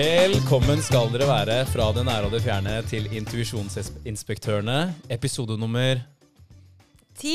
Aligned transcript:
Velkommen 0.00 0.80
skal 0.80 1.10
dere 1.12 1.26
være 1.28 1.54
fra 1.68 1.90
det 1.92 2.06
nære 2.06 2.24
og 2.24 2.32
det 2.32 2.38
fjerne 2.40 2.78
til 2.88 3.04
Intuisjonsinspektørene. 3.18 4.76
Episode 5.12 5.58
nummer 5.60 5.98
Ti? 7.20 7.34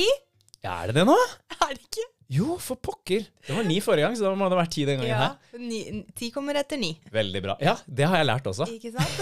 Er 0.66 0.88
det 0.90 0.96
det 0.98 1.04
nå? 1.06 1.14
Er 1.60 1.76
det 1.76 1.84
ikke? 1.84 2.06
Jo, 2.40 2.56
for 2.58 2.80
pokker. 2.82 3.28
Det 3.46 3.54
var 3.54 3.68
ni 3.70 3.78
forrige 3.86 4.08
gang, 4.08 4.16
så 4.18 4.26
da 4.26 4.32
må 4.34 4.48
det 4.50 4.56
være 4.56 4.64
vært 4.64 4.74
ti 4.74 4.86
den 4.90 4.98
gangen 4.98 5.12
Ja. 5.12 5.28
her. 5.28 5.60
Ni, 5.62 5.82
ti 6.18 6.32
kommer 6.34 6.58
etter 6.58 6.80
ni. 6.82 6.90
Veldig 7.14 7.42
bra. 7.46 7.56
Ja, 7.62 7.76
det 7.86 8.08
har 8.10 8.18
jeg 8.24 8.30
lært 8.32 8.50
også. 8.50 8.66
Ikke 8.74 8.96
sant? 8.96 9.14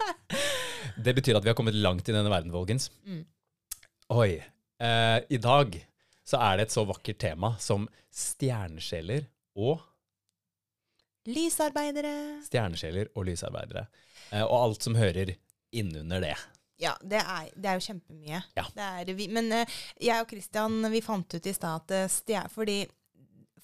Det 1.06 1.14
betyr 1.20 1.38
at 1.38 1.46
vi 1.46 1.52
har 1.52 1.56
kommet 1.60 1.78
langt 1.78 2.08
i 2.10 2.12
denne 2.16 2.32
verden, 2.34 2.50
folkens. 2.50 2.90
Mm. 3.06 3.22
Oi. 4.10 4.32
Eh, 4.82 5.20
I 5.30 5.38
dag 5.38 5.78
så 6.26 6.42
er 6.50 6.58
det 6.58 6.66
et 6.66 6.74
så 6.74 6.82
vakkert 6.88 7.22
tema 7.22 7.54
som 7.62 7.86
stjernesjeler 8.10 9.28
og 9.54 9.86
Lysarbeidere. 11.28 12.14
Stjernesjeler 12.46 13.10
og 13.14 13.26
lysarbeidere. 13.28 13.86
Eh, 14.30 14.44
og 14.44 14.56
alt 14.60 14.86
som 14.86 14.96
hører 14.96 15.34
innunder 15.76 16.24
det. 16.24 16.36
Ja, 16.80 16.94
det 17.04 17.20
er, 17.20 17.50
det 17.54 17.68
er 17.68 17.76
jo 17.76 17.84
kjempemye. 17.90 18.40
Ja. 18.56 18.64
Det 18.72 18.86
er, 18.86 19.12
vi, 19.18 19.28
men 19.32 19.52
eh, 19.52 19.76
jeg 20.00 20.24
og 20.24 20.32
Christian 20.32 20.80
vi 20.92 21.04
fant 21.04 21.36
ut 21.36 21.46
i 21.46 21.54
stad 21.56 21.84
at 21.84 21.96
eh, 21.98 22.10
stjer... 22.10 22.48
Fordi 22.52 22.80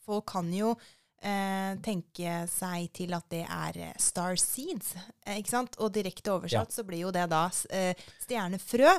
folk 0.07 0.29
kan 0.31 0.53
jo 0.55 0.75
eh, 1.25 1.73
tenke 1.83 2.43
seg 2.51 2.91
til 2.95 3.17
at 3.17 3.27
det 3.33 3.43
er 3.43 3.81
star 3.99 4.37
seeds, 4.39 4.93
ikke 5.33 5.51
sant? 5.51 5.81
Og 5.83 5.91
direkte 5.97 6.35
oversatt 6.37 6.77
så 6.77 6.85
blir 6.87 7.07
jo 7.07 7.15
det 7.15 7.25
da 7.33 7.47
eh, 7.75 8.07
stjernefrø. 8.23 8.93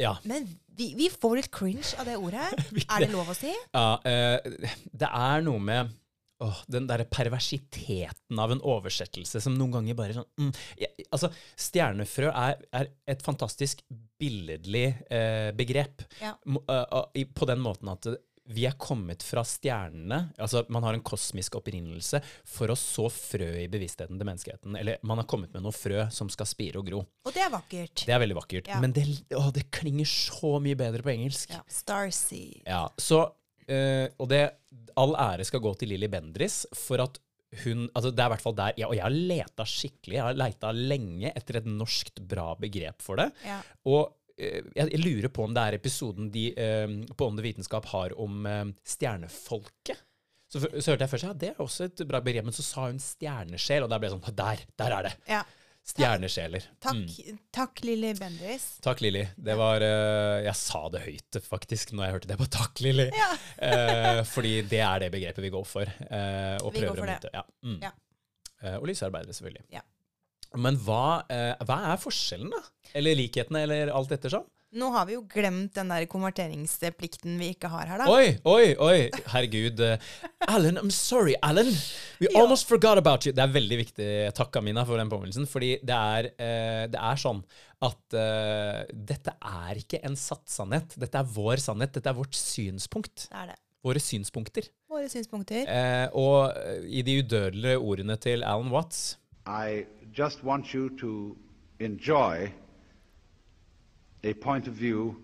Ja. 0.00 0.16
Men 0.26 0.48
vi, 0.78 0.94
vi 0.98 1.10
får 1.12 1.38
litt 1.42 1.52
cringe 1.54 1.92
av 2.00 2.08
det 2.08 2.16
ordet. 2.18 2.48
er 2.92 3.04
det 3.04 3.12
lov 3.12 3.30
å 3.30 3.36
si? 3.36 3.52
Ja, 3.76 3.88
eh, 4.08 4.74
det 4.90 5.12
er 5.12 5.46
noe 5.46 5.62
med 5.62 5.92
åh, 6.44 6.60
den 6.70 6.86
derre 6.88 7.06
perversiteten 7.10 8.38
av 8.38 8.52
en 8.52 8.62
oversettelse 8.62 9.40
som 9.42 9.56
noen 9.58 9.78
ganger 9.78 9.98
bare 9.98 10.16
sånn 10.18 10.28
mm, 10.38 10.52
ja, 10.84 10.92
Altså, 11.14 11.30
stjernefrø 11.58 12.30
er, 12.30 12.62
er 12.74 12.90
et 13.08 13.22
fantastisk 13.24 13.80
billedlig 14.20 14.86
eh, 15.14 15.50
begrep. 15.56 16.02
Ja. 16.20 16.34
Eh, 16.44 17.22
på 17.34 17.48
den 17.48 17.62
måten 17.64 17.88
at 17.92 18.10
vi 18.48 18.64
er 18.64 18.76
kommet 18.80 19.22
fra 19.24 19.42
stjernene. 19.44 20.30
altså 20.40 20.64
Man 20.72 20.84
har 20.86 20.96
en 20.96 21.04
kosmisk 21.04 21.58
opprinnelse 21.60 22.20
for 22.48 22.72
å 22.72 22.76
så 22.78 23.08
frø 23.12 23.50
i 23.62 23.68
bevisstheten 23.70 24.16
til 24.16 24.28
menneskeheten. 24.28 24.76
Eller 24.80 25.02
man 25.06 25.20
har 25.20 25.28
kommet 25.28 25.52
med 25.52 25.64
noe 25.66 25.76
frø 25.76 26.06
som 26.14 26.30
skal 26.32 26.48
spire 26.48 26.80
og 26.80 26.88
gro. 26.88 27.02
Og 27.28 27.34
det 27.36 27.44
er 27.44 27.52
vakkert. 27.52 28.06
Det 28.08 28.14
er 28.14 28.22
veldig 28.24 28.38
vakkert. 28.40 28.70
Ja. 28.72 28.80
Men 28.84 28.96
det, 28.96 29.04
å, 29.36 29.48
det 29.54 29.68
klinger 29.74 30.08
så 30.08 30.56
mye 30.64 30.78
bedre 30.80 31.04
på 31.04 31.12
engelsk. 31.12 31.52
Ja, 31.52 31.60
Starseed. 31.72 32.62
Ja, 32.64 32.86
så, 32.96 33.26
eh, 33.68 34.06
og 34.18 34.28
det, 34.32 34.42
all 34.98 35.14
ære 35.14 35.44
skal 35.48 35.62
gå 35.64 35.72
til 35.80 35.92
Lilly 35.92 36.08
Bendris 36.12 36.62
for 36.76 37.00
at 37.04 37.18
hun, 37.62 37.86
altså 37.96 38.10
det 38.12 38.20
er 38.20 38.28
i 38.28 38.32
hvert 38.34 38.44
fall 38.44 38.56
der, 38.58 38.74
ja, 38.76 38.88
og 38.90 38.96
jeg 38.98 39.04
har 39.06 39.14
leta 39.32 39.64
skikkelig, 39.64 40.18
jeg 40.18 40.24
har 40.26 40.36
leita 40.36 40.72
lenge 40.76 41.30
etter 41.32 41.62
et 41.62 41.68
norskt 41.70 42.20
bra 42.28 42.50
begrep 42.60 43.00
for 43.00 43.16
det, 43.22 43.30
Ja. 43.46 43.60
og 43.88 44.12
eh, 44.36 44.66
jeg, 44.76 45.00
lurer 45.00 45.32
på 45.32 45.46
om 45.46 45.54
det 45.56 45.62
er 45.64 45.78
episoden 45.78 46.28
de 46.34 46.50
eh, 46.52 46.98
på 47.16 47.30
Ånd 47.30 47.40
og 47.40 47.46
vitenskap 47.48 47.88
har 47.94 48.12
om 48.20 48.44
stjernefolket. 48.84 50.04
Så, 50.48 50.60
så 50.64 50.92
hørte 50.94 51.04
jeg 51.04 51.12
først, 51.12 51.26
ja, 51.28 51.32
det 51.36 51.48
er 51.52 51.58
også 51.60 51.84
et 51.90 52.02
bra 52.08 52.20
begrep, 52.24 52.46
men 52.48 52.56
så 52.56 52.64
sa 52.64 52.86
hun 52.88 53.00
stjernesjel, 53.02 53.84
og 53.84 53.90
der 53.92 54.00
ble 54.00 54.08
jeg 54.08 54.14
sånn, 54.16 54.36
der, 54.38 54.62
der 54.80 54.94
er 54.98 55.08
det. 55.10 55.14
ja. 55.28 55.42
Stjernesjeler. 55.88 56.64
Takk, 56.84 56.98
Mm. 56.98 57.38
takk 57.54 57.80
Lilly 57.86 58.10
Bendriss. 58.18 58.66
Takk, 58.84 59.00
Lilly. 59.00 59.22
Det 59.36 59.54
var 59.56 59.80
uh, 59.80 60.42
Jeg 60.44 60.54
sa 60.60 60.82
det 60.92 61.00
høyt, 61.06 61.38
faktisk, 61.48 61.92
når 61.96 62.04
jeg 62.04 62.16
hørte 62.16 62.28
det 62.28 62.38
på 62.40 62.48
Takk, 62.58 62.82
Lilly. 62.84 63.08
Eh, 63.58 64.20
fordi 64.22 64.52
det 64.70 64.78
er 64.86 65.00
det 65.02 65.08
begrepet 65.10 65.42
vi 65.42 65.48
går 65.50 65.64
for. 65.66 65.88
Uh, 66.06 66.54
og 66.62 66.70
Vi 66.76 66.84
prøver 66.84 67.00
å 67.02 67.06
det. 67.08 67.30
Ja. 67.34 67.42
Mm. 67.66 67.80
Ja. 67.82 67.90
Og 68.78 68.86
lysarbeidere, 68.86 69.34
selvfølgelig. 69.34 69.64
Ja. 69.74 69.80
Men 70.54 70.78
hva, 70.82 71.24
hva 71.66 71.76
er 71.92 71.98
forskjellen, 72.00 72.52
da? 72.54 72.60
Eller 72.96 73.18
likhetene, 73.18 73.64
eller 73.66 73.90
alt 73.94 74.14
ettersom? 74.14 74.46
Nå 74.76 74.90
har 74.92 75.06
vi 75.08 75.14
jo 75.14 75.22
glemt 75.32 75.72
den 75.78 75.88
der 75.88 76.04
konverteringsplikten 76.12 77.38
vi 77.40 77.54
ikke 77.54 77.70
har 77.72 77.88
her, 77.88 78.02
da. 78.02 78.08
Oi, 78.12 78.34
oi, 78.44 78.74
oi! 78.84 78.96
Herregud. 79.32 79.80
eh, 79.80 79.96
Alan, 80.46 80.76
I'm 80.76 80.90
sorry, 80.92 81.34
Alan. 81.42 81.70
We 82.20 82.28
Ja. 82.28 82.42
almost 82.42 82.68
forgot 82.68 82.98
about 82.98 83.24
you. 83.24 83.32
Det 83.32 83.40
er 83.42 83.48
veldig 83.54 83.78
viktig, 83.78 84.08
takk 84.36 84.56
Amina 84.60 84.84
for 84.84 84.98
den 85.00 85.08
påminnelsen. 85.08 85.46
Fordi 85.48 85.78
det 85.80 85.96
er, 85.96 86.28
uh, 86.36 86.84
det 86.92 87.00
er 87.00 87.16
sånn 87.16 87.40
at 87.80 88.12
uh, 88.12 88.84
dette 88.92 89.32
er 89.40 89.80
ikke 89.80 90.02
en 90.04 90.16
satt 90.20 90.44
sannhet. 90.52 90.92
Dette 91.00 91.16
er 91.16 91.24
vår 91.24 91.56
sannhet. 91.64 91.94
Dette 91.96 92.12
er 92.12 92.18
vårt 92.20 92.36
synspunkt. 92.36 93.28
Det 93.30 93.40
er 93.40 93.46
det. 93.54 93.58
Våre 93.88 94.00
synspunkter. 94.04 94.68
Våre 94.90 95.08
synspunkter. 95.08 95.64
Uh, 95.64 96.08
og 96.12 96.52
eh, 96.58 96.84
i 96.98 97.02
de 97.06 97.22
udødelige 97.22 97.78
ordene 97.78 98.16
til 98.20 98.42
Alan 98.44 98.68
Watts 98.74 99.16
I 99.46 99.86
just 100.12 100.42
want 100.44 100.74
you 100.74 100.90
to 101.00 101.36
enjoy 101.80 102.50
a 104.30 104.34
point 104.34 104.68
of 104.68 104.74
view 104.74 105.14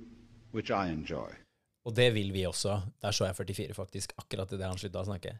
which 0.54 0.70
I 0.70 0.88
enjoy. 0.92 1.30
Og 1.84 1.92
det 1.94 2.08
vil 2.14 2.30
vi 2.32 2.46
også. 2.48 2.78
Der 3.02 3.12
så 3.12 3.26
jeg 3.28 3.36
44, 3.36 3.74
faktisk. 3.76 4.14
Akkurat 4.16 4.52
idet 4.56 4.64
han 4.70 4.78
slutta 4.80 5.02
å 5.02 5.08
snakke. 5.10 5.34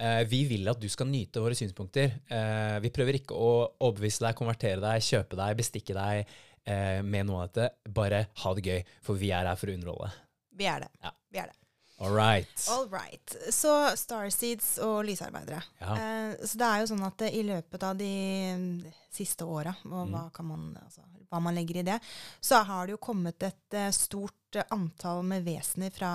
Eh, 0.00 0.22
vi 0.30 0.44
vil 0.48 0.70
at 0.72 0.80
du 0.80 0.88
skal 0.88 1.10
nyte 1.10 1.42
våre 1.44 1.56
synspunkter. 1.58 2.14
Eh, 2.32 2.78
vi 2.80 2.88
prøver 2.94 3.18
ikke 3.18 3.36
å 3.36 3.50
overbevise 3.84 4.24
deg, 4.24 4.38
konvertere 4.38 4.80
deg, 4.80 5.04
kjøpe 5.04 5.36
deg, 5.36 5.58
bestikke 5.58 5.96
deg 5.98 6.22
eh, 6.64 7.02
med 7.04 7.28
noe 7.28 7.42
av 7.44 7.50
dette. 7.52 7.68
Bare 7.92 8.22
ha 8.40 8.54
det 8.56 8.64
gøy, 8.70 8.80
for 9.04 9.20
vi 9.20 9.34
er 9.36 9.50
her 9.50 9.60
for 9.60 9.68
å 9.68 9.74
underholde. 9.76 10.08
Vi 10.56 10.70
er 10.70 10.86
det. 10.86 10.88
Ja. 11.04 11.12
Vi 11.32 11.42
er 11.44 11.52
det. 11.52 11.58
All 12.02 12.16
right. 12.16 12.64
All 12.72 12.88
right. 12.90 13.36
Så 13.54 13.70
Starseeds 14.00 14.78
og 14.82 15.04
lysarbeidere. 15.06 15.60
Ja. 15.78 15.92
Eh, 16.00 16.32
så 16.48 16.56
det 16.58 16.70
er 16.72 16.80
jo 16.80 16.88
sånn 16.94 17.04
at 17.06 17.26
i 17.28 17.44
løpet 17.46 17.84
av 17.86 18.00
de 18.00 18.08
mm, 18.56 18.72
siste 19.12 19.44
åra, 19.44 19.76
og 19.84 20.06
Mm. 20.08 20.16
hva, 20.16 20.24
kan 20.34 20.48
man, 20.48 20.64
altså, 20.82 21.04
hva 21.32 21.40
man 21.42 21.56
legger 21.56 21.80
i 21.80 21.86
det, 21.88 21.96
så 22.40 22.60
har 22.68 22.86
det 22.86 22.94
jo 22.96 23.00
kommet 23.02 23.42
et 23.48 23.78
eh, 23.78 23.90
stort 23.96 24.60
eh, 24.60 24.68
antall 24.76 25.24
med 25.26 25.44
vesener 25.48 25.90
fra 25.94 26.12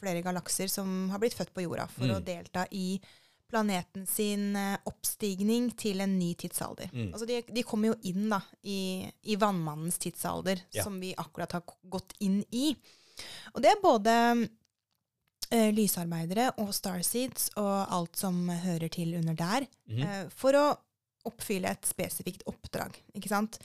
flere 0.00 0.24
galakser 0.24 0.72
som 0.72 1.10
har 1.12 1.20
blitt 1.22 1.36
født 1.38 1.54
på 1.54 1.66
jorda 1.68 1.86
for 1.92 2.08
å 2.08 2.18
Mm. 2.18 2.26
delta 2.26 2.66
i 2.72 2.98
planeten 3.46 4.06
sin 4.10 4.56
eh, 4.58 4.76
oppstigning 4.90 5.68
til 5.78 6.00
en 6.02 6.18
ny 6.18 6.32
tidsalder. 6.34 6.90
Mm. 6.92 7.12
Altså 7.12 7.28
de, 7.30 7.42
de 7.46 7.62
kommer 7.62 7.92
jo 7.92 7.98
inn 8.10 8.28
da, 8.32 8.40
i, 8.66 9.06
i 9.22 9.36
vannmannens 9.38 10.00
tidsalder, 10.02 10.64
Ja. 10.74 10.82
som 10.82 10.98
vi 11.00 11.12
akkurat 11.14 11.52
har 11.52 11.62
gått 11.84 12.16
inn 12.26 12.40
i. 12.50 12.72
Og 13.54 13.62
det 13.62 13.70
er 13.76 13.82
både 13.84 14.14
Uh, 15.46 15.70
lysarbeidere 15.70 16.48
og 16.58 16.72
starseeds 16.74 17.52
og 17.62 17.92
alt 17.94 18.16
som 18.18 18.48
hører 18.50 18.90
til 18.90 19.12
under 19.14 19.36
der, 19.38 19.66
mm. 19.86 20.00
uh, 20.02 20.24
for 20.34 20.58
å 20.58 20.64
oppfylle 21.30 21.70
et 21.70 21.86
spesifikt 21.86 22.42
oppdrag. 22.50 22.96
Ikke 23.14 23.30
sant? 23.30 23.60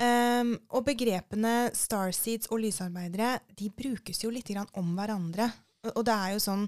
Um, 0.00 0.54
og 0.72 0.86
begrepene 0.86 1.70
starseeds 1.76 2.48
og 2.48 2.62
lysarbeidere 2.62 3.34
de 3.58 3.68
brukes 3.68 4.22
jo 4.24 4.30
litt 4.32 4.48
om 4.56 4.94
hverandre. 4.96 5.50
Og, 5.84 5.92
og 5.98 6.06
det 6.08 6.14
er 6.14 6.32
jo 6.34 6.40
sånn, 6.44 6.64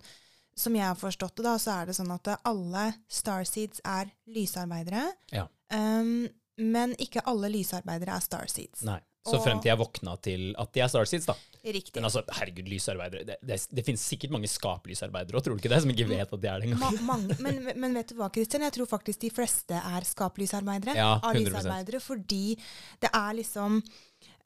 som 0.53 0.77
jeg 0.77 0.85
har 0.85 0.99
forstått 1.01 1.39
det, 1.41 1.47
da, 1.47 1.55
så 1.61 1.79
er 1.79 1.89
det 1.89 1.97
sånn 1.97 2.13
at 2.13 2.35
alle 2.49 2.91
starseeds 3.09 3.81
er 3.89 4.13
lysarbeidere. 4.29 5.07
Ja. 5.33 5.47
Um, 5.73 6.29
men 6.61 6.93
ikke 7.01 7.25
alle 7.29 7.49
lysarbeidere 7.55 8.19
er 8.19 8.25
starseeds. 8.25 8.85
Nei. 8.85 9.01
Så 9.23 9.39
frem 9.39 9.61
til 9.63 9.71
jeg 9.71 9.79
våkna 9.79 10.17
til 10.25 10.49
at 10.59 10.71
de 10.75 10.83
er 10.83 10.91
Starseeds, 10.91 11.29
da. 11.31 11.37
Riktig. 11.63 11.95
Men 11.95 12.09
altså, 12.09 12.25
herregud, 12.35 12.67
lysarbeidere. 12.67 13.23
Det, 13.29 13.37
det, 13.47 13.59
det 13.71 13.85
finnes 13.87 14.03
sikkert 14.03 14.33
mange 14.35 14.51
skaplysarbeidere 14.51 15.43
tror 15.45 15.55
du 15.55 15.63
ikke 15.63 15.71
det? 15.71 15.79
Som 15.85 15.93
ikke 15.95 16.09
vet 16.11 16.33
at 16.35 16.43
de 16.43 16.49
er 16.51 16.63
det 16.65 16.73
engang. 16.73 16.97
Ma 17.07 17.19
men, 17.39 17.61
men 17.79 17.95
vet 17.95 18.11
du 18.11 18.17
hva, 18.19 18.33
Kristian? 18.35 18.65
Jeg 18.67 18.75
tror 18.75 18.91
faktisk 18.91 19.23
de 19.23 19.31
fleste 19.35 19.79
er 19.79 20.09
skaplysarbeidere. 20.09 20.97
Ja, 20.99 21.13
av 21.21 21.37
100%. 21.37 21.45
lysarbeidere, 21.47 22.03
fordi 22.03 22.57
det 23.05 23.13
er 23.15 23.37
liksom 23.39 23.79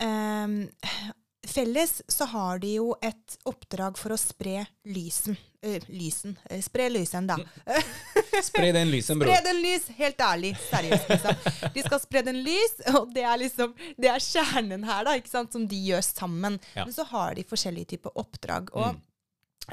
ehm, 0.05 0.59
Felles 1.47 2.03
så 2.11 2.27
har 2.33 2.59
de 2.63 2.75
jo 2.77 2.91
et 3.05 3.37
oppdrag 3.49 3.99
for 3.99 4.15
å 4.15 4.19
spre 4.21 4.65
lysen. 4.91 5.37
Uh, 5.67 5.79
lysen. 5.89 6.37
Uh, 6.51 6.59
spre 6.63 6.89
lysen, 6.93 7.27
da. 7.31 7.37
Spre 8.45 8.71
den 8.77 8.91
lysen, 8.93 9.19
bror. 9.19 9.31
Spre 9.35 9.45
den 9.49 9.61
lys! 9.65 9.89
Helt 9.99 10.21
ærlig. 10.23 10.53
Seriøst, 10.69 11.09
liksom. 11.11 11.73
De 11.75 11.85
skal 11.87 12.03
spre 12.03 12.23
den 12.29 12.41
lys, 12.47 12.77
og 12.95 13.11
det 13.15 13.25
er 13.27 13.41
liksom 13.41 13.75
Det 13.99 14.11
er 14.13 14.23
kjernen 14.23 14.87
her, 14.87 15.05
da, 15.09 15.17
ikke 15.19 15.33
sant, 15.33 15.53
som 15.57 15.67
de 15.71 15.81
gjør 15.89 16.05
sammen. 16.07 16.61
Ja. 16.77 16.85
Men 16.87 16.95
så 16.95 17.07
har 17.11 17.35
de 17.39 17.47
forskjellige 17.49 17.95
typer 17.97 18.15
oppdrag. 18.23 18.71
Og 18.75 18.95
Mm. 18.95 19.03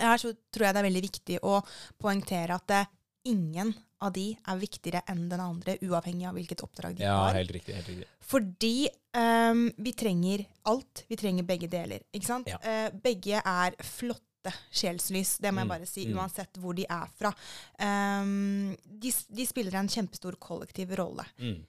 her 0.01 0.18
så 0.18 0.31
tror 0.53 0.65
jeg 0.65 0.74
det 0.74 0.80
er 0.81 0.89
veldig 0.89 1.01
viktig 1.09 1.39
å 1.45 1.59
poengtere 2.01 2.56
at 2.56 2.68
det, 2.71 2.83
ingen 3.25 3.74
av 4.04 4.12
de 4.14 4.34
er 4.36 4.58
viktigere 4.60 5.02
enn 5.08 5.30
den 5.31 5.40
andre, 5.40 5.78
uavhengig 5.81 6.28
av 6.28 6.36
hvilket 6.36 6.64
oppdrag 6.66 6.98
de 6.98 7.06
Ja, 7.06 7.16
har. 7.24 7.34
helt 7.40 7.52
riktig. 7.56 7.75
helt 7.75 7.88
riktig. 7.88 8.08
Fordi 8.20 8.90
um, 9.16 9.72
vi 9.78 9.94
trenger 9.94 10.46
alt. 10.68 11.06
Vi 11.08 11.16
trenger 11.20 11.44
begge 11.48 11.70
deler. 11.72 12.04
Ikke 12.14 12.28
sant? 12.28 12.48
Ja. 12.52 12.60
Uh, 12.60 12.90
begge 13.04 13.40
er 13.40 13.75
flotte 13.80 14.52
sjelslys, 14.75 15.38
det 15.40 15.54
må 15.56 15.62
jeg 15.64 15.70
Mm, 15.70 15.72
bare 15.72 15.86
si, 15.88 16.06
mm. 16.08 16.18
uansett 16.20 16.58
hvor 16.60 16.75
de 16.75 16.84
er 16.90 17.08
fra. 17.16 17.31
Um, 17.80 18.75
de, 18.84 19.12
de 19.30 19.46
spiller 19.48 19.75
en 19.80 19.88
kjempestor 19.88 20.36
kollektiv 20.40 20.92
rolle. 21.00 21.24
Mm. 21.40 21.62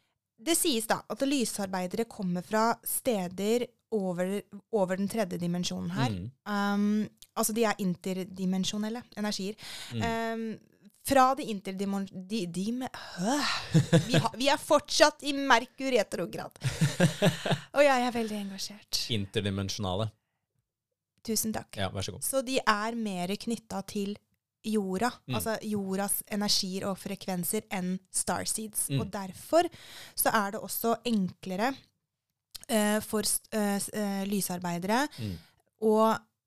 Det 0.45 0.57
sies 0.59 0.87
da 0.91 0.99
at 1.09 1.23
lysarbeidere 1.23 2.05
kommer 2.11 2.43
fra 2.43 2.73
steder 2.85 3.65
over, 3.95 4.41
over 4.75 4.97
den 4.99 5.07
tredje 5.09 5.39
dimensjonen 5.39 5.91
her. 5.95 6.11
Mm. 6.11 6.31
Um, 6.51 7.09
altså 7.39 7.55
de 7.55 7.63
er 7.65 7.79
interdimensjonelle 7.79 9.05
energier. 9.17 9.55
Mm. 9.95 10.03
Um, 10.03 10.47
fra 11.05 11.35
det 11.37 11.45
interdimon... 11.53 12.07
De, 12.13 12.47
de 12.49 12.67
med, 12.73 12.89
øh, 13.21 13.55
vi, 14.09 14.15
har, 14.17 14.37
vi 14.41 14.49
er 14.49 14.61
fortsatt 14.61 15.23
i 15.29 15.35
Merkur 15.37 15.91
retrograd. 15.93 16.57
Og 17.75 17.83
jeg 17.85 18.07
er 18.07 18.15
veldig 18.15 18.39
engasjert. 18.41 19.01
Interdimensjonale. 19.13 20.09
Tusen 21.25 21.53
takk. 21.57 21.77
Ja, 21.81 21.89
vær 21.93 22.05
så 22.05 22.13
god. 22.17 22.25
Så 22.25 22.43
de 22.45 22.59
er 22.61 22.97
mer 23.01 23.33
knytta 23.41 23.83
til 23.89 24.17
jorda, 24.65 25.11
Mm. 25.29 25.35
altså 25.37 25.59
jordas 25.69 26.23
energier 26.33 26.87
og 26.89 26.97
frekvenser, 26.97 27.67
enn 27.73 27.99
starseeds. 28.13 28.87
Mm. 28.91 29.01
Og 29.03 29.11
derfor 29.13 29.69
så 30.17 30.33
er 30.33 30.55
det 30.55 30.61
også 30.65 30.95
enklere 31.05 31.69
uh, 32.71 33.01
for 33.05 33.21
uh, 33.53 33.77
uh, 33.77 34.23
lysarbeidere 34.29 35.03
Mm. 35.21 35.35
å 35.85 35.99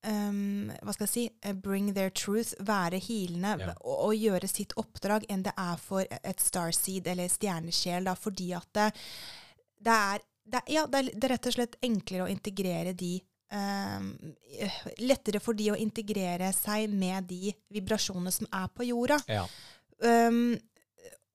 ehm, 0.07 0.71
hva 0.81 0.93
skal 0.95 1.05
jeg 1.07 1.13
si, 1.13 1.25
eh, 1.43 1.53
bring 1.53 1.91
their 1.95 2.09
truth, 2.09 2.55
være 2.59 2.99
healende 3.03 3.55
Ja. 3.59 3.73
og, 3.81 4.09
og 4.09 4.15
gjøre 4.15 4.49
sitt 4.49 4.75
oppdrag 4.79 5.27
enn 5.29 5.43
det 5.45 5.53
er 5.57 5.77
for 5.81 6.05
et 6.07 6.43
starseed 6.43 7.07
eller 7.07 7.31
stjernesjel, 7.31 8.07
da, 8.09 8.15
fordi 8.15 8.51
at 8.57 8.69
det, 8.73 8.91
det, 9.79 9.95
er, 9.95 10.27
det, 10.45 10.61
ja, 10.73 10.85
det, 10.87 11.03
er, 11.03 11.29
rett 11.33 11.49
og 11.51 11.57
slett 11.57 11.79
enklere 11.85 12.27
å 12.27 12.31
integrere 12.31 12.95
de 12.97 13.17
eh, 13.51 14.69
Lettere 15.03 15.39
for 15.43 15.57
de 15.57 15.71
å 15.71 15.79
integrere 15.79 16.51
seg 16.55 16.89
med 16.91 17.29
de 17.29 17.53
vibrasjonene 17.73 18.33
som 18.33 18.49
er 18.51 18.67
på 18.73 18.87
jorda. 18.89 19.21
Ja. 19.31 19.45
Um, 20.03 20.57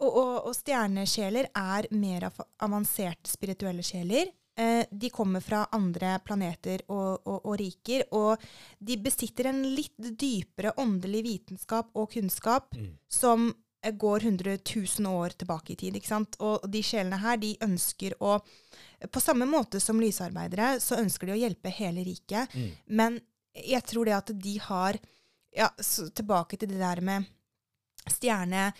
og, 0.03 0.11
og, 0.11 0.35
og 0.51 0.55
stjernesjeler 0.57 1.49
er 1.55 1.89
mer 1.95 2.29
avanserte 2.63 3.31
spirituelle 3.31 3.85
sjeler. 3.87 4.31
Eh, 4.55 4.85
de 4.91 5.09
kommer 5.11 5.41
fra 5.41 5.63
andre 5.73 6.19
planeter 6.21 6.83
og, 6.93 7.23
og, 7.25 7.39
og 7.49 7.55
riker, 7.57 8.03
og 8.13 8.43
de 8.79 8.99
besitter 9.01 9.49
en 9.49 9.63
litt 9.65 9.97
dypere 10.21 10.75
åndelig 10.77 11.23
vitenskap 11.25 11.89
og 11.97 12.11
kunnskap 12.13 12.75
Mm. 12.77 12.91
som 13.09 13.47
eh, 13.83 13.95
går 13.97 14.23
100 14.29 14.59
000 14.99 15.09
år 15.09 15.31
tilbake 15.41 15.73
i 15.73 15.77
tid. 15.77 15.97
ikke 15.97 16.09
sant? 16.11 16.37
Og 16.41 16.69
de 16.69 16.83
sjelene 16.85 17.17
her, 17.23 17.37
de 17.41 17.57
ønsker 17.65 18.15
å 18.21 18.41
På 19.11 19.21
samme 19.21 19.47
måte 19.49 19.81
som 19.81 19.99
lysarbeidere, 19.99 20.79
så 20.81 21.01
ønsker 21.01 21.27
de 21.27 21.33
å 21.33 21.41
hjelpe 21.41 21.73
hele 21.75 22.05
riket. 22.05 22.53
Mm. 22.55 22.71
Men 22.87 23.21
jeg 23.55 23.83
tror 23.83 24.05
det 24.05 24.15
at 24.15 24.31
de 24.39 24.59
har 24.59 24.99
ja, 25.57 25.69
Tilbake 26.15 26.57
til 26.57 26.69
det 26.69 26.79
der 26.79 27.01
med 27.01 27.25
stjerne 28.09 28.73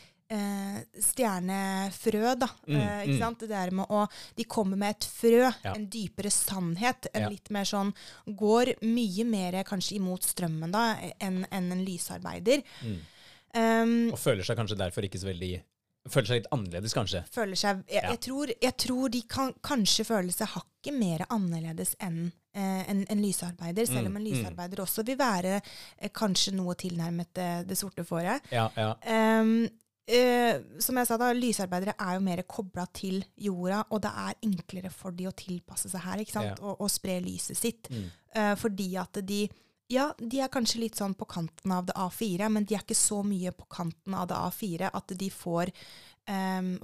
stjernefrø, 1.03 2.35
da. 2.41 2.49
Mm, 2.67 2.77
eh, 2.77 3.01
ikke 3.07 3.17
mm. 3.17 3.23
sant? 3.23 3.43
Det 3.43 3.51
der 3.53 3.73
med 3.77 3.91
å 3.93 4.07
De 4.37 4.45
kommer 4.45 4.79
med 4.81 4.97
et 4.97 5.05
frø, 5.05 5.53
Ja. 5.65 5.75
en 5.75 5.87
dypere 5.91 6.31
sannhet. 6.31 7.07
En 7.13 7.23
Ja. 7.23 7.29
litt 7.29 7.51
mer 7.51 7.65
sånn 7.65 7.93
Går 8.27 8.75
mye 8.83 9.25
mer 9.25 9.63
kanskje 9.65 9.97
imot 9.97 10.23
strømmen 10.23 10.73
da, 10.73 10.97
enn 11.21 11.47
en, 11.51 11.73
en 11.73 11.85
lysarbeider. 11.85 12.63
Mm. 12.83 13.01
Um, 13.55 14.13
Og 14.13 14.19
føler 14.19 14.43
seg 14.43 14.57
kanskje 14.57 14.79
derfor 14.81 15.05
ikke 15.05 15.21
så 15.21 15.29
veldig 15.29 15.63
Føler 16.11 16.27
seg 16.27 16.39
litt 16.41 16.49
annerledes, 16.51 16.95
kanskje. 16.97 17.21
føler 17.31 17.55
seg 17.55 17.85
jeg, 17.87 18.03
Ja. 18.03 18.11
jeg, 18.11 18.21
tror, 18.21 18.51
jeg 18.61 18.77
tror 18.77 19.09
de 19.09 19.21
kan 19.23 19.53
kanskje 19.63 20.05
føle 20.09 20.33
seg 20.35 20.49
hakket 20.49 20.97
mer 20.99 21.23
annerledes 21.31 21.95
enn 22.01 22.33
eh, 22.55 22.91
en, 22.91 23.05
en 23.09 23.23
lysarbeider, 23.23 23.87
selv 23.87 24.09
om 24.09 24.17
en 24.17 24.17
en 24.17 24.25
mm. 24.25 24.33
lysarbeider 24.33 24.83
også 24.83 25.05
vil 25.07 25.19
være 25.21 25.61
eh, 25.61 26.11
kanskje 26.11 26.57
noe 26.57 26.75
tilnærmet 26.75 27.31
det, 27.39 27.69
det 27.69 27.79
sorte 27.79 28.03
fåret. 28.05 28.43
Ja, 28.51 28.69
ja. 28.75 28.97
Ehm, 29.07 29.69
eh, 30.07 30.63
som 30.83 30.99
jeg 30.99 31.09
sa 31.09 31.19
da, 31.21 31.33
Lysarbeidere 31.37 31.95
er 31.99 32.17
jo 32.17 32.25
mer 32.25 32.43
kobla 32.49 32.87
til 32.95 33.23
jorda, 33.37 33.85
og 33.91 34.03
det 34.05 34.13
er 34.25 34.41
enklere 34.49 34.93
for 34.95 35.15
de 35.17 35.29
å 35.31 35.35
tilpasse 35.37 35.91
seg 35.93 36.05
her 36.05 36.23
ikke 36.23 36.37
sant? 36.37 36.55
Ja. 36.55 36.61
Og, 36.63 36.85
og 36.85 36.93
spre 36.93 37.19
lyset 37.25 37.59
sitt. 37.59 37.91
Mm. 37.93 38.09
Eh, 38.35 38.55
fordi 38.61 38.89
at 39.01 39.23
de 39.27 39.45
ja, 39.93 40.07
de 40.17 40.41
er 40.41 40.49
kanskje 40.53 40.81
litt 40.81 40.97
sånn 40.97 41.13
på 41.19 41.27
kanten 41.29 41.73
av 41.75 41.85
det 41.89 41.97
A4, 42.01 42.49
men 42.53 42.65
de 42.65 42.77
er 42.79 42.85
ikke 42.85 42.97
så 42.97 43.21
mye 43.27 43.53
på 43.53 43.67
kanten 43.73 44.15
av 44.17 44.31
det 44.31 44.39
A4 44.39 44.89
at 44.89 45.15
de 45.21 45.29
får 45.29 45.73
ehm, 46.33 46.77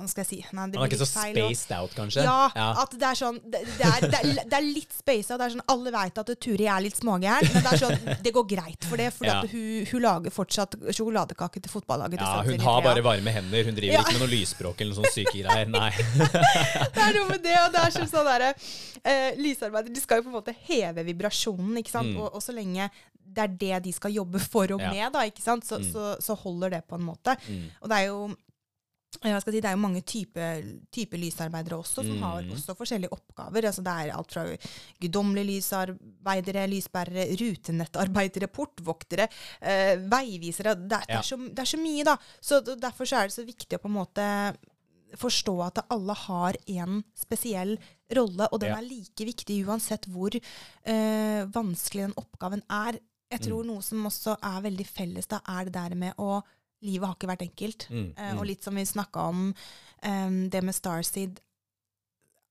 Hva 0.00 0.08
skal 0.10 0.24
jeg 0.24 0.28
si? 0.30 0.38
Nei, 0.56 0.66
det 0.72 0.78
Han 0.80 0.86
er 0.86 0.90
ikke 0.90 0.98
så 1.02 1.08
feil, 1.10 1.34
spaced 1.36 1.70
og- 1.70 1.82
out, 1.82 1.94
kanskje? 1.98 2.24
ja, 2.24 2.68
at 2.82 2.90
det 2.98 3.06
er 3.10 3.18
sånn 3.20 3.38
Det, 3.44 3.60
det, 3.78 3.86
er, 3.86 4.06
det, 4.08 4.20
er, 4.20 4.40
det 4.50 4.56
er 4.58 4.66
litt 4.66 4.92
spaced 4.96 5.36
Det 5.38 5.46
er 5.46 5.54
sånn, 5.54 5.64
alle 5.74 5.92
veit 5.94 6.18
at 6.22 6.32
Turi 6.40 6.66
er 6.66 6.80
litt 6.84 6.96
smågæren, 6.98 7.50
men 7.52 7.62
det 7.66 7.72
er 7.74 7.82
sånn, 7.84 8.22
det 8.24 8.32
går 8.34 8.46
greit 8.54 8.84
for 8.88 8.96
det. 8.96 9.10
For 9.14 9.26
Ja. 9.28 9.40
hun, 9.42 9.86
hun 9.92 10.02
lager 10.02 10.30
fortsatt 10.34 10.74
sjokoladekake 10.90 11.60
til 11.62 11.70
fotballaget. 11.70 12.20
Ja, 12.24 12.42
hun 12.46 12.60
har 12.60 12.82
bare 12.82 13.02
varme 13.04 13.30
hender. 13.30 13.64
Hun 13.64 13.74
driver 13.78 13.94
Ja. 13.94 14.00
ikke 14.02 14.16
med 14.18 14.24
noe 14.26 14.32
lysspråk 14.34 14.80
eller 14.80 14.94
noe 14.94 15.04
sånn 15.04 15.14
syke 15.14 15.36
greier. 15.44 15.68
Nei. 15.68 15.90
Det 16.94 17.02
er 17.04 17.14
noe 17.18 17.28
med 17.28 17.42
det, 17.44 17.54
og 17.60 17.72
det 17.74 17.80
er 17.84 17.90
sånn 17.94 18.08
sånn 18.10 18.26
derre 18.26 18.50
uh, 18.56 19.30
Lysarbeidere 19.40 19.94
de 19.94 20.00
skal 20.02 20.20
jo 20.20 20.26
på 20.28 20.32
en 20.32 20.38
måte 20.40 20.54
heve 20.66 21.04
vibrasjonen, 21.06 21.76
ikke 21.80 21.92
sant. 21.92 22.10
Mm. 22.14 22.20
Og, 22.20 22.34
og 22.34 22.42
så 22.44 22.52
lenge 22.56 22.90
det 23.30 23.42
er 23.44 23.52
det 23.60 23.76
de 23.84 23.92
skal 23.94 24.10
jobbe 24.10 24.40
for 24.42 24.72
og 24.74 24.80
Ja. 24.82 24.90
med, 24.90 25.12
da, 25.14 25.20
ikke 25.28 25.42
sant, 25.44 25.62
så, 25.64 25.78
Mm. 25.78 25.92
så, 25.92 26.16
så 26.20 26.34
holder 26.34 26.70
det 26.70 26.80
på 26.88 26.96
en 26.98 27.04
måte. 27.06 27.36
Mm. 27.46 27.68
Og 27.82 27.88
det 27.88 27.96
er 28.00 28.06
jo 28.08 28.16
eh, 28.26 28.34
hva 28.34 28.34
skal 28.34 28.34
jeg 28.34 28.99
si, 29.10 29.50
det 29.60 29.64
er 29.64 29.74
jo 29.74 29.80
mange 29.82 30.02
typer 30.06 30.62
type 30.92 31.18
lysarbeidere 31.18 31.78
også, 31.82 32.04
som 32.06 32.22
har 32.22 32.42
Mm. 32.42 32.52
også 32.54 32.76
forskjellige 32.78 33.10
oppgaver. 33.12 33.64
Altså 33.66 33.82
det 33.82 33.92
er 33.92 34.14
alt 34.16 34.32
fra 34.32 34.44
guddommelige 35.00 35.46
lysarbeidere, 35.58 36.66
lysbærere, 36.70 37.26
rutenettarbeidere, 37.40 38.46
portvoktere, 38.48 39.28
eh, 39.60 39.96
veivisere. 39.96 40.74
Det 40.76 40.92
er, 40.92 41.00
det, 41.00 41.08
Ja. 41.08 41.18
er 41.18 41.22
så, 41.22 41.36
det 41.36 41.58
er 41.58 41.64
så 41.64 41.76
mye, 41.78 42.04
da. 42.04 42.16
Så 42.40 42.60
Derfor 42.80 43.04
så 43.04 43.16
er 43.18 43.28
det 43.28 43.32
så 43.34 43.44
viktig 43.46 43.78
å 43.78 43.82
på 43.82 43.88
en 43.88 43.98
måte 44.06 44.56
forstå 45.16 45.66
at 45.66 45.84
alle 45.90 46.14
har 46.14 46.54
en 46.68 47.02
spesiell 47.18 47.76
rolle, 48.14 48.46
og 48.52 48.60
den 48.60 48.70
Ja. 48.70 48.76
er 48.78 48.82
like 48.82 49.24
viktig 49.26 49.66
uansett 49.66 50.06
hvor 50.06 50.30
eh, 50.86 51.44
vanskelig 51.46 52.06
den 52.06 52.14
oppgaven 52.16 52.62
er. 52.70 52.98
Jeg 53.30 53.40
tror 53.42 53.62
Mm. 53.64 53.66
noe 53.66 53.80
som 53.82 54.04
også 54.06 54.36
er 54.42 54.62
veldig 54.62 54.86
felles, 54.86 55.26
da, 55.26 55.40
er 55.48 55.64
det 55.64 55.72
der 55.72 55.94
med 55.96 56.14
å 56.16 56.42
Livet 56.82 57.06
har 57.08 57.14
ikke 57.16 57.28
vært 57.28 57.42
enkelt. 57.48 57.86
Mm. 57.90 58.14
Eh, 58.16 58.32
Mm. 58.32 58.38
og 58.38 58.46
litt 58.46 58.62
som 58.64 58.74
vi 58.74 58.84
snakka 58.84 59.28
om 59.28 59.54
um, 60.02 60.48
det 60.50 60.62
med 60.64 60.74
Starseed 60.74 61.40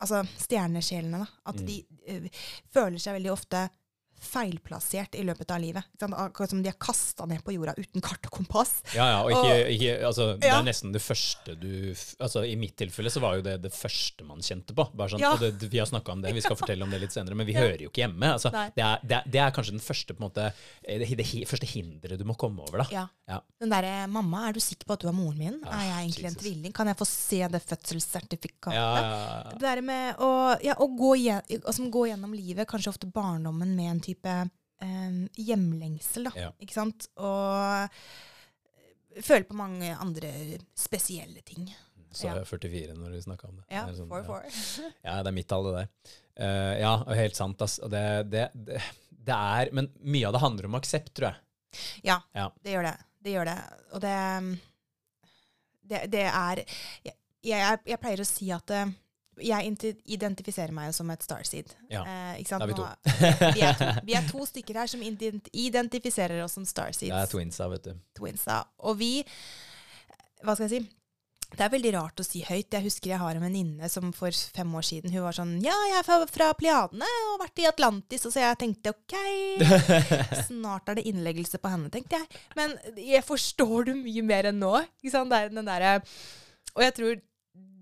Altså 0.01 0.21
stjernesjelene, 0.37 1.17
da. 1.19 1.25
At 1.45 1.55
Mm. 1.59 1.65
de 1.65 1.85
uh, 2.07 2.29
føler 2.71 2.97
seg 2.99 3.17
veldig 3.17 3.31
ofte 3.33 3.69
feilplassert 4.19 5.15
i 5.15 5.23
løpet 5.23 5.51
av 5.51 5.61
livet. 5.63 5.83
Akkurat 6.01 6.49
som 6.51 6.61
de 6.63 6.69
er 6.71 6.77
kasta 6.79 7.25
ned 7.29 7.43
på 7.45 7.53
jorda 7.55 7.73
uten 7.77 8.01
kart 8.03 8.25
og 8.29 8.31
kompass. 8.39 8.81
Ja, 8.95 9.05
ja, 9.13 9.19
og 9.23 9.31
ikke, 9.31 9.53
Og- 9.53 9.71
ikke 9.75 9.93
altså, 10.07 10.27
Det 10.39 10.49
er 10.51 10.63
nesten 10.63 10.91
det 10.93 11.01
første 11.01 11.55
du 11.59 11.93
altså 12.19 12.43
I 12.47 12.55
mitt 12.55 12.75
tilfelle 12.77 13.09
så 13.09 13.19
var 13.21 13.35
jo 13.37 13.41
det 13.41 13.61
det 13.61 13.71
første 13.73 14.25
man 14.25 14.39
kjente 14.39 14.73
på. 14.75 14.87
Bare 14.95 15.09
sånn, 15.09 15.19
Ja. 15.19 15.33
og 15.33 15.39
det, 15.39 15.69
Vi 15.69 15.77
har 15.79 15.85
snakka 15.87 16.11
om 16.11 16.21
det, 16.21 16.33
vi 16.33 16.41
skal 16.41 16.55
fortelle 16.61 16.83
om 16.83 16.89
det 16.89 17.01
litt 17.01 17.11
senere, 17.11 17.35
men 17.35 17.45
vi 17.47 17.53
hører 17.53 17.79
jo 17.81 17.89
ikke 17.89 18.03
hjemme. 18.07 18.33
Altså, 18.33 18.51
det, 18.51 18.83
er, 18.83 18.99
det, 19.03 19.11
er, 19.17 19.23
det 19.29 19.39
er 19.39 19.51
kanskje 19.51 19.71
den 19.77 19.79
første 19.85 20.13
på 20.13 20.23
en 20.23 20.29
måte, 20.29 20.53
eh, 20.83 20.99
det, 20.99 21.17
det 21.17 21.47
første 21.47 21.65
hinderet 21.65 22.17
du 22.19 22.25
må 22.25 22.35
komme 22.37 22.59
over. 22.61 22.83
da. 22.83 22.87
Ja. 22.91 23.07
Ja. 23.29 23.41
Den 23.61 23.69
derre 23.69 24.07
'Mamma, 24.09 24.47
er 24.49 24.53
du 24.53 24.59
sikker 24.59 24.85
på 24.87 24.93
at 24.93 25.01
du 25.01 25.07
er 25.07 25.13
moren 25.13 25.37
min? 25.37 25.59
Ah, 25.67 25.81
er 25.83 25.85
jeg 25.85 26.09
egentlig 26.09 26.25
en 26.25 26.35
tvilling? 26.35 26.73
Kan 26.73 26.87
jeg 26.87 26.97
få 26.97 27.05
se 27.05 27.47
det 27.47 27.61
fødselssertifikatet?' 27.61 29.51
Det 29.53 29.59
der 29.61 29.81
med 29.81 30.15
å, 30.17 30.87
gå, 30.97 31.11
gjen, 31.21 31.41
altså, 31.65 31.89
gå 31.91 32.07
gjennom 32.09 32.33
livet, 32.33 32.67
kanskje 32.67 32.89
ofte 32.89 33.07
barndommen, 33.11 33.75
med 33.75 33.91
en 33.91 33.99
type 34.09 34.33
eh, 34.81 35.19
hjemlengsel. 35.45 36.29
Da, 36.29 36.33
Ja. 36.47 36.51
ikke 36.61 36.75
sant? 36.77 37.07
Og 37.19 37.89
føle 39.25 39.45
på 39.49 39.57
mange 39.57 39.89
andre 39.99 40.29
spesielle 40.77 41.41
ting. 41.45 41.67
Så 42.11 42.25
Ja. 42.25 42.33
jeg 42.33 42.41
er 42.41 42.45
44 42.49 42.93
når 42.97 43.11
vi 43.13 43.21
snakka 43.21 43.49
om 43.49 43.55
det. 43.59 43.65
Ja, 43.69 43.83
Det 43.85 43.97
sånn, 43.99 44.07
four, 44.09 44.23
ja. 44.23 44.25
four. 44.25 44.43
Ja, 45.05 45.17
det 45.23 45.27
er 45.29 45.35
mitt 45.35 45.47
tall, 45.51 45.67
det 45.69 45.75
der. 45.75 46.15
Uh, 46.39 46.73
ja, 46.79 46.93
og 47.03 47.15
helt 47.19 47.35
sant. 47.37 47.61
ass. 47.61 47.75
Det, 47.83 48.01
det, 48.31 48.47
det, 48.55 48.79
det 49.11 49.35
er 49.35 49.69
Men 49.75 49.89
mye 50.01 50.25
av 50.29 50.33
det 50.33 50.41
handler 50.41 50.65
om 50.69 50.77
aksept, 50.79 51.11
tror 51.13 51.29
jeg. 51.33 51.83
Ja, 52.07 52.15
Ja. 52.33 52.47
det 52.63 52.73
gjør 52.73 52.87
det. 52.89 52.95
Det 53.21 53.33
gjør 53.35 53.45
det. 53.51 53.57
Og 53.93 54.01
det 54.01 54.15
Det, 55.89 55.99
det 56.11 56.23
er 56.29 56.63
jeg, 57.05 57.15
jeg, 57.43 57.79
jeg 57.85 57.99
pleier 58.01 58.21
å 58.21 58.25
si 58.27 58.49
at 58.53 58.69
eh, 58.71 58.91
jeg 59.41 59.73
identifiserer 60.05 60.71
meg 60.75 60.89
jo 60.89 60.97
som 60.99 61.09
et 61.13 61.23
starseed. 61.25 61.71
Ja, 61.91 62.03
Eh, 62.03 62.43
da 62.43 62.59
er 62.59 62.67
vi 62.67 62.77
to. 62.77 62.85
vi, 63.55 63.61
er 63.65 63.73
to. 63.79 63.89
vi 64.05 64.13
er 64.19 64.27
to 64.29 64.45
stykker 64.45 64.79
her 64.83 64.87
som 64.91 65.01
identifiserer 65.03 66.43
oss 66.43 66.53
som 66.57 66.63
Det 66.67 66.71
starseeds. 66.73 67.11
er 67.15 67.27
twinsa, 67.31 67.67
vet 67.71 67.83
du. 67.89 67.93
twinsa. 68.19 68.63
Og 68.79 68.97
vi 68.99 69.23
Hva 70.43 70.55
skal 70.55 70.69
jeg 70.69 70.81
si? 70.81 70.89
Det 71.49 71.63
er 71.65 71.71
veldig 71.73 71.91
rart 71.95 72.19
å 72.21 72.23
si 72.23 72.43
høyt. 72.45 72.69
Jeg 72.69 72.83
husker 72.85 73.09
jeg 73.09 73.17
har 73.17 73.33
en 73.35 73.41
venninne 73.41 73.87
som 73.89 74.11
for 74.13 74.29
fem 74.29 74.69
år 74.77 74.85
siden 74.85 75.09
hun 75.11 75.23
var 75.25 75.33
sånn 75.33 75.55
Ja, 75.65 75.73
jeg 75.89 75.95
er 75.97 76.03
fra, 76.05 76.19
fra 76.29 76.51
Pleiadene 76.53 77.07
og 77.09 77.31
har 77.31 77.39
vært 77.47 77.61
i 77.63 77.65
Atlantis. 77.65 78.25
Og 78.29 78.31
så 78.35 78.43
jeg 78.43 78.59
tenkte 78.61 78.93
OK, 78.93 79.15
snart 80.47 80.91
er 80.93 80.99
det 80.99 81.07
innleggelse 81.09 81.57
på 81.57 81.71
henne, 81.73 81.89
tenkte 81.89 82.19
jeg. 82.21 82.43
Men 82.59 82.77
jeg 83.01 83.25
forstår 83.25 83.89
du 83.89 83.95
mye 83.97 84.23
mer 84.29 84.51
enn 84.51 84.61
nå. 84.61 84.75
Ikke 85.01 85.15
sant? 85.15 85.33
Det 85.33 85.39
er 85.41 85.49
den 85.57 85.65
derre 85.65 85.95
Og 86.77 86.83
jeg 86.85 86.93
tror 86.99 87.17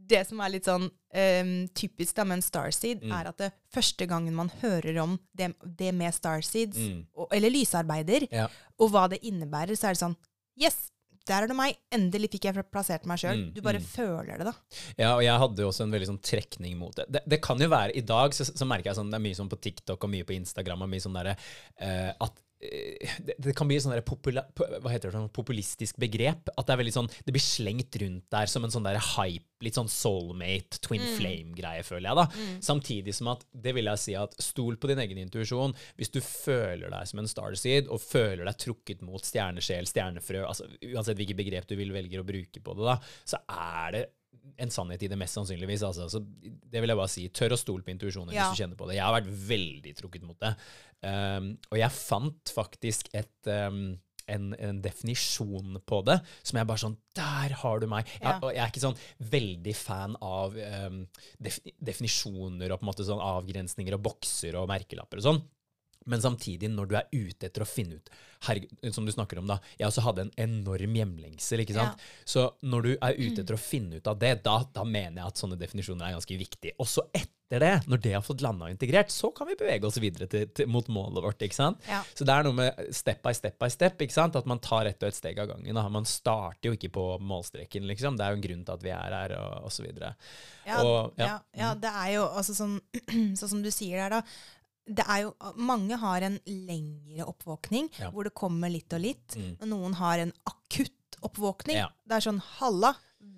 det 0.08 0.24
som 0.30 0.40
er 0.44 0.54
litt 0.54 0.68
sånn 0.70 0.88
um, 0.90 1.54
typisk 1.78 2.16
da 2.16 2.24
med 2.28 2.40
en 2.40 2.46
starseed, 2.46 3.02
Mm. 3.04 3.12
er 3.20 3.28
at 3.32 3.38
det 3.38 3.52
første 3.74 4.08
gangen 4.08 4.34
man 4.36 4.50
hører 4.62 4.98
om 5.04 5.18
det, 5.36 5.54
det 5.78 5.94
med 5.94 6.14
starseeds, 6.16 6.78
Mm. 6.78 7.06
og, 7.16 7.28
eller 7.32 7.50
lysarbeider, 7.54 8.28
Ja. 8.32 8.48
og 8.80 8.92
hva 8.92 9.08
det 9.10 9.22
innebærer, 9.24 9.76
så 9.78 9.90
er 9.90 9.98
det 9.98 10.04
sånn 10.04 10.18
Yes, 10.58 10.90
der 11.28 11.44
er 11.44 11.48
det 11.52 11.56
meg. 11.56 11.76
Endelig 11.94 12.32
fikk 12.32 12.46
jeg 12.48 12.66
plassert 12.72 13.06
meg 13.06 13.20
sjøl. 13.20 13.38
Mm, 13.38 13.54
Du 13.54 13.62
bare 13.62 13.78
mm. 13.78 13.86
føler 13.86 14.38
det, 14.40 14.46
da. 14.48 14.54
Ja, 14.98 15.10
og 15.18 15.22
jeg 15.22 15.38
hadde 15.44 15.62
jo 15.62 15.68
også 15.70 15.84
en 15.84 15.92
veldig 15.92 16.08
sånn 16.08 16.22
trekning 16.24 16.78
mot 16.80 16.96
det. 16.96 17.06
Det, 17.12 17.22
det 17.28 17.42
kan 17.44 17.60
jo 17.60 17.68
være 17.70 17.94
I 17.96 18.02
dag 18.02 18.32
så, 18.34 18.48
så 18.48 18.66
merker 18.66 18.90
jeg 18.90 18.96
sånn, 18.98 19.12
det 19.12 19.20
er 19.20 19.26
mye 19.28 19.38
sånn 19.38 19.50
på 19.52 19.60
TikTok 19.62 20.04
og 20.08 20.10
mye 20.10 20.24
på 20.26 20.34
Instagram 20.38 20.82
og 20.88 20.90
mye 20.90 21.04
sånn 21.04 21.14
derre 21.20 21.36
uh, 21.38 22.14
at 22.26 22.42
det, 22.60 23.36
det 23.38 23.54
kan 23.58 23.70
bli 23.70 23.78
sånn 23.82 23.94
det, 23.94 25.12
sånn 25.14 25.30
populistisk 25.34 26.00
begrep. 26.02 26.50
At 26.58 26.70
det 26.70 26.78
er 26.78 26.92
sånn, 26.96 27.10
det 27.26 27.36
blir 27.36 27.44
slengt 27.44 27.98
rundt 28.02 28.26
der 28.34 28.50
som 28.50 28.66
en 28.66 28.74
sånn 28.74 28.88
der 28.88 29.00
hype, 29.14 29.46
litt 29.66 29.78
sånn 29.78 29.90
soulmate, 29.90 30.82
twin 30.86 31.06
flame-greie, 31.18 31.86
føler 31.86 32.10
jeg. 32.10 32.18
da. 32.20 32.58
Samtidig 32.66 33.16
som 33.18 33.32
at 33.34 33.46
det 33.54 33.74
vil 33.78 33.90
jeg 33.90 34.04
si 34.04 34.18
at 34.18 34.36
stol 34.42 34.78
på 34.78 34.90
din 34.92 35.02
egen 35.06 35.22
intuisjon. 35.22 35.76
Hvis 35.98 36.14
du 36.14 36.20
føler 36.26 36.94
deg 36.94 37.10
som 37.10 37.22
en 37.22 37.30
starseed 37.30 37.90
og 37.94 38.02
føler 38.04 38.46
deg 38.46 38.62
trukket 38.66 39.06
mot 39.06 39.26
stjernesjel, 39.26 39.90
stjernefrø, 39.90 40.46
altså 40.50 40.70
uansett 40.92 41.18
hvilket 41.18 41.42
begrep 41.42 41.70
du 41.70 41.78
vil 41.80 41.94
velge 41.96 42.22
å 42.22 42.28
bruke 42.28 42.62
på 42.64 42.78
det, 42.78 42.88
da, 42.90 43.00
så 43.26 43.42
er 43.48 43.98
det 43.98 44.08
en 44.58 44.72
sannhet 44.74 45.04
i 45.04 45.10
det 45.12 45.18
mest 45.20 45.38
sannsynligvis. 45.38 45.84
Altså. 45.86 46.08
Så 46.10 46.22
det 46.24 46.82
vil 46.82 46.90
jeg 46.94 46.98
bare 47.00 47.12
si. 47.14 47.28
Tør 47.30 47.54
å 47.56 47.60
stole 47.62 47.84
på 47.86 47.94
intuisjonen 47.94 48.34
Ja. 48.34 48.48
hvis 48.50 48.58
du 48.58 48.64
kjenner 48.64 48.80
på 48.80 48.88
det. 48.90 48.96
Jeg 48.98 49.06
har 49.06 49.16
vært 49.22 49.30
veldig 49.52 49.96
trukket 50.00 50.26
mot 50.28 50.40
det. 50.42 50.56
Um, 51.06 51.52
og 51.72 51.78
jeg 51.78 51.92
fant 51.94 52.54
faktisk 52.56 53.10
et 53.14 53.52
um, 53.54 53.98
en, 54.28 54.48
en 54.60 54.80
definisjon 54.84 55.78
på 55.88 56.02
det 56.04 56.18
som 56.44 56.58
jeg 56.60 56.68
bare 56.68 56.82
sånn 56.82 56.98
Der 57.16 57.54
har 57.62 57.80
du 57.80 57.86
meg! 57.88 58.10
Jeg, 58.18 58.26
Ja. 58.26 58.34
og 58.44 58.50
jeg 58.52 58.60
er 58.60 58.72
ikke 58.74 58.82
sånn 58.84 58.98
veldig 59.32 59.76
fan 59.78 60.18
av 60.20 60.58
um, 60.58 60.98
def, 61.40 61.60
definisjoner 61.80 62.74
og 62.74 62.82
på 62.82 62.84
en 62.86 62.90
måte 62.92 63.06
sånn 63.08 63.24
avgrensninger 63.24 63.96
og 63.96 64.04
bokser 64.10 64.58
og 64.60 64.68
merkelapper 64.68 65.22
og 65.22 65.28
sånn. 65.30 65.40
Men 66.08 66.22
samtidig, 66.24 66.70
når 66.74 66.88
du 66.92 66.96
er 66.96 67.08
ute 67.14 67.48
etter 67.50 67.62
å 67.66 67.70
finne 67.70 68.00
ut 68.00 68.10
herregud, 68.48 68.94
Som 68.94 69.06
du 69.08 69.12
snakker 69.12 69.40
om, 69.42 69.48
da. 69.50 69.56
Jeg 69.80 69.88
også 69.88 70.04
hadde 70.06 70.22
en 70.28 70.32
enorm 70.38 70.94
hjemlengsel. 70.94 71.64
ikke 71.64 71.74
sant? 71.74 72.04
Så 72.26 72.52
når 72.64 72.84
du 72.86 72.92
er 73.02 73.16
ute 73.18 73.42
etter 73.42 73.56
å 73.58 73.62
finne 73.62 73.98
ut 73.98 74.08
av 74.08 74.20
det, 74.22 74.44
da, 74.46 74.60
da 74.74 74.84
mener 74.86 75.22
jeg 75.24 75.28
at 75.32 75.42
sånne 75.42 75.58
definisjoner 75.58 76.06
er 76.12 76.14
ganske 76.20 76.38
viktige. 76.38 76.76
Også 76.80 77.02
etter 77.18 77.64
det, 77.64 77.72
når 77.88 78.02
det 78.04 78.12
har 78.14 78.22
fått 78.22 78.42
landa 78.44 78.66
og 78.68 78.74
integrert, 78.76 79.10
så 79.10 79.32
kan 79.34 79.48
vi 79.48 79.56
bevege 79.58 79.88
oss 79.88 79.98
videre 80.04 80.28
til, 80.30 80.46
til, 80.54 80.68
mot 80.70 80.86
målet 80.92 81.24
vårt. 81.24 81.42
ikke 81.48 81.56
sant? 81.58 81.80
Ja. 81.90 82.04
Så 82.14 82.28
det 82.28 82.36
er 82.36 82.44
noe 82.46 82.54
med 82.60 82.94
step 82.94 83.24
by 83.24 83.32
step 83.34 83.58
by 83.58 83.70
step. 83.74 83.98
ikke 84.06 84.14
sant? 84.14 84.36
At 84.36 84.46
man 84.46 84.60
tar 84.60 84.86
ett 84.86 85.02
og 85.02 85.08
ett 85.10 85.16
steg 85.18 85.40
av 85.40 85.48
gangen. 85.56 85.74
Da. 85.74 85.88
Man 85.90 86.06
starter 86.06 86.70
jo 86.70 86.76
ikke 86.78 86.92
på 86.94 87.06
målstreken, 87.24 87.88
liksom. 87.90 88.18
Det 88.20 88.26
er 88.28 88.36
jo 88.36 88.42
en 88.42 88.46
grunn 88.46 88.66
til 88.68 88.74
at 88.78 88.84
vi 88.86 88.94
er 88.94 89.16
her, 89.18 89.34
og, 89.40 89.64
og 89.66 89.72
så 89.74 89.82
videre. 89.88 90.14
Ja, 90.68 90.84
Og- 90.84 91.14
ja. 91.18 91.40
Ja, 91.58 91.74
det 91.74 91.90
er 91.90 92.12
jo 92.20 92.28
altså 92.28 92.54
sånn, 92.54 92.78
sånn 93.40 93.50
som 93.56 93.64
du 93.64 93.72
sier 93.72 93.98
der, 93.98 94.20
da. 94.20 94.22
Det 94.88 95.04
er 95.08 95.22
jo, 95.26 95.34
mange 95.60 95.98
har 96.00 96.22
en 96.24 96.40
lengre 96.48 97.26
oppvåkning, 97.28 97.90
Ja. 98.00 98.10
hvor 98.12 98.24
det 98.24 98.34
kommer 98.34 98.70
litt 98.72 98.94
og 98.94 99.02
litt. 99.04 99.36
Mm. 99.36 99.58
Og 99.62 99.68
noen 99.68 99.94
har 100.00 100.20
en 100.20 100.32
akutt 100.48 101.18
oppvåkning. 101.22 101.76
Ja. 101.82 101.90
Det 102.08 102.16
er 102.16 102.24
sånn 102.32 102.40
halla, 102.60 102.94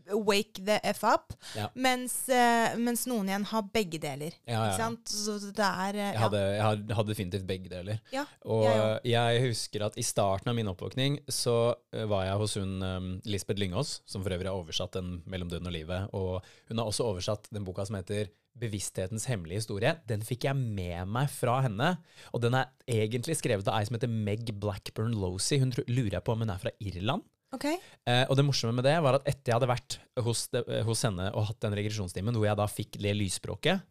wake 0.10 0.62
the 0.66 0.80
f 0.90 1.04
up. 1.04 1.34
Ja. 1.56 1.68
Mens, 1.76 2.16
eh, 2.30 2.76
mens 2.82 3.06
noen 3.10 3.30
igjen 3.30 3.46
har 3.52 3.68
begge 3.74 4.00
deler. 4.02 4.34
Ja, 4.46 4.54
ja. 4.54 4.64
Ikke 4.72 4.80
sant? 4.82 5.12
Så 5.12 5.38
det 5.54 5.66
er 5.66 6.00
eh, 6.00 6.12
Jeg 6.14 6.20
hadde, 6.24 6.42
jeg 6.56 6.96
hadde- 6.98 7.10
definitivt 7.10 7.46
begge 7.48 7.70
deler. 7.70 8.00
Ja, 8.14 8.26
Og 8.46 8.66
jeg 9.06 9.42
husker 9.48 9.86
at 9.86 9.98
i 9.98 10.06
starten 10.06 10.50
av 10.50 10.56
min 10.56 10.68
oppvåkning 10.72 11.20
så 11.30 11.76
eh, 11.94 12.06
var 12.10 12.26
jeg 12.26 12.38
hos 12.42 12.58
hun 12.60 12.82
um, 12.84 13.22
Lisbeth 13.26 13.60
Lyngås, 13.62 14.02
som 14.06 14.24
for 14.24 14.32
øvrig 14.36 14.50
har 14.50 14.58
oversatt 14.58 14.94
den 14.94 15.22
'Mellom 15.26 15.50
døden 15.50 15.68
og 15.68 15.74
livet'. 15.74 16.10
Og 16.14 16.44
hun 16.70 16.78
har 16.78 16.86
også 16.86 17.06
oversatt 17.06 17.50
den 17.54 17.64
boka 17.66 17.86
som 17.86 17.96
heter 17.96 18.30
'Bevissthetens 18.58 19.26
hemmelige 19.30 19.62
historie'. 19.62 19.98
Den 20.08 20.22
fikk 20.22 20.44
jeg 20.44 20.56
med 20.56 21.08
meg 21.08 21.30
fra 21.30 21.62
henne. 21.62 21.98
Og 22.34 22.42
den 22.42 22.54
er 22.54 22.66
egentlig 22.88 23.38
skrevet 23.38 23.68
av 23.68 23.80
ei 23.80 23.86
som 23.86 23.96
heter 23.96 24.10
Meg 24.10 24.50
Blackburn 24.60 25.14
Losey. 25.14 25.60
Hun 25.60 25.72
lurer 25.88 26.18
jeg 26.18 26.24
på 26.24 26.34
om 26.34 26.40
hun 26.40 26.50
er 26.50 26.58
fra 26.58 26.72
Irland. 26.82 27.24
Ok. 27.56 27.66
Eh, 27.66 28.26
og 28.30 28.36
det 28.38 28.46
morsomme 28.46 28.76
med 28.78 28.86
det 28.86 28.98
var 29.02 29.18
at 29.18 29.28
etter 29.30 29.52
jeg 29.52 29.58
hadde 29.58 29.72
vært 29.72 29.98
hos, 30.26 30.48
eh, 30.54 30.82
hos 30.86 31.06
henne 31.08 31.32
og 31.34 31.48
hatt 31.50 31.62
den 31.66 31.76
regresjonstimen 31.80 32.36
hvor 32.38 32.46
jeg 32.46 32.60
da 32.60 32.68
fikk 32.70 33.00
det 33.02 33.16
lysspråket, 33.18 33.86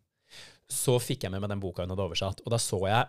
så 0.69 0.99
fikk 1.03 1.25
jeg 1.27 1.33
med 1.33 1.43
meg 1.43 1.51
den 1.51 1.63
boka 1.63 1.83
hun 1.83 1.95
hadde 1.95 2.05
oversatt. 2.05 2.45
Og 2.45 2.53
da 2.55 2.61
så 2.63 2.79
jeg 2.87 3.09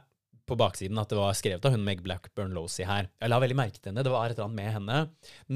på 0.49 0.57
baksiden 0.57 0.97
at 0.97 1.11
det 1.11 1.19
var 1.19 1.37
skrevet 1.37 1.65
av 1.67 1.75
hun 1.75 1.83
Meg 1.85 2.01
Blackburn 2.01 2.55
Losey 2.55 2.87
her. 2.89 3.11
Jeg 3.21 3.29
la 3.29 3.37
veldig 3.43 3.59
merke 3.59 3.77
til 3.77 3.91
henne. 3.91 4.05
Det 4.05 4.13
var 4.13 4.25
et 4.25 4.37
eller 4.37 4.47
annet 4.47 4.57
med 4.57 4.73
henne. 4.79 4.97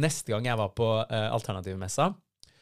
Neste 0.03 0.35
gang 0.35 0.45
jeg 0.45 0.59
var 0.59 0.75
på 0.77 0.89
eh, 1.07 1.29
Alternativmessa, 1.33 2.11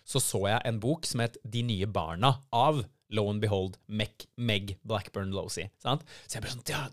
så 0.07 0.23
så 0.23 0.45
jeg 0.47 0.63
en 0.67 0.79
bok 0.81 1.05
som 1.07 1.21
het 1.23 1.37
De 1.43 1.61
nye 1.63 1.87
barna 1.87 2.33
av 2.55 2.81
lo 3.11 3.25
and 3.29 3.43
behold 3.43 3.75
Meg, 3.91 4.25
Meg 4.39 4.77
Blackburn 4.87 5.33
Losey. 5.35 5.67
Sant? 5.83 6.05
Så 6.25 6.37
jeg 6.37 6.45
ble 6.45 6.53
sånn 6.53 6.63
Ja, 6.71 6.85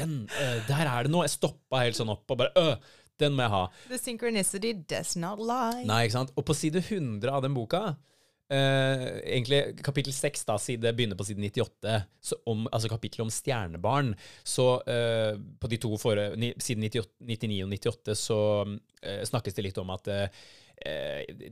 den, 0.00 0.14
eh, 0.40 0.60
der 0.70 0.88
er 0.88 1.04
det 1.04 1.12
noe. 1.12 1.26
Jeg 1.28 1.36
stoppa 1.36 1.84
helt 1.84 1.98
sånn 1.98 2.12
opp 2.14 2.32
og 2.32 2.40
bare 2.40 2.54
øh, 2.56 2.94
den 3.22 3.36
må 3.36 3.44
jeg 3.46 3.54
ha. 3.54 3.62
The 3.90 4.00
synchronicity 4.00 4.74
does 4.90 5.14
not 5.20 5.42
lie. 5.42 5.84
Nei, 5.88 6.04
ikke 6.06 6.18
sant? 6.18 6.34
Og 6.38 6.46
på 6.48 6.56
side 6.56 6.82
100 6.82 7.30
av 7.30 7.44
den 7.44 7.54
boka, 7.56 7.82
eh, 8.52 9.04
egentlig 9.22 9.60
kapittel 9.84 10.14
6 10.16 10.44
da, 10.48 10.58
side, 10.58 10.94
begynner 10.96 11.18
på 11.18 11.26
side 11.28 11.42
98, 11.42 11.94
så 12.20 12.40
om, 12.50 12.66
altså 12.70 12.90
kapittelet 12.92 13.26
om 13.26 13.32
stjernebarn, 13.32 14.14
så 14.42 14.68
eh, 14.90 15.32
på 15.60 15.70
de 15.70 15.80
to 15.82 15.94
fore, 16.00 16.30
ni, 16.40 16.52
siden 16.58 16.86
98, 16.88 17.14
99 17.34 17.62
og 17.64 17.72
98 17.76 18.18
så 18.18 18.40
eh, 19.02 19.22
snakkes 19.30 19.56
det 19.56 19.68
litt 19.68 19.80
om 19.82 19.94
at 19.94 20.12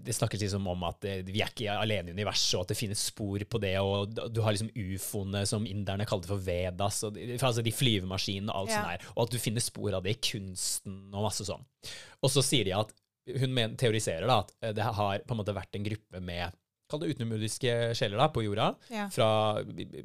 det 0.05 0.13
snakkes 0.15 0.41
liksom 0.45 0.67
om 0.69 0.83
at 0.85 1.05
eh, 1.09 1.23
vi 1.25 1.41
er 1.41 1.49
ikke 1.53 1.73
alene 1.81 2.11
i 2.13 2.17
universet, 2.17 2.55
og 2.59 2.65
at 2.67 2.73
det 2.75 2.79
finnes 2.79 3.05
spor 3.11 3.45
på 3.49 3.61
det, 3.63 3.75
og 3.81 4.13
du 4.33 4.41
har 4.45 4.53
liksom 4.53 4.71
ufoene 4.77 5.45
som 5.49 5.65
inderne 5.67 6.07
kalte 6.09 6.29
for 6.31 6.43
Vedas, 6.45 7.03
og, 7.09 7.15
de- 7.17 7.39
altså 7.39 7.65
de 7.65 7.73
flyvemaskinene 7.73 8.53
og 8.53 8.65
alt 8.67 8.71
Ja. 8.75 8.81
sånt 8.83 8.91
der, 8.93 9.07
og 9.17 9.23
at 9.27 9.31
du 9.33 9.39
finner 9.39 9.65
spor 9.65 9.95
av 9.97 10.03
det 10.05 10.17
i 10.17 10.21
kunsten 10.33 10.99
og 11.15 11.25
masse 11.29 11.47
sånn. 11.49 11.65
Og 12.23 12.31
så 12.31 12.43
sier 12.45 12.65
de 12.69 12.75
at 12.77 12.93
hun 13.39 13.55
men, 13.55 13.77
teoriserer 13.79 14.27
da 14.27 14.41
at 14.43 14.53
eh, 14.63 14.73
det 14.77 14.83
har 14.83 15.19
på 15.27 15.33
en 15.37 15.41
måte 15.45 15.55
vært 15.57 15.75
en 15.79 15.85
gruppe 15.89 16.21
med 16.21 16.53
Kall 16.93 17.01
det 17.01 17.15
utenomjordiske 17.15 17.71
sjeler 17.97 18.19
da, 18.21 18.27
på 18.29 18.43
jorda, 18.45 18.75
Ja. 18.93 19.07
fra, 19.09 19.63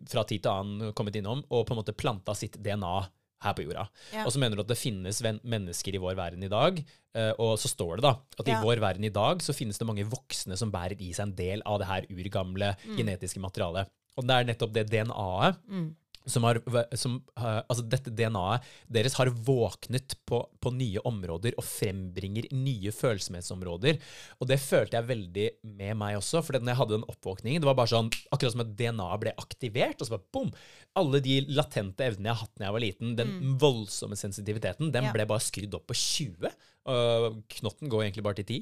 fra 0.07 0.21
tid 0.23 0.43
til 0.45 0.51
annen 0.53 0.93
kommet 0.95 1.17
innom, 1.19 1.41
og 1.51 1.65
på 1.67 1.73
en 1.75 1.81
måte 1.81 1.91
planta 1.91 2.31
sitt 2.37 2.55
DNA 2.63 2.93
her 3.43 3.53
på 3.53 3.65
jorda. 3.67 3.85
Ja. 4.13 4.25
Og 4.25 4.33
så 4.33 4.39
mener 4.41 4.57
du 4.57 4.63
at 4.63 4.71
det 4.71 4.79
finnes 4.79 5.21
mennesker 5.21 5.95
i 5.95 6.01
vår 6.01 6.15
verden 6.17 6.43
i 6.43 6.49
dag, 6.51 6.79
eh, 7.15 7.31
og 7.37 7.57
så 7.61 7.69
står 7.69 7.99
det 7.99 8.07
da 8.07 8.15
at 8.39 8.47
i 8.49 8.57
vår 8.63 8.81
verden 8.81 9.05
i 9.05 9.13
dag 9.13 9.43
så 9.45 9.53
finnes 9.53 9.77
det 9.77 9.87
mange 9.89 10.07
voksne 10.09 10.57
som 10.57 10.71
bærer 10.73 10.97
i 10.99 11.11
seg 11.13 11.29
en 11.29 11.35
del 11.37 11.61
av 11.65 11.79
det 11.81 11.87
her 11.91 12.09
urgamle 12.09 12.73
genetiske 12.97 13.41
materialet. 13.43 13.89
Og 14.17 14.25
det 14.25 14.33
er 14.33 14.47
nettopp 14.49 14.73
det 14.73 14.87
DNA-et 14.89 15.59
Mm. 15.69 15.95
Som 16.27 16.43
har, 16.47 16.59
som, 16.99 17.17
altså 17.39 17.85
dette 17.87 18.11
DNA-et 18.13 18.65
deres 18.91 19.15
har 19.17 19.31
våknet 19.47 20.15
på, 20.27 20.41
på 20.61 20.71
nye 20.75 21.01
områder 21.07 21.55
og 21.57 21.63
frembringer 21.65 22.49
nye 22.51 22.91
følsomhetsområder. 22.93 23.97
Og 24.41 24.49
det 24.51 24.59
følte 24.61 24.99
jeg 24.99 25.09
veldig 25.09 25.47
med 25.79 25.97
meg 25.99 26.17
også, 26.19 26.43
for 26.43 26.59
når 26.59 26.73
jeg 26.73 26.81
hadde 26.81 26.97
den 26.97 27.07
oppvåkningen, 27.13 27.63
det 27.63 27.69
var 27.69 27.77
bare 27.79 27.93
sånn, 27.93 28.11
akkurat 28.35 28.55
som 28.57 28.65
at 28.65 28.75
DNA-et 28.79 29.23
ble 29.23 29.35
aktivert, 29.41 29.97
og 30.01 30.09
så 30.09 30.17
bare 30.17 30.27
boom! 30.35 30.53
Alle 30.97 31.21
de 31.21 31.39
latente 31.53 32.05
evnene 32.07 32.31
jeg 32.31 32.35
har 32.35 32.43
hatt 32.45 32.55
da 32.57 32.65
jeg 32.67 32.75
var 32.77 32.83
liten, 32.83 33.15
den 33.19 33.35
voldsomme 33.61 34.17
sensitiviteten, 34.19 34.91
den 34.91 35.07
Mm. 35.07 35.11
Ja. 35.11 35.13
ble 35.13 35.25
bare 35.29 35.43
skrudd 35.45 35.75
opp 35.77 35.85
på 35.87 35.95
20. 35.95 36.49
Og 36.87 37.41
knotten 37.57 37.89
går 37.91 38.05
egentlig 38.05 38.23
bare 38.25 38.39
til 38.39 38.47
ti. 38.47 38.57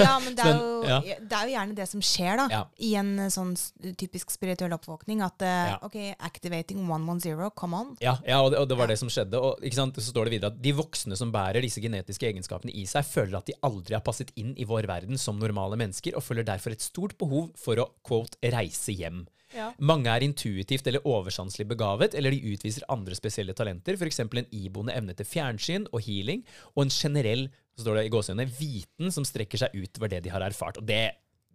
Ja, 0.00 0.16
men 0.22 0.34
det 0.38 0.44
er, 0.44 0.52
Men, 0.52 0.62
jo, 0.62 0.80
ja. 0.88 1.18
det 1.20 1.38
er 1.38 1.48
jo 1.48 1.54
gjerne 1.54 1.76
det 1.78 1.86
som 1.90 2.02
skjer 2.02 2.40
da, 2.42 2.46
Ja. 2.52 2.62
i 2.82 2.94
en 2.98 3.12
eh, 3.22 3.30
sånn 3.32 3.52
typisk 4.00 4.32
spirituell 4.34 4.74
oppvåkning. 4.76 5.22
At 5.24 5.44
eh, 5.46 5.60
Ja. 5.72 5.78
ok, 5.86 5.98
activating 6.18 6.82
110, 6.82 7.50
come 7.58 7.78
on. 7.78 7.92
Ja, 8.02 8.16
ja 8.26 8.40
og, 8.42 8.50
det, 8.52 8.58
og 8.62 8.68
det 8.70 8.78
var 8.80 8.90
det 8.90 8.98
som 9.00 9.10
skjedde. 9.12 9.38
Og 9.38 9.62
så 9.62 10.08
står 10.10 10.26
det 10.28 10.34
videre 10.36 10.52
at 10.52 10.62
de 10.62 10.74
voksne 10.76 11.16
som 11.18 11.30
bærer 11.34 11.62
disse 11.62 11.80
genetiske 11.82 12.26
egenskapene 12.28 12.74
i 12.74 12.84
seg, 12.90 13.06
føler 13.06 13.38
at 13.38 13.46
de 13.46 13.56
aldri 13.62 13.94
har 13.96 14.04
passet 14.04 14.32
inn 14.40 14.56
i 14.58 14.66
vår 14.68 14.88
verden 14.90 15.20
som 15.20 15.38
normale 15.38 15.78
mennesker, 15.78 16.16
og 16.18 16.24
føler 16.26 16.46
derfor 16.48 16.74
et 16.74 16.82
stort 16.84 17.16
behov 17.20 17.52
for 17.58 17.78
å 17.78 17.88
quote, 18.06 18.36
reise 18.52 18.94
hjem. 18.96 19.24
Ja. 19.54 19.72
Mange 19.78 20.08
er 20.10 20.20
intuitivt 20.24 20.86
eller 20.86 21.00
oversanselig 21.04 21.66
begavet, 21.68 22.14
eller 22.14 22.30
de 22.30 22.40
utviser 22.54 22.84
andre 22.88 23.14
spesielle 23.14 23.54
talenter, 23.54 23.96
f.eks. 23.96 24.20
en 24.20 24.46
iboende 24.50 24.94
evne 24.96 25.14
til 25.14 25.26
fjernsyn 25.26 25.86
og 25.92 26.00
healing, 26.06 26.44
og 26.76 26.84
en 26.86 26.90
generell 26.90 27.48
så 27.76 27.82
står 27.86 27.94
det 28.00 28.06
i 28.06 28.12
gåsehudene, 28.12 28.50
viten 28.58 29.12
som 29.12 29.24
strekker 29.24 29.58
seg 29.58 29.74
utover 29.74 30.08
det 30.12 30.22
de 30.24 30.30
har 30.30 30.40
erfart. 30.40 30.78
Og 30.78 30.86
det 30.86 31.12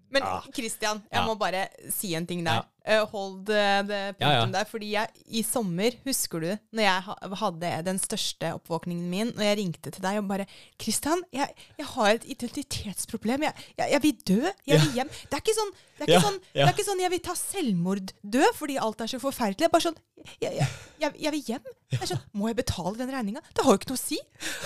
Men 0.09 0.23
Ah. 0.23 0.41
Christian, 0.55 1.01
jeg 1.11 1.19
Ja. 1.19 1.25
må 1.27 1.35
bare 1.37 1.67
si 1.91 2.13
en 2.15 2.25
ting 2.25 2.41
der. 2.45 2.53
Ja. 2.53 2.63
Eh, 2.87 3.03
hold 3.11 3.41
det 3.49 3.63
det 3.89 4.01
Ja, 4.21 4.31
ja. 4.31 4.45
der. 4.51 4.67
Fordi 4.69 4.91
jeg, 4.93 5.11
i 5.27 5.43
sommer, 5.43 5.95
husker 6.05 6.43
du, 6.43 6.49
når 6.71 6.85
jeg 6.85 7.37
hadde 7.41 7.71
den 7.83 7.99
største 7.99 8.53
oppvåkningen 8.55 9.09
min, 9.11 9.33
og 9.35 9.43
jeg 9.43 9.57
ringte 9.59 9.91
til 9.91 10.03
deg 10.05 10.21
og 10.21 10.29
bare 10.29 10.47
'Kristian, 10.79 11.23
jeg, 11.33 11.51
jeg 11.77 11.87
har 11.93 12.09
et 12.15 12.27
identitetsproblem. 12.31 13.43
Jeg, 13.43 13.53
jeg, 13.77 14.03
vil 14.03 14.15
dø. 14.23 14.41
Jeg 14.67 14.81
vil 14.81 14.93
hjem.' 15.01 15.11
Det 15.27 15.35
er 15.35 15.43
ikke 15.43 15.57
sånn, 15.59 15.73
det 15.97 16.05
er 16.05 16.13
ikke 16.13 16.27
sånn, 16.27 16.41
det 16.53 16.67
er 16.67 16.75
ikke 16.75 16.89
sånn 16.89 17.03
'jeg 17.03 17.11
vil 17.11 17.25
ta 17.27 17.35
selvmord, 17.35 18.13
dø', 18.23 18.53
fordi 18.55 18.77
alt 18.79 19.01
er 19.01 19.11
så 19.11 19.19
forferdelig. 19.19 19.67
Er 19.67 19.73
bare 19.73 19.89
sånn 19.89 19.99
jeg, 20.41 20.65
jeg, 20.99 21.31
vil 21.31 21.43
hjem. 21.45 21.67
Jeg 21.93 22.09
sånn, 22.09 22.21
Må 22.35 22.49
jeg 22.49 22.57
betale 22.59 22.97
den 22.99 23.11
regninga? 23.13 23.41
Det 23.53 23.63
har 23.63 23.75
jo 23.75 23.79
ikke 23.79 23.91
noe 23.93 23.99
å 23.99 24.01
si. 24.01 24.17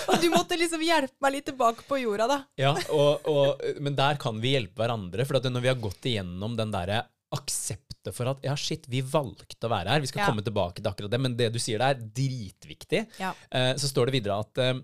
Og 0.08 0.22
du 0.22 0.28
måtte 0.32 0.58
liksom 0.58 0.82
hjelpe 0.82 1.14
meg 1.22 1.36
litt 1.36 1.46
tilbake 1.50 1.86
på 1.86 2.00
jorda, 2.02 2.26
da. 2.30 2.38
Ja, 2.58 2.72
og, 2.90 3.26
og, 3.30 3.62
men 3.82 3.96
der 3.98 4.18
kan 4.22 4.40
vi 4.42 4.56
hjelpe 4.56 4.82
hverandre. 4.82 5.26
For 5.28 5.38
at 5.38 5.46
når 5.50 5.64
vi 5.64 5.70
har 5.70 5.82
gått 5.82 6.08
igjennom 6.08 6.56
den 6.58 6.72
derre 6.74 7.04
akseptet 8.02 8.16
for 8.16 8.30
at 8.30 8.42
ja, 8.44 8.54
shit, 8.56 8.86
vi 8.88 9.00
valgte 9.02 9.66
å 9.66 9.70
være 9.70 9.88
her. 9.90 10.00
Vi 10.00 10.06
skal 10.10 10.22
Ja. 10.22 10.26
komme 10.30 10.42
tilbake 10.42 10.82
til 10.82 10.90
akkurat 10.90 11.10
det, 11.10 11.20
men 11.20 11.36
det 11.36 11.52
du 11.52 11.58
sier 11.58 11.78
der, 11.78 11.94
er 11.94 11.94
dritviktig. 11.94 13.06
Ja. 13.18 13.34
Eh, 13.50 13.74
så 13.76 13.88
står 13.88 14.06
det 14.06 14.22
videre 14.22 14.40
at 14.40 14.58
eh, 14.58 14.80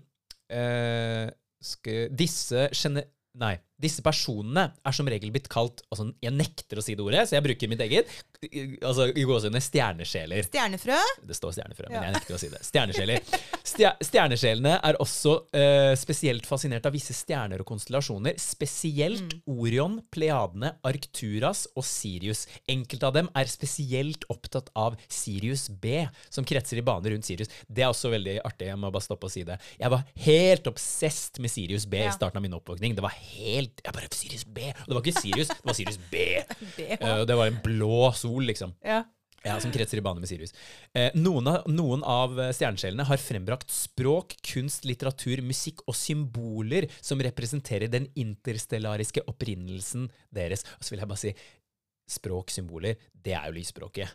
eh, 0.49 1.29
skal, 1.61 2.09
disse 2.15 2.69
gene... 2.71 3.05
Nei. 3.39 3.59
Disse 3.79 4.01
personene 4.01 4.73
er 4.83 4.91
som 4.91 5.07
regel 5.07 5.29
blitt 5.31 5.47
kalt 5.47 5.83
altså 5.93 6.09
Jeg 6.19 6.33
nekter 6.33 6.79
å 6.79 6.83
si 6.83 6.95
det 6.97 7.03
ordet, 7.05 7.27
så 7.29 7.37
jeg 7.37 7.43
bruker 7.45 7.69
mitt 7.69 7.79
eget. 7.79 8.09
Altså, 8.43 9.07
i 9.11 9.23
gåsehudene 9.27 9.59
stjernesjeler. 9.63 10.43
Stjernefrø. 10.47 10.97
Det 11.27 11.35
står 11.35 11.51
stjernefrø, 11.57 11.89
men 11.89 11.97
Ja. 11.97 12.03
jeg 12.07 12.13
nekter 12.15 12.35
å 12.35 12.39
si 12.39 12.49
det. 12.49 12.61
Stjernesjeler. 12.63 13.19
Stjernesjelene 14.03 14.77
er 14.85 14.97
også 15.01 15.33
uh, 15.55 15.93
spesielt 15.99 16.45
fascinert 16.47 16.85
av 16.87 16.93
visse 16.95 17.13
stjerner 17.15 17.61
og 17.63 17.67
konstellasjoner. 17.69 18.37
Spesielt 18.39 19.35
Orion, 19.49 19.99
Pleiadene, 20.13 20.73
Arcturas 20.87 21.65
og 21.75 21.83
Sirius. 21.87 22.45
Enkelte 22.71 23.09
av 23.09 23.17
dem 23.17 23.29
er 23.37 23.51
spesielt 23.51 24.23
opptatt 24.31 24.71
av 24.79 24.95
Sirius 25.11 25.67
B, 25.69 26.05
som 26.31 26.47
kretser 26.47 26.79
i 26.81 26.85
bane 26.85 27.11
rundt 27.13 27.27
Sirius. 27.27 27.51
Det 27.67 27.83
er 27.85 27.91
også 27.91 28.11
veldig 28.13 28.39
artig. 28.47 28.69
Jeg 28.71 28.79
må 28.79 28.91
bare 28.93 29.05
stoppe 29.05 29.27
og 29.29 29.33
si 29.33 29.43
det. 29.47 29.59
Jeg 29.79 29.91
var 29.93 30.05
helt 30.25 30.67
obsesst 30.71 31.39
med 31.43 31.51
Sirius 31.53 31.85
B 31.89 31.99
Ja. 31.99 32.09
i 32.09 32.15
starten 32.15 32.39
av 32.39 32.43
min 32.45 32.55
oppvåkning. 32.55 32.95
Det 32.95 33.03
var 33.03 33.11
helt 33.35 33.81
Jeg 33.83 33.93
bare 33.95 34.07
Sirius 34.15 34.45
B! 34.45 34.69
Og 34.71 34.87
det 34.87 34.95
var 34.95 35.03
ikke 35.03 35.21
Sirius, 35.21 35.47
det 35.51 35.65
var 35.67 35.75
Sirius 35.77 35.99
B. 36.11 36.25
B, 36.77 36.85
og 37.01 37.25
det 37.27 37.35
var 37.37 37.49
en 37.49 37.57
blå 37.63 38.09
sol, 38.15 38.28
liksom. 38.51 38.75
Ja. 38.85 39.03
Ja, 39.45 39.53
Som 39.63 39.71
kretser 39.71 39.97
i 39.97 40.01
bane 40.03 40.19
med 40.19 40.27
Sirius. 40.27 40.51
Eh, 40.91 41.13
noen, 41.15 41.47
av, 41.47 41.67
noen 41.71 42.01
av 42.03 42.33
stjernesjelene 42.51 43.05
har 43.07 43.21
frembrakt 43.23 43.71
språk, 43.71 44.33
kunst, 44.43 44.83
litteratur, 44.83 45.39
musikk 45.47 45.79
og 45.87 45.95
symboler 45.95 46.89
som 46.99 47.21
representerer 47.23 47.87
den 47.87 48.09
interstellariske 48.19 49.23
opprinnelsen 49.31 50.09
deres. 50.35 50.65
Og 50.75 50.83
så 50.83 50.91
vil 50.91 51.05
jeg 51.05 51.11
bare 51.13 51.23
si 51.23 51.33
språk, 52.09 52.51
symboler, 52.51 52.99
det 53.15 53.37
er 53.37 53.47
jo 53.47 53.55
lysspråket. 53.61 54.11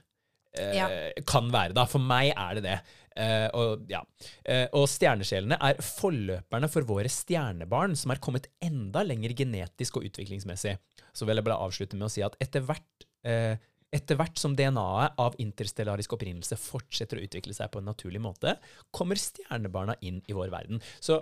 Eh, 0.60 0.76
Ja. 0.76 0.90
Kan 1.26 1.48
være, 1.50 1.72
da. 1.72 1.86
For 1.88 2.04
meg 2.04 2.34
er 2.36 2.60
det 2.60 2.66
det. 2.68 2.76
Eh, 3.16 3.48
og, 3.56 3.88
ja. 3.88 4.02
eh, 4.44 4.66
og 4.76 4.84
stjernesjelene 4.90 5.56
er 5.56 5.80
forløperne 5.82 6.68
for 6.68 6.84
våre 6.84 7.08
stjernebarn, 7.08 7.96
som 7.96 8.12
er 8.12 8.20
kommet 8.20 8.50
enda 8.60 9.02
lenger 9.06 9.32
genetisk 9.40 9.96
og 9.96 10.04
utviklingsmessig. 10.10 10.76
Så 11.14 11.24
vil 11.24 11.40
jeg 11.40 11.46
bare 11.48 11.62
avslutte 11.64 11.96
med 11.96 12.10
å 12.10 12.12
si 12.12 12.20
at 12.26 12.36
etter 12.44 12.60
hvert 12.66 13.06
eh, 13.24 13.56
etter 13.94 14.18
hvert 14.18 14.38
som 14.40 14.56
DNA-et 14.58 15.18
av 15.22 15.36
interstellarisk 15.42 16.16
opprinnelse 16.16 16.58
fortsetter 16.60 17.20
å 17.20 17.26
utvikle 17.26 17.54
seg 17.56 17.70
på 17.72 17.80
en 17.80 17.90
naturlig 17.92 18.22
måte, 18.22 18.56
kommer 18.94 19.20
stjernebarna 19.20 19.96
inn 20.02 20.20
i 20.26 20.36
vår 20.36 20.52
verden. 20.54 20.82
Så 20.98 21.20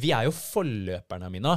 vi 0.00 0.12
er 0.14 0.26
jo 0.28 0.34
forløperne, 0.34 1.30
Mina, 1.32 1.56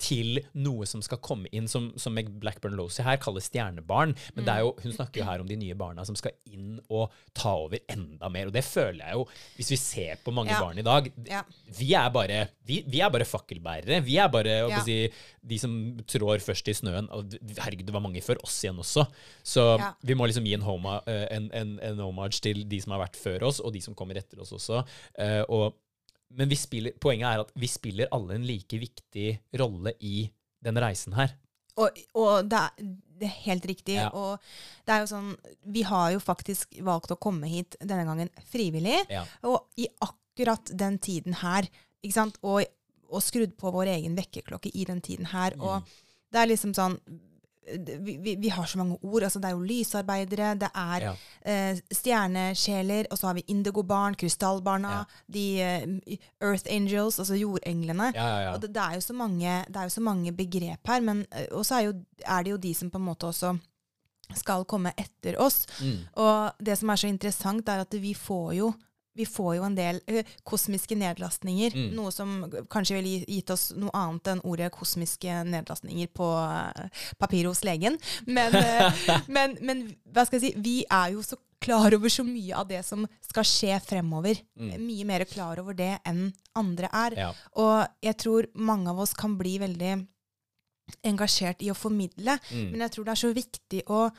til 0.00 0.38
noe 0.56 0.86
som 0.88 1.02
skal 1.04 1.18
komme 1.20 1.50
inn, 1.52 1.66
som, 1.68 1.90
som 2.00 2.14
Meg 2.16 2.30
Blackburn 2.40 2.74
Losey 2.78 3.04
her 3.04 3.18
kaller 3.20 3.44
stjernebarn. 3.44 4.14
Men 4.34 4.46
det 4.46 4.54
er 4.54 4.64
jo, 4.64 4.70
hun 4.80 4.94
snakker 4.96 5.20
jo 5.20 5.26
her 5.28 5.42
om 5.44 5.48
de 5.50 5.58
nye 5.60 5.76
barna 5.78 6.06
som 6.08 6.16
skal 6.16 6.32
inn 6.48 6.78
og 6.88 7.12
ta 7.36 7.52
over 7.66 7.82
enda 7.92 8.30
mer. 8.32 8.48
Og 8.48 8.54
det 8.56 8.64
føler 8.64 9.02
jeg 9.04 9.18
jo, 9.18 9.26
hvis 9.58 9.70
vi 9.74 9.78
ser 9.80 10.22
på 10.24 10.32
mange 10.34 10.50
Ja. 10.54 10.60
barn 10.64 10.78
i 10.80 10.86
dag 10.86 11.10
Ja. 11.28 11.42
Vi 11.78 11.92
er 11.94 12.08
bare, 12.10 12.40
vi, 12.66 12.80
vi 12.88 13.00
er 13.04 13.10
bare 13.12 13.28
fakkelbærere. 13.28 14.00
Vi 14.04 14.16
er 14.18 14.28
bare 14.32 14.56
Ja. 14.70 14.80
si, 14.84 15.10
de 15.44 15.58
som 15.58 15.74
trår 16.08 16.40
først 16.44 16.68
i 16.68 16.74
snøen. 16.80 17.06
Herregud, 17.60 17.86
det 17.86 17.94
var 17.94 18.00
mange 18.04 18.20
før 18.24 18.40
oss 18.42 18.56
igjen 18.64 18.80
også. 18.80 19.06
Så 19.44 19.66
vi 20.02 20.14
må 20.16 20.26
liksom 20.28 20.44
gi 20.48 20.54
en, 20.56 20.64
homa, 20.66 21.02
eh, 21.06 21.26
en, 21.36 21.50
en, 21.52 21.76
en 21.82 22.00
homage 22.06 22.40
til 22.40 22.64
de 22.68 22.80
som 22.80 22.92
har 22.96 23.04
vært 23.06 23.16
før 23.20 23.46
oss, 23.48 23.60
og 23.60 23.72
de 23.76 23.80
som 23.84 23.94
kommer 23.94 24.16
etter 24.16 24.40
oss 24.40 24.52
også. 24.56 24.82
Eh, 25.18 25.42
og, 25.48 25.74
men 26.36 26.50
vi 26.50 26.58
spiller, 26.58 26.94
poenget 27.02 27.28
er 27.28 27.44
at 27.44 27.54
vi 27.58 27.68
spiller 27.70 28.10
alle 28.14 28.36
en 28.36 28.46
like 28.46 28.78
viktig 28.78 29.28
rolle 29.58 29.94
i 30.06 30.24
den 30.64 30.78
reisen 30.80 31.16
her. 31.16 31.32
Og, 31.80 31.96
og 32.18 32.48
det, 32.50 32.58
er, 32.60 32.90
det 33.20 33.28
er 33.28 33.38
helt 33.46 33.68
riktig. 33.70 33.96
Ja. 33.98 34.10
Og 34.14 34.38
det 34.86 34.94
er 34.94 35.04
jo 35.04 35.10
sånn 35.10 35.30
Vi 35.72 35.84
har 35.86 36.10
jo 36.14 36.20
faktisk 36.22 36.76
valgt 36.86 37.14
å 37.14 37.18
komme 37.20 37.48
hit 37.50 37.78
denne 37.80 38.04
gangen 38.08 38.30
frivillig. 38.50 39.00
Ja. 39.12 39.24
Og 39.48 39.70
i 39.80 39.88
akkurat 40.04 40.72
den 40.76 40.98
tiden 41.02 41.38
her, 41.40 41.68
ikke 42.04 42.16
sant, 42.16 42.38
og, 42.42 42.62
og 43.10 43.24
skrudd 43.24 43.56
på 43.60 43.72
vår 43.74 43.94
egen 43.96 44.18
vekkerklokke 44.18 44.72
i 44.74 44.86
den 44.88 45.02
tiden 45.04 45.30
her. 45.32 45.56
Mm. 45.56 45.66
Og 45.66 46.30
det 46.30 46.42
er 46.42 46.52
liksom 46.52 46.76
sånn 46.76 46.98
vi, 48.00 48.16
vi, 48.22 48.34
vi 48.40 48.48
har 48.48 48.64
så 48.66 48.78
mange 48.78 48.98
ord. 49.02 49.22
altså 49.22 49.38
Det 49.38 49.48
er 49.50 49.56
jo 49.56 49.60
lysarbeidere, 49.68 50.54
det 50.60 50.70
er 50.74 51.00
Ja. 51.00 51.12
eh, 51.44 51.78
stjernesjeler, 51.92 53.06
og 53.10 53.18
så 53.18 53.26
har 53.30 53.34
vi 53.34 53.44
indigobarn, 53.48 54.14
krystallbarna, 54.14 54.90
Ja. 54.90 55.04
de 55.32 55.60
eh, 55.60 56.16
Earth 56.40 56.66
Angels, 56.70 57.18
altså 57.18 57.34
jordenglene. 57.34 58.12
Ja. 58.14 58.52
Og 58.54 58.60
det, 58.62 58.72
det, 58.74 58.82
er 58.82 59.00
så 59.00 59.12
mange, 59.12 59.64
det 59.68 59.76
er 59.76 59.82
jo 59.82 59.88
så 59.88 60.00
mange 60.00 60.32
begrep 60.32 60.86
her, 60.86 61.00
men 61.00 61.26
og 61.52 61.58
også 61.60 61.74
er, 61.80 61.92
er 62.26 62.42
det 62.42 62.50
jo 62.50 62.56
de 62.56 62.74
som 62.74 62.90
på 62.90 62.98
en 62.98 63.04
måte 63.04 63.26
også 63.26 63.58
skal 64.36 64.64
komme 64.64 64.92
etter 64.96 65.34
oss. 65.42 65.66
Mm. 65.82 65.96
Og 66.22 66.52
det 66.62 66.78
som 66.78 66.88
er 66.90 66.96
så 66.96 67.08
interessant, 67.10 67.68
er 67.68 67.80
at 67.80 67.94
vi 68.00 68.14
får 68.14 68.52
jo 68.54 68.72
vi 69.16 69.24
får 69.26 69.56
jo 69.56 69.64
en 69.66 69.74
del 69.74 70.00
ø, 70.08 70.22
kosmiske 70.46 70.96
nedlastninger, 70.96 71.74
Mm. 71.74 71.94
noe 71.96 72.10
som 72.14 72.44
kanskje 72.70 72.94
ville 72.96 73.08
gi- 73.18 73.26
gitt 73.40 73.50
oss 73.50 73.72
noe 73.76 73.90
annet 73.92 74.28
enn 74.28 74.40
ordet 74.44 74.70
kosmiske 74.72 75.40
nedlastninger 75.50 76.08
på 76.14 76.28
uh, 76.30 76.88
papir 77.18 77.44
hos 77.50 77.64
legen. 77.64 77.98
Men, 78.26 78.54
eh, 78.54 78.92
men, 79.28 79.56
men 79.60 79.82
hva 80.12 80.24
skal 80.26 80.38
jeg 80.40 80.52
si, 80.54 80.60
vi 80.62 80.76
er 80.90 81.12
jo 81.16 81.22
så 81.26 81.36
klar 81.60 81.92
over 81.92 82.08
så 82.08 82.22
mye 82.24 82.54
av 82.56 82.68
det 82.70 82.84
som 82.86 83.02
skal 83.20 83.44
skje 83.44 83.80
fremover. 83.84 84.38
Mm. 84.56 84.70
Mye 84.86 85.04
mer 85.04 85.24
klar 85.28 85.58
over 85.60 85.74
det 85.76 85.98
enn 86.08 86.30
andre 86.56 86.88
er. 86.92 87.18
Ja. 87.18 87.32
Og 87.60 87.84
jeg 88.00 88.16
tror 88.16 88.46
mange 88.54 88.88
av 88.88 88.98
oss 89.04 89.12
kan 89.12 89.34
bli 89.36 89.58
veldig 89.60 90.06
engasjert 91.06 91.60
i 91.62 91.70
å 91.70 91.76
formidle, 91.76 92.38
Mm. 92.50 92.70
men 92.72 92.80
jeg 92.80 92.90
tror 92.92 93.04
det 93.04 93.12
er 93.12 93.20
så 93.26 93.34
viktig 93.34 93.82
å 93.86 94.10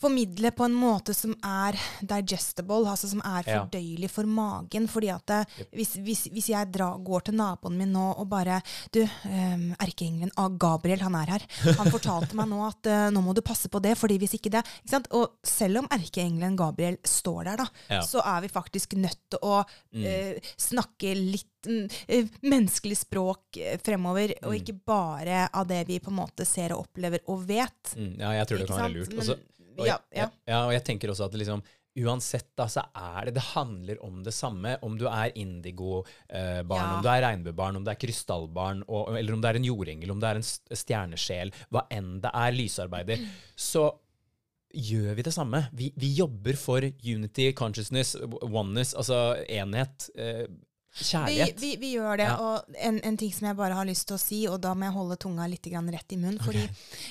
formidle 0.00 0.50
på 0.54 0.64
en 0.64 0.74
måte 0.78 1.14
som 1.16 1.32
er 1.44 1.76
digestible, 2.06 2.84
altså 2.86 3.08
som 3.10 3.22
er 3.26 3.42
fordøyelig 3.48 4.10
for 4.12 4.24
magen. 4.30 4.86
fordi 4.88 5.08
at 5.10 5.26
det, 5.26 5.40
hvis, 5.74 5.96
hvis, 6.04 6.26
hvis 6.32 6.48
jeg 6.52 6.70
dra, 6.72 6.92
går 6.98 7.24
til 7.28 7.34
naboen 7.38 7.76
min 7.78 7.92
nå 7.92 8.04
og 8.18 8.28
bare 8.30 8.60
Du, 8.94 9.00
um, 9.02 9.74
erkeengelen 9.82 10.30
ah, 10.36 10.48
Gabriel, 10.48 11.00
han 11.00 11.14
er 11.18 11.32
her. 11.34 11.46
Han 11.78 11.90
fortalte 11.90 12.36
meg 12.38 12.48
nå 12.50 12.60
at 12.66 12.86
uh, 12.90 13.08
nå 13.14 13.20
må 13.24 13.34
du 13.34 13.42
passe 13.42 13.68
på 13.68 13.80
det, 13.82 13.96
fordi 13.98 14.18
hvis 14.22 14.34
ikke 14.38 14.50
det 14.54 14.62
ikke 14.64 14.92
sant? 14.94 15.08
Og 15.18 15.34
selv 15.46 15.82
om 15.82 15.88
erkeengelen 15.94 16.56
Gabriel 16.58 16.98
står 17.06 17.44
der, 17.50 17.56
da, 17.64 17.68
Ja. 17.90 18.00
så 18.06 18.22
er 18.24 18.40
vi 18.44 18.48
faktisk 18.52 18.96
nødt 18.98 19.18
til 19.30 19.38
å 19.42 19.64
Mm. 19.88 20.04
eh, 20.04 20.38
snakke 20.60 21.14
litt 21.16 21.66
mm, 21.66 21.86
eh, 22.08 22.26
menneskelig 22.44 22.96
språk 23.00 23.56
eh, 23.56 23.78
fremover, 23.82 24.34
og 24.44 24.52
Mm. 24.52 24.58
ikke 24.60 24.74
bare 24.86 25.48
av 25.52 25.66
det 25.66 25.86
vi 25.88 25.98
på 25.98 26.10
en 26.12 26.16
måte 26.20 26.44
ser 26.46 26.72
og 26.76 26.86
opplever 26.86 27.20
og 27.28 27.46
vet. 27.48 27.94
Mm, 27.96 28.18
ja, 28.20 28.30
jeg 28.36 28.46
tror 28.48 28.58
det 28.58 28.66
kan 28.68 28.76
være 28.84 28.94
lurt. 28.94 29.14
Men- 29.16 29.40
og, 29.78 29.86
jeg, 29.86 29.98
ja. 30.18 30.28
ja, 30.48 30.62
og 30.66 30.72
jeg 30.74 30.84
tenker 30.84 31.14
også 31.14 31.28
at 31.30 31.36
liksom 31.40 31.64
Uansett, 31.98 32.52
da, 32.54 32.68
så 32.70 32.84
er 32.94 33.26
det 33.26 33.32
Det 33.34 33.42
handler 33.56 33.98
om 34.06 34.20
det 34.22 34.30
samme. 34.36 34.76
Om 34.86 34.98
du 35.00 35.06
er 35.10 35.32
indigobarn, 35.34 36.06
eh, 36.28 36.60
barn, 36.62 36.84
Ja. 36.84 36.96
om 36.96 37.02
du 37.02 37.08
er 37.10 37.22
regnbuebarn, 37.24 37.76
om 37.80 37.82
du 37.82 37.90
er 37.90 37.98
krystallbarn, 37.98 38.84
og, 38.86 39.16
eller 39.18 39.34
om 39.34 39.40
du 39.42 39.48
er 39.48 39.58
en 39.58 39.66
jordengel, 39.66 40.12
om 40.12 40.20
du 40.20 40.26
er 40.28 40.38
en 40.38 40.46
stjernesjel, 40.46 41.50
hva 41.74 41.86
enn 41.90 42.20
det 42.22 42.30
er, 42.30 42.54
lysarbeider, 42.54 43.24
så 43.56 43.88
gjør 44.70 45.16
vi 45.16 45.24
det 45.26 45.32
samme. 45.34 45.64
Vi, 45.74 45.90
vi 45.98 46.12
jobber 46.14 46.54
for 46.60 46.84
unity, 46.84 47.50
consciousness, 47.56 48.14
oneness, 48.46 48.94
altså 48.94 49.34
enhet. 49.48 50.10
Eh, 51.00 51.26
Vi, 51.26 51.52
vi, 51.56 51.76
vi 51.76 51.92
gjør 51.96 52.16
det. 52.20 52.28
Ja. 52.28 52.36
Og 52.38 52.76
en, 52.78 53.00
en 53.04 53.16
ting 53.16 53.32
som 53.32 53.46
jeg 53.48 53.56
bare 53.56 53.74
har 53.78 53.84
lyst 53.88 54.06
til 54.08 54.16
å 54.16 54.20
si, 54.22 54.40
og 54.48 54.60
da 54.60 54.74
må 54.74 54.88
jeg 54.88 54.96
holde 54.98 55.16
tunga 55.16 55.46
litt 55.48 55.62
grann 55.70 55.90
rett 55.92 56.12
i 56.12 56.16
munnen, 56.20 56.40
fordi 56.42 56.66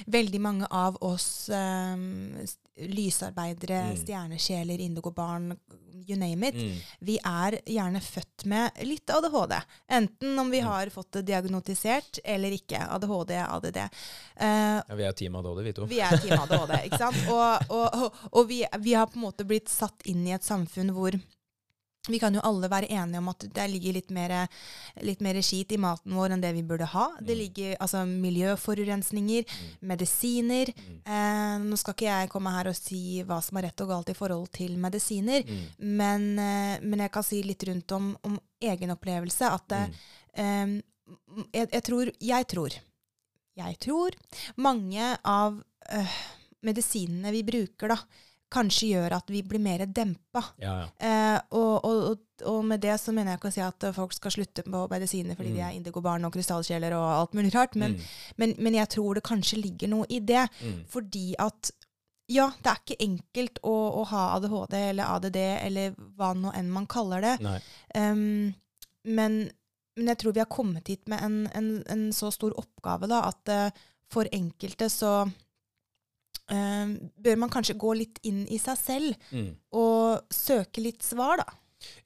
veldig 0.07 0.41
mange 0.41 0.67
av 0.71 0.97
oss 1.01 1.49
um, 1.49 2.37
lysarbeidere, 2.77 3.79
Mm. 3.93 3.97
stjernesjeler, 4.03 4.79
indigobarn, 4.79 5.55
you 6.07 6.15
name 6.15 6.47
it, 6.47 6.55
Mm. 6.55 6.75
vi 7.01 7.17
er 7.25 7.59
gjerne 7.65 7.99
født 8.01 8.45
med 8.45 8.71
litt 8.85 9.09
ADHD. 9.09 9.55
Enten 9.89 10.39
om 10.39 10.49
vi 10.51 10.59
har 10.59 10.87
fått 10.89 11.11
det 11.11 11.25
diagnotisert 11.25 12.19
eller 12.23 12.51
ikke. 12.51 12.77
ADHD, 12.89 13.31
ADD. 13.47 13.77
Uh, 14.39 14.81
Ja, 14.87 14.95
vi 14.95 15.03
er 15.03 15.11
team 15.13 15.35
ADHD, 15.35 15.63
vi 15.63 15.73
to. 15.73 15.85
vi 15.85 15.99
er 15.99 16.17
team 16.17 16.39
ADHD, 16.39 16.85
ikke 16.85 16.97
sant? 16.97 17.17
Og, 17.27 17.71
og, 17.71 17.93
og, 18.03 18.13
og 18.31 18.47
vi, 18.47 18.63
vi 18.79 18.93
har 18.93 19.07
på 19.07 19.17
en 19.17 19.25
måte 19.25 19.43
blitt 19.47 19.69
satt 19.69 20.01
inn 20.05 20.25
i 20.27 20.31
et 20.37 20.43
samfunn 20.45 20.91
hvor 20.93 21.17
vi 22.09 22.19
kan 22.19 22.33
jo 22.33 22.39
alle 22.47 22.69
være 22.71 22.87
enige 22.89 23.19
om 23.19 23.27
at 23.29 23.39
det 23.51 23.65
ligger 23.69 23.93
litt 23.97 24.11
mer, 24.15 24.47
litt 25.03 25.19
mer 25.21 25.41
skit 25.43 25.73
i 25.75 25.77
maten 25.77 26.13
vår 26.15 26.31
enn 26.31 26.41
det 26.41 26.53
vi 26.55 26.61
burde 26.63 26.85
ha. 26.87 27.09
Det 27.19 27.35
Mm. 27.35 27.41
ligger 27.41 27.77
altså 27.83 28.05
miljøforurensninger, 28.07 29.43
medisiner. 29.81 30.69
Eh, 31.05 31.57
nå 31.59 31.75
skal 31.77 31.93
ikke 31.93 32.07
jeg 32.07 32.29
komme 32.31 32.53
her 32.55 32.69
og 32.71 32.75
si 32.75 33.23
hva 33.27 33.41
som 33.43 33.57
er 33.57 33.67
rett 33.67 33.81
og 33.83 33.89
galt 33.89 34.09
i 34.09 34.13
forhold 34.17 34.49
til 34.51 34.77
medisiner, 34.77 35.43
Mm. 35.43 35.65
men, 35.79 36.39
eh, 36.39 36.79
men 36.81 36.99
jeg 36.99 37.11
kan 37.11 37.23
si 37.23 37.41
litt 37.43 37.63
rundt 37.67 37.91
om, 37.91 38.17
om 38.23 38.39
egen 38.61 38.89
opplevelse 38.91 39.41
at 39.51 39.67
Mm. 39.67 39.93
eh, 40.33 40.81
jeg, 41.53 41.69
jeg 41.71 41.83
tror 41.83 42.11
Jeg 42.21 42.47
tror 42.47 42.69
jeg 43.57 43.79
tror 43.79 44.11
mange 44.57 45.17
av 45.25 45.63
øh, 45.91 46.07
medisinene 46.63 47.31
vi 47.31 47.43
bruker, 47.43 47.87
da, 47.87 47.97
kanskje 48.53 48.87
gjør 48.93 49.15
at 49.17 49.27
vi 49.33 49.41
blir 49.43 49.59
mer 49.59 49.85
dempa. 49.85 50.43
Ja, 50.63 50.73
ja. 50.81 50.85
Eh, 50.99 51.39
og, 51.51 51.85
og, 51.85 52.19
og, 52.45 52.59
med 52.65 52.79
det 52.81 52.93
så 53.01 53.11
mener 53.11 53.33
jeg 53.33 53.39
ikke 53.41 53.49
å 53.51 53.55
si 53.57 53.63
at 53.65 53.83
øh, 53.89 53.95
folk 53.95 54.13
skal 54.15 54.31
slutte 54.31 54.63
på 54.63 54.83
medisiner 54.91 55.35
fordi 55.35 55.51
de 55.55 55.59
Mm. 55.59 55.65
er 55.67 55.75
indigobarn 55.79 56.25
og 56.25 56.33
krystallkjeler 56.33 56.93
og 56.95 57.07
alt 57.15 57.33
mulig 57.35 57.51
rart, 57.55 57.75
men, 57.75 57.97
Mm. 57.97 58.05
men, 58.37 58.55
men 58.59 58.73
jeg 58.79 58.89
tror 58.89 59.15
det 59.15 59.23
kanskje 59.27 59.59
ligger 59.61 59.87
noe 59.91 60.05
i 60.09 60.19
det. 60.19 60.45
Mm. 60.61 60.85
Fordi 60.87 61.35
at 61.39 61.71
ja, 62.29 62.49
det 62.63 62.67
er 62.71 62.79
ikke 62.83 63.03
enkelt 63.03 63.59
å, 63.63 63.75
å 64.01 64.05
ha 64.09 64.23
ADHD 64.35 64.73
eller 64.89 65.03
ADD 65.15 65.37
eller 65.39 65.93
hva 66.17 66.33
nå 66.35 66.51
enn 66.55 66.69
man 66.71 66.85
kaller 66.87 67.21
det. 67.23 67.35
Um, 67.95 68.53
men, 69.05 69.37
men 69.95 70.07
jeg 70.11 70.17
tror 70.19 70.33
vi 70.35 70.41
har 70.43 70.49
kommet 70.51 70.87
hit 70.91 71.07
med 71.07 71.21
en, 71.23 71.37
en, 71.55 71.69
en 71.87 72.11
så 72.13 72.27
stor 72.31 72.51
oppgave 72.59 73.07
da, 73.07 73.21
at 73.29 73.47
uh, 73.53 73.69
for 74.11 74.27
enkelte 74.35 74.89
så 74.91 75.29
eh, 76.49 76.97
bør 77.21 77.37
man 77.37 77.49
kanskje 77.49 77.77
gå 77.77 77.95
litt 77.97 78.19
inn 78.23 78.45
i 78.47 78.57
seg 78.57 78.77
selv 78.77 79.15
Mm. 79.31 79.55
og 79.73 80.21
søke 80.33 80.81
litt 80.83 81.01
svar, 81.03 81.37
da. 81.37 81.45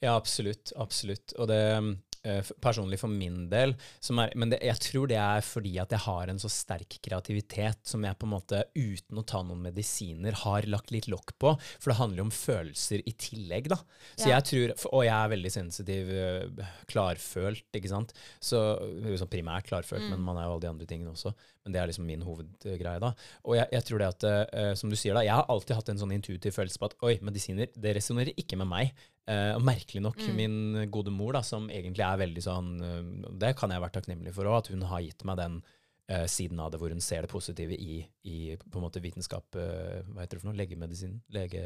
Ja, 0.01 0.15
absolutt. 0.17 0.73
Absolutt. 0.75 1.33
Og 1.39 1.47
det 1.47 1.59
eh, 2.23 2.41
personlig 2.61 2.99
for 2.99 3.07
min 3.09 3.47
del 3.49 3.71
som 3.99 4.19
er, 4.19 4.29
Men 4.35 4.51
det, 4.51 4.59
jeg 4.61 4.77
tror 4.83 5.07
det 5.09 5.17
er 5.17 5.41
fordi 5.41 5.71
at 5.81 5.89
jeg 5.89 5.99
har 6.03 6.27
en 6.29 6.37
så 6.37 6.49
sterk 6.53 6.99
kreativitet 7.01 7.79
som 7.87 8.03
jeg 8.05 8.13
på 8.19 8.27
en 8.27 8.33
måte, 8.35 8.59
uten 8.75 9.17
å 9.17 9.25
ta 9.25 9.41
noen 9.41 9.63
medisiner, 9.63 10.35
har 10.43 10.61
lagt 10.69 10.91
litt 10.91 11.07
lokk 11.09 11.33
på. 11.39 11.55
For 11.79 11.89
det 11.89 11.97
handler 11.97 12.17
jo 12.21 12.27
om 12.27 12.29
følelser 12.35 13.01
i 13.09 13.13
tillegg, 13.17 13.69
da. 13.69 13.79
Så 14.17 14.27
Ja. 14.27 14.39
jeg 14.39 14.43
tror, 14.51 14.93
Og 14.93 15.03
jeg 15.05 15.13
er 15.15 15.29
veldig 15.35 15.51
sensitiv, 15.51 16.11
eh, 16.11 16.65
klarfølt, 16.91 17.63
ikke 17.73 17.89
sant. 17.89 18.13
Så 18.39 18.59
sånn 19.17 19.31
primært 19.31 19.65
klarfølt, 19.71 20.07
men 20.09 20.21
man 20.21 20.37
er 20.37 20.43
jo 20.45 20.51
alle 20.51 20.61
de 20.61 20.67
andre 20.67 20.85
tingene 20.85 21.11
også. 21.15 21.33
Men 21.61 21.75
det 21.75 21.81
er 21.81 21.89
liksom 21.91 22.07
min 22.09 22.23
hovedgreie, 22.25 22.99
da. 23.03 23.11
Og 23.45 23.57
jeg, 23.57 23.69
jeg 23.75 23.85
tror 23.87 24.01
det 24.01 24.07
at, 24.15 24.25
uh, 24.55 24.71
som 24.77 24.89
du 24.89 24.97
sier 24.97 25.17
da, 25.17 25.21
jeg 25.25 25.37
har 25.37 25.49
alltid 25.51 25.77
hatt 25.77 25.91
en 25.93 26.01
sånn 26.01 26.15
intuitiv 26.15 26.55
følelse 26.55 26.81
på 26.81 26.89
at 26.89 26.95
oi, 27.05 27.13
medisiner, 27.25 27.69
det 27.75 27.93
resonnerer 27.97 28.37
ikke 28.41 28.57
med 28.61 28.69
meg. 28.71 28.95
Uh, 29.29 29.53
og 29.53 29.65
merkelig 29.67 30.01
nok, 30.01 30.23
min 30.33 30.87
gode 30.93 31.13
mor, 31.13 31.35
da, 31.37 31.43
som 31.45 31.69
egentlig 31.69 32.03
er 32.07 32.17
veldig 32.23 32.41
sånn 32.41 32.71
uh, 32.81 33.27
Det 33.43 33.53
kan 33.59 33.71
jeg 33.71 33.83
være 33.83 33.95
takknemlig 33.99 34.33
for 34.33 34.49
òg, 34.49 34.63
at 34.63 34.71
hun 34.73 34.89
har 34.89 35.05
gitt 35.05 35.27
meg 35.27 35.39
den 35.41 35.61
siden 36.27 36.59
av 36.59 36.73
det 36.73 36.79
hvor 36.81 36.91
hun 36.91 36.99
ser 36.99 37.23
det 37.23 37.31
positive 37.31 37.71
i, 37.79 38.01
i 38.27 38.37
på 38.59 38.79
en 38.81 38.83
måte 38.83 38.99
vitenskap 38.99 39.55
Hva 39.55 40.17
heter 40.17 40.33
det 40.33 40.41
for 40.41 40.49
noe? 40.49 40.57
Legemedisin? 40.59 41.13
Lege... 41.31 41.61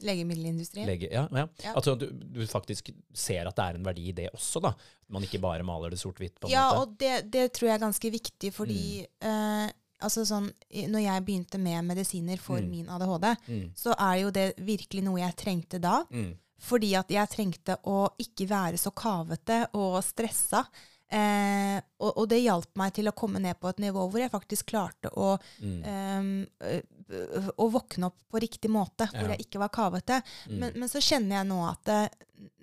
Legemiddelindustrien. 0.00 0.86
Lege, 0.86 1.08
ja, 1.12 1.26
ja. 1.32 1.46
Ja. 1.64 1.72
Altså, 1.74 1.94
du, 1.98 2.06
du 2.12 2.44
faktisk 2.46 2.90
ser 3.14 3.46
at 3.48 3.56
det 3.56 3.64
er 3.64 3.74
en 3.80 3.84
verdi 3.88 4.08
i 4.08 4.12
det 4.12 4.28
også, 4.34 4.60
da. 4.62 4.68
At 4.68 5.10
man 5.16 5.22
ikke 5.26 5.40
bare 5.42 5.62
maler 5.66 5.90
det 5.90 5.98
sort-hvitt. 5.98 6.38
på 6.40 6.46
en 6.48 6.52
Ja, 6.52 6.68
måte. 6.70 6.80
og 6.82 6.98
det, 6.98 7.30
det 7.30 7.52
tror 7.52 7.68
jeg 7.68 7.74
er 7.80 7.86
ganske 7.86 8.10
viktig, 8.12 8.52
fordi 8.54 9.06
Mm. 9.22 9.28
eh, 9.66 9.72
altså 10.00 10.22
sånn, 10.24 10.50
når 10.92 11.02
jeg 11.02 11.24
begynte 11.26 11.58
med 11.58 11.84
medisiner 11.84 12.38
for 12.38 12.60
Mm. 12.60 12.70
min 12.70 12.88
ADHD, 12.88 13.36
Mm, 13.48 13.72
så 13.74 13.94
er 13.98 14.20
jo 14.22 14.30
det 14.30 14.54
virkelig 14.58 15.02
noe 15.02 15.18
jeg 15.18 15.36
trengte 15.36 15.80
da. 15.80 16.04
mm, 16.10 16.34
Fordi 16.60 16.94
at 16.98 17.08
jeg 17.08 17.28
trengte 17.30 17.76
å 17.86 18.08
ikke 18.18 18.48
være 18.48 18.74
så 18.78 18.90
kavete 18.92 19.68
og 19.74 20.02
stressa. 20.02 20.64
Eh, 21.10 21.78
og, 22.04 22.10
og 22.20 22.26
det 22.28 22.42
hjalp 22.42 22.68
meg 22.76 22.92
til 22.98 23.08
å 23.08 23.14
komme 23.16 23.40
ned 23.40 23.56
på 23.60 23.70
et 23.70 23.78
nivå 23.80 24.02
hvor 24.10 24.20
jeg 24.20 24.30
faktisk 24.32 24.66
klarte 24.74 25.08
å, 25.16 25.38
mm, 25.64 26.46
ø- 26.60 27.52
å 27.56 27.68
våkne 27.72 28.10
opp 28.10 28.18
på 28.30 28.40
riktig 28.44 28.68
måte, 28.70 29.06
hvor 29.08 29.22
Ja. 29.30 29.36
jeg 29.36 29.46
ikke 29.46 29.58
var 29.62 29.68
kavete. 29.72 30.22
mm. 30.48 30.58
Men, 30.58 30.72
men 30.76 30.88
så 30.88 31.00
kjenner 31.00 31.38
jeg 31.40 31.48
nå 31.48 31.58
at 31.70 31.88
eh, 31.88 32.08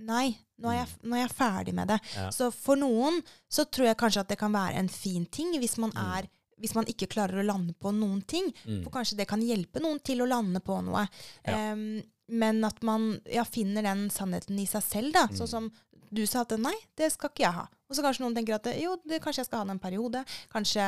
nei, 0.05 0.37
nå 0.61 0.69
er, 0.71 0.85
jeg, 0.85 0.87
nå 1.03 1.15
er 1.17 1.23
jeg 1.27 1.33
ferdig 1.35 1.73
med 1.73 1.87
det. 1.87 1.99
Ja. 2.15 2.29
Så 2.29 2.51
for 2.53 2.75
noen 2.79 3.21
så 3.49 3.65
tror 3.65 3.87
jeg 3.89 3.97
kanskje 3.97 4.21
at 4.21 4.29
det 4.29 4.37
kan 4.39 4.53
være 4.53 4.75
en 4.79 4.89
fin 4.89 5.25
ting 5.25 5.51
hvis 5.59 5.77
man 5.81 5.91
Mm. 5.95 6.17
er 6.19 6.29
hvis 6.57 6.71
man 6.73 6.85
ikke 6.87 7.09
klarer 7.11 7.41
å 7.41 7.43
lande 7.45 7.73
på 7.75 7.91
noen 7.91 8.21
ting. 8.25 8.45
Mm. 8.63 8.77
For 8.85 8.89
kanskje 8.93 9.17
det 9.17 9.25
kan 9.27 9.41
hjelpe 9.43 9.81
noen 9.83 9.99
til 10.01 10.21
å 10.23 10.27
lande 10.29 10.61
på 10.63 10.77
noe. 10.85 11.01
Ja. 11.45 11.73
Um, 11.73 12.01
men 12.29 12.63
at 12.63 12.79
man 12.81 13.19
ja, 13.27 13.43
finner 13.43 13.83
den 13.83 14.05
sannheten 14.09 14.57
i 14.57 14.65
seg 14.65 14.81
selv, 14.81 15.11
da. 15.13 15.25
Mm. 15.27 15.35
Sånn 15.35 15.49
som 15.51 15.67
du 16.15 16.23
sa 16.29 16.41
at 16.45 16.55
nei, 16.61 16.75
det 16.97 17.11
skal 17.13 17.29
ikke 17.33 17.45
jeg 17.45 17.57
ha. 17.59 17.67
Og 17.89 17.95
så 17.97 18.01
kanskje 18.05 18.23
noen 18.25 18.35
tenker 18.37 18.55
at 18.57 18.71
jo, 18.81 18.95
det, 19.05 19.21
kanskje 19.23 19.43
jeg 19.43 19.49
skal 19.51 19.61
ha 19.61 19.67
den 19.67 19.75
en 19.77 19.83
periode. 19.83 20.23
Kanskje 20.53 20.87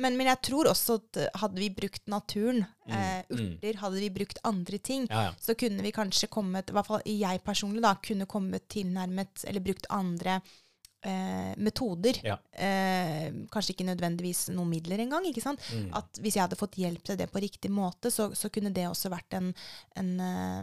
men, 0.00 0.14
men 0.16 0.28
jeg 0.30 0.38
tror 0.46 0.68
også 0.70 0.94
at 1.00 1.18
eh, 1.18 1.32
hadde 1.42 1.58
vi 1.58 1.66
brukt 1.74 2.04
naturen, 2.08 2.60
eh, 2.86 3.24
Mm. 3.30 3.40
urter, 3.58 3.76
hadde 3.82 3.98
vi 4.04 4.08
brukt 4.14 4.38
andre 4.46 4.78
ting, 4.78 5.06
Ja, 5.10 5.24
ja. 5.28 5.32
så 5.42 5.54
kunne 5.58 5.82
vi 5.82 5.90
kanskje 5.92 6.28
kommet, 6.30 6.70
i 6.70 6.72
hvert 6.76 6.86
fall 6.86 7.02
jeg 7.06 7.42
personlig, 7.44 7.82
da, 7.82 7.96
kunne 8.02 8.26
kommet 8.30 8.68
tilnærmet, 8.70 9.42
eller 9.50 9.60
brukt 9.66 9.86
andre 9.90 10.36
eh, 10.38 10.50
metoder. 11.56 12.18
Ja. 12.24 12.36
Eh, 12.52 13.30
kanskje 13.50 13.72
ikke 13.74 13.86
nødvendigvis 13.88 14.48
noen 14.52 14.68
midler 14.70 14.98
engang. 15.00 15.24
ikke 15.26 15.42
sant? 15.42 15.60
Mm. 15.72 15.90
At 15.96 16.20
hvis 16.20 16.34
jeg 16.36 16.42
hadde 16.44 16.58
fått 16.60 16.76
hjelp 16.76 17.02
til 17.02 17.16
det 17.16 17.30
på 17.32 17.40
riktig 17.40 17.70
måte, 17.70 18.10
så, 18.12 18.30
så 18.36 18.50
kunne 18.52 18.72
det 18.72 18.86
også 18.88 19.10
vært 19.10 19.32
en, 19.38 19.54
en, 19.96 20.10
eh, 20.20 20.58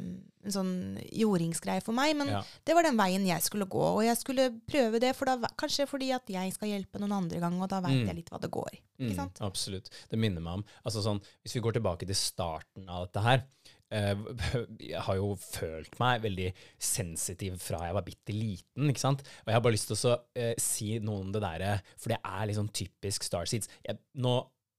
en 0.48 0.54
sånn 0.54 0.74
jordingsgreie 1.12 1.82
for 1.84 1.94
meg. 1.98 2.16
Men 2.16 2.28
Ja. 2.28 2.44
det 2.66 2.76
var 2.78 2.84
den 2.84 2.98
veien 2.98 3.26
jeg 3.26 3.42
skulle 3.42 3.66
gå, 3.66 3.82
og 3.98 4.04
jeg 4.06 4.18
skulle 4.18 4.50
prøve 4.68 5.00
det, 5.00 5.16
for 5.16 5.26
da, 5.26 5.38
kanskje 5.58 5.88
fordi 5.90 6.12
at 6.16 6.28
jeg 6.30 6.54
skal 6.54 6.70
hjelpe 6.70 7.00
noen 7.02 7.12
andre 7.24 7.40
gang, 7.40 7.58
og 7.62 7.70
da 7.70 7.82
veit 7.82 7.98
Mm. 8.04 8.08
jeg 8.08 8.16
litt 8.16 8.30
hva 8.30 8.40
det 8.42 8.52
går. 8.52 8.78
Mm, 9.00 9.10
Ikke 9.10 9.16
sant? 9.16 9.42
absolutt. 9.42 9.90
Det 10.10 10.18
minner 10.18 10.42
meg 10.42 10.54
om 10.54 10.64
altså 10.86 11.04
sånn, 11.04 11.22
Hvis 11.46 11.54
vi 11.54 11.62
går 11.62 11.74
tilbake 11.74 12.06
til 12.06 12.16
starten 12.16 12.88
av 12.90 13.06
dette 13.08 13.22
her 13.24 13.38
eh, 13.44 13.44
Jeg 14.92 15.04
har 15.06 15.20
jo 15.20 15.32
følt 15.40 15.96
meg 16.02 16.26
veldig 16.26 16.50
sensitiv 16.76 17.56
fra 17.64 17.80
jeg 17.86 17.96
var 17.96 18.06
bitte 18.06 18.36
liten. 18.36 18.90
ikke 18.92 19.04
sant? 19.04 19.24
Og 19.24 19.52
jeg 19.52 19.58
har 19.58 19.64
bare 19.64 19.78
lyst 19.78 19.92
til 19.92 20.12
å 20.12 20.18
eh, 20.36 20.54
si 20.60 20.98
noe 21.00 21.24
om 21.24 21.32
det 21.32 21.44
derre, 21.44 21.78
for 21.96 22.12
det 22.14 22.20
er 22.20 22.50
liksom 22.50 22.70
typisk 22.76 23.28
Starseeds. 23.28 23.72
Nå 24.20 24.38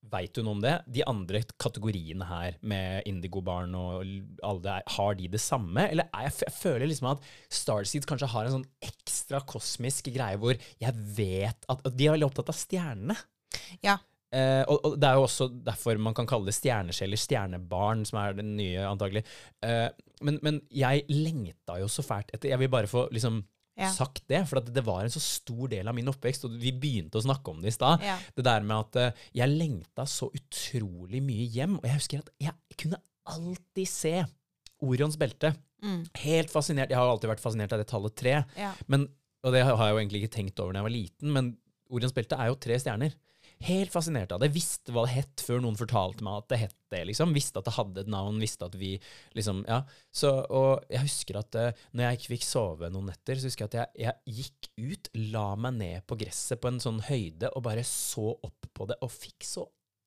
Veit 0.09 0.31
du 0.33 0.45
noe 0.45 0.55
om 0.55 0.61
det? 0.63 0.77
De 0.95 1.03
andre 1.11 1.41
kategoriene 1.61 2.25
her, 2.29 2.55
med 2.63 3.09
Indigo-barn 3.11 3.75
og 3.77 4.05
alle, 4.47 4.61
det, 4.63 4.77
har 4.95 5.17
de 5.19 5.27
det 5.33 5.41
samme? 5.43 5.89
Eller 5.91 6.07
er 6.15 6.29
jeg, 6.29 6.37
jeg 6.47 6.55
føler 6.55 6.87
liksom 6.89 7.11
at 7.11 7.27
Starseeds 7.53 8.09
kanskje 8.09 8.31
har 8.31 8.47
en 8.47 8.61
sånn 8.61 8.69
ekstra 8.87 9.43
kosmisk 9.51 10.09
greie 10.15 10.39
hvor 10.41 10.55
jeg 10.55 11.03
vet 11.19 11.67
at, 11.67 11.83
at 11.83 11.99
de 11.99 12.07
er 12.07 12.15
veldig 12.15 12.29
opptatt 12.31 12.55
av 12.55 12.61
stjernene. 12.61 13.19
Ja. 13.85 13.99
Eh, 14.35 14.63
og, 14.69 14.81
og 14.85 14.97
det 15.01 15.09
er 15.09 15.17
jo 15.17 15.23
også 15.25 15.47
derfor 15.65 15.97
man 16.05 16.13
kan 16.17 16.27
kalle 16.29 16.51
det 16.51 16.57
stjernesjeler, 16.59 17.17
stjernebarn, 17.21 18.03
som 18.09 18.19
er 18.21 18.35
den 18.37 18.57
nye, 18.59 18.83
antagelig. 18.85 19.23
Eh, 19.65 19.87
men, 20.27 20.41
men 20.45 20.59
jeg 20.75 21.07
lengta 21.09 21.79
jo 21.81 21.87
så 21.89 22.03
fælt 22.05 22.35
etter 22.35 22.51
Jeg 22.53 22.59
vil 22.65 22.73
bare 22.73 22.91
få 22.91 23.07
liksom 23.15 23.45
Ja. 23.79 23.87
sagt 23.95 24.25
det, 24.27 24.41
for 24.51 24.59
at 24.59 24.73
det 24.75 24.83
var 24.83 25.05
en 25.05 25.13
så 25.15 25.21
stor 25.23 25.69
del 25.71 25.87
av 25.87 25.95
min 25.95 26.09
oppvekst, 26.11 26.49
og 26.49 26.57
vi 26.59 26.73
begynte 26.75 27.21
å 27.21 27.23
snakke 27.23 27.53
om 27.53 27.61
det 27.63 27.71
i 27.71 27.77
stad. 27.77 28.03
Ja. 28.03 28.17
Det 28.35 28.43
der 28.43 28.65
med 28.67 28.75
at 28.89 28.97
eh, 28.99 29.21
jeg 29.39 29.53
lengta 29.55 30.03
så 30.11 30.27
utrolig 30.35 31.21
mye 31.23 31.45
hjem, 31.55 31.77
og 31.79 31.87
jeg 31.87 31.95
husker 32.01 32.25
at 32.25 32.33
jeg 32.43 32.57
kunne 32.83 32.99
alltid 33.31 33.87
se 33.87 34.15
Orions 34.83 35.15
belte. 35.19 35.53
Mm. 35.83 36.03
Helt 36.25 36.51
fascinert. 36.51 36.91
Jeg 36.91 36.99
har 36.99 37.07
alltid 37.11 37.31
vært 37.31 37.43
fascinert 37.45 37.73
av 37.75 37.79
det 37.79 37.87
tallet 37.91 38.17
tre. 38.19 38.35
Ja. 38.59 38.73
Men, 38.91 39.07
og 39.47 39.55
det 39.55 39.63
har 39.63 39.79
jeg 39.79 39.95
jo 39.95 40.01
egentlig 40.03 40.25
ikke 40.25 40.35
tenkt 40.41 40.59
over 40.63 40.75
da 40.75 40.83
jeg 40.83 40.89
var 40.89 40.97
liten, 40.97 41.33
men 41.39 41.53
Orions 41.95 42.15
belte 42.19 42.37
er 42.37 42.51
jo 42.51 42.59
tre 42.61 42.77
stjerner. 42.83 43.15
Helt 43.67 43.91
fascinert 43.91 44.31
av 44.33 44.39
det. 44.41 44.53
Visste 44.55 44.93
hva 44.95 45.03
det 45.07 45.15
het 45.17 45.43
før 45.43 45.61
noen 45.65 45.77
fortalte 45.79 46.23
meg 46.23 46.37
at 46.45 46.49
det 46.53 46.59
het 46.61 46.75
det. 46.95 47.01
liksom. 47.09 47.33
Visste 47.35 47.59
at 47.59 47.65
det 47.67 47.75
hadde 47.75 48.01
et 48.05 48.11
navn, 48.13 48.39
visste 48.41 48.65
at 48.69 48.75
vi 48.79 48.93
liksom 49.35 49.65
Ja. 49.67 49.81
Så, 50.15 50.31
og 50.51 50.85
jeg 50.89 51.01
husker 51.03 51.39
at 51.41 51.55
uh, 51.59 51.73
når 51.93 52.05
jeg 52.05 52.19
ikke 52.21 52.33
fikk 52.37 52.47
sove 52.47 52.91
noen 52.95 53.11
netter, 53.11 53.35
så 53.41 53.49
husker 53.51 53.67
jeg 53.67 53.73
at 53.73 53.79
jeg, 53.99 54.15
jeg 54.29 54.37
gikk 54.39 54.71
ut, 54.93 55.11
la 55.35 55.49
meg 55.57 55.75
ned 55.81 56.07
på 56.07 56.19
gresset 56.23 56.61
på 56.63 56.71
en 56.71 56.79
sånn 56.81 57.01
høyde 57.09 57.51
og 57.55 57.65
bare 57.67 57.83
så 57.85 58.31
opp 58.37 58.71
på 58.75 58.87
det, 58.93 58.97
og 59.03 59.11
fikk 59.11 59.43
så 59.45 59.67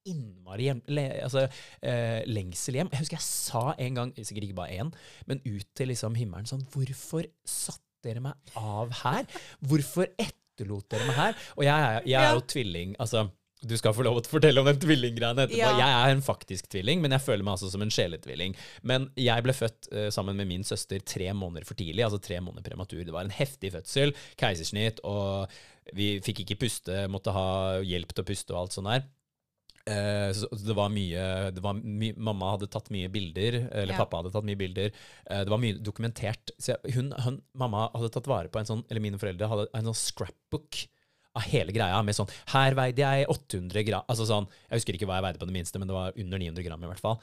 innmari 0.10 0.66
hjem, 0.66 0.80
le, 0.90 1.04
altså, 1.22 1.44
eh, 1.86 2.24
lengsel 2.26 2.80
hjem. 2.80 2.88
Jeg 2.90 3.04
husker 3.04 3.20
jeg 3.20 3.28
sa 3.28 3.76
en 3.78 4.00
gang, 4.00 4.14
sikkert 4.18 4.48
ikke 4.48 4.58
bare 4.58 4.80
én, 4.82 4.90
men 5.30 5.44
ut 5.46 5.68
til 5.78 5.92
liksom 5.92 6.16
himmelen 6.18 6.48
sånn 6.50 6.64
Hvorfor 6.74 7.28
satte 7.46 7.84
dere 8.08 8.24
meg 8.26 8.56
av 8.58 8.90
her? 9.04 9.28
Hvorfor 9.62 10.08
etterlot 10.18 10.88
dere 10.90 11.06
meg 11.06 11.20
her? 11.20 11.38
Og 11.60 11.64
jeg, 11.68 11.76
er- 11.92 12.08
jeg 12.10 12.18
er 12.24 12.32
Ja. 12.32 12.34
jo 12.34 12.42
tvilling, 12.50 12.96
altså 12.98 13.28
du 13.62 13.76
skal 13.78 13.94
få 13.94 14.06
lov 14.06 14.18
til 14.22 14.32
å 14.32 14.36
fortelle 14.40 14.62
om 14.62 14.68
den 14.70 14.80
tvillinggreiene 14.82 15.46
etterpå. 15.46 15.60
Ja. 15.60 15.76
Jeg 15.78 15.94
er 15.94 16.16
en 16.16 16.24
faktisk 16.26 16.70
tvilling, 16.74 17.02
men 17.04 17.14
jeg 17.14 17.22
føler 17.22 17.46
meg 17.46 17.58
altså 17.58 17.70
som 17.70 17.84
en 17.86 17.94
sjeletvilling. 17.94 18.56
Men 18.88 19.08
jeg 19.20 19.46
ble 19.46 19.54
født 19.54 19.90
uh, 19.94 20.08
sammen 20.14 20.38
med 20.40 20.50
min 20.50 20.66
søster 20.66 21.04
tre 21.06 21.30
måneder 21.38 21.68
for 21.70 21.78
tidlig, 21.78 22.02
altså 22.08 22.22
tre 22.24 22.40
måneder 22.42 22.66
prematur. 22.72 23.04
Det 23.06 23.14
var 23.14 23.28
en 23.28 23.36
heftig 23.36 23.74
fødsel, 23.76 24.16
keisersnitt, 24.42 25.04
og 25.06 25.52
vi 25.98 26.16
fikk 26.26 26.44
ikke 26.44 26.58
puste, 26.64 27.04
måtte 27.12 27.34
ha 27.36 27.50
hjelp 27.86 28.16
til 28.16 28.24
å 28.24 28.30
puste 28.32 28.56
og 28.56 28.64
alt 28.64 28.78
sånt 28.78 28.90
der. 28.90 29.06
Uh, 29.82 30.30
så 30.38 30.50
det 30.62 30.78
var 30.78 30.90
mye, 30.94 31.26
det 31.54 31.62
var 31.66 31.78
my, 31.78 32.12
Mamma 32.18 32.56
hadde 32.56 32.70
tatt 32.74 32.90
mye 32.94 33.10
bilder, 33.14 33.60
eller 33.70 33.94
Ja. 33.94 34.00
pappa 34.02 34.24
hadde 34.24 34.34
tatt 34.34 34.48
mye 34.48 34.58
bilder. 34.58 34.90
Uh, 35.30 35.44
det 35.46 35.54
var 35.54 35.62
mye 35.62 35.78
dokumentert. 35.78 36.54
Så 36.58 36.74
jeg, 36.74 36.96
hun, 36.98 37.14
hun, 37.26 37.38
mamma 37.54 37.92
hadde 37.94 38.10
tatt 38.18 38.30
vare 38.30 38.50
på 38.50 38.62
en 38.62 38.70
sånn, 38.70 38.84
eller 38.90 39.06
mine 39.06 39.22
foreldre 39.22 39.50
hadde 39.54 39.68
en 39.78 39.92
sånn 39.92 40.02
scrapbook 40.02 40.82
av 41.38 41.46
hele 41.48 41.74
greia, 41.76 42.02
med 42.04 42.18
sånn 42.18 42.30
Her 42.52 42.76
veide 42.76 43.06
jeg 43.06 43.30
800 43.32 43.86
gram 43.88 44.10
Altså 44.12 44.28
sånn 44.28 44.50
Jeg 44.68 44.82
husker 44.82 44.98
ikke 44.98 45.08
hva 45.10 45.20
jeg 45.20 45.28
veide 45.30 45.42
på 45.42 45.48
det 45.48 45.56
minste, 45.56 45.80
men 45.80 45.88
det 45.88 45.96
var 45.96 46.18
under 46.20 46.42
900 46.44 46.66
gram 46.68 46.84
i 46.84 46.90
hvert 46.92 47.04
fall. 47.04 47.22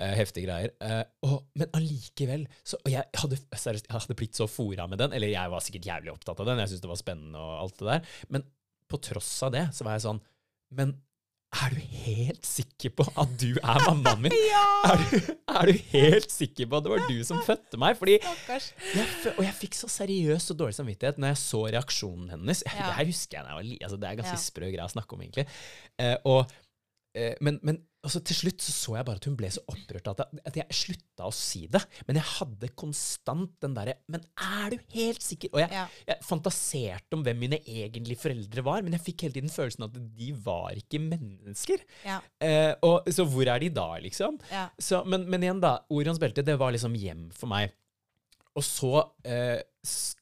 Uh, 0.00 0.14
heftige 0.16 0.46
greier. 0.46 0.72
Uh, 0.80 1.02
og, 1.28 1.34
men 1.60 1.68
allikevel 1.76 2.46
så, 2.64 2.78
Og 2.80 2.88
jeg 2.94 3.04
hadde, 3.20 3.36
seriøst, 3.52 3.90
jeg 3.90 3.92
hadde 3.98 4.16
blitt 4.16 4.38
så 4.38 4.46
fora 4.48 4.86
med 4.88 5.02
den. 5.02 5.12
Eller 5.16 5.34
jeg 5.34 5.52
var 5.52 5.64
sikkert 5.64 5.90
jævlig 5.90 6.14
opptatt 6.14 6.40
av 6.40 6.48
den, 6.48 6.62
jeg 6.62 6.72
syntes 6.72 6.86
det 6.86 6.92
var 6.94 7.02
spennende 7.02 7.44
og 7.44 7.52
alt 7.66 7.76
det 7.82 7.90
der. 7.90 8.16
Men 8.32 8.46
på 8.90 9.00
tross 9.10 9.34
av 9.46 9.52
det 9.54 9.66
så 9.76 9.86
var 9.86 9.98
jeg 9.98 10.06
sånn 10.08 10.18
Men 10.74 10.96
er 11.50 11.72
du 11.74 11.80
helt 12.04 12.46
sikker 12.46 12.92
på 12.94 13.04
at 13.18 13.32
du 13.42 13.48
er 13.58 13.80
mammaen 13.88 14.22
min? 14.22 14.34
Ja! 14.50 14.62
Er 14.92 15.00
du, 15.02 15.16
er 15.50 15.66
du 15.70 15.80
helt 15.90 16.30
sikker 16.30 16.68
på 16.70 16.78
at 16.78 16.86
det 16.86 16.92
var 16.92 17.02
du 17.10 17.18
som 17.26 17.40
fødte 17.46 17.80
meg? 17.80 17.98
Fordi 17.98 18.16
jeg, 18.20 19.08
og 19.34 19.42
jeg 19.44 19.56
fikk 19.58 19.74
så 19.78 19.90
seriøs 19.90 20.46
og 20.54 20.60
dårlig 20.62 20.78
samvittighet 20.78 21.18
når 21.20 21.32
jeg 21.34 21.40
så 21.42 21.64
reaksjonen 21.66 22.30
hennes. 22.36 22.62
Ja. 22.68 22.86
Det 22.86 22.96
her 23.00 23.10
husker 23.10 23.40
jeg 23.40 23.78
altså 23.82 23.98
Det 24.00 24.08
er 24.10 24.20
ganske 24.22 24.36
Ja. 24.38 24.42
sprø 24.46 24.70
greie 24.70 24.86
å 24.86 24.94
snakke 24.94 25.16
om, 25.18 25.24
egentlig. 25.26 25.46
Uh, 25.98 26.16
og 26.36 26.54
eh, 27.14 27.34
men, 27.44 27.58
men 27.66 27.78
altså, 28.04 28.20
til 28.24 28.36
slutt 28.38 28.62
så, 28.64 28.72
så 28.72 28.94
jeg 28.96 29.06
bare 29.08 29.20
at 29.20 29.26
hun 29.28 29.36
ble 29.38 29.50
så 29.52 29.62
opprørt 29.68 30.08
at 30.12 30.22
jeg, 30.22 30.40
at 30.50 30.58
jeg 30.60 30.76
slutta 30.78 31.26
å 31.28 31.32
si 31.34 31.64
det. 31.72 31.82
Men 32.08 32.20
jeg 32.20 32.26
hadde 32.30 32.70
konstant 32.80 33.52
den 33.64 33.74
derre 33.76 33.96
Men 34.12 34.22
er 34.40 34.74
du 34.74 34.78
helt 34.94 35.24
sikker? 35.24 35.52
Og 35.52 35.60
jeg, 35.64 35.72
Ja. 35.74 35.84
jeg 36.08 36.24
fantaserte 36.26 37.18
om 37.18 37.24
hvem 37.26 37.42
mine 37.44 37.58
egentlige 37.64 38.22
foreldre 38.22 38.64
var, 38.66 38.82
men 38.86 38.96
jeg 38.96 39.04
fikk 39.08 39.26
hele 39.26 39.36
tiden 39.36 39.52
følelsen 39.52 39.86
at 39.88 39.98
de 40.16 40.30
var 40.46 40.78
ikke 40.78 41.02
mennesker. 41.02 41.84
Ja. 42.06 42.20
Eh, 42.40 42.72
og, 42.86 43.10
så 43.12 43.26
hvor 43.28 43.46
er 43.52 43.60
de 43.62 43.72
da, 43.80 43.88
liksom? 44.02 44.40
Ja. 44.52 44.68
Så, 44.80 45.02
men, 45.04 45.28
men 45.30 45.44
igjen, 45.44 45.60
da. 45.62 45.76
Orions 45.90 46.20
belte, 46.22 46.46
det 46.46 46.56
var 46.60 46.72
liksom 46.74 46.96
hjem 46.98 47.28
for 47.36 47.50
meg. 47.52 47.74
Og 48.58 48.64
så 48.66 48.94
eh, 49.28 49.60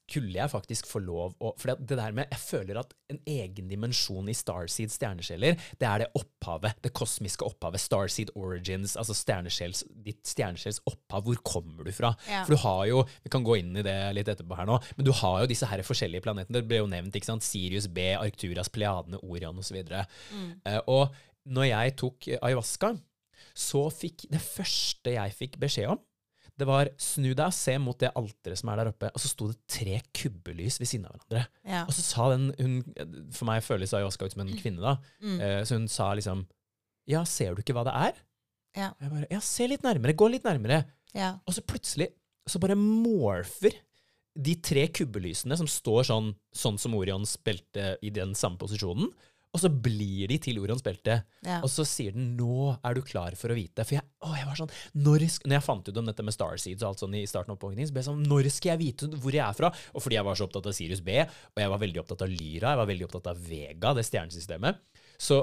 skulle 0.08 0.38
jeg 0.38 0.50
faktisk 0.50 0.86
få 0.88 1.02
lov 1.04 1.34
å 1.44 1.50
For 1.60 1.74
det, 1.76 1.96
der 1.98 2.14
med 2.16 2.30
Jeg 2.32 2.40
føler 2.40 2.78
at 2.80 2.94
en 3.12 3.18
egen 3.28 3.68
dimensjon 3.68 4.28
i 4.30 4.34
Starseed 4.36 4.92
stjerneskjeller, 4.92 5.58
det 5.80 5.88
er 5.88 6.02
det 6.02 6.08
opphavet. 6.16 6.78
Det 6.84 6.92
kosmiske 6.96 7.44
opphavet. 7.44 7.80
Starseed 7.82 8.32
origins, 8.36 8.96
altså 8.96 9.12
ditt 10.04 10.24
stjerneskjells 10.28 10.80
opphav. 10.88 11.24
Hvor 11.28 11.40
kommer 11.44 11.84
du 11.84 11.92
fra? 11.92 12.14
Ja. 12.28 12.44
For 12.46 12.56
du 12.56 12.62
har 12.64 12.86
jo 12.88 13.04
Vi 13.24 13.32
kan 13.32 13.44
gå 13.44 13.58
inn 13.60 13.76
i 13.76 13.84
det 13.84 13.96
litt 14.16 14.28
etterpå 14.32 14.56
her 14.56 14.68
nå, 14.68 14.78
men 14.96 15.04
du 15.06 15.12
har 15.12 15.42
jo 15.42 15.50
disse 15.50 15.66
her 15.68 15.82
forskjellige 15.84 16.24
planetene. 16.24 16.58
Det 16.60 16.68
ble 16.68 16.80
jo 16.82 16.88
nevnt, 16.90 17.14
ikke 17.16 17.28
sant? 17.28 17.44
Sirius 17.44 17.88
B, 17.92 18.14
Arcturas, 18.16 18.68
Pleiadene, 18.72 19.20
Orion 19.22 19.58
osv. 19.58 19.76
Og, 19.84 20.16
Mm. 20.32 20.60
uh, 20.66 20.80
og 20.88 21.14
når 21.48 21.64
jeg 21.68 21.96
tok 21.96 22.26
ayahuasca, 22.42 22.96
så 23.58 23.88
fikk 23.90 24.28
det 24.30 24.40
første 24.42 25.14
jeg 25.14 25.34
fikk 25.34 25.58
beskjed 25.60 25.88
om, 25.94 26.00
det 26.58 26.66
var 26.66 26.88
snu 26.98 27.28
deg 27.32 27.44
og 27.46 27.54
se 27.54 27.76
mot 27.78 27.98
det 28.02 28.10
alteret 28.18 28.58
som 28.58 28.70
er 28.72 28.80
der 28.80 28.90
oppe. 28.90 29.10
Og 29.14 29.22
så 29.22 29.30
sto 29.30 29.46
det 29.52 29.58
tre 29.70 30.00
kubbelys 30.18 30.80
ved 30.82 30.90
siden 30.90 31.06
av 31.06 31.14
hverandre. 31.14 31.42
Ja. 31.64 31.84
Og 31.86 31.94
så 31.94 32.02
sa 32.02 32.28
den 32.34 32.48
hun, 32.58 32.78
For 33.34 33.46
meg 33.46 33.62
føles 33.66 33.94
ayahuasca 33.94 34.26
ut 34.26 34.34
som 34.34 34.42
en 34.42 34.54
kvinne, 34.58 34.82
da. 34.82 34.96
Mm. 35.22 35.36
Eh, 35.40 35.60
Så 35.68 35.78
hun 35.78 35.86
sa 35.88 36.10
liksom 36.18 36.46
Ja, 37.08 37.22
ser 37.24 37.54
du 37.54 37.62
ikke 37.62 37.76
hva 37.78 37.86
det 37.88 37.94
er? 37.94 38.18
Ja. 38.76 38.88
Og 38.90 39.02
Jeg 39.06 39.14
bare 39.14 39.30
Ja, 39.30 39.40
se 39.40 39.68
litt 39.70 39.86
nærmere. 39.86 40.16
Gå 40.18 40.30
litt 40.34 40.44
nærmere. 40.48 40.82
Ja. 41.14 41.36
Og 41.46 41.54
så 41.54 41.62
plutselig 41.64 42.10
så 42.48 42.58
bare 42.60 42.76
morfer 42.78 43.74
de 44.38 44.54
tre 44.62 44.86
kubbelysene 44.94 45.56
som 45.58 45.66
står 45.68 46.06
sånn, 46.08 46.28
sånn 46.54 46.78
som 46.80 46.94
Orions 46.94 47.36
belte 47.44 47.96
i 48.06 48.10
den 48.14 48.34
samme 48.38 48.56
posisjonen, 48.60 49.10
og 49.48 49.62
så 49.62 49.70
blir 49.72 50.28
de 50.28 50.36
til 50.42 50.58
Orions 50.60 50.84
belte. 50.84 51.22
Ja. 51.46 51.58
Og 51.64 51.70
så 51.72 51.84
sier 51.88 52.12
den 52.12 52.34
'nå 52.36 52.76
er 52.84 52.94
du 52.94 53.00
klar 53.02 53.34
for 53.38 53.48
å 53.48 53.56
vite'. 53.56 53.84
For 53.86 53.96
jeg, 53.96 54.04
å, 54.20 54.34
jeg 54.36 54.46
var 54.46 54.58
sånn, 54.60 54.72
når, 55.00 55.24
når 55.48 55.56
jeg 55.56 55.64
fant 55.64 55.88
ut 55.88 56.00
om 56.02 56.10
dette 56.10 56.26
med 56.26 56.36
Starseeds 56.36 56.84
og 56.84 56.88
alt 56.90 57.04
sånn 57.04 57.16
i 57.16 57.24
starten 57.26 57.54
av 57.54 57.58
så 57.58 57.72
ble 57.72 58.02
jeg 58.02 58.08
sånn 58.10 58.26
'når 58.28 58.50
skal 58.52 58.74
jeg 58.74 58.82
vite 58.84 59.08
hvor 59.16 59.32
jeg 59.32 59.44
er 59.44 59.56
fra?' 59.56 59.72
Og 59.94 60.04
fordi 60.04 60.18
jeg 60.18 60.24
var 60.28 60.36
så 60.36 60.44
opptatt 60.44 60.68
av 60.68 60.76
Sirius 60.76 61.00
B, 61.00 61.22
og 61.24 61.62
jeg 61.62 61.70
var 61.72 61.80
veldig 61.80 62.02
opptatt 62.04 62.22
av 62.22 62.28
Lyra, 62.28 62.74
jeg 62.74 62.82
var 62.82 62.92
veldig 62.92 63.08
opptatt 63.08 63.30
av 63.32 63.40
Vega, 63.48 63.94
det 63.94 64.04
stjernesystemet, 64.04 64.84
så, 65.16 65.40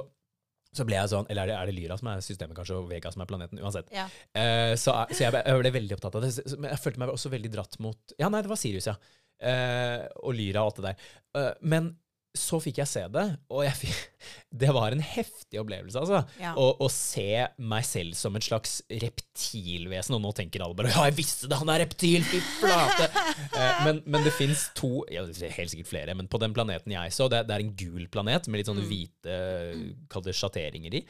så 0.71 0.85
ble 0.85 0.95
jeg 0.95 1.09
sånn 1.09 1.27
Eller 1.27 1.43
er 1.43 1.47
det, 1.47 1.57
er 1.57 1.65
det 1.65 1.75
Lyra 1.75 1.97
som 1.97 2.07
er 2.13 2.21
systemet, 2.21 2.55
kanskje, 2.55 2.77
og 2.77 2.89
Vega 2.89 3.11
som 3.11 3.25
er 3.25 3.31
planeten? 3.31 3.59
Uansett. 3.59 3.89
Ja. 3.91 4.05
Uh, 4.37 4.77
så, 4.77 4.93
så 5.09 5.25
jeg, 5.25 5.33
jeg 5.33 5.59
ble 5.65 5.75
veldig 5.81 5.97
opptatt 5.97 6.15
av 6.15 6.21
det. 6.21 6.31
Men 6.59 6.69
jeg 6.75 6.83
følte 6.83 7.01
meg 7.01 7.09
også 7.09 7.33
veldig 7.33 7.51
dratt 7.57 7.79
mot 7.81 8.17
Ja, 8.19 8.29
nei, 8.29 8.45
det 8.45 8.53
var 8.53 8.61
Sirius, 8.61 8.87
ja. 8.93 8.97
Uh, 9.41 10.05
og 10.23 10.37
Lyra 10.37 10.63
og 10.63 10.71
alt 10.71 10.77
det 10.79 10.91
der. 10.91 11.13
Uh, 11.35 11.53
men 11.65 11.95
så 12.37 12.59
fikk 12.63 12.81
jeg 12.81 12.89
se 12.91 13.01
det, 13.11 13.23
og 13.51 13.65
fikk, 13.79 14.01
det 14.61 14.71
var 14.75 14.95
en 14.95 15.03
heftig 15.03 15.59
opplevelse, 15.61 16.01
altså. 16.01 16.21
Ja. 16.41 16.53
Å, 16.59 16.67
å 16.83 16.89
se 16.91 17.45
meg 17.57 17.87
selv 17.87 18.17
som 18.19 18.35
et 18.37 18.47
slags 18.47 18.77
reptilvesen. 18.89 20.17
Og 20.17 20.23
nå 20.23 20.33
tenker 20.37 20.63
alle 20.65 20.77
bare 20.77 20.91
'ja, 20.93 21.07
jeg 21.09 21.17
visste 21.19 21.49
det, 21.51 21.59
han 21.61 21.71
er 21.73 21.83
reptil', 21.85 22.25
fy 22.27 22.41
flate! 22.59 23.09
Eh, 23.55 23.77
men, 23.85 24.01
men 24.09 24.23
det 24.25 24.33
fins 24.35 24.65
to, 24.75 25.05
ja, 25.11 25.21
helt 25.23 25.71
sikkert 25.71 25.87
flere, 25.87 26.15
men 26.17 26.27
på 26.27 26.39
den 26.41 26.51
planeten 26.55 26.91
jeg 26.91 27.13
så, 27.15 27.29
det, 27.31 27.45
det 27.47 27.55
er 27.55 27.63
en 27.63 27.71
gul 27.77 28.07
planet 28.11 28.49
med 28.49 28.59
litt 28.59 28.67
sånne 28.67 28.83
hvite, 28.89 29.35
mm. 29.79 30.31
sjatteringer 30.35 30.97
i, 30.99 31.01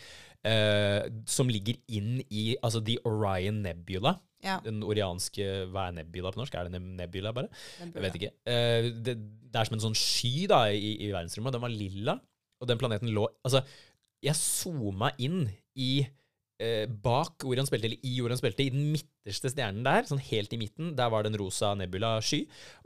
eh, 0.45 1.01
som 1.29 1.49
ligger 1.51 1.77
inn 1.97 2.19
i 2.29 2.55
altså 2.61 2.81
The 2.85 2.99
Orion 3.09 3.61
Nebula. 3.65 4.15
Ja. 4.45 4.59
Den 4.61 4.83
orianske 4.85 5.45
Hva 5.73 5.87
er 5.89 5.95
nebula 5.97 6.29
på 6.31 6.37
norsk? 6.37 6.53
Er 6.59 6.67
det 6.69 6.77
nebula, 6.81 7.31
bare? 7.33 7.49
Nebula. 7.81 7.95
Jeg 7.95 8.03
vet 8.05 8.17
ikke. 8.19 8.33
Eh, 8.51 8.89
det, 9.07 9.15
det 9.49 9.57
er 9.61 9.65
som 9.71 9.77
en 9.79 9.85
sånn 9.87 9.97
sky 9.97 10.45
da, 10.51 10.67
i, 10.69 10.91
i 11.07 11.09
verdensrommet. 11.09 11.55
Den 11.55 11.63
var 11.63 11.73
lilla, 11.73 12.19
og 12.61 12.69
den 12.69 12.77
planeten 12.81 13.09
lå 13.15 13.25
Altså, 13.47 13.63
jeg 14.25 14.37
zooma 14.37 15.09
inn 15.21 15.47
i 15.81 16.05
eh, 16.61 16.85
bak 16.87 17.43
Orions 17.49 17.71
belte, 17.73 17.89
eller 17.89 18.05
i 18.05 18.13
Orions 18.23 18.43
belte, 18.45 18.67
i 18.67 18.71
den 18.75 18.85
midterste 18.93 19.49
stjernen 19.51 19.81
der, 19.87 20.05
sånn 20.07 20.21
helt 20.29 20.53
i 20.55 20.61
midten, 20.61 20.93
der 20.99 21.09
var 21.13 21.25
det 21.25 21.33
en 21.33 21.39
rosa 21.41 21.73
nebula-sky. 21.79 22.43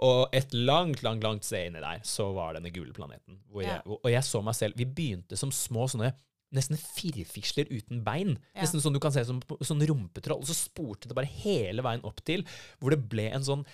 Og 0.08 0.32
et 0.39 0.56
langt, 0.56 1.04
langt, 1.06 1.24
langt 1.28 1.43
sted 1.48 1.67
inni 1.74 1.84
der, 1.84 2.00
så 2.08 2.30
var 2.38 2.56
denne 2.56 2.72
gule 2.76 2.95
planeten. 2.95 3.41
Hvor 3.52 3.65
Ja. 3.67 3.76
jeg, 3.76 3.86
og 3.86 4.00
og 4.06 4.12
jeg 4.15 4.24
så 4.32 4.41
meg 4.48 4.56
selv 4.58 4.80
Vi 4.80 4.88
begynte 4.88 5.36
som 5.38 5.52
små 5.52 5.89
sånne 5.91 6.13
Nesten 6.55 6.79
firfisler 6.81 7.67
uten 7.69 7.99
bein. 8.05 8.38
Ja. 8.55 8.63
Nesten 8.63 8.81
sånn 8.81 8.95
du 8.95 8.99
kan 9.03 9.13
se 9.13 9.21
som 9.27 9.41
sånn 9.62 9.83
rumpetroll. 9.85 10.39
Og 10.41 10.47
så 10.49 10.55
spurte 10.57 11.09
det 11.12 11.17
bare 11.17 11.29
hele 11.43 11.83
veien 11.85 12.01
opp 12.07 12.23
til 12.25 12.45
hvor 12.79 12.95
det 12.95 13.03
ble 13.12 13.27
en 13.35 13.45
sånn 13.45 13.65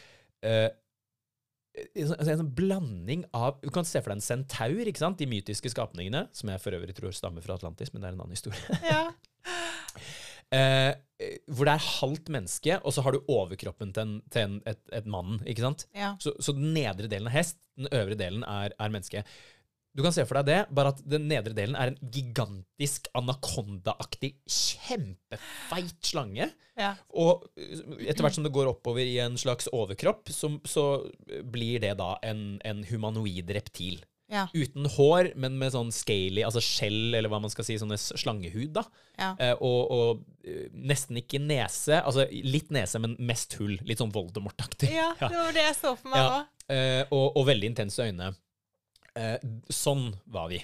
eh, 0.44 0.68
en 1.96 2.08
sånn- 2.08 2.20
en 2.24 2.38
sånn 2.40 2.54
blanding 2.56 3.26
av 3.36 3.58
Du 3.64 3.70
kan 3.76 3.84
se 3.88 4.00
for 4.00 4.12
deg 4.14 4.18
en 4.22 4.24
centaur, 4.24 4.84
ikke 4.88 5.02
sant? 5.02 5.18
De 5.20 5.28
mytiske 5.28 5.72
skapningene, 5.74 6.28
som 6.36 6.50
jeg 6.52 6.62
for 6.64 6.72
øvrig 6.78 6.96
tror 6.96 7.12
stammer 7.16 7.44
fra 7.44 7.56
Atlantis, 7.58 7.92
men 7.94 8.02
det 8.04 8.10
er 8.10 8.14
en 8.16 8.22
annen 8.24 8.36
historie. 8.38 8.80
Ja. 8.92 9.10
Eh, 10.54 10.94
hvor 11.52 11.66
det 11.68 11.74
er 11.74 11.86
halvt 12.00 12.30
menneske, 12.32 12.76
og 12.86 12.94
så 12.94 13.02
har 13.04 13.16
du 13.16 13.24
overkroppen 13.32 13.92
til, 13.96 14.04
en, 14.06 14.16
til 14.32 14.44
en, 14.46 14.56
et, 14.70 14.80
et 14.94 15.08
mann. 15.10 15.40
ikke 15.48 15.64
sant? 15.66 15.88
Ja. 15.96 16.14
Så, 16.22 16.36
så 16.44 16.54
den 16.56 16.74
nedre 16.76 17.10
delen 17.12 17.28
er 17.32 17.36
hest, 17.40 17.58
den 17.80 17.90
øvre 17.92 18.16
delen 18.20 18.44
er, 18.48 18.76
er 18.80 18.94
menneske. 18.94 19.24
Du 19.96 20.04
kan 20.04 20.12
se 20.12 20.26
for 20.28 20.42
deg 20.42 20.50
det, 20.50 20.60
bare 20.76 20.92
at 20.92 21.00
den 21.08 21.30
nedre 21.30 21.56
delen 21.56 21.78
er 21.80 21.94
en 21.94 22.00
gigantisk 22.12 23.08
anakonda-aktig, 23.16 24.34
kjempefeit 24.44 25.96
slange. 26.04 26.50
Ja. 26.76 26.92
Og 27.16 27.46
etter 27.56 28.26
hvert 28.26 28.36
som 28.36 28.44
det 28.44 28.52
går 28.56 28.74
oppover 28.74 29.08
i 29.08 29.16
en 29.24 29.40
slags 29.40 29.70
overkropp, 29.72 30.28
så, 30.36 30.52
så 30.68 30.86
blir 31.48 31.80
det 31.86 31.94
da 32.02 32.18
en, 32.28 32.58
en 32.68 32.84
humanoid 32.90 33.56
reptil. 33.56 34.04
Ja. 34.32 34.48
Uten 34.58 34.88
hår, 34.90 35.30
men 35.40 35.60
med 35.62 35.72
sånn 35.76 35.92
scaly, 35.94 36.42
altså 36.46 36.62
skjell, 36.64 37.14
eller 37.14 37.30
hva 37.30 37.40
man 37.44 37.52
skal 37.54 37.68
si, 37.68 37.78
sånne 37.80 37.98
slangehud, 38.02 38.74
da. 38.76 38.84
Ja. 39.20 39.32
Eh, 39.38 39.54
og, 39.64 39.92
og 39.94 40.48
eh, 40.48 40.66
nesten 40.74 41.22
ikke 41.22 41.40
nese, 41.44 42.02
altså 42.02 42.26
litt 42.32 42.74
nese, 42.74 43.00
men 43.04 43.14
mest 43.22 43.56
hull. 43.62 43.78
Litt 43.86 44.02
sånn 44.02 44.14
Voldemort-aktig. 44.16 44.90
ja, 44.92 45.14
det 45.22 45.38
var 45.38 45.54
det 45.56 45.68
jeg 45.70 45.78
så 45.78 45.94
for 45.94 46.12
meg 46.12 46.26
òg. 46.26 46.50
Eh, 46.74 47.04
og, 47.14 47.38
og 47.38 47.46
veldig 47.52 47.70
intense 47.76 48.02
øyne. 48.10 48.34
Eh, 49.16 49.38
sånn 49.72 50.10
var 50.32 50.50
vi. 50.52 50.62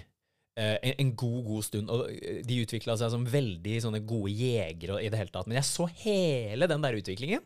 Eh, 0.59 0.77
en, 0.83 0.95
en 1.05 1.11
god, 1.15 1.43
god 1.47 1.67
stund. 1.67 1.91
Og 1.93 2.09
eh, 2.11 2.41
de 2.47 2.63
utvikla 2.65 2.97
seg 2.99 3.13
som 3.13 3.27
veldig 3.27 3.77
sånne 3.85 4.01
gode 4.07 4.33
jegere 4.35 4.99
i 4.99 5.11
det 5.11 5.21
hele 5.21 5.31
tatt. 5.33 5.47
Men 5.47 5.61
jeg 5.61 5.69
så 5.69 5.87
hele 6.03 6.67
den 6.69 6.83
der 6.83 6.97
utviklingen. 6.99 7.45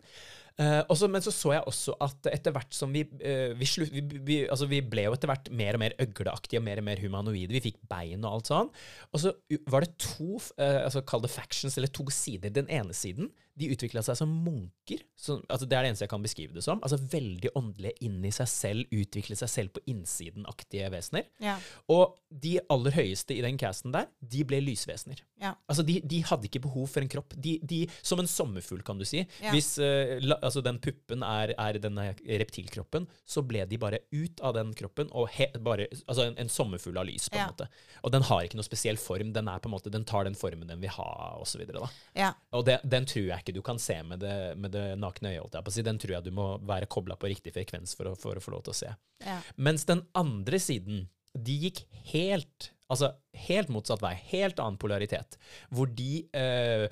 Eh, 0.55 0.81
også, 0.87 1.09
men 1.11 1.23
så 1.23 1.33
så 1.35 1.51
jeg 1.51 1.65
også 1.67 1.97
at 1.99 2.29
etter 2.31 2.53
hvert 2.55 2.71
som 2.71 2.93
vi 2.95 3.01
eh, 3.19 3.51
vi, 3.59 3.67
slutt, 3.67 3.91
vi, 3.91 4.21
vi, 4.23 4.37
altså 4.47 4.69
vi 4.71 4.79
ble 4.87 5.03
jo 5.03 5.15
etter 5.17 5.27
hvert 5.27 5.49
mer 5.51 5.75
og 5.75 5.81
mer 5.83 5.95
øgleaktige 5.99 6.61
og 6.61 6.65
mer 6.65 6.79
og 6.79 6.87
mer 6.87 7.01
humanoide. 7.03 7.51
Vi 7.57 7.63
fikk 7.67 7.81
bein 7.91 8.23
og 8.23 8.37
alt 8.37 8.51
sånn. 8.51 8.71
Og 9.11 9.21
så 9.21 9.35
var 9.69 9.85
det 9.85 9.97
to, 10.01 10.39
altså 10.57 11.03
kall 11.05 11.25
det 11.27 11.33
factions, 11.35 11.75
eller 11.77 11.91
to 11.91 12.07
sider. 12.13 12.53
Den 12.55 12.71
ene 12.71 12.95
siden 12.95 13.29
de 13.55 13.69
utvikla 13.71 14.03
seg 14.03 14.17
som 14.19 14.31
munker. 14.45 15.01
Som, 15.15 15.39
altså 15.47 15.67
det 15.67 15.77
er 15.77 15.85
det 15.85 15.91
eneste 15.93 16.05
jeg 16.05 16.11
kan 16.11 16.25
beskrive 16.25 16.55
det 16.55 16.63
som. 16.65 16.81
Altså 16.83 16.99
Veldig 17.15 17.53
åndelige 17.55 18.05
inni 18.07 18.31
seg 18.35 18.49
selv, 18.51 18.91
utvikle 18.91 19.37
seg 19.39 19.51
selv 19.51 19.75
på 19.75 19.83
innsiden-aktige 19.91 20.89
vesener. 20.91 21.29
Ja. 21.43 21.55
Og 21.91 22.17
de 22.29 22.57
aller 22.73 22.95
høyeste 22.97 23.35
i 23.37 23.43
den 23.45 23.59
casten 23.61 23.95
der, 23.95 24.09
de 24.19 24.43
ble 24.47 24.59
lysvesener. 24.63 25.21
Ja. 25.39 25.53
Altså 25.71 25.85
de, 25.87 25.99
de 26.03 26.19
hadde 26.27 26.49
ikke 26.49 26.63
behov 26.65 26.89
for 26.91 27.03
en 27.05 27.11
kropp. 27.11 27.35
De, 27.39 27.55
de, 27.63 27.85
som 28.03 28.19
en 28.19 28.29
sommerfugl, 28.29 28.83
kan 28.85 28.99
du 28.99 29.05
si. 29.07 29.23
Ja. 29.39 29.53
Hvis 29.55 29.75
uh, 29.79 30.17
la, 30.23 30.39
altså 30.41 30.63
den 30.65 30.81
puppen 30.83 31.23
er, 31.23 31.55
er 31.55 31.79
denne 31.79 32.09
reptilkroppen, 32.15 33.07
så 33.23 33.45
ble 33.47 33.63
de 33.69 33.79
bare 33.79 34.01
ut 34.11 34.43
av 34.43 34.57
den 34.57 34.75
kroppen 34.75 35.11
og 35.15 35.29
he, 35.37 35.47
bare, 35.63 35.87
altså 36.05 36.27
en, 36.27 36.35
en 36.41 36.51
sommerfugl 36.51 36.99
av 36.99 37.07
lys, 37.07 37.29
på 37.31 37.39
en 37.39 37.53
måte. 37.53 37.69
Og 38.03 38.11
den 38.15 38.27
har 38.27 38.43
ikke 38.43 38.59
noe 38.59 38.67
spesiell 38.67 38.99
form. 38.99 39.31
Den 39.35 39.47
er 39.51 39.63
måte, 39.71 39.93
den 39.93 40.05
tar 40.07 40.27
den 40.27 40.35
formen 40.37 40.67
den 40.67 40.83
vil 40.83 40.91
ha, 40.97 41.09
og 41.39 41.47
så 41.49 41.61
videre, 41.61 41.85
da. 41.85 42.05
Ja. 42.19 42.33
Og 42.57 42.65
det, 42.67 42.81
den 42.83 43.07
tror 43.09 43.29
jeg 43.29 43.44
ikke 43.44 43.44
du 43.53 43.61
kan 43.65 43.77
se 43.81 43.97
med 44.07 44.23
det, 44.23 44.55
med 44.57 44.73
det 44.73 44.85
nakne 44.97 45.35
øyet. 45.35 45.57
Den 45.85 45.99
tror 46.01 46.17
jeg 46.17 46.25
du 46.25 46.31
må 46.35 46.47
være 46.65 46.89
kobla 46.89 47.17
på 47.19 47.29
riktig 47.29 47.53
frekvens 47.53 47.93
for 47.97 48.09
å, 48.09 48.15
for 48.17 48.37
å 48.37 48.43
få 48.43 48.55
lov 48.55 48.65
til 48.65 48.73
å 48.73 48.79
se. 48.79 48.93
Ja. 49.25 49.41
Mens 49.61 49.85
den 49.85 50.05
andre 50.17 50.61
siden, 50.61 51.05
de 51.35 51.59
gikk 51.67 51.85
helt 52.13 52.71
Altså 52.85 53.07
helt 53.47 53.71
motsatt 53.73 54.03
vei. 54.03 54.11
Helt 54.29 54.59
annen 54.61 54.75
polaritet. 54.77 55.39
Hvor 55.73 55.89
de 55.89 56.19
øh, 56.37 56.83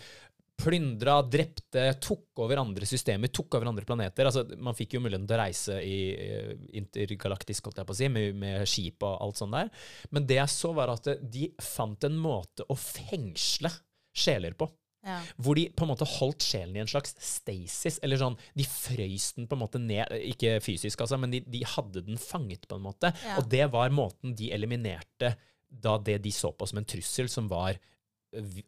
plyndra, 0.59 1.19
drepte, 1.21 1.83
tok 2.03 2.41
over 2.43 2.61
andre 2.61 2.87
systemer, 2.87 3.31
tok 3.33 3.57
over 3.57 3.69
andre 3.71 3.85
planeter. 3.87 4.29
Altså, 4.29 4.45
man 4.57 4.77
fikk 4.77 4.95
jo 4.95 5.03
muligheten 5.03 5.27
til 5.29 5.37
å 5.37 5.41
reise 5.41 5.79
i 5.85 5.97
eh, 6.13 6.53
intergalaktisk, 6.73 7.67
holdt 7.67 7.81
jeg 7.81 7.89
på 7.89 7.95
å 7.95 7.99
si, 7.99 8.09
med, 8.13 8.37
med 8.39 8.67
skip 8.69 9.05
og 9.05 9.17
alt 9.25 9.41
sånt 9.41 9.57
der. 9.57 9.71
Men 10.13 10.27
det 10.29 10.39
jeg 10.39 10.53
så, 10.53 10.73
var 10.77 10.93
at 10.93 11.09
de 11.21 11.49
fant 11.63 12.09
en 12.09 12.17
måte 12.21 12.67
å 12.69 12.77
fengsle 12.79 13.73
sjeler 14.13 14.55
på. 14.57 14.69
Ja. 15.03 15.19
Hvor 15.35 15.59
de 15.59 15.65
på 15.75 15.83
en 15.83 15.91
måte 15.91 16.07
holdt 16.07 16.45
sjelen 16.47 16.77
i 16.77 16.81
en 16.83 16.89
slags 16.89 17.15
stasis, 17.19 17.97
eller 18.05 18.21
sånn 18.21 18.37
De 18.55 18.63
frøys 18.63 19.33
den 19.35 19.49
på 19.51 19.57
en 19.57 19.63
måte 19.65 19.81
ned, 19.81 20.13
ikke 20.31 20.55
fysisk, 20.63 21.03
altså, 21.03 21.19
men 21.19 21.33
de, 21.33 21.41
de 21.43 21.63
hadde 21.67 22.05
den 22.07 22.19
fanget 22.21 22.67
på 22.69 22.79
en 22.79 22.85
måte. 22.85 23.11
Ja. 23.25 23.39
Og 23.41 23.49
det 23.51 23.67
var 23.73 23.91
måten 23.95 24.35
de 24.39 24.53
eliminerte 24.55 25.35
da 25.67 25.97
det 25.97 26.19
de 26.23 26.31
så 26.31 26.53
på 26.53 26.67
som 26.69 26.79
en 26.79 26.87
trussel, 26.87 27.27
som 27.31 27.49
var 27.51 27.79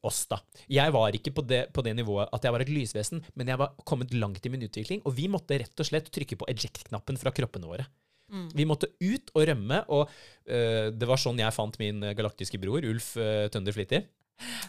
oss, 0.06 0.26
da. 0.30 0.40
Jeg 0.70 0.94
var 0.94 1.16
ikke 1.18 1.34
på 1.36 1.44
det, 1.48 1.62
på 1.74 1.84
det 1.86 1.96
nivået 1.98 2.30
at 2.36 2.44
jeg 2.46 2.54
var 2.54 2.64
et 2.64 2.72
lysvesen, 2.72 3.24
men 3.34 3.50
jeg 3.50 3.60
var 3.62 3.74
kommet 3.88 4.14
langt 4.14 4.46
i 4.46 4.52
min 4.54 4.66
utvikling, 4.66 5.02
og 5.06 5.16
vi 5.18 5.30
måtte 5.32 5.58
rett 5.62 5.82
og 5.82 5.88
slett 5.90 6.12
trykke 6.14 6.38
på 6.42 6.50
eject-knappen 6.52 7.18
fra 7.22 7.34
kroppene 7.36 7.70
våre. 7.70 7.88
Mm. 8.34 8.50
Vi 8.58 8.66
måtte 8.66 8.90
ut 9.02 9.32
og 9.34 9.48
rømme, 9.50 9.82
og 9.94 10.10
øh, 10.50 10.92
det 10.94 11.10
var 11.10 11.22
sånn 11.22 11.42
jeg 11.42 11.56
fant 11.56 11.78
min 11.82 12.02
galaktiske 12.18 12.60
bror, 12.62 12.86
Ulf 12.86 13.16
øh, 13.22 13.48
Tønder 13.54 13.76
Flittig. 13.76 14.06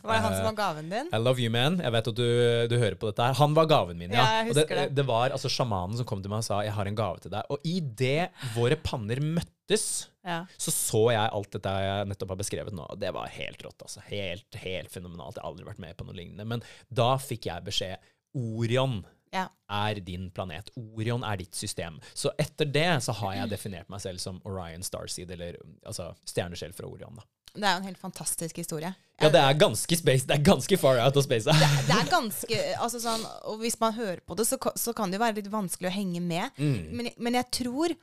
Var 0.03 0.13
det 0.15 0.23
han 0.23 0.33
Eh, 0.33 0.37
som 0.39 0.45
var 0.47 0.57
gaven 0.59 0.89
din? 0.91 1.09
I 1.13 1.19
love 1.19 1.41
you, 1.43 1.51
man. 1.51 1.79
Jeg 1.83 1.93
vet 1.93 2.09
at 2.09 2.15
du, 2.15 2.27
du 2.71 2.77
hører 2.79 2.95
på 3.01 3.09
dette 3.11 3.23
her. 3.27 3.35
Han 3.41 3.55
var 3.57 3.67
gaven 3.67 3.99
min, 3.99 4.11
ja. 4.15 4.23
Ja, 4.23 4.43
jeg 4.45 4.51
og 4.51 4.55
det, 4.61 4.67
det. 4.69 4.85
det 4.95 5.07
var 5.09 5.31
altså 5.35 5.51
sjamanen 5.51 5.97
som 5.99 6.07
kom 6.07 6.23
til 6.23 6.31
meg 6.31 6.39
og 6.45 6.45
sa 6.47 6.61
'jeg 6.63 6.73
har 6.73 6.87
en 6.87 6.95
gave 6.95 7.19
til 7.21 7.31
deg'. 7.31 7.43
Og 7.51 7.59
idet 7.65 8.31
våre 8.55 8.77
panner 8.77 9.19
møttes, 9.21 10.07
Ja. 10.25 10.45
så 10.59 10.71
så 10.71 11.11
jeg 11.13 11.31
alt 11.33 11.51
dette 11.51 11.69
jeg 11.69 12.07
nettopp 12.07 12.29
har 12.31 12.37
beskrevet 12.37 12.73
nå. 12.73 12.87
og 12.91 12.99
Det 12.99 13.13
var 13.13 13.27
helt 13.29 13.63
rått. 13.63 13.83
altså. 13.83 14.01
Helt, 14.07 14.55
helt 14.55 14.91
fenomenalt. 14.91 15.35
Jeg 15.37 15.43
har 15.43 15.51
aldri 15.51 15.65
vært 15.67 15.79
med 15.79 15.97
på 15.97 16.05
noe 16.07 16.15
lignende. 16.15 16.47
Men 16.47 16.63
da 16.93 17.17
fikk 17.17 17.47
jeg 17.47 17.65
beskjed 17.65 17.97
Orion 18.35 19.05
Ja. 19.33 19.49
er 19.69 19.95
din 20.01 20.31
planet. 20.31 20.71
Orion 20.77 21.25
er 21.25 21.37
ditt 21.37 21.55
system. 21.55 21.99
Så 22.15 22.31
etter 22.39 22.65
det 22.71 23.03
så 23.03 23.13
har 23.13 23.35
jeg 23.35 23.49
definert 23.57 23.89
meg 23.89 24.01
selv 24.01 24.19
som 24.21 24.41
Orion 24.45 24.83
Starseed, 24.83 25.31
eller 25.31 25.57
altså 25.85 26.15
stjerneskjell 26.25 26.73
fra 26.73 26.87
Orion. 26.87 27.17
da. 27.17 27.23
Det 27.57 27.65
er 27.67 27.77
jo 27.77 27.83
en 27.83 27.91
helt 27.91 28.01
fantastisk 28.01 28.59
historie. 28.61 28.93
Ja, 29.21 29.31
det 29.33 29.41
er 29.41 29.57
ganske 29.57 29.97
space. 29.97 30.27
Det 30.29 30.35
er 30.37 30.43
ganske 30.45 30.77
far 30.81 31.01
out 31.01 31.17
of 31.17 31.25
space. 31.25 31.49
det 31.89 31.95
er 31.97 32.11
ganske 32.11 32.59
altså 32.77 33.01
sånn, 33.01 33.25
Og 33.49 33.63
hvis 33.63 33.79
man 33.81 33.97
hører 33.97 34.21
på 34.21 34.37
det, 34.37 34.45
så, 34.49 34.59
så 34.77 34.93
kan 34.97 35.11
det 35.11 35.17
jo 35.17 35.25
være 35.25 35.39
litt 35.41 35.49
vanskelig 35.53 35.89
å 35.89 35.95
henge 35.95 36.21
med. 36.21 36.53
Mm. 36.61 36.77
Men, 36.99 37.11
men 37.17 37.39
jeg 37.41 37.51
tror 37.63 37.97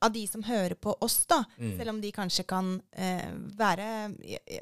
av 0.00 0.12
de 0.12 0.26
som 0.30 0.42
hører 0.46 0.74
på 0.74 0.96
oss, 1.02 1.24
da, 1.26 1.42
Mm. 1.58 1.76
selv 1.78 1.88
om 1.90 2.00
de 2.00 2.10
kanskje 2.12 2.44
kan 2.46 2.80
eh, 2.92 3.30
være 3.56 3.86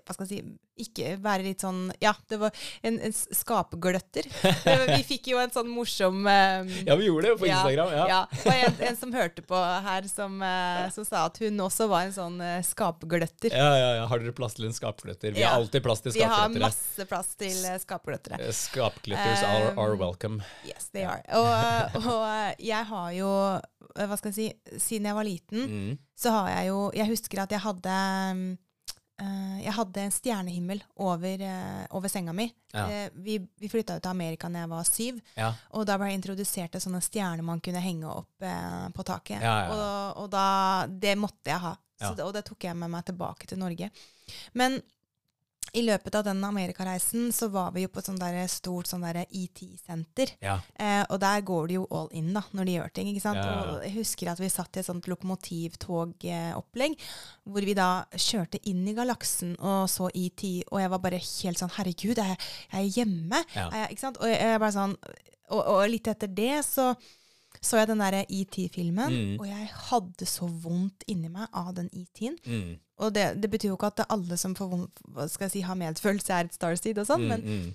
Hva 0.05 0.15
skal 0.15 0.27
jeg 0.27 0.29
si 0.29 0.59
Ikke 0.85 1.13
være 1.23 1.43
litt 1.47 1.61
sånn 1.63 1.93
Ja, 2.03 2.13
det 2.29 2.39
var 2.41 2.51
en, 2.83 2.97
en 2.99 3.13
skapegløtter. 3.15 4.27
Vi 4.97 5.03
fikk 5.07 5.29
jo 5.31 5.39
en 5.39 5.51
sånn 5.55 5.69
morsom 5.71 6.25
eh, 6.27 6.65
Ja, 6.89 6.97
vi 6.99 7.07
gjorde 7.07 7.29
det 7.29 7.33
jo 7.35 7.39
på 7.43 7.47
Instagram. 7.51 7.93
Ja. 7.95 8.07
Ja, 8.11 8.21
og 8.45 8.53
en, 8.55 8.79
en 8.89 8.97
som 8.99 9.13
hørte 9.15 9.43
på 9.47 9.55
her, 9.87 10.09
som, 10.11 10.41
eh, 10.43 10.89
som 10.95 11.07
sa 11.07 11.25
at 11.29 11.39
hun 11.43 11.61
også 11.63 11.87
var 11.91 12.09
en 12.09 12.15
sånn 12.17 12.41
eh, 12.43 12.59
skapgløtter. 12.67 13.55
Ja, 13.55 13.69
ja, 13.79 13.91
ja. 14.01 14.07
Har 14.11 14.23
dere 14.23 14.35
plass 14.35 14.57
til 14.59 14.67
en 14.67 14.75
skapgløtter? 14.75 15.35
Vi 15.37 15.41
Ja. 15.45 15.53
har 15.55 15.63
alltid 15.63 15.83
plass 15.87 16.03
til 16.03 16.15
Vi 16.17 16.23
har 16.27 16.49
masse 16.59 17.07
plass 17.11 17.35
til 17.39 17.55
eh, 17.71 17.79
skapgløttere. 17.83 18.41
Eh, 18.43 19.45
are, 19.45 19.71
Um, 19.75 19.79
are 19.79 19.95
welcome. 19.97 20.43
Yes, 20.67 20.89
they 20.93 21.05
are. 21.07 21.23
Og, 21.39 22.03
og 22.03 22.59
jeg 22.59 22.85
har 22.91 23.13
jo 23.15 23.31
Hva 23.95 24.17
skal 24.19 24.33
jeg 24.33 24.37
si 24.37 24.79
Siden 24.83 25.07
jeg 25.07 25.15
var 25.15 25.25
liten, 25.25 25.65
Mm. 25.71 25.99
så 26.19 26.31
har 26.31 26.49
jeg 26.51 26.69
jo 26.73 26.91
Jeg 26.95 27.09
husker 27.09 27.43
at 27.43 27.51
jeg 27.55 27.61
hadde 27.61 27.95
eh, 29.21 29.59
jeg 29.65 29.73
hadde 29.73 30.01
en 30.03 30.11
stjernehimmel 30.11 30.81
over, 30.97 31.43
uh, 31.47 31.85
over 31.97 32.09
senga 32.11 32.33
mi. 32.35 32.49
Ja. 32.75 32.85
Uh, 33.07 33.21
vi 33.23 33.37
vi 33.61 33.69
flytta 33.71 34.01
til 34.03 34.11
Amerika 34.11 34.49
da 34.51 34.65
jeg 34.65 34.69
var 34.73 34.85
syv, 34.89 35.21
Ja. 35.39 35.53
og 35.71 35.87
da 35.87 35.97
ble 35.97 36.09
jeg 36.11 36.19
introdusert 36.21 36.73
til 36.75 36.81
sånne 36.83 37.01
stjerner 37.01 37.43
man 37.47 37.61
kunne 37.61 37.81
henge 37.81 38.11
opp 38.11 38.43
eh, 38.43 38.89
på 38.91 39.05
taket. 39.07 39.41
Ja. 39.41 39.55
Og, 39.71 40.25
og 40.25 40.31
da 40.35 40.87
Det 40.91 41.15
måtte 41.17 41.47
jeg 41.53 41.61
ha. 41.61 41.77
Det, 42.01 42.21
og 42.27 42.35
det 42.35 42.45
tok 42.45 42.65
jeg 42.67 42.77
med 42.77 42.91
meg 42.91 43.05
tilbake 43.07 43.47
til 43.47 43.57
Norge. 43.59 43.89
Men 44.53 44.81
i 45.75 45.83
løpet 45.83 46.15
av 46.15 46.25
den 46.27 46.45
amerikareisen 46.47 47.33
så 47.35 47.49
var 47.53 47.73
vi 47.75 47.83
jo 47.85 47.91
på 47.93 47.99
et 48.01 48.09
sånt 48.09 48.23
der 48.23 48.47
stort 48.51 48.87
sånn 48.91 49.05
ET-senter. 49.05 50.35
ja. 50.41 50.61
Eh, 50.79 51.03
og 51.11 51.19
der 51.21 51.41
går 51.47 51.69
det 51.69 51.75
jo 51.79 51.87
all 51.91 52.09
in 52.15 52.33
da, 52.35 52.43
når 52.53 52.65
de 52.65 52.77
gjør 52.77 52.93
ting. 52.95 53.09
ikke 53.11 53.25
sant? 53.25 53.43
Ja. 53.43 53.75
Og 53.75 53.83
jeg 53.85 53.95
husker 53.99 54.31
at 54.33 54.41
vi 54.41 54.49
satt 54.53 54.77
i 54.77 54.81
et 54.81 54.87
sånt 54.87 55.09
lokomotivtogopplegg, 55.11 56.97
hvor 57.45 57.67
vi 57.67 57.75
da 57.77 58.05
kjørte 58.15 58.63
inn 58.71 58.87
i 58.89 58.95
galaksen 58.97 59.57
og 59.59 59.91
så 59.91 60.09
ET, 60.15 60.43
og 60.71 60.81
jeg 60.81 60.91
var 60.95 61.03
bare 61.03 61.21
helt 61.21 61.59
sånn 61.61 61.75
Herregud, 61.75 62.19
er 62.23 62.35
jeg, 62.35 62.41
jeg 62.71 62.81
er 62.81 62.95
hjemme? 63.01 63.45
Jeg, 63.55 63.91
ikke 63.91 64.07
sant? 64.07 64.21
Og 64.23 64.31
jeg, 64.31 64.39
jeg 64.41 64.63
bare 64.63 64.77
sånn, 64.79 64.97
og, 65.51 65.61
og 65.61 65.85
litt 65.91 66.09
etter 66.11 66.31
det 66.31 66.63
så 66.67 66.95
så 67.65 67.79
jeg 67.81 67.89
den 67.89 67.99
der 68.05 68.25
ET-filmen, 68.29 69.13
Mm. 69.15 69.37
og 69.41 69.47
jeg 69.49 69.69
hadde 69.91 70.27
så 70.29 70.47
vondt 70.49 71.05
inni 71.09 71.29
meg 71.33 71.49
av 71.53 71.73
den 71.75 71.89
ET-en. 71.93 72.37
Mm. 72.47 72.75
Og 72.99 73.15
det, 73.15 73.41
det 73.43 73.51
betyr 73.51 73.69
jo 73.73 73.77
ikke 73.79 73.91
at 73.91 74.05
alle 74.09 74.37
som 74.39 74.55
får 74.55 74.69
vondt, 74.71 75.01
skal 75.33 75.47
jeg 75.49 75.51
si, 75.57 75.61
har 75.67 75.75
medfølelse, 75.75 76.33
er 76.33 76.45
et 76.45 76.55
starseed 76.55 76.99
og 77.03 77.07
sånn, 77.09 77.25
Mm, 77.25 77.29
men, 77.29 77.41
mm. 77.43 77.73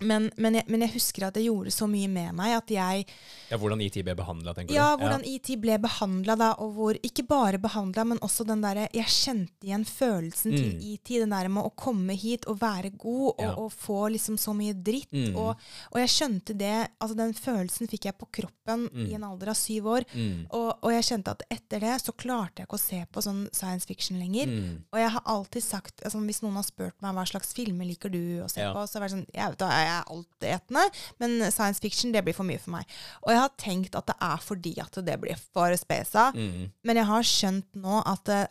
Men, 0.00 0.30
men, 0.36 0.54
jeg, 0.54 0.64
men 0.68 0.80
jeg 0.80 0.92
husker 0.94 1.26
at 1.28 1.34
det 1.34 1.44
gjorde 1.44 1.70
så 1.70 1.86
mye 1.90 2.08
med 2.08 2.34
meg 2.34 2.56
at 2.56 2.66
jeg 2.74 3.06
Ja, 3.50 3.56
hvordan 3.58 3.80
IT 3.84 3.98
ble 4.04 4.14
behandla, 4.16 4.54
tenker 4.54 4.74
Ja, 4.74 4.96
du? 4.96 5.02
hvordan 5.04 5.22
IT 5.24 5.60
ble 5.60 5.78
behandla 5.78 6.36
da, 6.36 6.52
og 6.58 6.74
hvor 6.74 6.98
Ikke 7.04 7.26
bare 7.26 7.58
behandla, 7.58 8.04
men 8.04 8.18
også 8.18 8.46
den 8.46 8.60
derre 8.64 8.88
Jeg 8.94 9.06
kjente 9.06 9.62
igjen 9.64 9.84
følelsen 9.84 10.52
Mm. 10.54 10.56
til 10.56 10.92
IT. 10.94 11.08
den 11.20 11.30
der 11.30 11.48
med 11.48 11.64
å 11.64 11.70
komme 11.76 12.12
hit 12.16 12.44
og 12.46 12.58
være 12.60 12.90
god 12.96 13.34
og, 13.38 13.40
Ja. 13.44 13.54
og 13.54 13.70
få 13.72 14.10
liksom 14.10 14.36
så 14.36 14.54
mye 14.54 14.72
dritt. 14.74 15.10
Mm. 15.12 15.36
Og, 15.36 15.56
og 15.92 15.98
jeg 16.00 16.08
skjønte 16.08 16.56
det 16.58 16.88
Altså, 17.00 17.14
den 17.16 17.32
følelsen 17.34 17.88
fikk 17.88 18.04
jeg 18.06 18.18
på 18.18 18.26
kroppen 18.32 18.88
Mm. 18.94 19.06
i 19.10 19.14
en 19.14 19.24
alder 19.24 19.48
av 19.50 19.54
syv 19.56 19.84
år. 19.86 20.04
Mm. 20.14 20.46
Og, 20.50 20.78
og 20.82 20.90
jeg 20.92 21.02
kjente 21.04 21.30
at 21.30 21.42
etter 21.50 21.80
det 21.80 22.00
så 22.02 22.12
klarte 22.16 22.58
jeg 22.62 22.66
ikke 22.66 22.78
å 22.78 22.80
se 22.80 23.06
på 23.12 23.20
sånn 23.22 23.48
science 23.52 23.84
fiction 23.86 24.18
lenger. 24.18 24.46
Mm. 24.46 24.78
Og 24.92 24.98
jeg 24.98 25.10
har 25.10 25.22
alltid 25.26 25.62
sagt, 25.62 26.02
altså 26.04 26.18
hvis 26.24 26.42
noen 26.42 26.54
har 26.54 26.62
spurt 26.64 26.94
meg 27.02 27.14
hva 27.14 27.24
slags 27.28 27.52
filmer 27.52 27.84
liker 27.86 28.10
du 28.10 28.40
å 28.42 28.48
se 28.50 28.60
Ja. 28.60 28.72
på, 28.72 28.86
så 28.88 28.98
har 28.98 29.08
jeg 29.08 29.10
vært 29.10 29.16
sånn, 29.18 29.26
jeg, 29.34 29.58
da 29.58 29.68
er 29.68 29.83
jeg 29.86 30.04
altetende, 30.16 30.84
men 31.20 31.36
science 31.52 31.80
fiction 31.84 32.12
det 32.14 32.24
blir 32.26 32.34
for 32.36 32.44
mye 32.48 32.58
for 32.62 32.74
meg. 32.76 32.84
Og 33.22 33.32
jeg 33.34 33.40
har 33.44 33.54
tenkt 33.60 33.94
at 33.98 34.06
det 34.10 34.16
er 34.20 34.36
fordi 34.42 34.74
at 34.82 34.98
det 35.06 35.20
blir 35.22 35.36
for 35.52 35.76
spesa, 35.80 36.30
Mm. 36.34 36.70
men 36.84 36.96
jeg 36.96 37.06
har 37.06 37.22
skjønt 37.22 37.74
nå 37.84 38.02
at 38.06 38.24
det, 38.28 38.42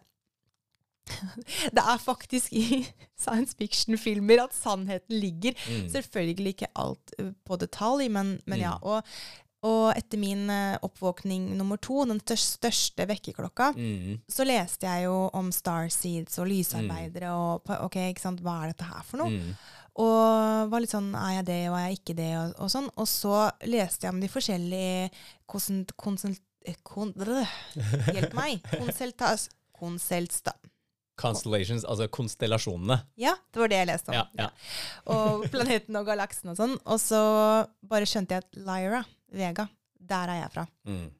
det 1.76 1.84
er 1.84 2.00
faktisk 2.00 2.54
i 2.56 2.84
science 3.24 3.56
fiction-filmer 3.60 4.44
at 4.46 4.56
sannheten 4.56 5.20
ligger. 5.20 5.56
Mm. 5.68 5.88
Selvfølgelig 5.92 6.54
ikke 6.56 6.72
alt 6.80 7.16
uh, 7.20 7.32
på 7.46 7.58
detalj, 7.60 8.08
men, 8.14 8.38
men 8.48 8.64
ja. 8.64 8.78
Mm. 8.78 8.88
Og, 8.88 9.04
og 9.64 9.94
etter 9.96 10.20
min 10.20 10.46
uh, 10.52 10.78
oppvåkning 10.84 11.50
nummer 11.60 11.80
to, 11.80 12.02
den 12.08 12.20
største, 12.24 12.58
største 12.72 13.08
vekkerklokka, 13.12 13.70
Mm. 13.76 14.18
så 14.32 14.44
leste 14.48 14.88
jeg 14.88 15.06
jo 15.10 15.30
om 15.36 15.52
starseeds 15.56 16.40
og 16.44 16.48
lysarbeidere 16.52 17.32
og 17.36 17.70
ok, 17.86 17.96
ikke 18.14 18.24
sant, 18.24 18.42
hva 18.44 18.62
er 18.64 18.74
dette 18.74 18.88
her 18.90 19.04
for 19.08 19.24
noe? 19.24 19.44
Og 20.02 20.72
var 20.72 20.82
litt 20.82 20.94
sånn, 20.94 21.12
er 21.14 21.38
jeg 21.38 21.48
det, 21.52 21.62
og 21.70 21.78
er 21.78 21.90
jeg 21.92 22.00
ikke 22.00 22.18
det, 22.18 22.32
og, 22.40 22.54
og 22.66 22.72
sånn. 22.74 22.90
Og 22.98 23.08
så 23.10 23.38
leste 23.70 24.08
jeg 24.08 24.16
om 24.16 24.22
de 24.24 24.32
forskjellige 24.32 25.10
konsult... 25.50 25.94
konsult 26.02 26.42
eh, 26.66 26.80
kon, 26.86 27.14
hjelp 27.14 28.38
meg! 28.40 28.64
Konsultas... 28.74 29.50
Konselsta... 29.74 30.56
Constellations, 31.20 31.84
altså 31.86 32.08
konstellasjonene. 32.10 32.96
Ja, 33.22 33.36
det 33.54 33.62
var 33.62 33.70
det 33.70 33.78
jeg 33.84 33.90
leste 33.92 34.10
om. 34.10 34.16
Ja, 34.18 34.24
ja. 34.40 34.48
Og 35.14 35.44
planeten 35.54 35.98
og 36.00 36.08
galaksen 36.08 36.54
og 36.54 36.58
sånn. 36.58 36.74
Og 36.90 36.98
så 37.02 37.20
bare 37.86 38.08
skjønte 38.10 38.40
jeg 38.40 38.46
at 38.48 38.58
Lyra, 38.66 39.04
Vega, 39.34 39.68
der 40.02 40.34
er 40.34 40.40
jeg 40.42 40.54
fra. 40.56 40.66
Mm. 40.90 41.12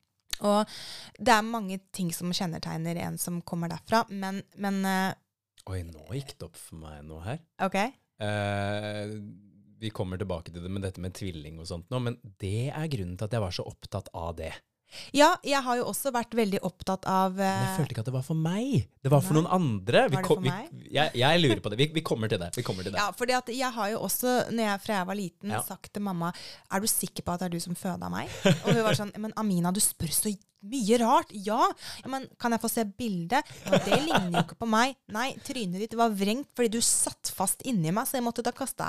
Og 0.50 0.74
det 1.22 1.36
er 1.36 1.46
mange 1.46 1.78
ting 1.94 2.10
som 2.16 2.34
kjennetegner 2.34 2.98
en 3.06 3.20
som 3.22 3.38
kommer 3.46 3.70
derfra, 3.72 4.02
men, 4.10 4.42
men 4.58 4.82
eh, 4.90 5.12
Oi, 5.72 5.80
nå 5.88 6.10
gikk 6.12 6.34
det 6.36 6.50
opp 6.50 6.58
for 6.60 6.82
meg 6.82 7.06
noe 7.08 7.22
her. 7.24 7.38
OK? 7.64 7.78
Eh, 8.22 9.16
vi 9.84 9.90
kommer 9.92 10.18
tilbake 10.22 10.52
til 10.54 10.64
det 10.64 10.70
med 10.72 10.86
dette 10.86 11.02
med 11.04 11.14
tvilling 11.18 11.58
og 11.60 11.68
sånt 11.68 11.90
nå, 11.92 12.00
men 12.00 12.16
det 12.40 12.70
er 12.72 12.86
grunnen 12.92 13.18
til 13.20 13.26
at 13.28 13.34
jeg 13.36 13.44
var 13.44 13.52
så 13.56 13.66
opptatt 13.68 14.08
av 14.16 14.36
det. 14.38 14.54
Ja, 15.18 15.32
jeg 15.42 15.58
har 15.66 15.80
jo 15.80 15.88
også 15.90 16.12
vært 16.14 16.36
veldig 16.38 16.60
opptatt 16.68 17.08
av 17.10 17.34
Men 17.40 17.64
jeg 17.66 17.78
følte 17.80 17.96
ikke 17.96 18.04
at 18.04 18.10
det 18.12 18.14
var 18.14 18.26
for 18.28 18.38
meg. 18.38 18.84
Det 19.02 19.10
var 19.10 19.24
for 19.26 19.34
noen 19.40 19.48
andre. 19.50 20.04
Vi 20.12 20.16
Var 20.20 20.22
det 20.22 20.30
for 20.30 20.44
vi- 20.44 20.52
meg? 20.54 20.68
Jeg, 20.94 21.12
jeg 21.18 21.40
lurer 21.42 21.62
på 21.66 21.72
det. 21.74 21.80
Vi, 21.82 21.88
vi 21.96 22.04
kommer 22.06 22.30
til 22.30 22.38
det. 22.44 22.52
Vi 22.56 22.62
kommer 22.62 22.86
til 22.86 22.94
det. 22.94 23.02
Ja, 23.02 23.08
fordi 23.18 23.34
at 23.34 23.50
jeg 23.50 23.72
har 23.74 23.90
jo 23.90 24.04
også, 24.06 24.36
når 24.54 24.64
jeg, 24.70 24.82
fra 24.86 24.94
jeg 25.00 25.08
var 25.10 25.16
liten, 25.18 25.50
Ja. 25.50 25.62
sagt 25.66 25.92
til 25.94 26.02
mamma 26.06 26.30
Er 26.72 26.80
du 26.80 26.86
sikker 26.86 27.24
på 27.26 27.34
at 27.34 27.40
det 27.42 27.46
er 27.50 27.56
du 27.58 27.60
som 27.60 27.74
føda 27.76 28.08
meg? 28.14 28.30
Og 28.46 28.70
hun 28.70 28.84
var 28.86 28.94
sånn 28.94 29.12
Men 29.18 29.34
Amina, 29.36 29.72
du 29.74 29.80
spør 29.82 30.14
så 30.14 30.30
mye 30.70 30.98
rart. 31.02 31.32
Ja. 31.46 31.60
ja 32.04 32.10
men 32.12 32.28
kan 32.42 32.56
jeg 32.56 32.62
få 32.64 32.70
se 32.72 32.86
bildet? 32.88 33.50
Ja, 33.68 33.80
det 33.84 34.00
ligner 34.04 34.30
jo 34.40 34.44
ikke 34.46 34.58
på 34.62 34.70
meg. 34.70 34.96
Nei, 35.14 35.30
trynet 35.46 35.84
ditt 35.84 35.96
var 36.00 36.14
vrengt 36.16 36.50
fordi 36.56 36.74
du 36.78 36.82
satt 36.84 37.32
fast 37.36 37.64
inni 37.68 37.92
meg, 37.96 38.08
så 38.08 38.18
jeg 38.20 38.26
måtte 38.26 38.46
da 38.46 38.54
kaste 38.56 38.88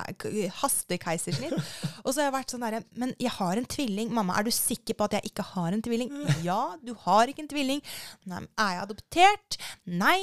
hastekeisersnitt. 0.60 1.56
Og 2.04 2.10
så 2.12 2.20
har 2.20 2.28
jeg 2.28 2.34
vært 2.36 2.54
sånn 2.54 2.64
derre 2.64 2.82
Men 2.98 3.14
jeg 3.20 3.32
har 3.36 3.58
en 3.60 3.68
tvilling. 3.70 4.12
Mamma, 4.14 4.38
er 4.38 4.46
du 4.48 4.52
sikker 4.54 4.96
på 4.98 5.06
at 5.08 5.18
jeg 5.18 5.30
ikke 5.32 5.46
har 5.54 5.74
en 5.74 5.82
tvilling? 5.84 6.12
Ja, 6.46 6.76
du 6.82 6.94
har 7.04 7.30
ikke 7.30 7.44
en 7.44 7.50
tvilling. 7.50 7.82
Nei, 8.28 8.40
men 8.44 8.48
er 8.60 8.74
jeg 8.76 8.84
adoptert? 8.86 9.58
Nei. 9.86 10.18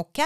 OK. 0.00 0.22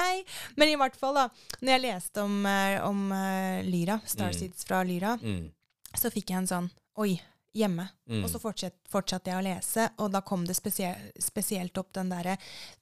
Men 0.61 0.73
i 0.73 0.77
hvert 0.81 0.99
fall, 1.01 1.17
da. 1.19 1.29
Når 1.61 1.75
jeg 1.75 1.85
leste 1.87 2.25
om, 2.25 2.37
eh, 2.49 2.79
om 2.87 3.07
uh, 3.13 3.61
Lyra, 3.67 4.01
Starseeds 4.09 4.67
fra 4.69 4.83
Lyra, 4.87 5.17
Mm. 5.21 5.51
så 5.99 6.09
fikk 6.13 6.31
jeg 6.31 6.39
en 6.39 6.47
sånn 6.49 6.69
Oi, 7.03 7.15
hjemme. 7.57 7.89
Mm. 8.11 8.25
Og 8.25 8.31
så 8.31 8.41
fortsatt, 8.43 8.77
fortsatte 8.91 9.33
jeg 9.33 9.41
å 9.41 9.47
lese, 9.47 9.89
og 9.99 10.13
da 10.15 10.23
kom 10.27 10.45
det 10.47 10.59
spesie 10.59 10.93
spesielt 11.23 11.79
opp 11.81 11.93
den 11.97 12.13
derre 12.13 12.37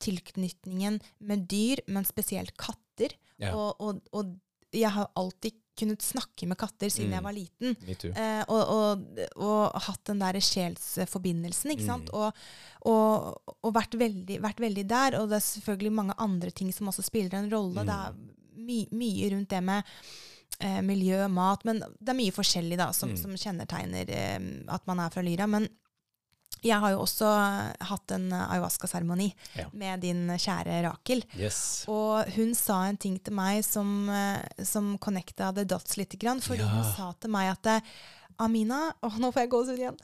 tilknytningen 0.04 1.00
med 1.24 1.46
dyr, 1.50 1.82
men 1.88 2.06
spesielt 2.08 2.56
katter. 2.60 3.14
Ja. 3.38 3.54
Og, 3.54 3.80
og, 3.80 4.02
og 4.12 4.36
jeg 4.74 4.90
har 4.92 5.10
alltid 5.16 5.56
kunnet 5.78 6.02
snakke 6.02 6.46
med 6.50 6.58
katter 6.58 6.90
siden 6.90 7.12
Mm. 7.12 7.14
jeg 7.14 7.24
var 7.24 7.32
liten. 7.36 7.76
Eh, 8.18 8.44
og, 8.50 8.62
og, 8.74 9.20
og 9.36 9.82
hatt 9.86 10.04
den 10.10 10.18
der 10.18 10.40
sjelsforbindelsen, 10.42 11.70
ikke 11.70 11.86
sant? 11.86 12.10
Mm. 12.10 12.32
Og, 12.82 13.38
og, 13.62 13.70
vært, 13.74 13.94
veldig, 13.94 14.40
vært 14.42 14.60
veldig 14.60 14.84
der. 14.90 15.20
Og 15.20 15.28
det 15.30 15.38
er 15.38 15.46
selvfølgelig 15.46 15.92
mange 16.00 16.18
andre 16.18 16.50
ting 16.50 16.72
som 16.74 16.90
også 16.90 17.06
spiller 17.06 17.38
en 17.38 17.50
rolle. 17.52 17.84
Mm. 17.84 17.86
Det 17.86 17.94
er 17.94 18.18
my, 18.68 18.80
mye 18.90 19.30
rundt 19.36 19.54
det 19.54 19.62
med 19.62 19.94
eh, 20.60 20.80
miljø 20.82 21.28
mat. 21.28 21.64
Men 21.64 21.80
det 22.00 22.08
er 22.14 22.18
mye 22.18 22.32
forskjellig 22.34 22.78
da, 22.80 22.90
som, 22.92 23.10
Mm. 23.10 23.16
som 23.22 23.30
kjennetegner 23.36 24.08
eh, 24.10 24.38
at 24.68 24.86
man 24.86 25.00
er 25.00 25.10
fra 25.10 25.22
Lyra. 25.22 25.46
Men 25.48 25.68
jeg 26.64 26.74
har 26.82 26.90
jo 26.90 27.02
også 27.04 27.28
hatt 27.86 28.10
en 28.16 28.30
ayahuasca-seremoni 28.32 29.28
Ja. 29.54 29.68
med 29.72 30.00
din 30.00 30.26
kjære 30.28 30.82
Rakel. 30.82 31.22
Yes. 31.38 31.84
Og 31.88 32.24
hun 32.34 32.54
sa 32.54 32.84
en 32.88 32.96
ting 32.96 33.18
til 33.22 33.32
meg 33.34 33.62
som, 33.64 34.08
eh, 34.10 34.42
som 34.64 34.96
connecta 34.98 35.52
the 35.54 35.64
dots 35.64 35.96
litt. 35.96 36.12
for 36.20 36.40
fordi 36.54 36.58
Ja. 36.60 36.66
hun 36.68 36.84
sa 36.96 37.12
til 37.20 37.30
meg 37.30 37.50
at 37.52 37.66
eh, 37.66 37.80
Amina 38.40 38.92
å, 39.02 39.10
nå 39.18 39.32
får 39.32 39.40
jeg 39.42 39.50
gåsehud 39.50 39.78
igjen. 39.78 39.98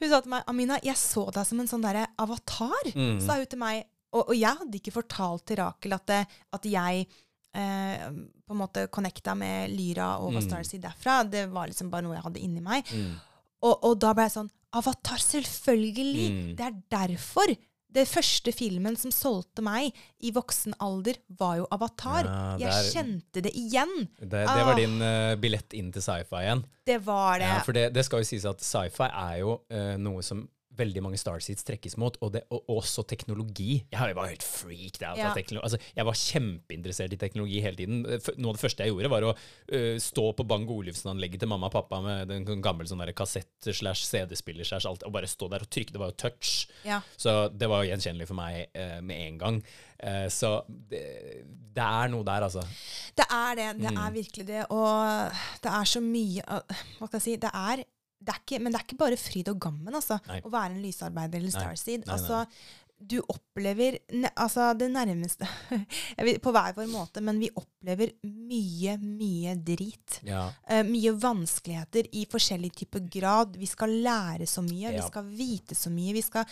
Hun 0.00 0.08
sa 0.10 0.20
til 0.20 0.30
meg 0.30 0.42
Amina, 0.48 0.78
jeg 0.82 0.94
så 0.96 1.30
deg 1.32 1.46
som 1.46 1.60
en 1.60 1.66
sånn 1.68 1.82
derre 1.82 2.06
avatar. 2.18 2.92
Mm. 2.94 3.20
Sa 3.20 3.34
hun 3.36 3.46
til 3.46 3.58
meg. 3.58 3.84
Og, 4.14 4.28
og 4.28 4.34
jeg 4.36 4.56
hadde 4.56 4.78
ikke 4.78 4.92
fortalt 5.02 5.44
til 5.46 5.56
Rakel 5.56 5.92
at, 5.92 6.08
at 6.52 6.62
jeg 6.62 7.06
eh, 7.54 8.08
på 8.44 8.52
en 8.54 8.60
måte 8.60 8.86
connecta 8.92 9.34
med 9.38 9.70
Lyra 9.72 10.18
og 10.20 10.34
var 10.34 10.42
Mm. 10.44 10.82
Derfra. 10.82 11.22
Det 11.30 11.46
var 11.52 11.68
liksom 11.70 11.90
bare 11.90 12.02
noe 12.02 12.14
jeg 12.18 12.24
hadde 12.26 12.42
inni 12.44 12.60
meg. 12.60 12.84
Mm. 12.92 13.14
Og, 13.64 13.78
og 13.84 13.98
da 14.02 14.12
ble 14.12 14.26
jeg 14.28 14.36
sånn 14.38 14.50
Avatar, 14.74 15.20
selvfølgelig! 15.22 16.26
Mm. 16.34 16.56
Det 16.58 16.64
er 16.66 16.74
derfor. 16.90 17.54
Det 17.94 18.08
første 18.10 18.50
filmen 18.50 18.96
som 18.98 19.12
solgte 19.14 19.62
meg 19.62 19.94
i 20.26 20.32
voksen 20.34 20.74
alder, 20.82 21.14
var 21.38 21.60
jo 21.60 21.66
Avatar. 21.70 22.26
Ja, 22.26 22.56
det 22.58 22.66
jeg 22.66 22.88
kjente 22.96 23.42
det 23.46 23.52
igjen. 23.54 23.92
Det, 24.18 24.32
det 24.42 24.64
var 24.66 24.72
Ah. 24.74 24.80
din 24.80 24.96
uh, 25.00 25.36
billett 25.38 25.72
inn 25.78 25.92
til 25.94 26.02
sci-fi 26.02 26.40
igjen. 26.42 26.64
Det 26.84 26.98
var 27.06 27.38
det. 27.38 27.46
Ja, 27.52 27.60
for 27.62 27.72
det, 27.72 27.92
det 27.94 28.04
skal 28.04 28.24
jo 28.24 28.24
sies 28.32 28.44
at 28.50 28.58
sci-fi 28.66 29.06
er 29.06 29.38
jo 29.44 29.60
uh, 29.70 29.94
noe 30.02 30.22
som 30.26 30.42
veldig 30.76 31.02
mange 31.04 31.18
Starseeds 31.20 31.64
trekkes 31.66 31.96
mot, 32.00 32.16
og, 32.24 32.32
det, 32.34 32.42
og 32.54 32.66
også 32.78 33.04
teknologi. 33.10 33.84
Jeg 33.92 34.16
var 34.18 34.30
helt 34.30 34.42
freaked 34.46 35.02
out 35.06 35.18
Ja. 35.20 35.32
Altså, 35.62 35.78
jeg 35.94 36.06
var 36.08 36.18
kjempeinteressert 36.18 37.14
i 37.14 37.20
teknologi 37.20 37.60
hele 37.64 37.78
tiden. 37.78 38.02
Noe 38.04 38.50
av 38.52 38.58
det 38.58 38.62
første 38.64 38.84
jeg 38.86 38.92
gjorde, 38.94 39.10
var 39.12 39.26
å 39.28 39.32
uh, 39.34 39.96
stå 40.02 40.26
på 40.38 40.46
Bang 40.50 40.68
Olufsen-anlegget 40.70 41.44
til 41.44 41.50
mamma 41.52 41.70
og 41.70 41.76
pappa 41.76 42.00
med 42.04 42.28
den 42.32 42.62
gammel 42.64 42.88
sånn 42.90 43.04
kassett 43.14 43.70
slash 43.70 44.04
CD-spiller 44.08 44.66
slash 44.66 44.88
alt, 44.90 45.04
og 45.06 45.14
bare 45.14 45.30
stå 45.30 45.48
der 45.52 45.64
og 45.66 45.70
trykke. 45.70 45.94
Det 45.94 46.02
var 46.02 46.12
jo 46.12 46.18
touch. 46.26 46.66
Ja. 46.86 47.00
Så 47.16 47.48
det 47.54 47.70
var 47.70 47.84
jo 47.84 47.92
gjenkjennelig 47.92 48.28
for 48.30 48.38
meg 48.38 48.66
uh, 48.74 49.00
med 49.04 49.16
en 49.28 49.38
gang. 49.42 49.60
Uh, 50.04 50.26
så 50.32 50.56
det, 50.68 51.04
det 51.74 51.84
er 51.84 52.10
noe 52.12 52.26
der, 52.26 52.44
altså. 52.48 52.64
Det 53.16 53.26
er 53.30 53.60
det. 53.60 53.68
Det 53.80 53.90
Mm. 53.94 53.98
er 54.06 54.10
virkelig 54.14 54.46
det. 54.46 54.62
Og 54.70 55.30
det 55.62 55.70
er 55.70 55.84
så 55.84 56.00
mye 56.02 56.42
Hva 56.44 57.06
skal 57.06 57.18
jeg 57.18 57.24
si? 57.24 57.34
Det 57.42 57.50
er, 57.54 57.82
det 58.24 58.36
ikke, 58.40 58.60
men 58.62 58.72
det 58.72 58.80
er 58.80 58.86
ikke 58.86 59.00
bare 59.00 59.18
fryd 59.20 59.50
og 59.52 59.58
gammen 59.60 59.94
altså, 59.94 60.18
Nei. 60.30 60.38
å 60.46 60.52
være 60.52 60.72
en 60.72 60.82
lysarbeider 60.84 61.42
eller. 61.42 61.54
Starseed. 61.54 62.06
Nei, 62.06 62.08
nei. 62.08 62.14
Altså, 62.14 62.44
du 63.04 63.18
opplever 63.28 63.98
altså 64.38 64.70
det 64.78 64.86
nærmeste 64.92 65.44
På 66.44 66.52
hver 66.54 66.72
vår 66.76 66.86
måte, 66.88 67.20
men 67.20 67.40
vi 67.42 67.50
opplever 67.58 68.12
mye, 68.24 68.94
mye 69.02 69.54
drit. 69.60 70.20
Ja. 70.24 70.46
Uh, 70.70 70.80
mye 70.88 71.12
vanskeligheter 71.20 72.06
i 72.16 72.22
forskjellig 72.30 72.70
type 72.78 73.02
grad. 73.12 73.58
Vi 73.60 73.66
skal 73.68 73.92
lære 74.04 74.46
så 74.48 74.62
mye, 74.64 74.94
vi 74.94 75.02
skal 75.04 75.26
vite 75.36 75.76
så 75.76 75.92
mye. 75.92 76.14
Vi 76.16 76.22
skal, 76.24 76.46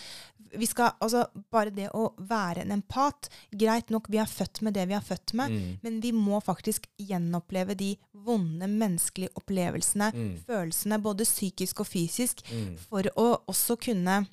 vi 0.59 0.67
skal, 0.69 0.91
altså, 1.01 1.23
bare 1.51 1.73
det 1.73 1.87
å 1.97 2.11
være 2.19 2.61
en 2.67 2.75
empat 2.77 3.31
Greit 3.49 3.89
nok, 3.93 4.11
vi 4.13 4.19
er 4.21 4.29
født 4.29 4.61
med 4.67 4.75
det 4.77 4.85
vi 4.91 4.97
er 4.99 5.01
født 5.05 5.33
med, 5.39 5.49
Mm. 5.53 5.79
men 5.83 5.99
vi 6.01 6.11
må 6.11 6.39
faktisk 6.43 6.85
gjenoppleve 6.99 7.75
de 7.77 7.95
vonde 8.13 8.67
menneskelige 8.69 9.33
opplevelsene, 9.39 10.11
Mm. 10.13 10.37
følelsene, 10.45 11.01
både 11.01 11.25
psykisk 11.25 11.79
og 11.81 11.87
fysisk, 11.87 12.43
Mm. 12.51 12.77
for 12.77 13.03
å 13.17 13.41
også 13.47 13.77
kunne 13.79 14.27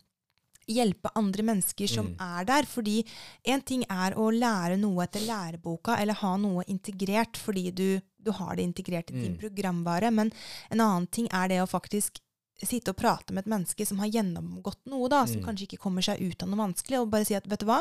hjelpe 0.70 1.10
andre 1.18 1.42
mennesker 1.42 1.88
som 1.90 2.06
Mm. 2.14 2.16
er 2.38 2.44
der. 2.44 2.62
Fordi 2.70 3.04
én 3.46 3.64
ting 3.64 3.84
er 3.90 4.14
å 4.14 4.30
lære 4.32 4.78
noe 4.78 5.04
etter 5.04 5.20
læreboka, 5.26 5.98
eller 6.00 6.14
ha 6.14 6.36
noe 6.36 6.64
integrert 6.68 7.36
fordi 7.36 7.70
du, 7.74 8.00
du 8.22 8.30
har 8.32 8.56
det 8.56 8.64
integrert 8.64 9.10
i 9.10 9.20
din 9.20 9.36
Mm. 9.36 9.38
programvare, 9.40 10.12
men 10.12 10.32
en 10.70 10.78
annen 10.80 11.06
ting 11.10 11.28
er 11.32 11.48
det 11.48 11.60
å 11.62 11.68
faktisk 11.68 12.18
sitte 12.62 12.90
og 12.90 12.96
prate 12.96 13.32
med 13.32 13.46
et 13.46 13.50
menneske 13.50 13.86
som 13.86 13.98
har 13.98 14.08
gjennomgått 14.08 14.84
noe, 14.86 15.08
da, 15.08 15.24
som 15.26 15.40
Mm. 15.40 15.46
kanskje 15.46 15.66
ikke 15.66 15.78
kommer 15.80 16.02
seg 16.02 16.20
ut 16.20 16.42
av 16.42 16.48
noe 16.50 16.58
vanskelig, 16.68 17.00
og 17.00 17.10
bare 17.10 17.24
si 17.24 17.34
at 17.34 17.46
vet 17.48 17.58
du 17.60 17.64
hva, 17.66 17.80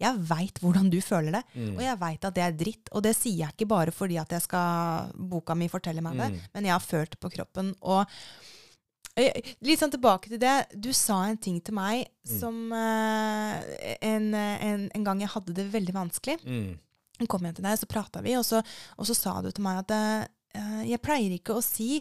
jeg 0.00 0.16
veit 0.18 0.54
hvordan 0.60 0.90
du 0.90 1.00
føler 1.00 1.32
det, 1.32 1.44
Mm. 1.56 1.74
og 1.76 1.80
jeg 1.82 1.98
veit 1.98 2.24
at 2.24 2.34
det 2.34 2.42
er 2.42 2.52
dritt. 2.52 2.88
Og 2.92 3.02
det 3.02 3.16
sier 3.16 3.36
jeg 3.38 3.52
ikke 3.56 3.68
bare 3.68 3.90
fordi 3.90 4.18
at 4.20 4.28
jeg 4.30 4.42
skal, 4.42 5.10
boka 5.16 5.54
mi 5.56 5.68
forteller 5.68 6.02
meg 6.02 6.16
det, 6.16 6.30
Mm. 6.32 6.40
men 6.54 6.64
jeg 6.64 6.72
har 6.72 6.80
følt 6.80 7.10
det 7.10 7.20
på 7.20 7.30
kroppen. 7.32 7.74
og 7.82 8.06
Litt 9.16 9.80
sånn 9.82 9.92
tilbake 9.92 10.30
til 10.32 10.40
det. 10.40 10.54
Du 10.72 10.88
sa 10.96 11.18
en 11.28 11.36
ting 11.40 11.60
til 11.60 11.74
meg 11.76 12.06
Mm. 12.22 12.38
som 12.38 12.54
uh, 12.70 13.56
en, 14.06 14.28
en, 14.34 14.82
en 14.94 15.04
gang 15.04 15.18
jeg 15.24 15.32
hadde 15.32 15.52
det 15.56 15.64
veldig 15.72 15.92
vanskelig. 15.96 16.36
Mm. 16.46 16.76
Jeg 17.18 17.28
kom 17.28 17.42
hjem 17.42 17.56
til 17.56 17.64
deg, 17.66 17.80
så 17.80 17.88
prata 17.90 18.22
vi, 18.22 18.36
og 18.38 18.44
så, 18.46 18.60
og 18.96 19.08
så 19.08 19.16
sa 19.18 19.32
du 19.42 19.48
til 19.50 19.64
meg 19.66 19.80
at 19.82 19.90
uh, 20.54 20.84
jeg 20.86 21.00
pleier 21.02 21.34
ikke 21.34 21.56
å 21.58 21.64
si 21.66 21.96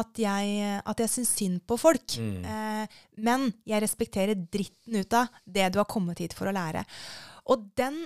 at 0.00 0.16
jeg, 0.16 0.80
at 0.80 1.02
jeg 1.04 1.12
syns 1.12 1.34
synd 1.36 1.60
på 1.68 1.76
folk, 1.78 2.16
Mm. 2.16 2.40
uh, 2.48 2.86
men 3.20 3.50
jeg 3.68 3.82
respekterer 3.84 4.34
dritten 4.48 4.96
ut 4.96 5.12
av 5.20 5.28
det 5.44 5.68
du 5.74 5.78
har 5.82 5.88
kommet 5.92 6.24
hit 6.24 6.32
for 6.32 6.48
å 6.48 6.56
lære. 6.56 6.86
Og 7.52 7.68
den, 7.76 8.00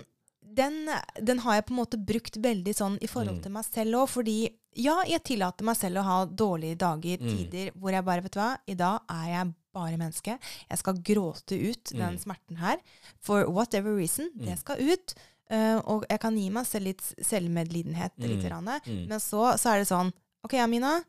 den, 0.54 0.88
den 1.22 1.38
har 1.44 1.54
jeg 1.58 1.66
på 1.66 1.74
en 1.74 1.80
måte 1.80 1.98
brukt 2.06 2.36
veldig 2.42 2.74
sånn 2.74 2.98
i 3.02 3.06
forhold 3.10 3.38
Mm. 3.38 3.42
til 3.42 3.52
meg 3.52 3.64
selv 3.64 3.94
òg, 4.02 4.08
fordi 4.08 4.36
ja, 4.76 5.02
jeg 5.06 5.22
tillater 5.24 5.64
meg 5.64 5.76
selv 5.76 5.98
å 5.98 6.02
ha 6.04 6.18
dårlige 6.26 6.78
dager, 6.78 7.18
Mm. 7.18 7.36
tider, 7.36 7.70
hvor 7.78 7.90
jeg 7.92 8.04
bare, 8.04 8.22
vet 8.22 8.32
du 8.32 8.38
hva, 8.40 8.56
i 8.68 8.74
dag 8.74 9.00
er 9.10 9.26
jeg 9.28 9.54
bare 9.72 9.96
menneske. 9.98 10.38
Jeg 10.70 10.78
skal 10.78 10.94
gråte 10.94 11.54
ut 11.70 11.84
den 11.92 12.16
Mm. 12.16 12.18
smerten 12.18 12.56
her. 12.58 12.78
For 13.20 13.44
whatever 13.50 13.94
reason. 13.96 14.30
Det 14.36 14.58
skal 14.58 14.76
ut. 14.80 15.14
Uh, 15.50 15.78
og 15.86 16.04
jeg 16.08 16.20
kan 16.20 16.36
gi 16.36 16.48
meg 16.50 16.64
selv 16.66 16.84
litt 16.84 17.02
selvmedlidenhet. 17.26 18.12
Mm. 18.18 18.28
Litt, 18.28 18.44
grann, 18.48 18.64
Mm. 18.86 19.08
Men 19.08 19.18
så, 19.18 19.54
så 19.58 19.70
er 19.74 19.78
det 19.80 19.88
sånn 19.88 20.12
OK, 20.44 20.54
Amina. 20.54 21.02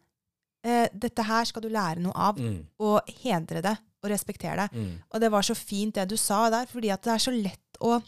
Uh, 0.66 0.88
dette 0.94 1.24
her 1.24 1.46
skal 1.46 1.62
du 1.62 1.70
lære 1.70 2.00
noe 2.00 2.14
av. 2.16 2.38
Mm. 2.38 2.66
Og 2.80 3.02
hedre 3.24 3.62
det. 3.62 3.78
Og 4.04 4.10
respektere 4.10 4.68
det. 4.68 4.98
Og 5.14 5.20
det 5.22 5.30
var 5.32 5.42
så 5.44 5.54
fint 5.56 5.94
det 5.94 6.08
du 6.10 6.18
sa 6.18 6.50
der, 6.50 6.66
fordi 6.66 6.90
at 6.92 7.04
det 7.04 7.14
er 7.14 7.18
så 7.22 7.32
lett 7.44 7.78
å 7.82 8.02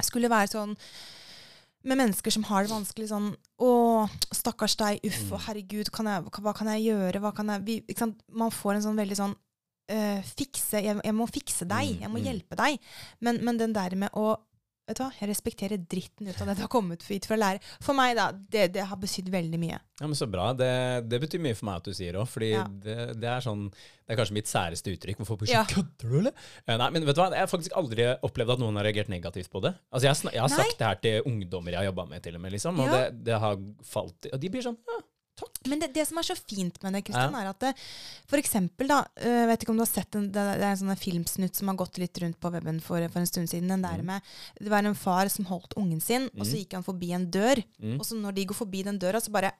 skulle 0.00 0.30
være 0.32 0.48
sånn 0.54 0.76
med 1.84 1.98
mennesker 1.98 2.30
som 2.30 2.44
har 2.46 2.62
det 2.62 2.70
vanskelig 2.70 3.08
sånn 3.10 3.32
Å, 3.62 4.08
stakkars 4.34 4.76
deg. 4.78 5.00
Uff, 5.06 5.30
Mm. 5.30 5.38
herregud, 5.46 5.90
kan 5.94 6.06
jeg, 6.06 6.22
hva 6.42 6.52
kan 6.54 6.66
jeg 6.72 6.86
gjøre? 6.94 7.20
Hva 7.20 7.32
kan 7.34 7.48
jeg 7.48 7.64
vi, 7.66 7.76
ikke 7.86 7.98
sant? 7.98 8.22
Man 8.30 8.50
får 8.50 8.74
en 8.76 8.82
sånn 8.82 8.96
veldig 8.98 9.16
sånn 9.18 9.34
øh, 9.90 10.22
Fikse 10.22 10.82
jeg, 10.82 11.00
jeg 11.04 11.14
må 11.14 11.26
fikse 11.26 11.66
deg. 11.66 11.96
Mm, 11.96 12.00
Jeg 12.00 12.10
må 12.10 12.18
mm. 12.18 12.24
hjelpe 12.24 12.56
deg. 12.56 12.78
Men, 13.20 13.38
men 13.44 13.58
den 13.58 13.72
der 13.74 13.94
med 13.98 14.10
å 14.14 14.36
Vet 14.88 14.98
du 14.98 15.02
hva, 15.04 15.12
jeg 15.14 15.28
respekterer 15.30 15.78
dritten 15.78 16.26
ut 16.26 16.40
av 16.42 16.48
det 16.50 16.56
du 16.58 16.62
har 16.64 16.70
kommet 16.72 17.04
hit 17.06 17.26
for 17.28 17.36
å 17.36 17.38
lære. 17.38 17.60
For 17.84 17.94
meg, 17.94 18.16
da, 18.18 18.24
det, 18.34 18.64
det 18.74 18.82
har 18.90 18.98
betydd 18.98 19.28
veldig 19.30 19.60
mye. 19.62 19.76
Ja, 20.00 20.08
men 20.08 20.18
Så 20.18 20.26
bra. 20.26 20.48
Det, 20.58 20.70
det 21.06 21.20
betyr 21.22 21.38
mye 21.44 21.54
for 21.54 21.68
meg 21.68 21.76
at 21.78 21.86
du 21.86 21.94
sier 21.94 22.18
òg. 22.18 22.26
Fordi 22.32 22.48
Ja. 22.50 22.64
det, 22.66 22.96
det 23.22 23.28
er 23.30 23.44
sånn 23.46 23.68
Det 23.70 24.16
er 24.16 24.18
kanskje 24.18 24.34
mitt 24.34 24.50
særeste 24.50 24.90
uttrykk. 24.90 25.22
Hvorfor 25.22 25.46
Ja. 25.48 25.62
sånn, 25.62 25.86
Kødder 25.86 26.10
du, 26.10 26.18
eller? 26.18 26.34
Nei, 26.66 26.90
men 26.90 27.06
vet 27.06 27.14
du 27.14 27.22
hva? 27.22 27.28
Jeg 27.30 27.44
har 27.46 27.52
faktisk 27.52 27.76
aldri 27.78 28.08
opplevd 28.26 28.56
at 28.56 28.58
noen 28.64 28.76
har 28.80 28.84
reagert 28.90 29.08
negativt 29.14 29.48
på 29.54 29.62
det. 29.62 29.72
Altså, 29.94 30.02
Jeg 30.10 30.16
har, 30.16 30.32
jeg 30.34 30.42
har 30.42 30.50
Nei. 30.50 30.58
sagt 30.66 30.78
det 30.82 30.86
her 30.90 31.00
til 31.06 31.22
ungdommer 31.30 31.70
jeg 31.76 31.78
har 31.84 31.88
jobba 31.92 32.08
med, 32.10 32.22
til 32.26 32.34
og 32.34 32.40
med. 32.42 32.52
liksom, 32.58 32.80
Og 32.82 32.86
Ja. 32.90 32.92
det, 33.06 33.24
det 33.30 33.38
har 33.38 33.56
falt 33.86 34.26
Og 34.32 34.40
de 34.40 34.48
blir 34.50 34.62
sånn 34.66 34.76
ja, 34.82 34.98
takk. 35.38 35.58
Men 35.66 35.78
det, 35.80 35.92
det 35.94 36.06
som 36.08 36.18
er 36.18 36.22
så 36.22 36.36
fint 36.36 36.76
med 36.82 36.92
det, 36.94 37.04
Kristian, 37.06 37.34
er 37.34 37.48
at 37.50 37.58
det, 37.60 37.72
for 38.28 38.36
eksempel, 38.38 38.88
da 38.88 39.00
øh, 39.22 39.46
Vet 39.48 39.62
ikke 39.64 39.70
om 39.74 39.76
du 39.80 39.84
har 39.84 39.90
sett 39.90 40.14
en, 40.18 40.26
det, 40.32 40.44
det 40.60 40.64
er 40.66 40.70
en 40.74 40.80
sånn 40.82 40.96
filmsnutt 40.98 41.54
som 41.58 41.68
har 41.72 41.76
gått 41.76 41.98
litt 41.98 42.18
rundt 42.22 42.38
på 42.40 42.50
weben 42.52 42.80
for, 42.80 43.02
for 43.08 43.20
en 43.22 43.26
stund 43.30 43.48
siden. 43.48 43.68
Den 43.68 43.82
der 43.82 43.98
Mm. 44.02 44.06
med 44.06 44.22
Det 44.60 44.70
var 44.70 44.84
en 44.84 44.94
far 44.94 45.28
som 45.28 45.44
holdt 45.46 45.74
ungen 45.76 46.00
sin, 46.00 46.28
og 46.38 46.44
så 46.46 46.52
Mm. 46.54 46.58
gikk 46.62 46.72
han 46.78 46.82
forbi 46.84 47.12
en 47.14 47.30
dør. 47.30 47.62
Mm. 47.80 47.98
Og 48.00 48.04
så 48.06 48.14
når 48.20 48.34
de 48.34 48.44
går 48.46 48.54
forbi 48.54 48.82
den 48.84 48.98
døra, 48.98 49.20
så 49.20 49.30
bare 49.32 49.52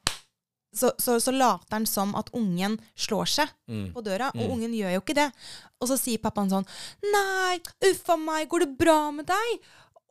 så, 0.75 0.89
så, 0.99 1.19
så 1.21 1.31
later 1.37 1.69
han 1.77 1.85
som 1.87 2.15
at 2.17 2.31
ungen 2.33 2.79
slår 2.97 3.27
seg 3.29 3.49
Mm. 3.69 3.93
på 3.93 4.03
døra, 4.03 4.31
og 4.35 4.41
Mm. 4.41 4.51
ungen 4.55 4.73
gjør 4.73 4.95
jo 4.95 5.01
ikke 5.01 5.15
det. 5.15 5.33
Og 5.81 5.89
så 5.89 5.99
sier 5.99 6.19
pappaen 6.19 6.49
sånn 6.49 6.67
Nei, 7.13 7.59
uffa 7.91 8.17
meg, 8.17 8.49
går 8.49 8.61
det 8.67 8.79
bra 8.79 9.11
med 9.13 9.27
deg? 9.27 9.61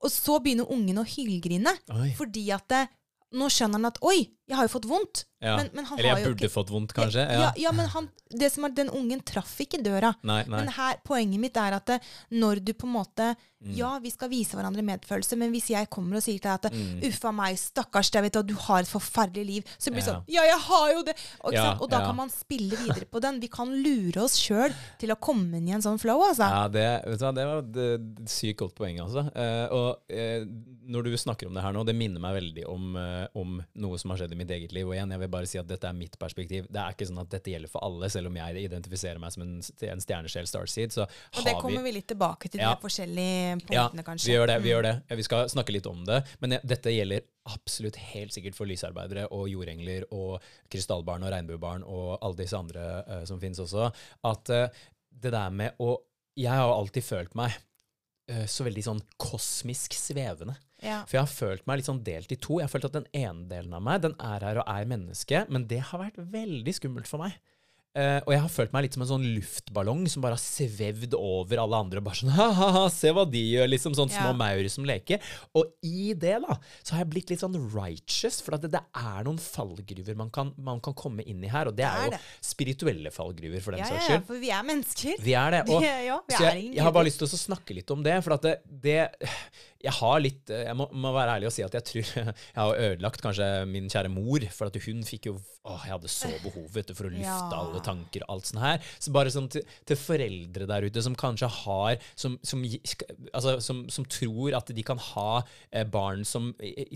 Og 0.04 0.10
så 0.10 0.40
begynner 0.42 0.70
ungen 0.70 0.98
å 0.98 1.06
hylgrine, 1.06 1.74
fordi 2.18 2.52
at 2.54 2.68
det, 2.70 2.88
nå 3.34 3.46
skjønner 3.50 3.74
han 3.80 3.86
at 3.86 3.98
Oi, 4.04 4.30
jeg 4.52 4.58
har 4.60 4.68
jo 4.68 4.74
fått 4.76 4.88
vondt. 4.90 5.26
Ja. 5.42 5.56
Men, 5.58 5.72
men 5.74 5.88
han 5.90 5.98
Eller 5.98 6.12
har 6.12 6.20
jeg 6.20 6.28
burde 6.28 6.44
ikke 6.44 6.54
fått 6.54 6.70
vondt, 6.70 6.92
kanskje. 6.94 7.24
ja, 7.26 7.40
Ja. 7.48 7.52
ja, 7.58 7.72
men 7.74 7.88
han, 7.90 8.10
det 8.30 8.52
som 8.54 8.68
er, 8.68 8.76
den 8.78 8.92
ungen 8.94 9.24
traff 9.26 9.56
ikke 9.64 9.80
døra. 9.82 10.12
Nei, 10.22 10.44
nei. 10.46 10.60
Men 10.60 10.70
her, 10.76 11.00
poenget 11.08 11.42
mitt 11.42 11.58
er 11.58 11.80
at 11.80 11.88
det, 11.90 11.98
når 12.36 12.62
du 12.68 12.76
på 12.78 12.86
en 12.90 12.94
måte 13.00 13.32
Mm. 13.62 13.76
Ja, 13.78 13.90
vi 14.02 14.10
skal 14.10 14.30
vise 14.32 14.58
hverandre 14.58 14.82
medfølelse, 14.82 15.38
men 15.38 15.52
hvis 15.54 15.68
jeg 15.70 15.86
kommer 15.94 16.18
og 16.18 16.24
sier 16.26 16.40
til 16.42 16.50
deg 16.50 16.66
at 16.66 16.74
Mm. 16.74 17.04
Uff 17.06 17.26
a 17.30 17.32
meg, 17.32 17.60
stakkars 17.62 18.10
deg, 18.10 18.24
vet 18.26 18.34
du, 18.40 18.42
du 18.50 18.54
har 18.58 18.80
et 18.82 18.90
forferdelig 18.90 19.44
liv. 19.46 19.64
Så 19.78 19.92
blir 19.94 20.02
det 20.02 20.08
Ja. 20.08 20.14
sånn 20.16 20.24
Ja, 20.34 20.42
jeg 20.50 20.60
har 20.66 20.88
jo 20.96 21.04
det! 21.04 21.16
Og, 21.46 21.54
Ja, 21.54 21.78
og 21.80 21.90
da 21.92 22.00
kan 22.00 22.16
man 22.16 22.30
spille 22.34 22.74
videre 22.76 23.06
på 23.06 23.22
den. 23.22 23.40
Vi 23.40 23.48
kan 23.54 23.70
lure 23.70 24.24
oss 24.24 24.40
sjøl 24.42 24.74
til 24.98 25.12
å 25.12 25.16
komme 25.20 25.58
inn 25.58 25.68
i 25.70 25.74
en 25.74 25.82
sånn 25.86 26.00
flow, 26.00 26.24
altså. 26.26 26.50
Ja, 26.50 26.68
det, 26.68 27.06
vet 27.06 27.20
du 27.20 27.26
hva, 27.26 27.34
det 27.36 27.46
var 27.46 27.62
et 27.62 27.78
eh, 27.78 28.26
sykt 28.26 28.58
godt 28.64 28.74
poeng, 28.74 28.98
altså. 29.00 29.30
Uh, 29.30 29.68
og 29.70 29.98
uh, 30.10 30.42
når 30.90 31.04
du 31.04 31.18
snakker 31.18 31.46
om 31.46 31.54
det 31.54 31.62
her 31.62 31.72
nå, 31.78 31.86
det 31.86 31.96
minner 31.96 32.20
meg 32.20 32.42
veldig 32.42 32.66
om, 32.68 32.96
uh, 32.98 33.28
om 33.36 33.62
noe 33.76 34.00
som 34.02 34.10
har 34.10 34.18
skjedd 34.24 34.34
i 34.34 34.41
mitt 34.42 34.52
eget 34.52 34.74
liv. 34.76 34.90
Og 34.90 34.96
igjen, 34.98 35.14
jeg 35.16 35.22
vil 35.24 35.32
bare 35.32 35.50
si 35.50 35.60
at 35.62 35.70
dette 35.70 35.88
er 35.88 35.96
mitt 35.98 36.18
perspektiv. 36.22 36.68
Det 36.70 36.82
er 36.82 36.96
ikke 36.98 37.08
sånn 37.10 37.22
at 37.24 37.32
dette 37.32 37.54
gjelder 37.54 37.72
for 37.72 37.86
alle, 37.88 38.10
selv 38.12 38.28
om 38.32 38.40
jeg 38.42 38.66
identifiserer 38.66 39.22
meg 39.24 39.34
som 39.36 39.46
en, 39.46 39.56
en 39.94 40.04
stjernesjel 40.04 40.50
starseed. 40.50 40.96
Så 40.98 41.06
Og 41.08 41.46
det 41.48 41.56
kommer 41.62 41.86
vi 41.86 41.94
litt 41.96 42.10
tilbake 42.12 42.50
til, 42.52 42.60
Ja. 42.62 42.74
de 42.76 42.82
forskjellige 42.84 43.72
ja, 43.72 43.86
punktene, 43.88 44.04
kanskje. 44.12 44.28
vi 44.28 44.36
gjør 44.38 44.48
det. 44.52 44.58
vi 44.62 44.70
Mm. 44.70 44.74
gjør 44.76 44.84
det. 44.90 44.96
Ja, 45.10 45.16
Vi 45.22 45.24
skal 45.30 45.50
snakke 45.56 45.72
litt 45.78 45.88
om 45.88 46.04
det. 46.06 46.20
Men 46.42 46.58
dette 46.64 46.92
gjelder 46.94 47.22
absolutt 47.46 47.96
helt 48.12 48.32
sikkert 48.36 48.54
for 48.56 48.66
lysarbeidere 48.70 49.28
og 49.32 49.48
jordengler 49.50 50.04
og 50.12 50.42
krystallbarn 50.70 51.24
og 51.26 51.32
regnbuebarn 51.34 51.84
og 51.88 52.20
alle 52.22 52.38
disse 52.38 52.54
andre 52.58 53.04
uh, 53.08 53.26
som 53.26 53.40
finnes 53.42 53.58
også. 53.60 53.88
At 54.24 54.50
uh, 54.54 54.68
det 55.12 55.32
der 55.34 55.50
med 55.50 55.74
å 55.80 55.98
Jeg 56.38 56.48
har 56.56 56.72
alltid 56.72 57.04
følt 57.04 57.34
meg 57.36 57.52
uh, 58.32 58.46
så 58.48 58.64
veldig 58.64 58.84
sånn 58.86 59.02
kosmisk 59.20 59.94
svevende. 59.98 60.56
Ja. 60.82 61.04
For 61.06 61.18
jeg 61.20 61.26
har 61.28 61.34
følt 61.36 61.68
meg 61.70 61.78
litt 61.82 61.90
sånn 61.92 62.04
delt 62.04 62.32
i 62.34 62.40
to. 62.42 62.60
Jeg 62.60 62.68
har 62.70 62.74
følt 62.74 62.90
at 62.90 62.98
den 62.98 63.08
ene 63.14 63.48
delen 63.52 63.74
av 63.78 63.86
meg, 63.86 64.02
den 64.08 64.16
er 64.20 64.48
her 64.50 64.64
og 64.64 64.68
er 64.68 64.90
menneske, 64.90 65.46
men 65.50 65.68
det 65.70 65.84
har 65.92 66.02
vært 66.08 66.18
veldig 66.34 66.74
skummelt 66.80 67.10
for 67.10 67.22
meg. 67.26 67.38
Uh, 67.92 68.22
og 68.24 68.30
jeg 68.32 68.40
har 68.40 68.52
følt 68.54 68.72
meg 68.72 68.86
litt 68.86 68.94
som 68.96 69.02
en 69.04 69.08
sånn 69.10 69.24
luftballong 69.36 70.06
som 70.08 70.24
bare 70.24 70.38
har 70.38 70.40
svevd 70.40 71.12
over 71.18 71.60
alle 71.60 71.76
andre. 71.84 72.00
og 72.00 72.06
Bare 72.06 72.20
sånn, 72.22 72.30
ha-ha, 72.38 72.86
se 72.88 73.12
hva 73.12 73.26
de 73.28 73.42
gjør, 73.50 73.68
liksom 73.68 73.98
sånn 73.98 74.08
små 74.14 74.30
Ja. 74.30 74.38
maur 74.40 74.70
som 74.72 74.86
leker. 74.88 75.20
Og 75.60 75.74
i 75.84 76.14
det 76.16 76.38
da, 76.46 76.56
så 76.88 76.96
har 76.96 77.02
jeg 77.04 77.10
blitt 77.12 77.34
litt 77.34 77.44
sånn 77.44 77.58
righteous, 77.76 78.40
for 78.46 78.56
det, 78.56 78.72
det 78.78 78.80
er 78.96 79.28
noen 79.28 79.42
fallgruver 79.44 80.16
man 80.24 80.32
kan, 80.32 80.54
man 80.56 80.80
kan 80.80 80.96
komme 80.96 81.26
inn 81.28 81.44
i 81.44 81.52
her, 81.52 81.68
og 81.68 81.76
det 81.76 81.84
er, 81.84 81.92
Det 81.92 82.00
er 82.00 82.08
jo 82.08 82.16
det. 82.16 82.22
spirituelle 82.54 83.12
fallgruver, 83.12 83.60
for 83.68 83.76
den 83.76 83.84
Ja, 83.84 83.92
saks 83.92 84.08
ja, 84.16 84.22
for 84.32 84.40
vi 84.40 84.54
er 84.56 84.64
mennesker. 84.72 85.20
Vi 85.28 85.36
er 85.44 85.58
det. 85.58 85.62
Og, 85.76 85.84
ja, 85.84 86.22
vi 86.32 86.40
er 86.40 86.48
jeg, 86.48 86.72
jeg 86.80 86.88
har 86.88 86.96
bare 86.96 87.10
lyst 87.12 87.20
til 87.20 87.28
å 87.28 87.44
snakke 87.44 87.76
litt 87.76 87.92
om 87.92 88.08
det, 88.08 88.16
for 88.24 88.40
det, 88.48 88.56
det 88.88 89.02
Jeg 89.84 89.94
har 89.98 90.20
litt 90.22 90.50
Jeg 90.52 90.76
må, 90.78 90.88
må 90.94 91.12
være 91.16 91.38
ærlig 91.38 91.48
og 91.50 91.54
si 91.56 91.64
at 91.66 91.74
jeg 91.74 91.86
tror 91.88 92.10
jeg 92.26 92.34
har 92.58 92.82
ødelagt 92.88 93.22
kanskje 93.24 93.48
min 93.70 93.90
kjære 93.92 94.12
mor, 94.14 94.46
for 94.54 94.70
at 94.72 94.78
hun 94.86 95.02
fikk 95.08 95.30
jo 95.32 95.36
å, 95.62 95.76
jeg 95.86 95.92
hadde 95.94 96.10
så 96.10 96.30
behov 96.42 96.68
vet 96.74 96.88
du, 96.90 96.96
for 96.98 97.06
å 97.06 97.12
lufte 97.14 97.28
Ja. 97.28 97.60
alle 97.62 97.82
tanker 97.86 98.24
og 98.26 98.32
alt 98.34 98.48
sånt 98.50 98.64
her. 98.64 98.80
Så 98.98 99.12
bare 99.14 99.30
sånn 99.34 99.50
til, 99.54 99.62
til 99.86 99.98
foreldre 100.00 100.66
der 100.70 100.88
ute 100.90 101.04
som 101.06 101.14
kanskje 101.18 101.50
har 101.62 102.00
Som, 102.18 102.40
som, 102.44 102.64
altså, 103.34 103.60
som, 103.62 103.84
som 103.94 104.06
tror 104.10 104.56
at 104.58 104.72
de 104.74 104.84
kan 104.86 104.98
ha 105.12 105.44
eh, 105.72 105.86
barn 105.86 106.26
som 106.26 106.52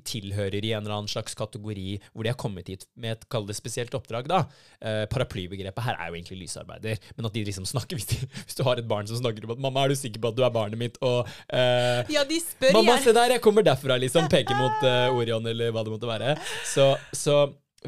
tilhører 0.06 0.64
i 0.66 0.72
en 0.74 0.84
eller 0.86 0.96
annen 1.00 1.12
slags 1.12 1.36
kategori 1.38 2.00
hvor 2.14 2.26
de 2.26 2.32
har 2.32 2.38
kommet 2.42 2.68
hit 2.72 2.86
med 3.00 3.16
et 3.16 3.26
kall 3.32 3.46
det 3.48 3.56
spesielt 3.58 3.94
oppdrag, 3.98 4.28
da. 4.30 4.44
Eh, 4.82 5.04
paraplybegrepet 5.12 5.86
her 5.86 5.98
er 6.00 6.10
jo 6.12 6.18
egentlig 6.20 6.40
lysarbeider, 6.44 7.00
men 7.18 7.30
at 7.30 7.36
de 7.38 7.46
liksom 7.48 7.68
snakker 7.70 7.96
hvis, 8.00 8.10
de, 8.14 8.20
hvis 8.46 8.58
du 8.60 8.64
har 8.68 8.82
et 8.82 8.90
barn 8.90 9.08
som 9.10 9.20
snakker 9.22 9.46
om 9.48 9.56
at 9.56 9.62
'mamma, 9.62 9.86
er 9.86 9.94
du 9.94 10.00
sikker 10.00 10.22
på 10.24 10.34
at 10.34 10.38
du 10.40 10.44
er 10.46 10.54
barnet 10.56 10.80
mitt', 10.82 11.00
og 11.06 11.30
eh, 11.50 12.02
Ja, 12.14 12.26
de 12.28 12.40
spør 12.42 12.75
Mamma, 12.76 12.98
se 13.02 13.16
der, 13.16 13.36
jeg 13.38 13.44
kommer 13.44 13.66
derfra, 13.66 13.98
liksom. 14.02 14.30
Peker 14.32 14.58
mot 14.60 14.86
uh, 14.86 15.16
Orion, 15.16 15.48
eller 15.52 15.74
hva 15.74 15.86
det 15.86 15.96
måtte 15.96 16.10
være. 16.10 16.36
Så, 16.68 16.92
så 17.16 17.42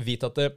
vit 0.04 0.26
at 0.26 0.38
det, 0.40 0.52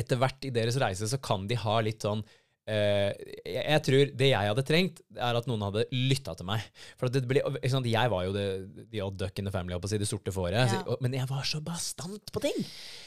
etter 0.00 0.20
hvert 0.20 0.46
i 0.46 0.52
deres 0.54 0.78
reise 0.80 1.08
så 1.10 1.18
kan 1.22 1.48
de 1.50 1.58
ha 1.58 1.80
litt 1.84 2.06
sånn 2.06 2.24
Uh, 2.70 3.10
jeg, 3.42 3.62
jeg 3.64 3.82
tror 3.82 4.10
det 4.20 4.26
jeg 4.30 4.50
hadde 4.52 4.62
trengt, 4.68 5.00
er 5.16 5.38
at 5.38 5.46
noen 5.48 5.64
hadde 5.64 5.86
lytta 5.90 6.36
til 6.38 6.46
meg. 6.46 6.66
For 7.00 7.08
at 7.08 7.16
det 7.16 7.24
ble, 7.26 7.42
sant, 7.72 7.88
Jeg 7.88 8.12
var 8.12 8.26
jo 8.28 8.34
the, 8.36 8.44
the 8.92 9.00
odd 9.02 9.16
duck 9.18 9.40
in 9.40 9.48
the 9.48 9.54
family, 9.54 9.74
si, 9.90 9.98
det 9.98 10.06
sorte 10.06 10.34
fåret. 10.34 10.70
Ja. 10.70 10.98
Men 11.02 11.16
jeg 11.16 11.26
var 11.30 11.46
så 11.48 11.62
bastant 11.64 12.30
på 12.30 12.44
ting! 12.44 12.60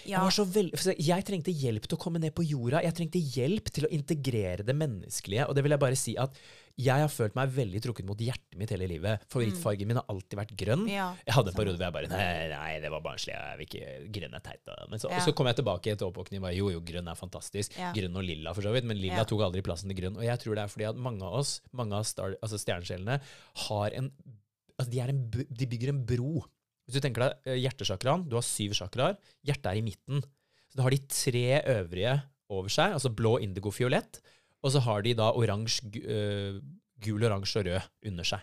Ja. 0.03 0.17
Jeg, 0.17 0.25
var 0.25 0.35
så 0.35 0.47
veld, 0.49 0.75
jeg 0.99 1.27
trengte 1.29 1.53
hjelp 1.53 1.87
til 1.87 1.99
å 1.99 2.01
komme 2.01 2.19
ned 2.19 2.35
på 2.35 2.43
jorda. 2.49 2.81
Jeg 2.83 2.97
trengte 2.97 3.21
hjelp 3.21 3.71
til 3.71 3.87
å 3.87 3.93
integrere 3.95 4.67
det 4.67 4.75
menneskelige. 4.75 5.47
Og 5.47 5.55
det 5.55 5.63
vil 5.63 5.77
jeg 5.77 5.85
bare 5.85 6.01
si 6.01 6.17
at 6.19 6.43
jeg 6.81 7.03
har 7.03 7.11
følt 7.11 7.35
meg 7.37 7.51
veldig 7.53 7.79
trukket 7.85 8.07
mot 8.07 8.17
hjertet 8.17 8.57
mitt 8.57 8.71
hele 8.73 8.87
livet. 8.89 9.21
Favorittfargen 9.29 9.89
min 9.91 9.99
har 9.99 10.07
alltid 10.09 10.39
vært 10.39 10.53
grønn. 10.57 10.85
Mm. 10.87 10.89
Ja. 10.89 11.07
Jeg 11.27 11.35
hadde 11.35 11.51
en 11.51 11.57
periode 11.57 11.77
hvor 11.77 11.85
jeg 11.85 11.93
bare 11.93 12.09
Nei, 12.09 12.47
nei 12.49 12.71
det 12.81 12.89
var 12.89 13.03
barnslig. 13.05 13.35
Jeg 13.35 13.59
vil 13.59 13.67
ikke 13.67 13.91
Grønn 14.17 14.37
er 14.39 14.43
teit. 14.47 14.61
da». 14.65 14.77
Men 14.89 15.01
så, 15.03 15.11
Ja. 15.11 15.19
så 15.21 15.35
kom 15.37 15.49
jeg 15.51 15.59
tilbake 15.61 15.93
til 15.93 16.07
oppvåkning 16.07 16.41
og 16.41 16.47
bare 16.47 16.57
Jo, 16.57 16.71
jo, 16.73 16.81
grønn 16.81 17.11
er 17.11 17.19
fantastisk. 17.19 17.77
Ja. 17.77 17.91
Grønn 17.93 18.17
og 18.17 18.25
lilla, 18.25 18.55
for 18.57 18.65
så 18.65 18.73
vidt. 18.73 18.89
Men 18.89 18.97
lilla 18.97 19.23
tok 19.29 19.45
aldri 19.45 19.61
plassen 19.61 19.93
til 19.93 20.01
grønn. 20.01 20.17
Og 20.17 20.25
jeg 20.25 20.41
tror 20.41 20.57
det 20.57 20.63
er 20.63 20.73
fordi 20.73 20.89
at 20.89 20.97
mange 20.97 21.21
av 21.21 21.37
oss, 21.43 21.61
mange 21.71 21.93
av 21.93 22.03
star, 22.09 22.33
altså 22.41 22.57
stjernesjelene, 22.57 23.19
har 23.69 23.99
en 23.99 24.11
Altså, 24.73 24.89
de, 24.89 24.99
en, 25.05 25.19
de 25.29 25.65
bygger 25.69 25.91
en 25.91 25.99
bro. 26.03 26.41
Hvis 26.87 26.97
du 26.97 27.03
tenker 27.05 27.29
deg 27.29 27.59
hjertesjakraen, 27.61 28.23
du 28.27 28.33
har 28.35 28.41
syv 28.41 28.73
sjakraer. 28.73 29.19
Hjertet 29.45 29.69
er 29.69 29.77
i 29.77 29.83
midten. 29.85 30.23
Så 30.73 30.79
da 30.79 30.87
har 30.87 30.95
de 30.95 30.97
tre 31.05 31.61
øvrige 31.75 32.15
over 32.49 32.73
seg, 32.73 32.95
altså 32.97 33.11
blå, 33.13 33.35
indigo, 33.45 33.69
fiolett. 33.69 34.17
Og 34.63 34.71
så 34.73 34.79
har 34.85 35.03
de 35.05 35.13
da 35.19 35.29
oransje, 35.35 35.83
øh, 36.03 36.57
gul, 37.03 37.23
oransje 37.27 37.59
og 37.61 37.67
rød 37.67 38.09
under 38.11 38.23
seg. 38.23 38.41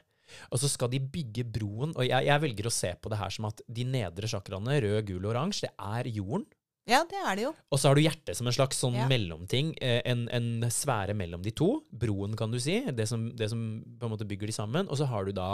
Og 0.54 0.60
så 0.62 0.68
skal 0.70 0.90
de 0.92 1.00
bygge 1.02 1.42
broen, 1.50 1.90
og 1.96 2.04
jeg, 2.06 2.26
jeg 2.28 2.40
velger 2.44 2.68
å 2.68 2.70
se 2.74 2.92
på 3.02 3.10
det 3.10 3.18
her 3.18 3.32
som 3.34 3.48
at 3.48 3.62
de 3.66 3.82
nedre 3.88 4.28
chakraene, 4.30 4.76
rød, 4.84 5.00
gul 5.08 5.24
og 5.26 5.32
oransje, 5.32 5.66
det 5.66 5.74
er 5.82 6.10
jorden. 6.14 6.44
ja, 6.90 7.00
det 7.06 7.18
er 7.22 7.34
det 7.38 7.42
jo. 7.44 7.50
Og 7.70 7.78
så 7.78 7.88
har 7.90 7.94
du 7.98 8.00
hjertet 8.02 8.36
som 8.38 8.46
en 8.46 8.54
slags 8.54 8.78
sånn 8.82 8.94
Ja. 8.98 9.08
mellomting, 9.10 9.72
eh, 9.82 10.00
en, 10.10 10.28
en 10.30 10.62
sfære 10.70 11.14
mellom 11.18 11.42
de 11.42 11.50
to. 11.50 11.82
Broen, 11.92 12.36
kan 12.38 12.50
du 12.50 12.58
si. 12.62 12.78
Det 12.94 13.06
som, 13.08 13.28
det 13.36 13.48
som 13.50 13.60
på 13.98 14.06
en 14.06 14.10
måte 14.14 14.26
bygger 14.26 14.46
de 14.50 14.54
sammen. 14.56 14.88
Og 14.90 14.98
så 14.98 15.06
har 15.06 15.24
du 15.28 15.32
da 15.36 15.52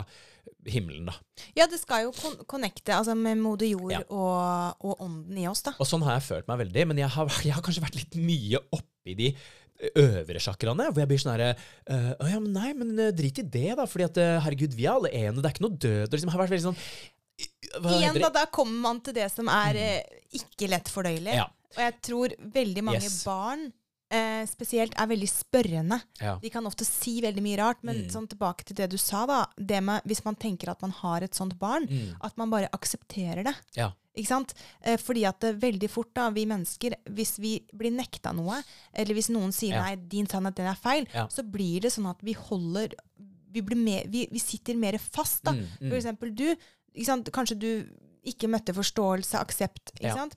himmelen, 0.67 1.07
da. 1.11 1.15
Ja, 1.57 1.67
det 1.69 1.81
skal 1.83 2.07
jo 2.07 2.13
kon 2.17 2.37
connecte 2.49 2.95
altså 2.97 3.15
med 3.19 3.37
moder 3.43 3.69
jord 3.69 3.93
Ja. 3.93 4.01
og, 4.09 4.77
og 4.85 5.01
ånden 5.05 5.37
i 5.41 5.47
oss, 5.51 5.63
da. 5.67 5.75
Og 5.81 5.87
sånn 5.89 6.05
har 6.07 6.19
jeg 6.21 6.29
følt 6.29 6.49
meg 6.49 6.63
veldig, 6.67 6.87
men 6.93 6.99
jeg 7.05 7.09
har, 7.17 7.29
jeg 7.49 7.57
har 7.57 7.65
kanskje 7.65 7.85
vært 7.85 7.97
litt 8.01 8.17
mye 8.17 8.61
oppi 8.77 9.17
de 9.19 9.33
øvre 10.03 10.43
sjakraene, 10.43 10.89
hvor 10.91 11.03
jeg 11.03 11.11
blir 11.11 11.21
sånn 11.23 11.35
herre 11.35 11.51
Å 12.23 12.31
ja, 12.31 12.41
men 12.41 12.53
nei, 12.55 12.71
men 12.79 12.95
øh, 12.95 13.13
drit 13.17 13.43
i 13.43 13.45
det, 13.45 13.75
da, 13.79 13.87
fordi 13.91 14.07
at 14.09 14.21
øh, 14.23 14.39
herregud, 14.47 14.77
vi 14.77 14.87
er 14.87 14.97
alle 14.97 15.13
ene, 15.13 15.39
det 15.41 15.51
er 15.51 15.57
ikke 15.57 15.67
noe 15.67 15.81
død. 15.87 16.15
Liksom, 16.15 16.31
jeg 16.31 16.37
har 16.37 16.43
vært 16.45 16.55
veldig 16.57 16.69
sånn 16.71 16.81
Igjen, 17.37 18.17
da, 18.23 18.31
da 18.33 18.47
kommer 18.49 18.79
man 18.87 19.01
til 19.05 19.13
det 19.19 19.27
som 19.29 19.51
er 19.53 19.77
mm. 19.77 20.21
ikke 20.39 20.71
lett 20.73 20.89
fordøyelig. 20.89 21.35
Ja. 21.37 21.45
Og 21.77 21.83
jeg 21.83 21.97
tror 22.09 22.35
veldig 22.55 22.85
mange 22.87 23.05
Yes. 23.05 23.19
barn 23.27 23.67
eh, 24.11 24.45
spesielt 24.47 24.95
er 24.97 25.07
veldig 25.11 25.29
spørrende. 25.29 26.01
Ja. 26.21 26.39
De 26.43 26.51
kan 26.51 26.65
ofte 26.67 26.85
si 26.87 27.21
veldig 27.21 27.43
mye 27.43 27.59
rart, 27.59 27.83
men 27.83 27.97
Mm. 28.05 28.09
sånn 28.11 28.29
tilbake 28.29 28.65
til 28.65 28.77
det 28.77 28.91
du 28.91 28.97
sa, 28.99 29.27
da. 29.27 29.47
Det 29.57 29.83
med, 29.83 30.03
hvis 30.07 30.25
man 30.25 30.37
tenker 30.37 30.69
at 30.71 30.81
man 30.83 30.91
har 30.93 31.23
et 31.23 31.35
sånt 31.35 31.59
barn, 31.59 31.87
Mm. 31.89 32.17
at 32.23 32.37
man 32.37 32.51
bare 32.51 32.69
aksepterer 32.73 33.45
det. 33.45 33.55
Ja. 33.75 33.93
Ikke 34.17 34.27
sant? 34.29 34.55
Eh, 34.83 34.97
fordi 34.97 35.27
at 35.27 35.41
det 35.41 35.61
veldig 35.61 35.91
fort, 35.91 36.15
da, 36.15 36.31
vi 36.31 36.47
mennesker, 36.47 36.95
hvis 37.11 37.39
vi 37.39 37.61
blir 37.75 37.91
nekta 37.93 38.33
noe, 38.35 38.63
eller 38.95 39.15
hvis 39.15 39.29
noen 39.29 39.53
sier 39.53 39.75
Ja. 39.75 39.83
nei, 39.83 39.97
din 39.97 40.27
sannhet, 40.27 40.55
den 40.55 40.67
er 40.67 40.75
feil, 40.75 41.07
så 41.29 41.43
blir 41.43 41.81
det 41.83 41.93
sånn 41.93 42.09
at 42.09 42.21
vi 42.23 42.33
holder 42.33 42.95
Vi, 43.53 43.63
blir 43.63 43.77
mer, 43.79 44.05
vi, 44.07 44.27
vi 44.31 44.39
sitter 44.39 44.77
mer 44.77 44.99
fast, 44.99 45.43
da. 45.45 45.53
Mm, 45.53 45.67
mm. 45.81 45.89
For 45.89 45.97
eksempel 45.97 46.35
du. 46.35 46.57
Kanskje 47.31 47.59
du 47.59 47.89
ikke 48.27 48.49
møtte 48.51 48.75
forståelse, 48.75 49.39
aksept. 49.41 49.93
Ikke 49.99 50.13
sant? 50.15 50.37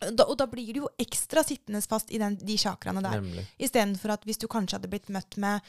Da, 0.00 0.24
og 0.26 0.36
da 0.40 0.46
blir 0.50 0.72
du 0.74 0.80
jo 0.84 0.88
ekstra 1.00 1.44
sittende 1.46 1.80
fast 1.84 2.10
i 2.12 2.18
den, 2.20 2.36
de 2.40 2.56
chakraene 2.60 3.02
der. 3.04 3.24
Istedenfor 3.62 4.14
at 4.16 4.24
hvis 4.28 4.40
du 4.42 4.48
kanskje 4.50 4.78
hadde 4.78 4.90
blitt 4.92 5.08
møtt 5.14 5.36
med 5.40 5.60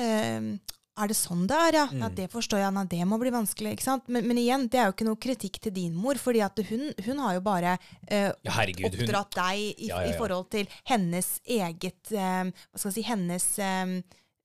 ehm, 0.00 0.52
Er 1.00 1.08
det 1.08 1.16
sånn 1.16 1.46
det 1.48 1.56
er, 1.56 1.76
ja? 1.78 1.84
Mm. 1.90 2.06
Det 2.18 2.26
forstår 2.32 2.60
jeg. 2.60 2.72
Nei, 2.76 2.84
det 2.90 3.04
må 3.08 3.16
bli 3.22 3.30
vanskelig. 3.32 3.72
ikke 3.76 3.86
sant? 3.86 4.08
Men, 4.12 4.26
men 4.28 4.40
igjen, 4.42 4.66
det 4.68 4.80
er 4.80 4.88
jo 4.90 4.94
ikke 4.96 5.06
noe 5.08 5.20
kritikk 5.22 5.60
til 5.64 5.72
din 5.76 5.94
mor, 5.96 6.18
fordi 6.20 6.42
at 6.44 6.60
hun, 6.68 6.90
hun 7.06 7.22
har 7.24 7.38
jo 7.38 7.44
bare 7.46 7.76
eh, 8.06 8.30
Ja, 8.44 8.54
herregud, 8.58 8.90
hun 8.92 9.04
oppdratt 9.06 9.38
deg 9.38 9.60
i, 9.62 9.88
Ja, 9.88 10.02
ja, 10.04 10.10
i 10.12 10.16
forhold 10.18 10.50
til 10.52 10.68
hennes 10.90 11.38
eget 11.46 12.12
ehm, 12.12 12.52
Hva 12.70 12.82
skal 12.82 12.90
jeg 12.92 12.98
si 12.98 13.06
Hennes 13.08 13.46
ehm, 13.64 14.00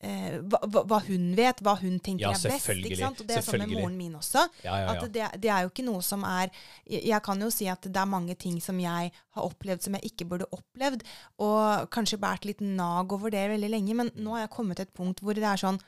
eh, 0.05 0.35
hva, 0.45 0.83
hva 0.85 0.99
hun 1.07 1.31
vet, 1.37 1.61
hva 1.65 1.75
hun 1.79 1.97
tenker 2.03 2.27
Ja, 2.27 2.33
er 2.35 2.53
best. 2.53 2.69
ikke 2.75 2.99
sant? 2.99 3.23
Og 3.23 3.29
det 3.29 3.39
er 3.39 3.45
sånn 3.45 3.63
med 3.63 3.73
moren 3.73 3.97
min 3.97 4.13
også. 4.19 4.45
Ja, 4.65 4.77
ja. 4.83 4.93
At 4.93 5.07
det, 5.13 5.29
det 5.41 5.51
er 5.51 5.65
jo 5.65 5.71
ikke 5.71 5.87
noe 5.87 6.03
som 6.05 6.25
er 6.27 6.51
jeg, 6.85 7.17
kan 7.25 7.41
jo 7.41 7.49
si 7.53 7.69
at 7.71 7.87
det 7.87 8.01
er 8.01 8.11
mange 8.11 8.37
ting 8.39 8.59
som 8.63 8.79
jeg 8.81 9.11
har 9.11 9.47
opplevd 9.49 9.87
som 9.87 9.97
jeg 9.97 10.11
ikke 10.11 10.29
burde 10.29 10.49
opplevd, 10.55 11.03
og 11.43 11.89
kanskje 11.93 12.21
båret 12.21 12.47
litt 12.47 12.63
nag 12.63 13.11
over 13.15 13.33
det 13.33 13.47
veldig 13.55 13.71
lenge, 13.73 13.97
men 13.97 14.13
nå 14.15 14.37
har 14.37 14.45
jeg 14.45 14.55
kommet 14.55 14.79
til 14.79 14.87
et 14.87 14.95
punkt 14.95 15.23
hvor 15.25 15.37
det 15.37 15.47
er 15.49 15.65
sånn 15.65 15.81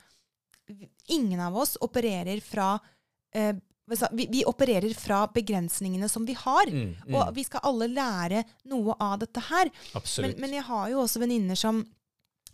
Ingen 1.08 1.40
av 1.40 1.54
oss 1.56 1.78
opererer 1.80 2.42
fra 2.44 2.74
eh, 3.32 3.54
vi, 4.12 4.26
vi 4.28 4.42
opererer 4.44 4.92
fra 4.92 5.22
begrensningene 5.32 6.08
som 6.12 6.26
vi 6.28 6.34
har. 6.36 6.68
Mm, 6.68 6.90
mm. 7.06 7.14
Og 7.16 7.30
vi 7.36 7.44
skal 7.46 7.64
alle 7.70 7.88
lære 7.88 8.42
noe 8.68 8.96
av 9.00 9.16
dette 9.22 9.40
her. 9.48 9.70
Men, 10.20 10.34
men 10.42 10.56
jeg 10.58 10.66
har 10.68 10.90
jo 10.92 11.00
også 11.06 11.22
venninner 11.22 11.56
som 11.56 11.80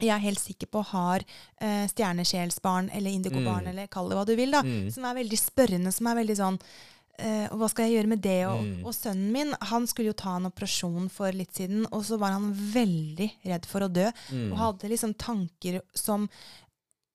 jeg 0.01 0.11
er 0.11 0.19
helt 0.19 0.39
sikker 0.41 0.67
på 0.67 0.85
har 0.85 1.21
eh, 1.61 1.87
stjernesjelsbarn 1.89 2.91
eller 2.95 3.11
indigobarn, 3.11 3.65
Mm. 3.65 3.69
eller 3.71 3.87
kall 3.87 4.09
det 4.09 4.17
hva 4.19 4.27
du 4.27 4.35
vil, 4.37 4.51
da, 4.51 4.63
Mm. 4.63 4.91
som 4.93 5.05
er 5.05 5.15
veldig 5.15 5.39
spørrende, 5.39 5.93
som 5.93 6.07
er 6.07 6.17
veldig 6.25 6.37
sånn 6.37 6.61
eh, 7.17 7.47
hva 7.49 7.69
skal 7.71 7.85
jeg 7.89 7.95
gjøre 8.03 8.09
med 8.09 8.23
det? 8.23 8.45
Og, 8.47 8.61
Mm. 8.65 8.85
og 8.87 8.93
sønnen 8.93 9.31
min 9.31 9.55
han 9.63 9.87
skulle 9.87 10.07
jo 10.11 10.13
ta 10.15 10.35
en 10.37 10.47
operasjon 10.51 11.09
for 11.09 11.31
litt 11.31 11.55
siden, 11.55 11.87
og 11.93 12.03
så 12.03 12.19
var 12.19 12.33
han 12.33 12.53
veldig 12.53 13.31
redd 13.47 13.65
for 13.67 13.81
å 13.83 13.93
dø. 13.93 14.11
Mm. 14.33 14.51
Og 14.53 14.59
hadde 14.59 14.91
liksom 14.91 15.15
tanker 15.17 15.81
som 15.95 16.29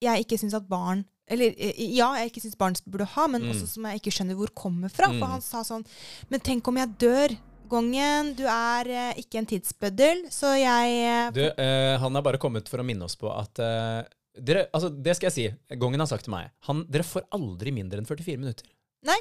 jeg 0.01 0.23
ikke 0.25 0.39
syns 0.39 0.53
at 0.53 0.67
barn 0.69 1.05
Eller 1.32 1.53
eh, 1.59 1.73
ja, 1.77 2.15
jeg 2.15 2.32
ikke 2.32 2.41
syns 2.41 2.57
barn 2.57 2.73
burde 2.89 3.05
ha, 3.05 3.27
men 3.27 3.43
Mm. 3.43 3.51
også 3.51 3.67
som 3.67 3.84
jeg 3.84 4.01
ikke 4.01 4.11
skjønner 4.11 4.36
hvor 4.36 4.49
kommer 4.55 4.89
fra. 4.89 5.05
Mm. 5.09 5.19
For 5.19 5.27
han 5.27 5.41
sa 5.41 5.61
sånn 5.61 5.86
Men 6.27 6.39
tenk 6.39 6.67
om 6.67 6.75
jeg 6.77 6.97
dør? 6.97 7.38
Gongen, 7.70 8.34
du 8.38 8.43
er 8.49 8.89
eh, 8.89 9.20
ikke 9.22 9.39
en 9.41 9.47
tidsbøddel, 9.49 10.26
så 10.34 10.53
jeg 10.59 10.97
eh, 11.05 11.30
Du, 11.36 11.41
eh, 11.49 11.95
han 12.01 12.15
er 12.20 12.26
bare 12.26 12.41
kommet 12.41 12.70
for 12.72 12.82
å 12.82 12.86
minne 12.88 13.05
oss 13.07 13.15
på 13.20 13.30
at 13.34 13.61
eh, 13.63 14.01
dere, 14.39 14.67
altså 14.74 14.89
Det 14.93 15.15
skal 15.17 15.30
jeg 15.32 15.36
si. 15.38 15.78
Gongen 15.82 15.99
har 16.03 16.09
sagt 16.09 16.26
til 16.28 16.34
meg. 16.36 16.51
Han, 16.70 16.84
dere 16.91 17.03
får 17.07 17.26
aldri 17.36 17.74
mindre 17.76 17.99
enn 18.01 18.07
44 18.09 18.38
minutter. 18.41 18.70
Nei. 19.07 19.17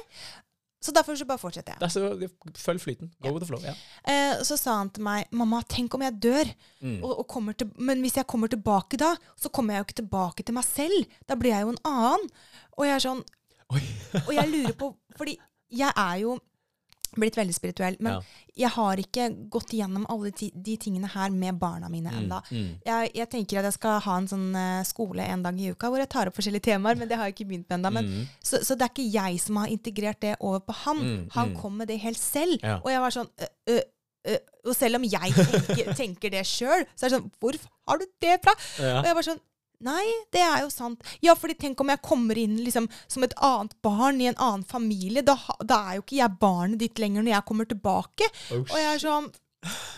Så 0.79 0.93
derfor 0.95 1.17
så 1.19 1.25
bare 1.27 1.41
fortsetter 1.41 1.73
jeg. 1.75 1.79
Det 1.81 1.87
er 1.89 1.91
så, 1.91 2.61
følg 2.63 2.79
flyten. 2.79 3.09
Go 3.19 3.33
with 3.35 3.43
the 3.43 3.49
flow. 3.49 3.59
Ja. 3.65 3.73
Eh, 4.07 4.39
så 4.47 4.55
sa 4.55 4.77
han 4.79 4.87
til 4.95 5.03
meg, 5.03 5.25
mamma, 5.35 5.59
tenk 5.67 5.97
om 5.97 6.05
jeg 6.07 6.15
dør, 6.23 6.53
Mm. 6.79 7.01
og, 7.03 7.11
og 7.19 7.25
kommer 7.27 7.51
til, 7.59 7.67
men 7.83 7.99
hvis 7.99 8.15
jeg 8.15 8.23
kommer 8.31 8.47
tilbake 8.47 8.95
da, 9.01 9.09
så 9.35 9.49
kommer 9.51 9.75
jeg 9.75 9.81
jo 9.81 9.87
ikke 9.89 9.97
tilbake 9.99 10.45
til 10.47 10.55
meg 10.55 10.63
selv. 10.63 11.17
Da 11.27 11.35
blir 11.35 11.51
jeg 11.51 11.65
jo 11.65 11.73
en 11.73 11.81
annen. 11.89 12.29
Og 12.77 12.85
jeg 12.87 12.93
er 12.95 13.03
sånn, 13.03 13.19
Oi. 13.75 13.81
og 14.21 14.31
jeg 14.37 14.47
lurer 14.53 14.77
på, 14.79 14.93
fordi 15.19 15.33
jeg 15.81 15.91
er 15.91 16.21
jo 16.23 16.37
blitt 17.15 17.37
veldig 17.37 17.55
spirituell, 17.55 17.95
men 17.99 18.13
Ja. 18.13 18.21
jeg 18.55 18.69
har 18.75 18.97
ikke 18.97 19.49
gått 19.49 19.73
igjennom 19.73 20.05
alle 20.09 20.31
de 20.31 20.75
tingene 20.77 21.07
her 21.07 21.29
med 21.29 21.59
barna 21.59 21.89
mine 21.89 22.11
enda. 22.11 22.41
mm. 22.51 22.81
Jeg, 22.85 23.11
jeg 23.15 23.29
tenker 23.29 23.59
at 23.59 23.69
jeg 23.69 23.73
skal 23.73 23.99
ha 24.01 24.17
en 24.17 24.27
sånn 24.27 24.55
eh, 24.55 24.83
skole 24.83 25.23
en 25.25 25.43
dag 25.43 25.59
i 25.59 25.71
uka 25.71 25.89
hvor 25.89 25.97
jeg 25.97 26.09
tar 26.09 26.27
opp 26.27 26.35
forskjellige 26.35 26.67
temaer, 26.69 26.95
men 26.99 27.07
det 27.07 27.17
har 27.17 27.25
jeg 27.25 27.35
ikke 27.37 27.49
begynt 27.49 27.69
med 27.69 27.79
ennå. 27.85 28.01
Mm. 28.05 28.27
så, 28.43 28.63
så 28.63 28.75
det 28.75 28.85
er 28.87 28.93
ikke 28.93 29.11
jeg 29.13 29.39
som 29.41 29.55
har 29.61 29.67
integrert 29.67 30.21
det 30.21 30.35
over 30.39 30.59
på 30.59 30.73
han. 30.85 30.97
Mm, 30.97 31.29
Han 31.33 31.49
mm. 31.49 31.55
kom 31.61 31.73
med 31.77 31.87
det 31.87 31.99
helt 31.99 32.19
selv. 32.19 32.59
Ja. 32.63 32.79
Og 32.83 32.91
jeg 32.91 33.01
var 33.01 33.09
sånn 33.15 33.29
øh, 33.41 33.47
øh, 33.69 33.81
øh, 34.27 34.39
Og 34.67 34.75
selv 34.75 34.95
om 34.99 35.03
jeg 35.03 35.33
tenker, 35.33 35.93
tenker 36.01 36.29
det 36.33 36.45
sjøl, 36.45 36.85
så 36.95 37.05
er 37.05 37.09
det 37.09 37.17
sånn 37.17 37.31
Hvor 37.39 37.55
har 37.87 37.97
du 38.01 38.05
det 38.21 38.39
fra? 38.43 38.53
Ja. 38.79 38.99
Og 38.99 39.05
jeg 39.09 39.15
var 39.15 39.27
sånn 39.31 39.39
Nei, 39.85 40.03
det 40.35 40.41
er 40.43 40.65
jo 40.65 40.69
sant. 40.73 41.03
Ja, 41.23 41.35
fordi 41.39 41.55
tenk 41.59 41.79
om 41.79 41.91
jeg 41.91 42.01
kommer 42.03 42.37
inn 42.39 42.57
liksom 42.59 42.89
som 43.07 43.23
et 43.23 43.35
annet 43.39 43.77
barn 43.85 44.19
i 44.19 44.27
en 44.27 44.35
annen 44.39 44.65
familie. 44.67 45.23
Da, 45.23 45.37
da 45.63 45.77
er 45.87 45.99
jo 45.99 46.03
ikke 46.03 46.19
jeg 46.19 46.39
barnet 46.41 46.81
ditt 46.83 46.99
lenger 46.99 47.23
når 47.23 47.37
jeg 47.37 47.47
kommer 47.47 47.69
tilbake. 47.69 48.27
Oh, 48.51 48.63
Og 48.65 48.77
jeg 48.79 48.93
er 48.95 49.03
sånn 49.05 49.31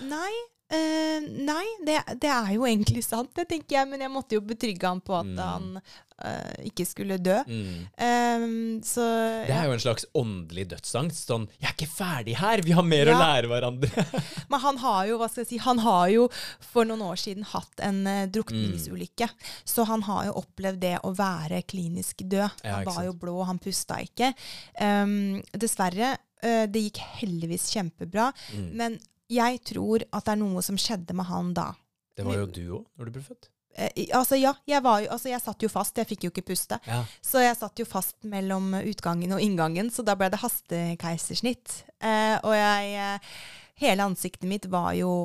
Nei. 0.09 0.31
Eh, 0.71 1.19
nei, 1.45 1.65
det, 1.85 1.99
det 2.21 2.29
er 2.31 2.53
jo 2.55 2.63
egentlig 2.65 3.03
sant, 3.03 3.33
det 3.35 3.47
tenker 3.51 3.77
jeg. 3.81 3.89
Men 3.91 4.01
jeg 4.07 4.11
måtte 4.13 4.37
jo 4.37 4.41
betrygge 4.41 4.87
han 4.87 5.01
på 5.03 5.17
at 5.19 5.27
Mm. 5.31 5.37
han 5.41 5.81
uh, 6.21 6.53
ikke 6.67 6.85
skulle 6.85 7.17
dø. 7.17 7.37
Mm. 7.47 7.87
Ehm, 7.97 8.81
så 8.85 9.01
Det 9.47 9.55
er 9.55 9.65
jo 9.65 9.73
en 9.73 9.81
slags 9.83 10.05
åndelig 10.13 10.67
dødsangst. 10.69 11.27
Sånn 11.29 11.47
'Jeg 11.59 11.69
er 11.69 11.73
ikke 11.75 11.89
ferdig 11.95 12.35
her! 12.37 12.61
Vi 12.61 12.71
har 12.77 12.83
mer 12.85 13.09
å 13.09 13.17
lære 13.17 13.49
hverandre'. 13.49 14.05
Men 14.51 14.59
han 14.59 14.77
har 14.77 15.05
jo 15.09 15.17
hva 15.17 15.29
skal 15.31 15.43
jeg 15.43 15.49
si, 15.49 15.57
han 15.65 15.79
har 15.79 16.09
jo 16.13 16.27
for 16.59 16.85
noen 16.85 17.01
år 17.01 17.17
siden 17.17 17.43
hatt 17.43 17.79
en 17.81 18.05
uh, 18.05 18.25
drukningsulykke. 18.29 19.29
Så 19.65 19.85
han 19.89 20.01
har 20.03 20.25
jo 20.29 20.37
opplevd 20.43 20.79
det 20.81 20.97
å 21.03 21.13
være 21.17 21.63
klinisk 21.65 22.21
død. 22.21 22.49
Ja, 22.63 22.75
han 22.81 22.85
var 22.85 23.03
jo 23.09 23.13
blå, 23.17 23.39
han 23.49 23.59
pusta 23.59 23.97
ikke. 24.01 24.33
Um, 24.79 25.41
dessverre. 25.53 26.17
uh, 26.43 26.65
det 26.65 26.81
gikk 26.87 26.97
heldigvis 27.21 27.69
kjempebra. 27.73 28.31
Mm. 28.53 28.69
Men 28.77 28.99
jeg 29.31 29.63
tror 29.71 30.05
at 30.09 30.27
det 30.27 30.35
er 30.35 30.41
noe 30.41 30.63
som 30.65 30.77
skjedde 30.79 31.15
med 31.17 31.29
han 31.29 31.55
da. 31.57 31.71
Det 32.17 32.27
var 32.27 32.41
jo 32.41 32.47
du 32.51 32.63
òg, 32.81 32.85
når 32.99 33.09
du 33.09 33.17
ble 33.17 33.25
født. 33.25 33.49
Eh, 33.73 34.09
altså 34.17 34.35
ja, 34.35 34.51
jeg, 34.67 34.83
var 34.83 34.99
jo, 35.03 35.09
altså 35.15 35.31
jeg 35.31 35.43
satt 35.43 35.63
jo 35.63 35.71
fast. 35.71 35.97
Jeg 35.97 36.09
fikk 36.09 36.27
jo 36.27 36.33
ikke 36.33 36.45
puste. 36.51 36.79
Ja. 36.87 37.01
Så 37.23 37.43
jeg 37.43 37.57
satt 37.59 37.79
jo 37.79 37.87
fast 37.87 38.17
mellom 38.27 38.73
utgangen 38.81 39.35
og 39.35 39.43
inngangen, 39.43 39.91
så 39.93 40.03
da 40.05 40.17
ble 40.19 40.31
det 40.33 40.41
hastekeisersnitt. 40.43 41.83
Eh, 42.03 42.37
og 42.41 42.55
jeg 42.57 42.95
eh, 42.99 43.35
Hele 43.81 44.05
ansiktet 44.05 44.45
mitt 44.45 44.67
var 44.69 44.91
jo 44.93 45.23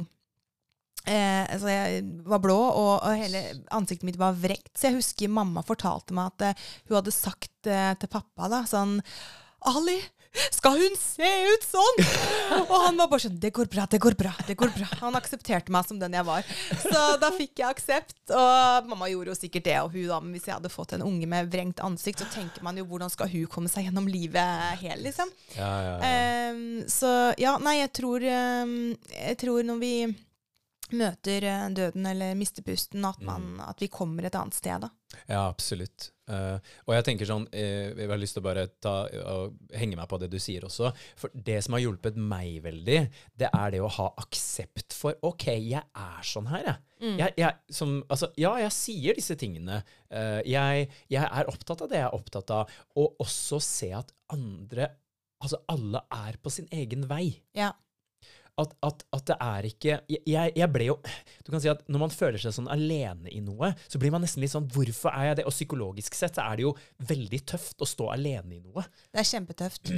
eh, 1.04 1.42
Altså, 1.44 1.68
jeg 1.68 2.04
var 2.24 2.40
blå, 2.40 2.56
og, 2.56 2.92
og 3.04 3.18
hele 3.20 3.42
ansiktet 3.74 4.06
mitt 4.08 4.20
var 4.20 4.38
vrekt. 4.38 4.72
Så 4.78 4.88
jeg 4.88 5.00
husker 5.00 5.32
mamma 5.32 5.64
fortalte 5.66 6.16
meg 6.16 6.32
at 6.32 6.46
eh, 6.48 6.68
hun 6.88 7.00
hadde 7.00 7.12
sagt 7.12 7.68
eh, 7.68 7.92
til 8.00 8.12
pappa 8.12 8.48
da 8.52 8.62
sånn 8.68 9.00
Ali, 9.66 9.98
skal 10.54 10.76
hun 10.80 10.96
se 11.00 11.30
ut 11.52 11.66
sånn? 11.66 12.02
Og 12.66 12.74
han 12.86 12.98
var 12.98 13.08
bare 13.10 13.24
sånn 13.26 13.38
Det 13.40 13.52
går 13.54 13.70
bra, 13.72 13.86
det 13.90 14.00
går 14.02 14.16
bra. 14.18 14.32
det 14.46 14.56
går 14.58 14.72
bra. 14.74 14.88
Han 15.02 15.18
aksepterte 15.18 15.72
meg 15.74 15.88
som 15.88 16.00
den 16.00 16.16
jeg 16.16 16.26
var. 16.26 16.46
Så 16.82 17.02
da 17.22 17.30
fikk 17.34 17.62
jeg 17.62 17.68
aksept. 17.68 18.18
Og 18.34 18.90
mamma 18.90 19.08
gjorde 19.10 19.32
jo 19.32 19.38
sikkert 19.38 19.68
det, 19.68 19.78
og 19.82 19.94
hun 19.94 20.08
da. 20.10 20.20
Men 20.22 20.36
hvis 20.36 20.48
jeg 20.48 20.56
hadde 20.58 20.72
fått 20.72 20.96
en 20.96 21.06
unge 21.06 21.28
med 21.30 21.50
vrengt 21.52 21.82
ansikt, 21.84 22.22
så 22.22 22.28
tenker 22.32 22.64
man 22.66 22.78
jo 22.78 22.86
hvordan 22.88 23.12
skal 23.12 23.30
hun 23.32 23.48
komme 23.50 23.72
seg 23.72 23.88
gjennom 23.88 24.08
livet 24.10 24.80
hel, 24.82 25.02
liksom. 25.06 25.32
Ja, 25.56 25.72
ja, 25.86 25.96
ja. 25.96 26.52
Um, 26.52 26.84
så 26.90 27.12
ja, 27.40 27.56
nei, 27.62 27.78
jeg 27.80 27.92
tror 27.96 28.24
um, 28.26 28.76
Jeg 29.12 29.38
tror 29.40 29.66
når 29.66 29.80
vi 29.82 29.92
møter 30.94 31.44
eh, 31.46 31.64
døden 31.74 32.06
eller 32.06 32.36
mister 32.38 32.64
pusten, 32.66 33.04
at, 33.08 33.22
man, 33.24 33.56
at 33.64 33.80
vi 33.82 33.88
kommer 33.92 34.26
et 34.26 34.36
annet 34.38 34.56
sted, 34.56 34.84
da. 34.84 34.90
Ja, 35.26 35.46
absolutt. 35.46 36.10
Uh, 36.26 36.58
og 36.88 36.96
jeg 36.96 37.04
tenker 37.06 37.28
sånn, 37.28 37.44
uh, 37.52 37.92
jeg 37.94 38.10
har 38.10 38.18
lyst 38.18 38.34
til 38.34 38.42
å 38.42 38.46
bare 38.48 38.64
ta, 38.82 38.94
uh, 39.06 39.46
henge 39.78 39.98
meg 39.98 40.08
på 40.10 40.18
det 40.18 40.28
du 40.32 40.40
sier 40.42 40.66
også. 40.66 40.90
For 41.18 41.30
det 41.32 41.60
som 41.64 41.76
har 41.76 41.84
hjulpet 41.84 42.18
meg 42.18 42.58
veldig, 42.64 42.98
det 43.38 43.50
er 43.52 43.72
det 43.74 43.82
å 43.84 43.92
ha 43.98 44.08
aksept 44.24 44.96
for 44.96 45.18
OK, 45.26 45.48
jeg 45.54 45.84
er 45.86 46.26
sånn 46.26 46.50
her, 46.50 46.66
jeg. 46.72 46.82
Jeg, 46.96 47.34
jeg, 47.36 47.52
som, 47.76 47.98
altså, 48.08 48.30
ja, 48.40 48.54
jeg 48.64 48.72
sier 48.72 49.18
disse 49.18 49.34
tingene. 49.36 49.82
Jeg, 50.48 50.86
jeg 51.12 51.28
er 51.28 51.50
opptatt 51.50 51.82
av 51.84 51.90
det 51.90 51.98
jeg 51.98 52.06
er 52.06 52.14
opptatt 52.16 52.52
av. 52.56 52.70
Og 52.96 53.20
også 53.20 53.60
se 53.60 53.90
at 53.98 54.14
andre 54.32 54.94
Altså, 55.36 55.58
alle 55.68 56.00
er 56.16 56.38
på 56.40 56.48
sin 56.48 56.64
egen 56.72 57.04
vei 57.10 57.42
Ja. 57.52 57.74
At, 58.62 58.72
at, 58.88 59.02
at 59.12 59.24
det 59.28 59.36
er 59.42 59.66
ikke 59.68 59.96
jeg, 60.08 60.52
jeg 60.56 60.68
ble 60.72 60.86
jo 60.88 60.94
Du 61.44 61.50
kan 61.52 61.60
si 61.60 61.68
at 61.68 61.82
når 61.92 62.06
man 62.06 62.14
føler 62.14 62.40
seg 62.40 62.54
sånn 62.56 62.70
alene 62.72 63.28
i 63.28 63.42
noe, 63.44 63.72
så 63.84 64.00
blir 64.00 64.14
man 64.14 64.24
nesten 64.24 64.40
litt 64.44 64.54
sånn 64.54 64.68
Hvorfor 64.72 65.12
er 65.12 65.30
jeg 65.30 65.40
det? 65.40 65.46
Og 65.48 65.54
psykologisk 65.54 66.16
sett 66.16 66.38
så 66.38 66.46
er 66.48 66.58
det 66.58 66.66
jo 66.66 66.72
veldig 67.10 67.42
tøft 67.52 67.84
å 67.84 67.88
stå 67.88 68.08
alene 68.14 68.56
i 68.56 68.62
noe. 68.62 68.86
Det 69.12 69.20
er 69.22 69.28
kjempetøft. 69.28 69.92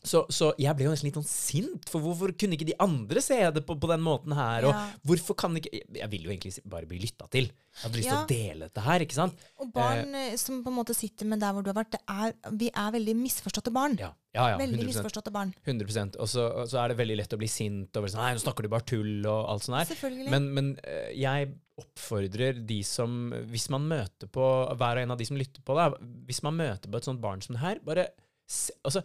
Så, 0.00 0.22
så 0.32 0.46
jeg 0.56 0.72
ble 0.78 0.86
jo 0.86 0.92
nesten 0.94 1.10
litt 1.10 1.16
sånn 1.18 1.26
sint, 1.28 1.88
for 1.92 2.00
hvorfor 2.00 2.32
kunne 2.40 2.56
ikke 2.56 2.70
de 2.70 2.76
andre 2.80 3.20
se 3.20 3.36
det 3.52 3.62
på, 3.68 3.74
på 3.76 3.88
den 3.90 4.00
måten 4.00 4.32
her? 4.32 4.64
Og 4.64 4.72
Ja. 4.72 4.84
hvorfor 5.04 5.36
kan 5.36 5.56
ikke 5.60 5.68
Jeg 5.76 6.08
vil 6.10 6.22
jo 6.24 6.30
egentlig 6.32 6.54
bare 6.64 6.88
bli 6.88 7.00
lytta 7.02 7.28
til. 7.28 7.50
Jeg 7.50 7.82
hadde 7.82 7.98
lyst 7.98 8.08
til 8.08 8.16
Ja. 8.16 8.22
å 8.24 8.30
dele 8.30 8.68
dette 8.70 8.80
her, 8.86 9.04
ikke 9.04 9.18
sant? 9.18 9.34
Og 9.60 9.72
barn 9.74 10.14
eh, 10.14 10.36
som 10.40 10.62
på 10.64 10.72
en 10.72 10.78
måte 10.78 10.96
sitter 10.96 11.26
med 11.28 11.40
der 11.40 11.52
hvor 11.52 11.62
du 11.62 11.68
har 11.68 11.84
vært, 11.84 11.92
det 11.92 12.00
er, 12.08 12.32
vi 12.50 12.70
er 12.72 12.94
veldig 12.96 13.14
misforståtte 13.20 13.72
barn. 13.72 13.98
Ja, 14.00 14.14
ja, 14.32 14.48
ja 14.54 14.56
veldig 14.56 14.80
100 14.80 14.88
misforståtte 14.88 15.32
barn. 15.34 15.52
100 15.66 16.16
Og 16.18 16.28
så, 16.28 16.48
og 16.48 16.66
så 16.72 16.80
er 16.80 16.88
det 16.88 16.96
veldig 16.96 17.18
lett 17.20 17.36
å 17.36 17.40
bli 17.40 17.48
sint 17.48 17.96
over 18.00 18.08
sånn 18.08 18.24
Nei, 18.24 18.32
nå 18.34 18.40
snakker 18.40 18.62
du 18.64 18.72
bare 18.72 18.88
tull, 18.88 19.26
og 19.26 19.50
alt 19.52 19.68
sånt 19.68 19.82
her. 19.82 19.90
Selvfølgelig. 19.92 20.30
Men, 20.32 20.48
men 20.56 20.72
eh, 20.82 21.12
jeg 21.20 21.52
oppfordrer 21.80 22.64
de 22.66 22.82
som 22.84 23.32
Hvis 23.52 23.68
man 23.72 23.86
møter 23.88 24.28
på 24.32 24.44
hver 24.76 24.96
og 24.96 25.04
en 25.04 25.12
av 25.14 25.20
de 25.20 25.28
som 25.28 25.36
lytter 25.36 25.60
på, 25.60 25.76
da, 25.76 25.90
hvis 26.28 26.42
man 26.46 26.56
møter 26.56 26.88
på 26.88 26.96
et 27.00 27.08
sånt 27.08 27.20
barn 27.20 27.44
som 27.44 27.56
det 27.56 27.62
her, 27.64 27.84
bare 27.84 28.08
altså, 28.84 29.04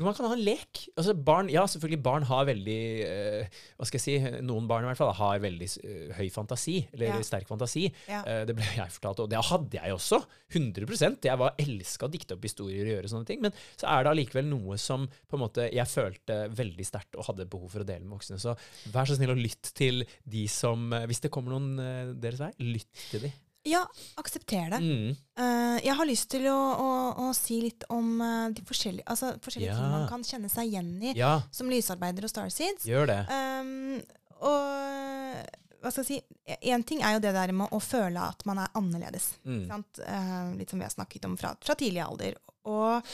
man 0.00 0.14
kan 0.16 0.30
ha 0.30 0.32
en 0.32 0.40
lek. 0.40 0.78
Altså 0.96 1.12
barn, 1.12 1.50
ja, 1.52 1.66
selvfølgelig 1.68 1.98
barn 2.00 2.24
har 2.24 2.46
veldig 2.48 2.76
eh, 3.04 3.58
Hva 3.76 3.84
skal 3.84 4.00
jeg 4.00 4.22
si 4.22 4.40
Noen 4.48 4.64
barn 4.70 4.86
i 4.86 4.88
hvert 4.88 4.96
fall 4.96 5.10
har 5.18 5.42
veldig 5.42 5.68
eh, 5.84 6.14
høy 6.16 6.30
fantasi, 6.32 6.78
eller 6.94 7.10
Ja. 7.10 7.18
sterk 7.26 7.50
fantasi. 7.50 7.82
Ja. 8.08 8.22
Eh, 8.24 8.46
det 8.48 8.54
ble 8.56 8.64
jeg 8.78 8.94
fortalt, 8.94 9.20
og 9.20 9.28
det 9.32 9.42
hadde 9.50 9.76
jeg 9.76 9.92
også. 9.92 10.22
100% 10.56 11.28
Jeg 11.28 11.36
var 11.42 11.52
elska 11.60 12.08
å 12.08 12.12
dikte 12.14 12.38
opp 12.38 12.48
historier 12.48 12.88
og 12.88 12.94
gjøre 12.94 13.12
sånne 13.12 13.28
ting. 13.28 13.42
Men 13.44 13.52
så 13.76 13.90
er 13.92 14.06
det 14.06 14.14
allikevel 14.14 14.48
noe 14.48 14.78
som 14.80 15.04
på 15.28 15.36
en 15.36 15.44
måte 15.44 15.68
jeg 15.68 15.92
følte 15.92 16.40
veldig 16.56 16.88
sterkt 16.88 17.20
og 17.20 17.28
hadde 17.28 17.48
behov 17.52 17.68
for 17.76 17.84
å 17.84 17.88
dele 17.92 18.06
med 18.06 18.16
voksne. 18.16 18.40
Så 18.40 18.56
vær 18.94 19.04
så 19.10 19.18
snill 19.20 19.34
og 19.36 19.42
lytt 19.44 19.74
til 19.76 20.06
de 20.24 20.46
som 20.48 20.88
eh, 20.96 21.04
Hvis 21.12 21.20
det 21.26 21.34
kommer 21.34 21.58
noen 21.58 21.76
eh, 21.76 22.16
deres 22.16 22.40
vei, 22.40 22.54
lytt 22.72 23.04
til 23.12 23.28
de. 23.28 23.34
Ja, 23.68 23.82
aksepter 24.20 24.70
det. 24.72 24.80
Mm. 24.80 25.16
Uh, 25.40 25.76
jeg 25.84 25.96
har 25.98 26.08
lyst 26.08 26.30
til 26.32 26.46
å, 26.48 26.56
å, 26.56 26.90
å 27.26 27.30
si 27.36 27.60
litt 27.66 27.84
om 27.92 28.14
uh, 28.22 28.48
de 28.56 28.64
forskjellige, 28.64 29.04
altså, 29.10 29.34
forskjellige 29.44 29.76
ting 29.76 29.92
man 29.92 30.08
kan 30.08 30.24
kjenne 30.24 30.48
seg 30.52 30.70
igjen 30.72 30.94
i 31.04 31.12
Ja, 31.18 31.34
som 31.52 31.68
lysarbeider 31.72 32.24
og 32.24 32.32
starseeds. 32.32 32.88
gjør 32.88 33.10
det. 33.10 33.20
Um, 33.28 34.00
og 34.40 35.58
hva 35.80 35.90
skal 35.92 36.04
jeg 36.04 36.20
si 36.20 36.58
Én 36.70 36.82
ting 36.86 37.02
er 37.04 37.16
jo 37.16 37.22
det 37.24 37.32
der 37.36 37.52
med 37.56 37.72
å 37.72 37.80
føle 37.82 38.20
at 38.20 38.42
man 38.48 38.58
er 38.62 38.72
annerledes. 38.76 39.32
Mm. 39.46 39.68
Eh, 39.70 40.40
litt 40.58 40.72
som 40.72 40.80
vi 40.80 40.86
har 40.86 40.92
snakket 40.92 41.28
om 41.28 41.36
fra, 41.38 41.52
fra 41.62 41.76
tidlig 41.78 42.02
alder. 42.02 42.34
Og 42.68 43.06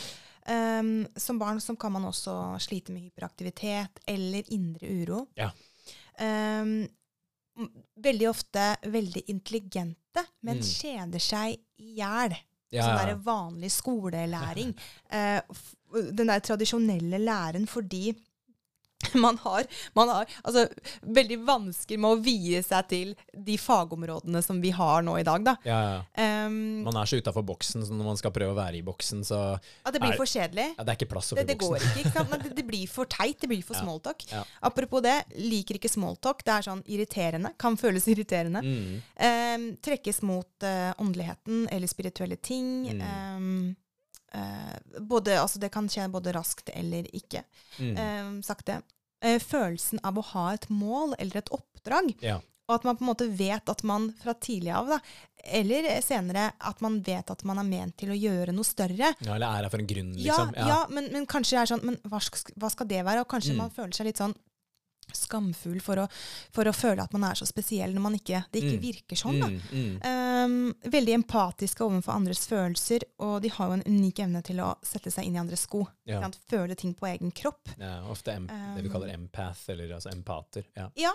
um, 0.48 0.92
som 1.20 1.38
barn 1.38 1.60
så 1.60 1.76
kan 1.78 1.92
man 1.92 2.08
også 2.08 2.34
slite 2.64 2.94
med 2.94 3.04
hyperaktivitet 3.10 4.00
eller 4.08 4.48
indre 4.56 4.88
uro. 4.88 5.20
Ja. 5.36 5.50
Um, 6.16 6.86
veldig 8.02 8.28
ofte 8.28 8.76
veldig 8.92 9.22
intelligente, 9.32 10.24
men 10.42 10.56
Mm. 10.58 10.62
kjeder 10.62 11.20
seg 11.20 11.56
i 11.78 11.94
hjel. 11.96 12.36
Ja, 12.72 12.82
Sånn 12.82 12.96
ja. 12.98 13.04
der 13.06 13.14
vanlig 13.22 13.70
skolelæring. 13.72 14.74
Eh, 15.10 15.40
den 16.12 16.26
der 16.26 16.40
tradisjonelle 16.40 17.18
læren 17.22 17.66
fordi 17.66 18.10
man 19.26 19.38
har, 19.44 19.66
man 19.94 20.08
har 20.12 20.26
altså, 20.42 20.66
veldig 21.02 21.38
vansker 21.46 21.98
med 22.02 22.10
å 22.16 22.20
vie 22.22 22.62
seg 22.64 22.88
til 22.90 23.12
de 23.32 23.56
fagområdene 23.60 24.42
som 24.44 24.60
vi 24.62 24.70
har 24.74 25.02
nå 25.06 25.16
i 25.20 25.24
dag. 25.26 25.44
Da. 25.46 25.56
ja, 25.68 25.78
ja. 26.16 26.46
Um, 26.46 26.82
Man 26.86 26.96
er 27.00 27.08
så 27.10 27.18
utafor 27.20 27.44
boksen, 27.46 27.84
så 27.86 27.94
når 27.94 28.08
man 28.12 28.18
skal 28.20 28.32
prøve 28.34 28.54
å 28.54 28.58
være 28.58 28.80
i 28.80 28.84
boksen, 28.86 29.22
så 29.26 29.40
at 29.56 29.92
det 29.94 30.00
blir 30.02 30.12
er- 30.14 30.20
for 30.20 30.26
kjedelig. 30.30 30.68
ja, 30.76 30.84
Det 30.84 30.92
er 30.94 30.98
ikke 31.00 31.10
plass 31.12 31.32
oppi 31.32 31.42
boksen. 31.42 31.48
det 31.52 31.58
går 31.62 31.74
boksen. 31.76 31.90
ikke. 31.90 32.04
ikke 32.06 32.14
sant? 32.18 32.30
Men 32.32 32.44
det, 32.44 32.54
det 32.60 32.66
blir 32.66 32.86
for 32.90 33.04
teit. 33.06 33.38
Det 33.40 33.48
blir 33.50 33.62
for 33.64 33.76
Ja. 33.76 33.82
smalltalk. 33.84 34.26
Ja. 34.32 34.44
Apropos 34.62 35.02
det, 35.02 35.16
liker 35.36 35.78
ikke 35.80 35.90
smalltalk. 35.92 36.44
Det 36.46 36.54
er 36.56 36.66
sånn 36.68 36.82
irriterende. 36.86 37.54
Kan 37.58 37.76
føles 37.76 38.06
irriterende. 38.08 38.62
Mm. 38.62 39.02
Um, 39.20 39.66
trekkes 39.84 40.22
mot 40.22 40.48
uh, 40.66 40.92
åndeligheten 41.02 41.66
eller 41.72 41.86
spirituelle 41.90 42.36
ting. 42.42 42.70
Mm. 43.00 43.02
Um, 43.36 43.76
Uh, 44.36 45.00
både, 45.00 45.32
altså 45.40 45.56
det 45.62 45.70
kan 45.72 45.86
skje 45.88 46.10
både 46.12 46.32
raskt 46.34 46.68
eller 46.74 47.06
ikke. 47.16 47.40
Mm. 47.78 47.94
Um, 47.96 48.34
sakte. 48.44 48.82
Eh, 49.26 49.38
følelsen 49.42 49.98
av 50.06 50.18
å 50.20 50.24
ha 50.32 50.44
et 50.54 50.68
mål 50.70 51.16
eller 51.18 51.42
et 51.42 51.50
oppdrag 51.56 52.14
Ja. 52.22 52.38
Og 52.68 52.74
at 52.80 52.84
man 52.88 52.96
på 52.98 53.04
en 53.04 53.10
måte 53.12 53.26
vet 53.38 53.68
at 53.70 53.82
man 53.86 54.08
fra 54.18 54.32
tidlig 54.42 54.72
av, 54.74 54.88
da, 54.90 54.96
eller 55.54 55.84
senere, 56.02 56.48
at 56.66 56.80
man 56.82 56.96
vet 57.06 57.28
at 57.30 57.44
man 57.46 57.60
er 57.62 57.68
ment 57.68 57.94
til 58.02 58.10
å 58.10 58.16
gjøre 58.18 58.50
noe 58.56 58.66
større. 58.66 59.12
Ja, 59.22 59.36
eller 59.36 59.46
er 59.46 59.62
her 59.62 59.70
for 59.70 59.78
en 59.78 59.86
grunn, 59.86 60.08
Ja, 60.18 60.40
liksom. 60.48 60.56
ja, 60.66 60.80
men, 60.90 61.06
men 61.14 61.28
kanskje 61.30 61.54
det 61.54 61.60
er 61.62 61.70
sånn 61.76 61.84
Men 61.86 61.96
hva 62.10 62.18
skal, 62.26 62.50
hva 62.58 62.70
skal 62.74 62.88
det 62.90 63.04
være? 63.06 63.20
Og 63.22 63.28
kanskje 63.30 63.54
Mm. 63.54 63.60
man 63.62 63.70
føler 63.70 63.94
seg 63.94 64.06
litt 64.10 64.18
sånn 64.18 64.34
skamfull 65.14 65.78
for 65.80 66.00
å, 66.02 66.06
for 66.54 66.66
å 66.68 66.72
føle 66.74 67.02
at 67.04 67.12
man 67.14 67.24
er 67.28 67.34
så 67.38 67.46
spesiell 67.48 67.92
når 67.94 68.02
man 68.02 68.16
ikke, 68.18 68.44
det 68.52 68.62
ikke 68.62 68.76
Mm. 68.76 68.82
virker 68.82 69.16
sånn. 69.20 69.38
da. 69.40 69.46
Mm, 69.48 69.60
mm. 69.72 70.00
Um, 70.06 70.74
veldig 70.90 71.14
empatiske 71.14 71.84
overfor 71.84 72.12
andres 72.16 72.46
følelser, 72.50 73.04
og 73.18 73.42
de 73.42 73.48
har 73.48 73.68
jo 73.70 73.72
en 73.78 73.86
unik 73.86 74.18
evne 74.26 74.42
til 74.44 74.60
å 74.60 74.72
sette 74.82 75.10
seg 75.14 75.24
inn 75.26 75.36
i 75.36 75.38
andres 75.38 75.62
sko. 75.66 75.86
Ja. 76.06 76.20
Føle 76.50 76.74
ting 76.76 76.94
på 76.94 77.06
egen 77.06 77.30
kropp. 77.32 77.68
ja, 77.78 78.02
ofte 78.10 78.32
em 78.34 78.46
det 78.46 78.82
vi 78.82 78.88
Um, 78.88 78.92
kaller 78.92 79.14
empath, 79.14 79.70
eller 79.70 79.94
altså 79.94 80.10
empater. 80.12 80.64
Ja. 80.76 80.90
Ja, 80.96 81.12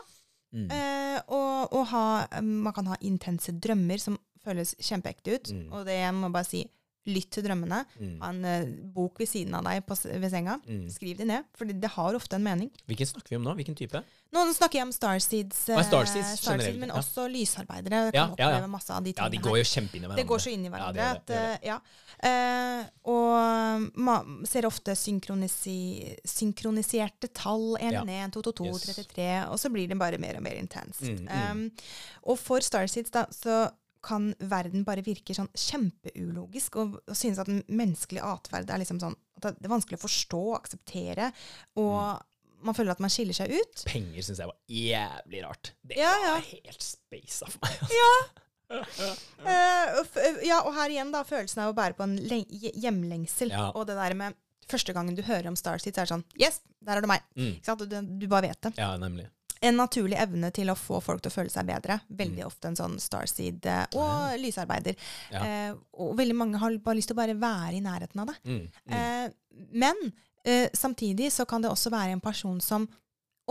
eh, 0.53 1.21
og, 1.27 1.71
og 1.73 1.85
ha, 1.93 2.27
um, 2.39 2.61
man 2.63 2.73
kan 2.73 2.87
ha 2.87 2.97
intense 3.01 3.51
drømmer 3.53 3.99
som 3.99 4.17
føles 4.43 4.73
kjempeekte 4.81 5.35
ut. 5.35 5.51
Mm. 5.53 5.67
Og 5.71 5.85
det 5.85 5.99
jeg 5.99 6.13
må 6.17 6.31
bare 6.33 6.47
si, 6.47 6.63
lytt 7.09 7.31
til 7.33 7.41
drømmene. 7.43 7.79
Mm. 7.97 8.17
Ha 8.21 8.29
en 8.29 8.45
eh, 8.45 8.65
bok 8.93 9.17
ved 9.17 9.27
siden 9.27 9.55
av 9.57 9.63
deg 9.65 9.81
på, 9.87 9.95
s- 9.97 10.05
ved 10.05 10.29
senga. 10.29 10.59
Mm. 10.67 10.83
Skriv 10.93 11.17
de 11.17 11.25
ned, 11.25 11.47
for 11.57 11.65
det 11.65 11.89
har 11.95 12.13
ofte 12.19 12.35
en 12.37 12.43
mening. 12.45 12.69
Hvilken 12.85 13.07
snakker 13.09 13.29
vi 13.33 13.39
om 13.39 13.43
nå? 13.47 13.55
Hvilken 13.57 13.75
type? 13.79 14.03
Nå 14.31 14.43
snakker 14.55 14.79
jeg 14.79 14.85
om 14.87 14.91
Starseeds, 14.95 15.63
Ah, 15.73 15.79
eh, 15.81 15.87
Starseeds 15.89 16.43
generelt, 16.45 16.77
men 16.79 16.89
ja. 16.93 16.99
også 17.01 17.25
lysarbeidere 17.27 18.11
Ja, 18.13 18.27
kan 18.27 18.35
ja, 18.37 18.45
ja. 18.45 18.45
oppleve 18.61 18.69
masse 18.69 18.93
av 18.93 19.03
de 19.03 19.13
Ja, 19.17 19.27
de 19.27 19.37
her. 19.37 19.43
går 19.43 19.57
jo 19.57 19.63
kjempeinn 19.63 20.03
i 20.03 20.07
hverandre. 20.07 20.21
Det 20.21 20.27
går 20.29 20.39
så 20.45 20.51
inn 20.53 20.61
i 20.61 20.69
Ja, 20.69 20.71
hverandre. 20.71 20.93
det 20.93 21.01
gjør 21.01 21.13
det, 21.13 21.17
at, 21.17 21.27
det 21.27 21.41
eh, 21.41 21.67
ja. 21.67 21.79
Eh, 22.21 22.85
og 23.09 23.89
ma 23.97 24.15
ser 24.45 24.67
ofte 24.69 24.93
synkronisi 24.95 26.15
synkroniserte 26.23 27.27
tall. 27.33 27.77
1, 27.79 27.91
Ja. 27.93 28.03
1, 28.05 28.31
2, 28.31 28.41
2, 28.41 28.51
2, 28.61 28.65
Yes. 28.65 28.85
33. 28.95 29.47
Og 29.49 29.57
så 29.59 29.69
blir 29.73 29.87
det 29.89 29.97
bare 29.97 30.17
mer 30.17 30.37
og 30.37 30.43
mer 30.43 30.55
intenst. 30.61 31.01
Mm, 31.01 31.27
mm. 31.27 31.51
Um, 31.51 31.71
og 32.23 32.37
for 32.39 32.59
Starseeds 32.59 33.11
da, 33.11 33.25
så 33.31 33.71
kan 34.03 34.31
verden 34.39 34.83
bare 34.87 35.03
virke 35.05 35.35
sånn 35.37 35.49
kjempeulogisk, 35.53 36.75
og, 36.81 36.97
og 37.07 37.15
synes 37.17 37.39
at 37.41 37.47
den 37.51 37.63
menneskelige 37.69 38.23
atferd 38.25 38.69
er 38.73 38.81
liksom 38.81 38.99
sånn 39.01 39.15
at 39.41 39.55
det 39.57 39.65
er 39.69 39.73
vanskelig 39.73 39.97
å 39.99 40.03
forstå 40.07 40.41
og 40.51 40.57
akseptere. 40.59 41.31
Og 41.77 42.19
Mm. 42.61 42.67
man 42.67 42.75
føler 42.77 42.91
at 42.93 42.99
man 43.01 43.09
skiller 43.09 43.33
seg 43.33 43.49
ut. 43.57 43.83
Penger 43.89 44.21
syns 44.21 44.37
jeg 44.37 44.49
var 44.51 44.57
jævlig 44.69 45.43
rart. 45.45 45.71
Det 45.81 45.97
Ja, 45.97 46.11
ja. 46.21 46.33
var 46.35 46.45
helt 46.45 46.81
space 46.85 47.45
for 47.49 47.59
meg. 47.63 47.79
Altså. 47.81 47.95
Ja. 47.97 48.13
uh, 49.41 50.37
ja, 50.45 50.61
og 50.63 50.73
her 50.77 50.93
igjen 50.93 51.11
da, 51.13 51.23
følelsen 51.27 51.63
av 51.63 51.73
å 51.73 51.77
bære 51.77 51.97
på 51.97 52.05
en 52.05 52.15
len- 52.29 52.47
hjemlengsel. 52.51 53.51
Ja. 53.51 53.71
Og 53.75 53.87
det 53.89 53.97
der 53.97 54.13
med 54.17 54.37
første 54.71 54.93
gangen 54.95 55.17
du 55.17 55.23
hører 55.27 55.49
om 55.51 55.57
Starseeds, 55.59 55.97
er 55.97 56.05
det 56.07 56.13
sånn 56.13 56.23
Yes, 56.39 56.61
der 56.81 56.97
er 56.99 57.01
det 57.03 57.09
meg. 57.11 57.25
Mm. 57.35 57.57
Du, 57.65 57.97
du 58.21 58.27
bare 58.31 58.47
vet 58.51 58.61
det. 58.69 58.73
Ja, 58.79 58.93
nemlig. 59.01 59.27
En 59.61 59.77
naturlig 59.77 60.17
evne 60.17 60.49
til 60.55 60.71
å 60.73 60.75
få 60.75 60.97
folk 61.05 61.21
til 61.21 61.29
å 61.29 61.35
føle 61.35 61.51
seg 61.53 61.67
bedre. 61.69 61.99
Mm. 62.09 62.15
Veldig 62.23 62.45
ofte 62.47 62.71
en 62.71 62.77
sånn 62.79 62.95
starseed 63.01 63.67
eh, 63.69 63.83
og 63.93 64.39
lysarbeider. 64.41 64.95
Ja. 65.29 65.43
Eh, 65.45 65.75
og 66.01 66.15
veldig 66.17 66.37
mange 66.39 66.61
har 66.61 66.77
bare 66.81 66.97
lyst 66.97 67.11
til 67.11 67.17
å 67.17 67.21
bare 67.21 67.37
være 67.37 67.77
i 67.77 67.83
nærheten 67.85 68.23
av 68.23 68.31
det. 68.31 68.37
Mm. 68.49 68.63
Mm. 68.89 68.95
Eh, 68.97 69.67
men 69.83 70.01
eh, 70.45 70.65
samtidig 70.73 71.29
så 71.35 71.45
kan 71.45 71.61
det 71.61 71.69
også 71.69 71.93
være 71.93 72.15
en 72.17 72.23
person 72.23 72.57
som 72.63 72.87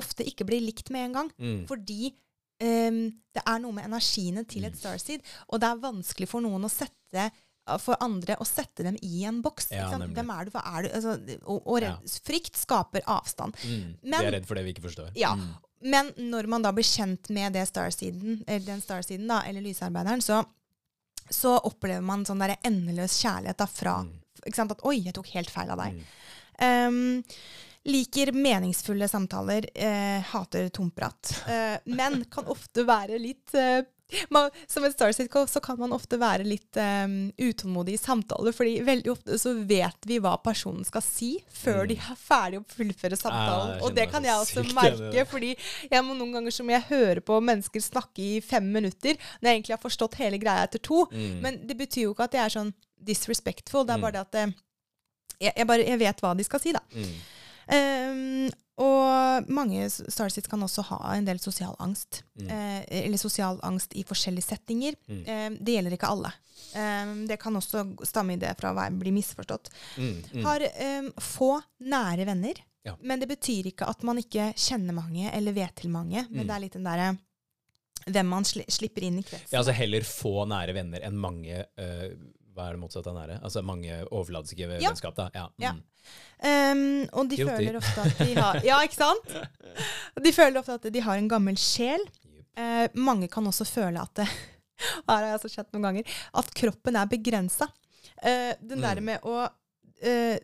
ofte 0.00 0.26
ikke 0.26 0.48
blir 0.48 0.64
likt 0.64 0.90
med 0.90 1.10
en 1.10 1.16
gang. 1.20 1.30
Mm. 1.38 1.62
Fordi 1.70 2.10
ehm, 2.62 3.04
det 3.36 3.42
er 3.46 3.62
noe 3.62 3.76
med 3.76 3.86
energiene 3.86 4.42
til 4.48 4.66
et 4.66 4.78
starseed, 4.78 5.22
og 5.48 5.62
det 5.62 5.70
er 5.70 5.82
vanskelig 5.86 6.28
for 6.30 6.42
noen 6.44 6.66
å 6.66 6.72
sette 6.72 7.30
for 7.78 7.94
andre 8.02 8.34
å 8.40 8.46
sette 8.48 8.82
dem 8.82 8.96
i 9.06 9.22
en 9.28 9.40
boks. 9.44 9.68
Ja? 9.70 9.90
Hvem 9.92 10.30
er 10.34 10.48
du, 10.48 10.50
hva 10.54 10.62
er 10.72 10.86
du? 10.86 10.88
Altså, 10.96 11.16
og 11.44 11.66
og 11.70 11.82
redd, 11.84 12.14
frykt 12.26 12.58
skaper 12.58 13.04
avstand. 13.06 13.54
Mm. 13.62 13.98
Men- 14.02 14.24
vi 14.24 14.26
er 14.26 14.38
redd 14.40 14.48
for 14.48 14.58
det 14.58 14.64
vi 14.66 14.72
ikke 14.74 14.88
forstår. 14.88 15.12
Ja. 15.20 15.34
Mm. 15.38 15.52
Men 15.80 16.12
når 16.16 16.48
man 16.52 16.64
da 16.64 16.72
blir 16.76 16.84
kjent 16.84 17.30
med 17.32 17.54
det 17.56 17.66
starseeden, 17.70 18.42
eller 18.46 18.66
den 18.66 18.82
starseeden 18.84 19.30
da, 19.30 19.40
eller 19.48 19.64
lysarbeideren, 19.64 20.20
så, 20.24 20.42
så 21.30 21.56
opplever 21.56 22.04
man 22.04 22.26
sånn 22.28 22.42
der 22.44 22.58
endeløs 22.60 23.20
kjærlighet 23.22 23.60
da 23.60 23.68
fra 23.70 24.00
Mm. 24.40 24.70
At 24.72 24.80
'oi, 24.88 25.02
jeg 25.04 25.12
tok 25.12 25.26
helt 25.34 25.50
feil 25.52 25.68
av 25.68 25.76
deg'. 25.82 25.98
Mm. 26.00 26.86
Um, 26.88 27.32
liker 27.92 28.32
meningsfulle 28.32 29.08
samtaler, 29.08 29.66
eh, 29.74 30.20
hater 30.32 30.68
tomprat. 30.68 31.34
Eh, 31.50 31.76
men 31.84 32.24
kan 32.30 32.46
ofte 32.46 32.84
være 32.88 33.18
litt 33.18 33.54
eh, 33.54 33.82
man, 34.30 34.50
Som 34.68 34.84
et 34.84 34.92
Starseed 34.94 35.28
så 35.48 35.60
kan 35.62 35.78
man 35.78 35.92
ofte 35.92 36.18
være 36.20 36.44
litt 36.44 36.76
um, 36.76 37.32
utålmodig 37.38 37.94
i 37.94 38.00
samtaler, 38.00 38.52
fordi 38.52 38.80
veldig 38.86 39.10
ofte 39.12 39.38
så 39.38 39.52
vet 39.66 40.06
vi 40.06 40.18
hva 40.18 40.36
personen 40.42 40.84
skal 40.84 41.02
si 41.02 41.32
før 41.52 41.82
Mm. 41.84 41.88
de 41.88 41.96
er 41.96 42.16
ferdig 42.20 42.58
å 42.60 42.64
fullføre 42.74 43.16
samtalen. 43.16 43.76
Ja, 43.78 43.84
og 43.86 43.94
det 43.94 44.08
kan 44.10 44.24
jeg 44.24 44.34
også 44.34 44.64
merke, 44.74 45.10
det. 45.12 45.26
fordi 45.28 45.56
jeg 45.90 46.04
må 46.04 46.14
noen 46.18 46.32
ganger 46.32 46.50
som 46.52 46.68
jeg 46.70 46.82
hører 46.90 47.20
på 47.20 47.40
mennesker 47.40 47.80
snakke 47.80 48.18
i 48.22 48.40
fem 48.40 48.66
minutter, 48.72 49.16
når 49.40 49.48
jeg 49.50 49.56
egentlig 49.60 49.76
har 49.78 49.84
forstått 49.84 50.14
hele 50.20 50.38
greia 50.38 50.64
etter 50.66 50.78
to. 50.82 51.06
Mm. 51.12 51.40
Men 51.40 51.60
det 51.66 51.76
betyr 51.78 52.02
jo 52.08 52.14
ikke 52.14 52.24
at 52.30 52.32
jeg 52.34 52.44
er 52.44 52.56
sånn 52.58 52.72
disrespectful. 53.00 53.84
Det 53.86 53.94
er 53.94 53.98
Mm. 53.98 54.02
bare 54.02 54.12
det 54.12 54.20
at 54.26 54.34
eh, 54.34 54.52
jeg, 55.40 55.52
jeg, 55.56 55.66
bare, 55.66 55.84
jeg 55.86 55.98
vet 55.98 56.20
hva 56.20 56.34
de 56.36 56.44
skal 56.44 56.60
si, 56.60 56.72
da. 56.72 56.80
Mm. 56.94 57.14
Ehm, 57.72 58.50
og 58.80 59.48
mange 59.52 59.84
starsits 59.92 60.48
kan 60.48 60.62
også 60.64 60.82
ha 60.88 61.00
en 61.16 61.26
del 61.28 61.38
sosial 61.42 61.74
angst. 61.84 62.22
Mm. 62.40 62.48
Eh, 62.48 62.84
eller 63.04 63.20
sosial 63.20 63.60
angst 63.66 63.92
i 63.98 64.04
forskjellige 64.08 64.46
settinger. 64.48 64.96
Mm. 65.10 65.20
Eh, 65.26 65.50
det 65.60 65.74
gjelder 65.76 65.96
ikke 65.98 66.08
alle. 66.10 66.32
Eh, 66.74 67.12
det 67.28 67.36
kan 67.42 67.56
også 67.60 67.84
stamme 68.08 68.34
i 68.34 68.40
det 68.40 68.54
fra 68.60 68.72
å 68.72 68.86
bli 68.96 69.12
misforstått. 69.12 69.68
Mm. 69.98 70.14
Mm. 70.32 70.44
Har 70.48 70.64
ehm, 70.70 71.10
få 71.20 71.58
nære 71.84 72.24
venner. 72.30 72.62
Ja. 72.82 72.94
Men 73.04 73.20
det 73.20 73.28
betyr 73.28 73.66
ikke 73.68 73.84
at 73.92 74.02
man 74.08 74.16
ikke 74.22 74.54
kjenner 74.56 74.96
mange 74.96 75.28
eller 75.36 75.52
vet 75.52 75.76
til 75.82 75.90
mange. 75.92 76.24
Men 76.30 76.44
Mm. 76.44 76.46
det 76.48 76.54
er 76.56 76.60
litt 76.64 76.78
den 76.78 76.88
derre 76.88 77.10
hvem 78.06 78.26
man 78.32 78.44
sli, 78.48 78.64
slipper 78.72 79.04
inn 79.04 79.18
i 79.20 79.22
kretsen. 79.22 79.52
Ja, 79.52 79.58
altså 79.60 79.74
heller 79.76 80.00
få 80.08 80.46
nære 80.48 80.72
venner 80.72 81.02
enn 81.04 81.18
mange 81.20 81.66
øh, 81.76 82.14
Hva 82.60 82.66
er 82.68 82.76
det 82.76 82.80
motsatte 82.82 83.08
av 83.08 83.16
nære? 83.16 83.38
Altså 83.40 83.62
mange 83.64 83.96
overfladiske 84.10 84.60
Ja. 84.68 84.90
vennskap, 84.90 85.16
da. 85.16 85.30
Ja. 85.34 85.46
Ja. 85.64 85.72
Mm. 85.72 85.82
Ehm, 86.44 87.08
og 87.12 87.28
de 87.30 87.36
Guilty. 87.40 87.56
føler 87.56 87.76
ofte 87.80 88.04
at 88.04 88.18
de 88.20 88.34
har 88.36 88.60
Ja, 88.64 88.78
ikke 88.84 88.96
sant? 89.00 89.34
De 90.24 90.32
føler 90.32 90.60
ofte 90.60 90.74
at 90.78 90.88
de 90.92 91.00
har 91.00 91.16
en 91.20 91.28
gammel 91.28 91.56
sjel. 91.60 92.02
Uh, 92.58 92.88
mange 92.98 93.28
kan 93.30 93.46
også 93.46 93.64
føle 93.68 94.00
at 94.02 94.12
det, 94.20 94.26
Her 95.08 95.16
har 95.16 95.24
jeg 95.28 95.36
altså 95.38 95.50
sett 95.52 95.72
noen 95.72 95.84
ganger. 95.88 96.14
At 96.34 96.48
kroppen 96.56 96.96
er 96.96 97.06
begrensa. 97.08 97.68
Uh, 98.20 98.52
den 98.60 98.80
der 98.84 99.00
Mm. 99.00 99.04
med 99.04 99.20
å 99.28 99.36
uh, 99.48 100.38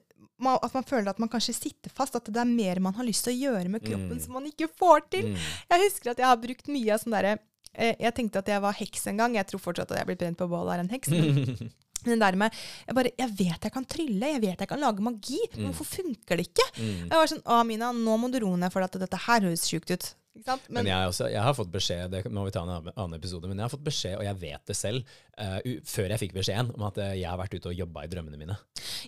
At 0.63 0.75
man 0.77 0.85
føler 0.85 1.09
at 1.11 1.19
man 1.19 1.29
kanskje 1.33 1.55
sitter 1.57 1.91
fast. 1.91 2.15
At 2.17 2.25
det 2.29 2.37
er 2.41 2.45
mer 2.49 2.79
man 2.81 2.95
har 2.95 3.05
lyst 3.09 3.25
til 3.25 3.33
å 3.35 3.41
gjøre 3.53 3.69
med 3.73 3.83
kroppen 3.85 4.17
Mm. 4.17 4.21
som 4.23 4.33
man 4.37 4.45
ikke 4.49 4.69
får 4.77 5.09
til. 5.11 5.33
Mm. 5.33 5.37
Jeg 5.73 5.85
husker 5.91 6.11
at 6.13 6.19
jeg 6.21 6.27
har 6.29 6.37
brukt 6.37 6.69
mye 6.69 6.93
av 6.93 7.01
sånn 7.01 7.17
derre 7.17 7.39
eh, 7.75 7.95
Jeg 8.01 8.15
tenkte 8.15 8.39
at 8.45 8.47
jeg 8.49 8.61
var 8.61 8.73
heks 8.77 9.07
en 9.09 9.17
gang. 9.17 9.35
Jeg 9.35 9.47
tror 9.49 9.61
fortsatt 9.61 9.91
at 9.93 9.99
jeg 9.99 10.07
blir 10.07 10.17
brent 10.21 10.39
på 10.39 10.49
bålet 10.49 10.75
av 10.77 10.81
en 10.85 10.89
heks. 10.93 11.09
Men 11.09 11.73
den 12.05 12.19
der 12.21 12.37
med 12.37 12.51
jeg, 12.87 12.95
bare, 12.95 13.11
jeg 13.19 13.31
vet 13.39 13.65
jeg 13.69 13.73
kan 13.73 13.85
trylle, 13.85 14.33
jeg 14.35 14.41
vet 14.43 14.61
jeg 14.61 14.69
kan 14.69 14.81
lage 14.81 15.01
magi, 15.03 15.39
men 15.55 15.67
Mm. 15.67 15.73
hvorfor 15.73 15.85
funker 16.03 16.37
det 16.37 16.49
ikke? 16.51 16.67
Mm. 16.77 17.09
Jeg 17.11 17.17
var 17.17 17.27
sånn 17.27 17.43
Å, 17.47 17.65
Mina, 17.67 17.93
nå 17.93 18.17
må 18.19 18.31
du 18.31 18.39
roe 18.45 18.57
ned, 18.57 18.73
for 18.73 18.83
at 18.83 18.93
dette 18.93 19.17
her 19.27 19.41
høres 19.41 19.65
sjukt 19.69 19.91
ut. 19.91 20.15
Men, 20.45 20.61
Men, 20.69 20.89
jeg, 20.91 21.11
også, 21.11 21.29
jeg 21.33 21.43
har 21.43 21.55
fått 21.57 21.71
beskjed 21.73 22.13
det 22.13 22.21
må 22.31 22.45
vi 22.47 22.53
ta 22.55 22.63
en 22.67 22.91
annen, 22.93 23.17
episode, 23.17 23.49
men 23.49 23.59
jeg 23.59 23.65
har 23.65 23.73
fått 23.73 23.85
beskjed, 23.87 24.17
og 24.19 24.25
jeg 24.27 24.39
vet 24.43 24.71
det 24.71 24.77
selv, 24.77 25.15
uh, 25.41 25.59
før 25.89 26.13
jeg 26.13 26.23
fikk 26.23 26.35
beskjeden, 26.37 26.73
om 26.77 26.87
at 26.89 27.01
eh, 27.03 27.15
jeg 27.23 27.31
har 27.31 27.39
vært 27.41 27.57
ute 27.57 27.71
og 27.73 27.81
jobba 27.81 28.05
i 28.05 28.11
drømmene 28.13 28.41
mine. 28.41 28.57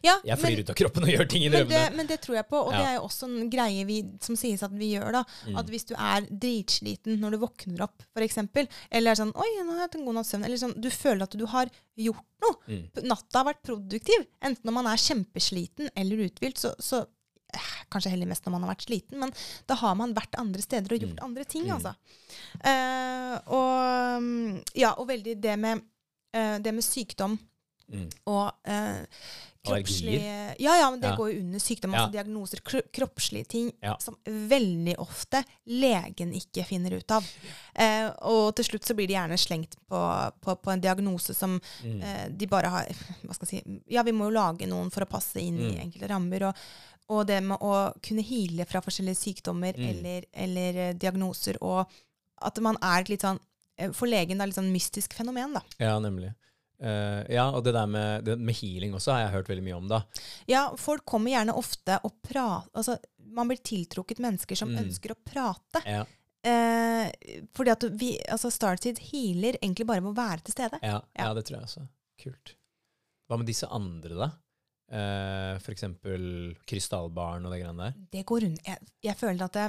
ja, 0.05 0.17
Jeg 0.25 0.39
flyr 0.41 0.57
men, 0.57 0.63
ut 0.65 0.73
av 0.73 0.79
kroppen 0.81 1.07
og 1.09 1.13
gjør 1.13 1.29
ting 1.29 1.45
i 1.45 1.51
men, 1.51 1.59
det, 1.61 1.69
drømmene. 1.69 1.97
men 2.01 2.11
det 2.11 2.21
tror 2.25 2.39
jeg 2.39 2.49
på, 2.49 2.63
og 2.69 2.73
det 2.75 2.85
er 2.85 2.95
jo 2.97 3.05
også 3.09 3.29
en 3.29 3.51
greie 3.53 3.85
vi, 3.89 3.99
som 4.25 4.39
sies 4.39 4.65
at 4.67 4.75
vi 4.75 4.95
gjør. 4.97 5.13
da, 5.21 5.25
Mm. 5.49 5.57
At 5.61 5.69
hvis 5.71 5.87
du 5.89 5.95
er 5.95 6.27
dritsliten 6.29 7.21
når 7.23 7.37
du 7.37 7.39
våkner 7.45 7.85
opp, 7.87 8.03
f.eks., 8.17 8.39
eller 8.91 9.13
er 9.13 9.19
sånn 9.21 9.33
'Oi, 9.35 9.51
nå 9.63 9.75
har 9.75 9.79
jeg 9.79 9.87
hatt 9.87 9.99
en 9.99 10.09
god 10.09 10.19
natts 10.19 10.33
søvn', 10.35 10.45
eller 10.45 10.61
sånn, 10.61 10.75
du 10.81 10.91
føler 10.91 11.23
at 11.25 11.37
du 11.39 11.47
har 11.47 11.71
gjort 11.99 12.27
noe. 12.45 12.57
Mm. 12.69 12.83
Natta 13.11 13.43
har 13.43 13.49
vært 13.51 13.63
produktiv. 13.67 14.27
Enten 14.45 14.69
når 14.69 14.77
man 14.79 14.91
er 14.91 15.03
kjempesliten 15.03 15.91
eller 15.99 16.27
uthvilt, 16.29 16.61
så, 16.61 16.75
så 16.79 17.05
Kanskje 17.91 18.11
heller 18.13 18.27
mest 18.29 18.45
når 18.45 18.53
man 18.53 18.63
har 18.67 18.75
vært 18.75 18.85
sliten, 18.87 19.19
men 19.19 19.33
da 19.67 19.75
har 19.81 19.95
man 19.97 20.13
vært 20.15 20.35
andre 20.39 20.61
steder 20.61 20.93
og 20.93 21.01
gjort 21.01 21.17
Mm. 21.19 21.25
andre 21.25 21.45
ting, 21.45 21.65
Mm. 21.65 21.77
altså. 21.79 21.95
Eh, 22.61 23.39
og 23.49 24.23
mm, 24.23 24.63
ja, 24.75 24.93
og 24.99 25.09
veldig 25.09 25.41
det 25.41 25.59
med, 25.59 25.81
uh, 26.37 26.59
det 26.59 26.75
med 26.75 26.85
sykdom 26.85 27.39
Mm. 27.89 28.11
og 28.29 28.53
uh, 28.69 29.01
kroppslige 29.65 30.21
Ja, 30.61 30.75
ja, 30.77 30.91
men 30.91 31.01
det 31.01 31.09
Ja. 31.09 31.17
går 31.17 31.33
jo 31.33 31.41
under 31.41 31.59
sykdom. 31.59 31.93
Ja. 31.95 31.99
Altså 32.05 32.13
diagnoser. 32.13 32.61
Kro 32.61 32.81
kroppslige 32.93 33.47
ting 33.49 33.73
Ja. 33.83 33.97
som 33.99 34.15
veldig 34.27 34.97
ofte 34.99 35.43
legen 35.67 36.33
ikke 36.35 36.67
finner 36.67 36.93
ut 36.93 37.11
av. 37.11 37.25
Eh, 37.75 38.11
og 38.23 38.55
til 38.57 38.65
slutt 38.67 38.85
så 38.85 38.95
blir 38.95 39.07
de 39.09 39.15
gjerne 39.15 39.39
slengt 39.39 39.77
på, 39.89 40.33
på, 40.43 40.55
på 40.61 40.71
en 40.73 40.81
diagnose 40.81 41.35
som 41.35 41.59
Mm. 41.83 42.03
eh, 42.03 42.29
de 42.29 42.47
bare 42.47 42.69
har 42.69 42.85
Hva 43.25 43.35
skal 43.35 43.49
jeg 43.49 43.65
si 43.65 43.81
Ja, 43.89 44.03
vi 44.03 44.13
må 44.13 44.25
jo 44.31 44.37
lage 44.37 44.67
noen 44.69 44.91
for 44.93 45.01
å 45.05 45.09
passe 45.09 45.37
inn 45.41 45.59
i 45.59 45.73
Mm. 45.73 45.81
enkelte 45.91 46.09
rammer. 46.11 46.43
Og, 46.49 46.55
og 47.09 47.27
det 47.27 47.39
med 47.43 47.59
å 47.65 47.93
kunne 48.05 48.23
heale 48.27 48.67
fra 48.69 48.81
forskjellige 48.85 49.17
sykdommer 49.23 49.75
Mm. 49.79 49.89
eller, 49.91 50.25
eller 50.33 50.77
eh, 50.89 50.93
diagnoser, 50.95 51.57
og 51.63 51.89
at 52.43 52.59
man 52.61 52.77
er 52.83 53.01
et 53.01 53.09
litt 53.09 53.23
sånn 53.25 53.39
eh, 53.79 53.91
For 53.93 54.07
legen 54.11 54.41
er 54.41 54.47
litt 54.51 54.59
sånn 54.59 54.73
mystisk 54.73 55.15
fenomen, 55.15 55.55
da. 55.55 55.63
Ja, 55.79 55.99
nemlig. 56.03 56.35
Uh, 56.79 57.25
ja, 57.27 57.49
og 57.51 57.65
det 57.67 57.73
der 57.75 57.87
med, 57.91 58.25
det 58.25 58.37
med 58.39 58.55
healing 58.55 58.93
også 58.95 59.11
har 59.11 59.21
jeg 59.25 59.33
hørt 59.33 59.49
veldig 59.51 59.65
mye 59.67 59.79
om, 59.81 59.89
da. 59.91 60.03
Ja, 60.47 60.61
folk 60.79 61.03
kommer 61.11 61.33
gjerne 61.33 61.57
ofte 61.59 61.97
og 62.07 62.13
prater 62.23 62.69
Altså, 62.79 62.95
man 63.35 63.49
blir 63.51 63.59
tiltrukket 63.59 64.21
mennesker 64.23 64.55
som 64.57 64.71
Mm. 64.71 64.85
ønsker 64.85 65.11
å 65.11 65.19
prate. 65.27 65.83
Ja. 65.85 66.05
Uh, 66.47 67.11
fordi 67.53 67.71
at 67.75 67.83
vi, 67.99 68.13
altså 68.31 68.51
Starseed 68.55 69.01
healer 69.11 69.59
egentlig 69.59 69.87
bare 69.91 70.01
ved 70.05 70.13
å 70.13 70.17
være 70.21 70.45
til 70.47 70.55
stede. 70.55 70.79
Ja, 70.83 71.01
ja. 71.19 71.25
Ja. 71.27 71.35
det 71.35 71.45
tror 71.49 71.59
jeg 71.59 71.67
også. 71.67 71.83
Kult. 72.23 72.55
Hva 73.29 73.37
med 73.43 73.47
disse 73.51 73.67
andre, 73.75 74.15
da? 74.15 74.31
Eh, 74.91 75.59
for 75.61 75.73
eksempel 75.75 76.55
krystallbaren 76.67 77.45
og 77.45 77.53
det 77.53 77.61
greiene 77.63 77.91
der? 77.91 77.95
Det 78.13 78.25
går 78.27 78.41
rundt. 78.47 78.63
Jeg, 78.67 78.79
jeg 79.05 79.17
føler 79.21 79.45
at 79.45 79.53
det, 79.53 79.67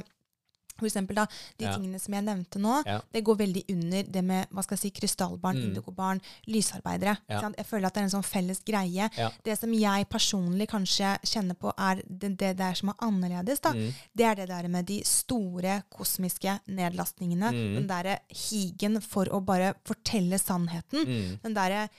for 0.79 0.87
eksempel 0.87 1.13
da, 1.17 1.25
de 1.59 1.65
Ja. 1.65 1.73
tingene 1.75 1.99
som 1.99 2.13
jeg 2.13 2.23
nevnte 2.23 2.55
nå, 2.57 2.77
Ja. 2.87 3.01
det 3.11 3.21
går 3.27 3.35
veldig 3.35 3.63
under 3.73 4.03
det 4.03 4.23
med 4.23 4.47
hva 4.49 4.63
skal 4.63 4.77
jeg 4.77 4.79
si, 4.79 4.91
krystallbarn, 5.01 5.57
Mm. 5.59 5.63
indigobarn, 5.67 6.21
lysarbeidere. 6.47 7.17
Ja. 7.29 7.41
sant? 7.41 7.57
Jeg 7.57 7.65
føler 7.67 7.87
at 7.87 7.93
det 7.95 7.99
er 7.99 8.03
en 8.05 8.13
sånn 8.21 8.23
felles 8.23 8.61
greie. 8.63 9.09
Det 9.43 9.59
som 9.59 9.73
jeg 9.73 10.07
personlig 10.07 10.69
kanskje 10.69 11.19
kjenner 11.27 11.55
på 11.59 11.73
er 11.77 12.01
det, 12.07 12.37
det 12.37 12.55
der 12.55 12.73
som 12.75 12.87
er 12.89 12.95
annerledes, 13.01 13.59
da, 13.59 13.73
Mm. 13.73 13.93
det 14.15 14.25
er 14.25 14.35
det 14.35 14.47
der 14.47 14.67
med 14.69 14.85
de 14.85 15.01
store 15.03 15.83
kosmiske 15.91 16.61
nedlastningene. 16.69 17.51
Mm. 17.51 17.75
Den 17.75 17.87
derre 17.87 18.19
higen 18.29 19.01
for 19.01 19.25
å 19.25 19.43
bare 19.43 19.73
fortelle 19.83 20.39
sannheten. 20.39 21.03
Mm. 21.05 21.41
Den 21.43 21.53
derre 21.53 21.89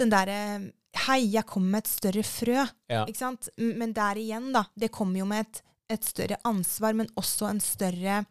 den 0.00 0.08
derre 0.10 0.72
Hei, 1.06 1.20
jeg 1.32 1.46
kommer 1.46 1.70
med 1.76 1.84
et 1.84 1.90
større 1.90 2.22
frø. 2.26 2.64
Ja. 2.90 3.04
Ikke 3.06 3.18
sant? 3.20 3.48
Men 3.58 3.92
der 3.96 4.18
igjen, 4.18 4.50
da. 4.54 4.64
Det 4.78 4.90
kommer 4.92 5.20
jo 5.22 5.26
med 5.30 5.46
et, 5.46 5.60
et 5.96 6.04
større 6.04 6.36
ansvar, 6.48 6.94
men 6.98 7.08
også 7.20 7.46
en 7.50 7.60
større, 7.62 8.24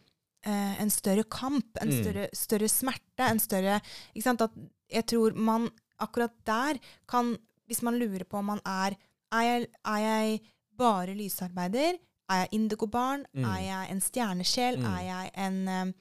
eh, 0.46 0.82
en 0.84 0.90
større 0.92 1.24
kamp. 1.24 1.78
En 1.82 1.90
Mm. 1.90 2.04
større, 2.04 2.28
større 2.34 2.70
smerte. 2.70 3.24
En 3.30 3.40
større 3.40 3.80
Ikke 4.14 4.24
sant? 4.24 4.42
At 4.42 4.52
jeg 4.92 5.06
tror 5.08 5.36
man 5.36 5.70
akkurat 6.00 6.32
der 6.46 6.80
kan 7.08 7.38
Hvis 7.68 7.82
man 7.84 8.00
lurer 8.00 8.24
på 8.26 8.38
om 8.40 8.46
man 8.46 8.60
er 8.66 8.96
Er 9.32 9.42
jeg, 9.42 9.68
er 9.86 9.98
jeg 10.00 10.40
bare 10.78 11.14
lysarbeider? 11.16 11.94
Er 12.30 12.36
jeg 12.44 12.48
indigobarn? 12.52 13.26
Mm. 13.34 13.44
Er 13.46 13.60
jeg 13.62 13.92
en 13.92 14.02
stjernesjel? 14.02 14.78
Mm. 14.80 14.86
Er 14.86 15.02
jeg 15.02 15.32
en 15.38 15.68
eh, 15.68 15.94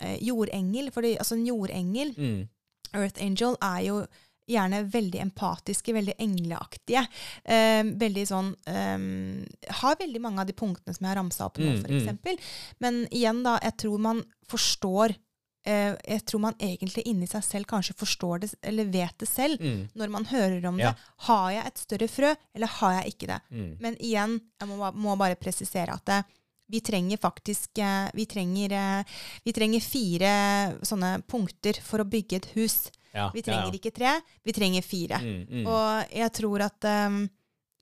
eh, 0.00 0.18
jordengel? 0.22 0.90
Fordi 0.92 1.16
altså 1.16 1.34
en 1.34 1.46
jordengel 1.46 2.14
Mm. 2.16 2.48
Earth 2.94 3.20
Angel 3.22 3.56
er 3.60 3.78
jo 3.86 4.06
gjerne 4.48 4.82
veldig 4.90 5.20
empatiske, 5.26 5.92
veldig 5.94 6.14
engleaktige. 6.24 7.04
Eh, 7.44 7.82
veldig 8.00 8.24
sånn 8.30 8.54
eh, 8.66 9.72
Har 9.82 9.96
veldig 10.00 10.20
mange 10.24 10.40
av 10.40 10.46
de 10.48 10.56
punktene 10.56 10.94
som 10.96 11.04
jeg 11.04 11.12
har 11.12 11.20
ramsa 11.20 11.46
opp 11.48 11.58
nå, 11.60 11.68
Mm, 11.68 11.80
for 11.82 12.32
mm. 12.32 12.38
Men 12.80 13.00
igjen, 13.10 13.42
da, 13.44 13.58
jeg 13.62 13.76
tror 13.84 13.98
man 14.00 14.22
forstår 14.48 15.14
eh, 15.66 15.94
Jeg 16.08 16.24
tror 16.24 16.40
man 16.40 16.54
egentlig 16.60 17.04
inni 17.10 17.26
seg 17.28 17.44
selv 17.44 17.66
kanskje 17.68 17.96
forstår 17.98 18.40
det, 18.40 18.50
eller 18.62 18.84
vet 18.88 19.18
det 19.20 19.28
selv, 19.28 19.60
Mm. 19.60 19.88
når 19.94 20.08
man 20.10 20.24
hører 20.24 20.66
om 20.66 20.78
Ja. 20.80 20.92
det. 20.92 20.98
Har 21.28 21.50
jeg 21.52 21.66
et 21.66 21.78
større 21.78 22.08
frø, 22.08 22.34
eller 22.54 22.66
har 22.66 23.02
jeg 23.02 23.12
ikke 23.14 23.26
det? 23.26 23.40
Mm. 23.52 23.76
Men 23.80 23.96
igjen, 24.00 24.40
jeg 24.60 24.68
må, 24.68 24.92
må 24.94 25.16
bare 25.18 25.36
presisere 25.36 25.92
at 25.92 26.04
det, 26.06 26.24
vi 26.70 26.80
trenger 26.80 27.16
faktisk 27.16 27.78
eh, 27.78 28.10
vi 28.14 28.26
trenger, 28.26 28.72
eh, 28.72 29.04
vi 29.44 29.52
trenger 29.52 29.80
fire 29.80 30.78
sånne 30.84 31.22
punkter 31.26 31.80
for 31.82 31.98
å 32.00 32.08
bygge 32.08 32.36
et 32.36 32.46
hus. 32.56 32.90
Ja, 33.18 33.26
Vi 33.34 33.42
trenger 33.44 33.66
ja, 33.66 33.72
ja. 33.72 33.80
ikke 33.80 33.94
tre, 33.98 34.14
vi 34.46 34.54
trenger 34.56 34.86
fire. 34.86 35.18
Mm, 35.24 35.40
mm. 35.60 35.66
Og 35.66 36.14
jeg 36.22 36.32
tror 36.38 36.64
at 36.68 36.88
um, 37.08 37.18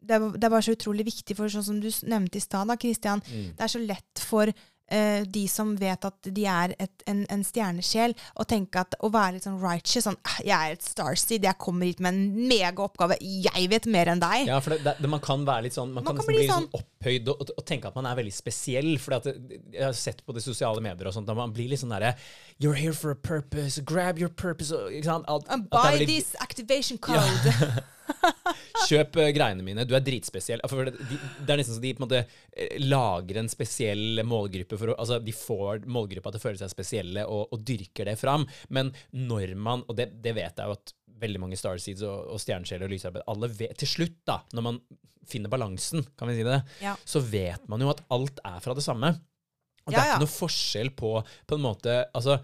det, 0.07 0.17
er, 0.17 0.27
det 0.37 0.45
er 0.49 0.53
bare 0.57 0.65
så 0.67 0.75
utrolig 0.77 1.07
viktig, 1.09 1.37
for 1.39 1.53
sånn 1.53 1.67
som 1.67 1.81
du 1.83 1.89
nevnte 2.09 2.39
i 2.41 2.45
stad, 2.45 2.69
da, 2.71 2.77
Christian, 2.81 3.23
Mm. 3.27 3.53
det 3.59 3.65
er 3.67 3.73
så 3.73 3.83
lett 3.83 4.23
for 4.23 4.53
eh, 4.93 5.25
de 5.27 5.45
som 5.51 5.75
vet 5.79 6.05
at 6.09 6.31
de 6.33 6.47
er 6.51 6.75
et, 6.79 7.05
en, 7.11 7.25
en 7.33 7.45
stjernesjel, 7.45 8.15
og 8.37 8.49
tenke 8.51 8.83
at 8.83 8.97
å 9.05 9.11
være 9.13 9.37
litt 9.37 9.47
sånn 9.47 9.59
righteous, 9.63 10.07
sånn 10.07 10.19
«Ah, 10.27 10.39
Jeg 10.45 10.57
er 10.57 10.77
et 10.77 10.87
starseed, 10.87 11.47
jeg 11.47 11.59
kommer 11.63 11.89
hit 11.89 12.03
med 12.05 12.15
en 12.15 12.49
megaoppgave, 12.51 13.19
jeg 13.21 13.71
vet 13.73 13.89
mer 13.91 14.13
enn 14.13 14.23
deg. 14.23 14.47
Ja, 14.51 14.61
for 14.65 14.77
det, 14.77 14.97
det, 15.01 15.11
man 15.11 15.23
kan 15.25 15.47
være 15.47 15.67
litt 15.69 15.77
sånn 15.77 15.93
Man, 15.95 16.05
Man 16.05 16.17
kan, 16.17 16.23
kan 16.23 16.31
bli 16.31 16.43
bli 16.43 16.51
sånn 16.51 16.69
opphøyd 16.77 17.33
og, 17.33 17.51
og, 17.57 17.65
tenke 17.67 17.91
at 17.91 17.99
man 17.99 18.09
er 18.11 18.19
veldig 18.19 18.35
spesiell. 18.35 18.93
For 19.03 19.19
jeg 19.19 19.81
har 19.81 19.97
sett 19.97 20.23
på 20.27 20.37
de 20.37 20.45
sosiale 20.45 20.83
medier 20.85 21.11
og 21.11 21.17
sånt, 21.17 21.29
da 21.29 21.37
man 21.39 21.55
blir 21.57 21.71
litt 21.73 21.83
sånn 21.83 21.95
derre 21.95 22.15
You're 22.63 22.79
here 22.79 22.95
for 22.97 23.11
a 23.11 23.17
purpose. 23.17 23.81
Grab 23.85 24.19
your 24.19 24.31
purpose. 24.31 24.73
Ikke 24.73 25.11
sant? 25.11 25.27
At, 25.29 25.45
And 25.53 25.69
buy 25.71 25.99
veldig- 25.99 26.07
this 26.09 26.35
activation 26.41 26.99
code. 26.99 27.53
Kjøp 28.87 29.17
eh, 29.23 29.31
greiene 29.35 29.65
mine. 29.67 29.85
Du 29.89 29.95
er 29.97 30.05
dritspesiell. 30.05 30.61
For 30.71 30.89
det, 30.89 30.95
de, 31.11 31.19
det 31.47 31.55
er 31.55 31.61
nesten 31.61 31.77
så 31.79 31.83
de 31.83 31.93
på 31.97 32.03
en 32.03 32.07
måte 32.07 32.21
eh, 32.23 32.77
lager 32.83 33.41
en 33.41 33.51
spesiell 33.53 34.23
målgruppe 34.27 34.79
for 34.81 34.93
Altså, 34.97 35.19
de 35.25 35.35
får 35.37 35.87
målgruppa 35.91 36.33
til 36.35 36.41
å 36.43 36.45
føle 36.47 36.61
seg 36.61 36.73
spesielle 36.73 37.25
og, 37.27 37.49
og 37.55 37.65
dyrker 37.67 38.09
det 38.11 38.17
fram. 38.21 38.47
Men 38.75 38.93
når 39.17 39.55
man 39.59 39.85
Og 39.89 39.97
det, 39.99 40.11
det 40.25 40.37
vet 40.37 40.59
jeg 40.63 40.71
jo 40.71 40.77
at 40.77 40.95
veldig 41.23 41.41
mange 41.47 41.57
Starseeds 41.59 42.03
og, 42.05 42.27
og 42.35 42.43
stjernesjeler 42.43 42.85
og 42.89 42.93
lysarbeid 42.93 43.25
Alle 43.33 43.49
vet 43.57 43.77
Til 43.81 43.89
slutt, 43.89 44.19
da, 44.29 44.41
når 44.57 44.67
man 44.71 44.81
finner 45.27 45.51
balansen, 45.51 46.05
kan 46.15 46.29
vi 46.31 46.37
si 46.39 46.45
det, 46.47 46.61
Ja. 46.85 46.93
så 47.03 47.19
vet 47.19 47.65
man 47.73 47.83
jo 47.83 47.89
at 47.91 48.05
alt 48.15 48.37
er 48.47 48.61
fra 48.63 48.77
det 48.79 48.85
samme. 48.85 49.09
Og 49.83 49.91
det 49.91 49.97
Ja, 49.97 50.03
er 50.05 50.07
ja. 50.13 50.15
ikke 50.21 50.23
noe 50.27 50.35
forskjell 50.37 50.91
på 50.95 51.11
på 51.51 51.57
en 51.59 51.65
måte 51.65 51.97
Altså, 52.15 52.37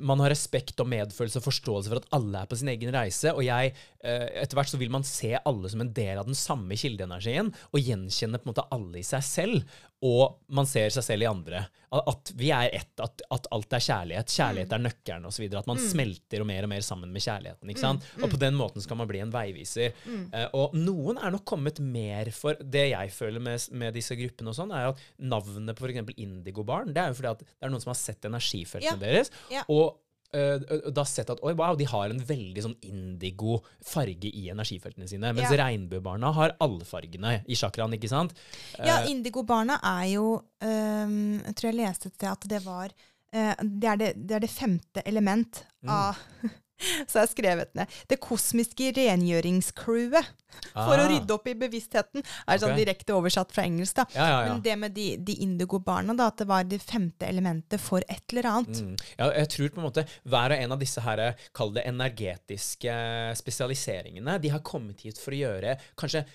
man 0.00 0.22
har 0.24 0.32
respekt 0.32 0.80
og 0.80 0.88
medfølelse 0.88 1.40
og 1.42 1.44
forståelse 1.44 1.92
for 1.92 2.00
at 2.00 2.08
alle 2.16 2.40
er 2.40 2.48
på 2.48 2.56
sin 2.56 2.70
egen 2.72 2.94
reise, 2.94 3.32
og 3.34 3.44
jeg 3.44 3.74
eh, 3.74 4.28
Etter 4.40 4.56
hvert 4.56 4.72
så 4.72 4.80
vil 4.80 4.92
man 4.94 5.04
se 5.04 5.34
alle 5.36 5.68
som 5.68 5.84
en 5.84 5.92
del 5.92 6.20
av 6.20 6.28
den 6.28 6.38
samme 6.38 6.78
kildeenergien, 6.80 7.52
og 7.72 7.84
gjenkjenne 7.84 8.40
på 8.40 8.48
en 8.48 8.54
måte 8.54 8.68
alle 8.72 9.02
i 9.02 9.06
seg 9.06 9.26
selv, 9.26 9.76
og 10.02 10.38
man 10.50 10.66
ser 10.66 10.90
seg 10.90 11.04
selv 11.06 11.22
i 11.22 11.28
andre. 11.30 11.60
At, 11.92 12.30
vi 12.40 12.48
er 12.50 12.70
ett, 12.72 13.00
at, 13.04 13.20
at 13.30 13.46
alt 13.52 13.74
er 13.76 13.82
kjærlighet. 13.84 14.32
Kjærlighet 14.32 14.70
er 14.72 14.80
nøkkelen, 14.80 15.26
osv. 15.28 15.44
At 15.60 15.66
man 15.68 15.78
smelter 15.78 16.40
og 16.40 16.48
mer 16.48 16.64
og 16.64 16.70
mer 16.72 16.80
sammen 16.86 17.10
med 17.12 17.20
kjærligheten. 17.22 17.68
ikke 17.70 17.82
sant? 17.84 18.06
Og 18.22 18.30
på 18.32 18.40
den 18.40 18.56
måten 18.56 18.80
skal 18.82 18.96
man 18.98 19.10
bli 19.10 19.20
en 19.22 19.30
veiviser. 19.34 19.92
Eh, 20.08 20.46
og 20.56 20.72
noen 20.74 21.20
er 21.20 21.34
nok 21.36 21.44
kommet 21.52 21.78
mer 21.84 22.30
for 22.34 22.56
Det 22.64 22.86
jeg 22.94 23.12
føler 23.12 23.44
med, 23.44 23.68
med 23.76 23.92
disse 23.94 24.16
gruppene, 24.18 24.50
og 24.54 24.56
sånn, 24.56 24.72
er 24.72 24.88
at 24.94 25.04
navnet 25.20 25.76
på 25.78 25.84
f.eks. 25.90 26.14
Indigobarn 26.16 26.94
det 26.96 27.02
er 27.04 27.12
jo 27.12 27.18
fordi 27.20 27.32
at 27.36 27.44
det 27.44 27.68
er 27.68 27.74
noen 27.76 27.84
som 27.84 27.92
har 27.92 28.00
sett 28.00 28.24
energifeltene 28.30 28.96
Ja. 28.96 29.02
deres, 29.04 29.30
Ja. 29.52 29.62
og 29.68 29.98
da 30.32 31.04
sett 31.04 31.28
at 31.30 31.40
oi, 31.44 31.52
wow, 31.58 31.76
de 31.76 31.84
har 31.84 32.08
en 32.10 32.20
veldig 32.24 32.62
sånn 32.64 32.76
indigo 32.88 33.58
farge 33.84 34.30
i 34.32 34.46
energifeltene 34.52 35.08
sine. 35.10 35.32
Mens 35.36 35.50
Ja. 35.52 35.58
regnbuebarna 35.66 36.32
har 36.32 36.56
alle 36.60 36.84
fargene 36.88 37.42
i 37.46 37.54
chakraen, 37.58 37.92
ikke 37.98 38.08
sant? 38.08 38.32
Ja, 38.78 39.02
indigobarna 39.04 39.76
er 39.82 40.06
jo 40.14 40.26
um, 40.62 41.40
Jeg 41.44 41.54
tror 41.58 41.68
jeg 41.70 41.80
leste 41.82 42.08
et 42.08 42.14
sted 42.16 42.30
at 42.32 42.48
det 42.48 42.62
var 42.64 42.88
uh, 43.34 43.54
det, 43.62 43.88
er 43.88 43.96
det, 43.96 44.10
det 44.28 44.36
er 44.36 44.40
det 44.46 44.50
femte 44.50 45.02
element 45.04 45.64
Mm. 45.82 45.90
av 45.90 46.16
Så 47.08 47.18
jeg 47.18 47.22
har 47.22 47.30
skrevet 47.30 47.74
ned. 47.78 47.98
Det 48.10 48.20
kosmiske 48.22 48.92
rengjøringscrewet. 48.98 50.38
For 50.72 51.00
å 51.00 51.04
ah, 51.06 51.08
rydde 51.08 51.32
opp 51.32 51.46
i 51.48 51.54
bevisstheten. 51.56 52.20
Er 52.44 52.60
sånn 52.60 52.74
okay. 52.74 52.82
direkte 52.82 53.14
oversatt 53.16 53.54
fra 53.54 53.64
engelsk, 53.64 53.96
da. 53.96 54.04
Ja, 54.12 54.26
ja, 54.28 54.40
ja. 54.44 54.50
Men 54.52 54.60
det 54.64 54.74
med 54.82 54.94
de, 54.96 55.06
de 55.24 55.38
indigo-barna, 55.46 56.16
da, 56.18 56.28
at 56.28 56.42
det 56.42 56.48
var 56.50 56.66
det 56.68 56.80
femte 56.84 57.28
elementet 57.28 57.80
for 57.80 58.04
et 58.04 58.34
eller 58.34 58.50
annet. 58.50 58.82
Mm. 58.84 58.92
Ja, 59.16 59.30
jeg 59.40 59.50
tror 59.54 59.72
på 59.72 59.80
en 59.80 59.88
måte 59.88 60.06
hver 60.28 60.54
og 60.54 60.66
en 60.66 60.76
av 60.76 60.84
disse 60.84 61.04
her, 61.04 61.24
kall 61.56 61.72
det 61.76 61.86
energetiske 61.88 62.98
spesialiseringene, 63.40 64.36
de 64.42 64.52
har 64.52 64.64
kommet 64.66 65.06
hit 65.06 65.20
for 65.20 65.34
å 65.34 65.42
gjøre 65.42 65.78
kanskje 65.98 66.26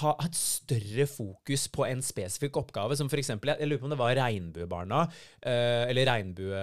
ha 0.00 0.12
et 0.24 0.34
større 0.34 1.06
fokus 1.06 1.66
på 1.70 1.84
en 1.86 2.02
spesifikk 2.02 2.58
oppgave, 2.58 2.96
som 2.98 3.10
for 3.10 3.20
eksempel, 3.22 3.52
jeg, 3.52 3.62
jeg 3.62 3.70
lurer 3.70 3.82
på 3.82 3.88
om 3.88 3.94
det 3.94 4.00
var 4.00 4.16
Regnbuebarna, 4.18 5.02
eh, 5.46 5.84
eller 5.92 6.08
Regnbue... 6.10 6.62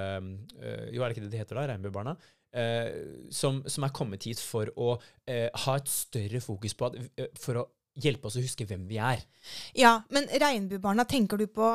eh, 0.60 0.88
jo, 0.92 1.04
er 1.04 1.08
det 1.08 1.16
ikke 1.16 1.26
det 1.28 1.32
de 1.32 1.40
heter 1.44 1.60
da? 1.60 1.68
Regnbuebarna? 1.72 2.18
Eh, 2.54 2.92
som, 3.34 3.64
som 3.66 3.84
er 3.84 3.90
kommet 3.90 4.24
hit 4.30 4.38
for 4.40 4.70
å 4.78 4.92
eh, 5.26 5.50
ha 5.66 5.76
et 5.80 5.88
større 5.90 6.38
fokus 6.40 6.76
på 6.78 6.86
at, 6.86 6.96
eh, 7.18 7.32
for 7.42 7.64
å 7.64 7.68
hjelpe 7.98 8.26
oss 8.30 8.38
å 8.38 8.44
huske 8.46 8.68
hvem 8.70 8.84
vi 8.88 9.00
er. 9.02 9.24
Ja, 9.74 9.96
men 10.14 10.28
regnbuebarna 10.30 11.06
tenker 11.10 11.38
du 11.42 11.48
på 11.48 11.72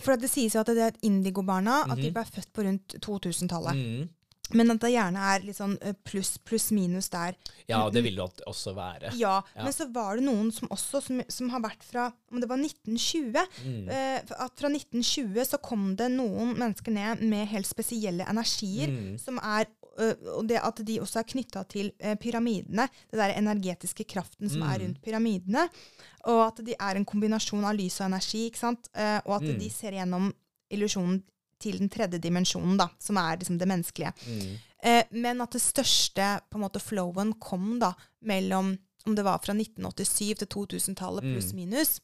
For 0.00 0.16
det 0.16 0.30
sies 0.32 0.54
jo 0.56 0.60
at 0.62 0.70
det 0.72 0.78
er 0.86 0.94
indigo-barna, 1.04 1.82
at 1.84 1.98
de 2.00 2.08
Mhm. 2.08 2.14
ble 2.14 2.22
født 2.24 2.48
på 2.56 2.62
rundt 2.64 2.94
2000-tallet. 3.04 3.74
Mm. 3.76 4.08
Men 4.54 4.70
at 4.70 4.80
det 4.80 4.92
gjerne 4.94 5.18
er 5.34 5.42
litt 5.44 5.56
sånn 5.58 5.74
pluss, 6.06 6.38
pluss 6.38 6.70
minus 6.72 7.10
der. 7.12 7.34
Ja, 7.68 7.90
det 7.90 8.02
vil 8.06 8.16
det 8.16 8.40
også 8.46 8.72
være. 8.74 9.10
Ja, 9.18 9.42
Ja. 9.54 9.64
men 9.64 9.72
så 9.74 9.92
var 9.92 10.16
det 10.16 10.24
noen 10.24 10.50
som 10.50 10.68
også 10.72 11.02
som, 11.02 11.20
som 11.28 11.50
har 11.50 11.60
vært 11.60 11.82
fra 11.84 12.10
Om 12.32 12.40
det 12.40 12.48
var 12.48 12.56
1920 12.56 13.36
Mm. 13.66 13.88
eh, 13.90 14.22
At 14.38 14.56
fra 14.56 14.68
1920 14.70 15.44
så 15.44 15.60
kom 15.60 15.94
det 15.94 16.08
noen 16.10 16.56
mennesker 16.56 16.92
ned 16.92 17.20
med 17.28 17.48
helt 17.48 17.66
spesielle 17.66 18.24
energier. 18.24 18.88
Mm. 18.88 19.18
Som 19.20 19.38
er 19.42 19.66
Og 19.98 20.46
det 20.48 20.58
at 20.62 20.80
de 20.84 20.98
også 21.00 21.20
er 21.20 21.28
knytta 21.30 21.64
til 21.68 21.92
eh, 22.00 22.14
pyramidene. 22.16 22.88
Det 23.10 23.18
der 23.18 23.34
energetiske 23.38 24.04
kraften 24.06 24.48
som 24.50 24.62
er 24.62 24.78
Mm. 24.78 24.82
rundt 24.84 25.02
pyramidene. 25.02 25.68
Og 26.26 26.46
at 26.48 26.64
de 26.64 26.74
er 26.78 26.96
en 26.96 27.04
kombinasjon 27.04 27.64
av 27.64 27.74
lys 27.74 28.00
og 28.00 28.06
energi. 28.06 28.46
ikke 28.50 28.58
sant? 28.58 28.88
Eh, 28.94 29.20
og 29.26 29.36
at 29.42 29.42
Mm. 29.48 29.58
de 29.58 29.70
ser 29.70 29.92
gjennom 29.92 30.32
illusjonen 30.70 31.22
til 31.58 31.78
den 31.78 31.88
tredje 31.88 32.18
dimensjonen, 32.20 32.76
da, 32.76 32.88
som 32.98 33.16
er 33.16 33.36
liksom 33.38 33.58
det 33.58 33.68
menneskelige. 33.68 34.12
Mm. 34.28 34.58
Eh, 34.82 35.02
men 35.12 35.40
at 35.40 35.50
det 35.52 35.62
største 35.62 36.40
på 36.50 36.56
en 36.58 36.60
måte 36.68 36.80
flowen 36.82 37.32
kom 37.40 37.78
da 37.78 37.94
mellom 38.22 38.78
om 39.06 39.14
det 39.14 39.24
var 39.24 39.38
fra 39.38 39.54
1987 39.54 40.34
til 40.36 40.46
2000-tallet 40.48 41.22
Mm. 41.22 41.32
pluss 41.34 41.52
minus. 41.54 42.00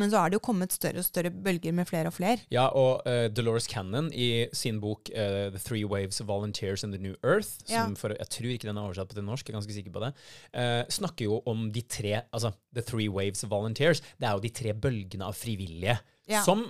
Men 0.00 0.10
så 0.10 0.22
har 0.22 0.30
det 0.32 0.38
jo 0.38 0.44
kommet 0.44 0.74
større 0.74 1.02
og 1.02 1.06
større 1.06 1.30
bølger 1.30 1.74
med 1.76 1.88
flere 1.88 2.10
og 2.10 2.16
flere. 2.16 2.38
Ja, 2.54 2.66
og 2.66 3.04
uh, 3.06 3.26
Dolores 3.34 3.68
Cannon 3.70 4.10
i 4.12 4.46
sin 4.56 4.80
bok 4.82 5.10
uh, 5.14 5.50
The 5.54 5.60
Three 5.62 5.84
Waves 5.88 6.20
of 6.20 6.28
Volunteers 6.28 6.84
in 6.86 6.94
the 6.94 7.00
New 7.02 7.14
Earth, 7.22 7.60
som 7.64 7.94
Ja. 7.94 8.00
for, 8.00 8.14
jeg 8.18 8.28
tror 8.28 8.54
ikke 8.54 8.68
den 8.68 8.76
er 8.80 8.88
oversatt 8.88 9.08
på 9.08 9.18
til 9.18 9.26
norsk, 9.26 9.46
jeg 9.48 9.54
er 9.54 9.60
ganske 9.60 9.76
sikker 9.76 9.94
på 9.94 10.04
det, 10.06 10.14
uh, 10.56 10.82
snakker 10.90 11.28
jo 11.28 11.42
om 11.46 11.70
de 11.72 11.82
tre 11.82 12.22
altså 12.32 12.52
The 12.74 12.82
Three 12.82 13.08
Waves 13.08 13.44
of 13.44 13.50
Volunteers. 13.50 14.02
Det 14.18 14.28
er 14.28 14.32
jo 14.32 14.44
de 14.44 14.52
tre 14.54 14.74
bølgene 14.74 15.24
av 15.30 15.38
frivillige. 15.38 15.98
Ja. 16.24 16.40
Som, 16.40 16.62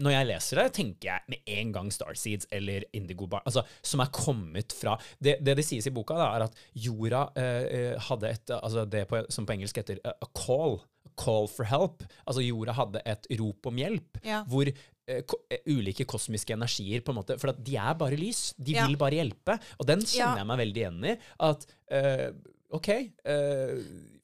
når 0.00 0.14
jeg 0.14 0.28
leser 0.30 0.58
det, 0.62 0.66
tenker 0.78 1.08
jeg 1.10 1.28
med 1.28 1.50
en 1.58 1.72
gang 1.74 1.90
Starseeds 1.92 2.48
eller 2.52 2.86
Indigo 2.96 3.26
Bar, 3.28 3.42
altså, 3.44 3.60
som 3.84 4.00
er 4.00 4.12
kommet 4.14 4.72
fra 4.72 4.94
Det 5.20 5.36
det, 5.44 5.56
det 5.58 5.66
sies 5.66 5.86
i 5.86 5.92
boka, 5.92 6.16
da, 6.16 6.30
er 6.32 6.46
at 6.46 6.56
jorda 6.72 7.26
eh, 7.36 7.98
hadde 8.08 8.30
et 8.32 8.54
altså 8.56 8.86
det 8.88 9.04
på, 9.10 9.20
som 9.28 9.44
på 9.46 9.52
engelsk 9.52 9.82
heter 9.82 10.00
a 10.08 10.28
call. 10.32 10.80
Call 11.18 11.48
for 11.50 11.64
help. 11.68 12.02
Altså 12.26 12.44
jorda 12.44 12.74
hadde 12.76 13.02
et 13.06 13.26
rop 13.40 13.66
om 13.70 13.76
hjelp, 13.80 14.18
Ja. 14.24 14.42
hvor 14.48 14.68
uh, 14.68 15.36
ulike 15.66 16.06
kosmiske 16.08 16.54
energier 16.54 17.02
på 17.04 17.12
en 17.12 17.18
måte 17.20 17.38
For 17.40 17.52
de 17.52 17.76
er 17.76 17.94
bare 17.98 18.16
lys. 18.16 18.54
De 18.58 18.72
Ja. 18.76 18.86
vil 18.86 18.96
bare 19.00 19.18
hjelpe. 19.20 19.58
Og 19.78 19.86
den 19.86 20.00
kjenner 20.00 20.42
jeg 20.42 20.46
meg 20.52 20.58
veldig 20.62 20.82
igjen 20.84 21.04
i. 21.12 21.16
At 21.40 21.66
uh, 21.92 22.30
OK 22.72 22.88
uh, 23.28 23.74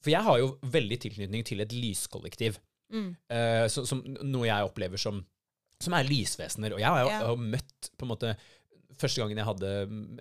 For 0.00 0.10
jeg 0.14 0.22
har 0.24 0.38
jo 0.38 0.52
veldig 0.62 1.00
tilknytning 1.04 1.44
til 1.44 1.60
et 1.60 1.72
lyskollektiv. 1.76 2.58
Mm. 2.88 3.10
Så, 3.68 3.82
som, 3.84 3.98
noe 4.24 4.46
jeg 4.48 4.64
opplever 4.64 4.96
som, 4.96 5.18
som 5.82 5.92
er 5.92 6.06
lysvesener. 6.08 6.72
Og 6.72 6.80
jeg 6.80 6.88
har 6.88 7.26
jo 7.28 7.34
møtt 7.36 7.90
på 7.98 8.06
en 8.06 8.08
måte 8.14 8.30
Første 8.98 9.22
gangen 9.22 9.38
jeg 9.38 9.48
hadde 9.48 9.72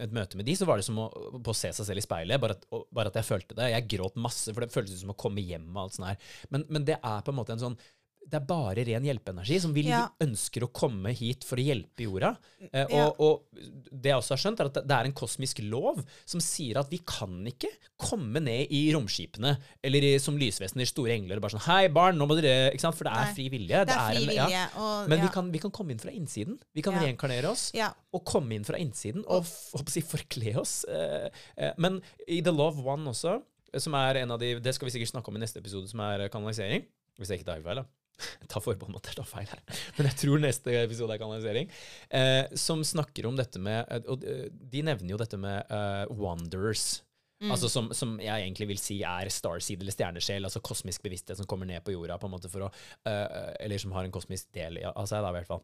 et 0.06 0.16
møte 0.16 0.40
med 0.40 0.48
de, 0.48 0.56
så 0.60 0.68
var 0.70 0.80
det 0.80 0.86
som 0.88 1.00
å, 1.02 1.08
å 1.38 1.58
se 1.58 1.72
seg 1.74 1.90
selv 1.90 2.02
i 2.02 2.06
speilet. 2.06 2.42
Bare 2.44 2.58
at, 2.58 2.66
bare 2.94 3.12
at 3.12 3.20
jeg 3.20 3.28
følte 3.28 3.58
det. 3.58 3.72
Jeg 3.74 3.88
gråt 3.96 4.20
masse, 4.22 4.54
for 4.54 4.64
det 4.64 4.74
føltes 4.74 5.02
som 5.02 5.14
å 5.14 5.18
komme 5.18 5.44
hjem. 5.44 5.70
og 5.74 5.84
alt 5.86 5.98
sånt 5.98 6.12
her. 6.12 6.34
Men, 6.54 6.66
men 6.70 6.88
det 6.88 7.00
er 7.00 7.26
på 7.26 7.34
en 7.34 7.40
måte 7.40 7.56
en 7.58 7.64
sånn 7.64 7.80
det 8.28 8.42
er 8.42 8.46
bare 8.46 8.84
ren 8.84 9.06
hjelpeenergi 9.08 9.58
som 9.64 9.72
vil, 9.74 9.86
Ja. 9.88 10.02
ønsker 10.20 10.66
å 10.66 10.72
komme 10.76 11.14
hit 11.16 11.46
for 11.48 11.56
å 11.56 11.64
hjelpe 11.64 12.04
jorda. 12.04 12.34
Eh, 12.74 12.86
Ja. 12.90 13.06
og, 13.08 13.22
og 13.22 13.44
det 13.92 14.10
jeg 14.12 14.18
også 14.20 14.36
har 14.36 14.42
skjønt, 14.44 14.60
er 14.60 14.66
at 14.66 14.74
det- 14.74 14.92
er 14.92 15.06
en 15.06 15.14
kosmisk 15.14 15.60
lov 15.64 16.04
som 16.26 16.40
sier 16.42 16.78
at 16.78 16.90
vi 16.90 16.98
kan 17.00 17.46
ikke 17.48 17.70
komme 17.98 18.42
ned 18.44 18.68
i 18.70 18.92
romskipene 18.92 19.58
eller 19.84 20.00
i, 20.04 20.18
som 20.20 20.38
lysvesener, 20.38 20.86
store 20.86 21.14
engler, 21.16 21.38
og 21.38 21.42
bare 21.44 21.56
sånn 21.56 21.66
Hei, 21.68 21.88
barn, 21.88 22.18
nå 22.18 22.28
må 22.28 22.36
dere 22.42 22.72
Ikke 22.74 22.82
sant? 22.82 22.96
For 22.96 23.06
det 23.06 23.14
er 23.14 23.26
Nei. 23.26 23.34
fri 23.34 23.50
vilje. 23.50 23.86
Det 23.86 23.96
er 23.96 24.14
fri. 24.14 24.80
Og, 24.82 25.08
Men 25.10 25.22
vi, 25.22 25.28
kan, 25.30 25.52
vi 25.52 25.60
kan 25.60 25.72
komme 25.72 25.92
inn 25.92 26.00
fra 26.00 26.12
innsiden. 26.12 26.60
Vi 26.76 26.82
kan 26.82 26.94
reinkarnere 26.94 27.46
oss 27.50 27.72
og 28.14 28.26
komme 28.26 28.52
inn 28.56 28.64
fra 28.66 28.78
innsiden 28.78 29.24
og 29.28 29.44
håper 29.46 30.04
forkle 30.04 30.58
oss. 30.58 30.84
Eh, 30.90 31.30
eh, 31.58 31.74
men 31.78 32.02
i 32.28 32.42
The 32.42 32.52
Love 32.52 32.84
One 32.84 33.08
også, 33.08 33.42
eh, 33.74 33.80
som 33.80 33.94
er 33.96 34.18
en 34.18 34.32
av 34.32 34.40
de 34.40 34.60
Det 34.60 34.74
skal 34.76 34.90
vi 34.90 35.00
sikkert 35.00 35.12
snakke 35.14 35.30
om 35.30 35.36
i 35.38 35.40
neste 35.40 35.58
episode, 35.62 35.88
som 35.90 36.00
er 36.02 36.28
kanalisering. 36.30 36.86
Hvis 37.18 37.30
jeg 37.30 37.40
ikke 37.40 37.46
tar 37.50 37.62
feil, 37.64 37.76
da. 37.82 37.86
Jeg 38.42 38.50
tar 38.52 38.64
forbehold 38.64 38.96
om 38.96 39.00
at 39.00 39.10
jeg 39.10 39.18
tar 39.20 39.30
feil 39.30 39.50
her. 39.52 39.64
Men 39.98 40.10
jeg 40.10 40.20
tror 40.24 40.42
neste 40.42 40.74
episode 40.82 41.14
er 41.14 41.22
kanalisering. 41.22 41.74
Eh, 42.10 42.56
som 42.58 42.82
snakker 42.86 43.28
om 43.30 43.38
dette 43.38 43.62
med 43.62 43.84
eh, 43.94 44.08
Og 44.10 44.26
eh, 44.26 44.48
de 44.50 44.82
nevner 44.86 45.14
jo 45.14 45.20
dette 45.22 45.38
med 45.42 45.70
uh, 45.70 46.10
wonders. 46.18 47.04
Mm. 47.44 47.52
Altså 47.54 47.70
som, 47.70 47.92
som 47.94 48.16
jeg 48.18 48.34
egentlig 48.34 48.72
vil 48.72 48.82
si 48.82 48.98
er 49.06 49.30
starseed 49.30 49.84
eller 49.84 49.94
stjernesjel, 49.94 50.48
altså 50.48 50.64
kosmisk 50.66 51.04
bevissthet 51.06 51.38
som 51.38 51.46
kommer 51.50 51.70
ned 51.70 51.84
på 51.86 51.94
jorda, 51.94 52.18
på 52.18 52.26
en 52.26 52.34
måte 52.34 52.50
for 52.50 52.66
å 52.66 52.72
uh, 52.72 53.54
Eller 53.62 53.78
som 53.82 53.94
har 53.94 54.08
en 54.08 54.14
kosmisk 54.14 54.50
del 54.58 54.82
av 54.90 55.06
seg, 55.06 55.22
da, 55.22 55.30
i 55.30 55.38
hvert 55.38 55.52
fall. 55.52 55.62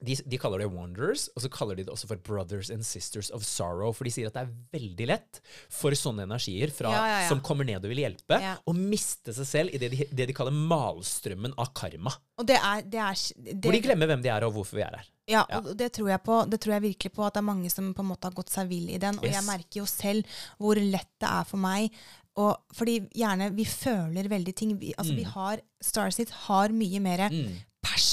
De, 0.00 0.14
de 0.16 0.38
kaller 0.40 0.62
det 0.62 0.70
wanderers, 0.72 1.26
og 1.36 1.42
så 1.44 1.50
kaller 1.52 1.76
de 1.76 1.84
det 1.84 1.92
også 1.92 2.08
for 2.08 2.16
brothers 2.24 2.70
and 2.72 2.86
sisters 2.88 3.28
of 3.36 3.42
sorrow. 3.44 3.92
For 3.92 4.08
de 4.08 4.12
sier 4.14 4.30
at 4.30 4.36
det 4.38 4.46
er 4.46 4.54
veldig 4.72 5.06
lett 5.10 5.40
for 5.68 5.92
sånne 5.92 6.24
energier 6.24 6.72
fra, 6.72 6.88
Ja, 6.94 7.02
ja, 7.10 7.18
ja. 7.22 7.28
som 7.28 7.42
kommer 7.44 7.68
ned 7.68 7.84
og 7.84 7.90
vil 7.92 8.00
hjelpe, 8.06 8.38
å 8.64 8.72
miste 8.76 9.34
seg 9.36 9.46
selv 9.50 9.74
i 9.76 9.80
det 9.82 9.90
de, 9.92 10.06
det 10.08 10.28
de 10.30 10.36
kaller 10.36 10.56
malstrømmen 10.56 11.52
av 11.60 11.72
karma. 11.76 12.14
Og 12.40 12.48
det 12.48 12.56
er, 12.56 12.82
det 12.88 13.02
er 13.04 13.20
det, 13.36 13.58
Hvor 13.66 13.76
de 13.76 13.82
glemmer 13.84 14.08
hvem 14.10 14.22
de 14.24 14.32
er, 14.32 14.46
og 14.48 14.54
hvorfor 14.56 14.80
vi 14.80 14.86
er 14.86 14.96
her. 15.02 15.10
Ja, 15.30 15.44
og 15.60 15.74
det 15.78 15.92
tror, 15.94 16.08
jeg 16.10 16.24
på, 16.26 16.40
det 16.50 16.58
tror 16.64 16.74
jeg 16.78 16.86
virkelig 16.88 17.12
på, 17.14 17.22
at 17.28 17.36
det 17.36 17.42
er 17.44 17.48
mange 17.52 17.70
som 17.70 17.92
på 17.94 18.02
en 18.02 18.08
måte 18.10 18.26
har 18.26 18.34
gått 18.34 18.50
seg 18.50 18.66
vill 18.72 18.88
i 18.90 18.98
den. 18.98 19.20
Og 19.20 19.28
Yes. 19.28 19.36
jeg 19.36 19.46
merker 19.46 19.82
jo 19.84 19.86
selv 19.86 20.24
hvor 20.58 20.80
lett 20.80 21.12
det 21.22 21.28
er 21.28 21.44
for 21.46 21.60
meg. 21.62 21.92
Og 22.40 22.56
fordi 22.74 22.96
gjerne 23.20 23.50
vi 23.54 23.64
føler 23.68 24.28
veldig 24.32 24.54
ting. 24.56 24.74
Vi, 24.80 24.94
altså 24.96 25.14
vi 25.14 25.26
har 25.28 25.60
Starseed 25.82 26.30
har 26.46 26.72
mye 26.76 27.00
mer 27.00 27.28
Mm. 27.30 27.54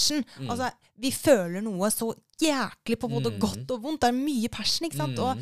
Passion. 0.07 0.49
Altså 0.49 0.71
vi 0.99 1.11
føler 1.13 1.61
noe 1.61 1.89
så 1.93 2.07
jæklig 2.41 2.97
på 2.99 3.09
både 3.09 3.31
Mm. 3.33 3.39
godt 3.39 3.71
og 3.71 3.81
vondt. 3.83 4.01
Det 4.01 4.07
er 4.09 4.17
mye 4.17 4.49
passion, 4.49 4.85
ikke 4.87 4.97
sant? 4.97 5.19
Og 5.19 5.37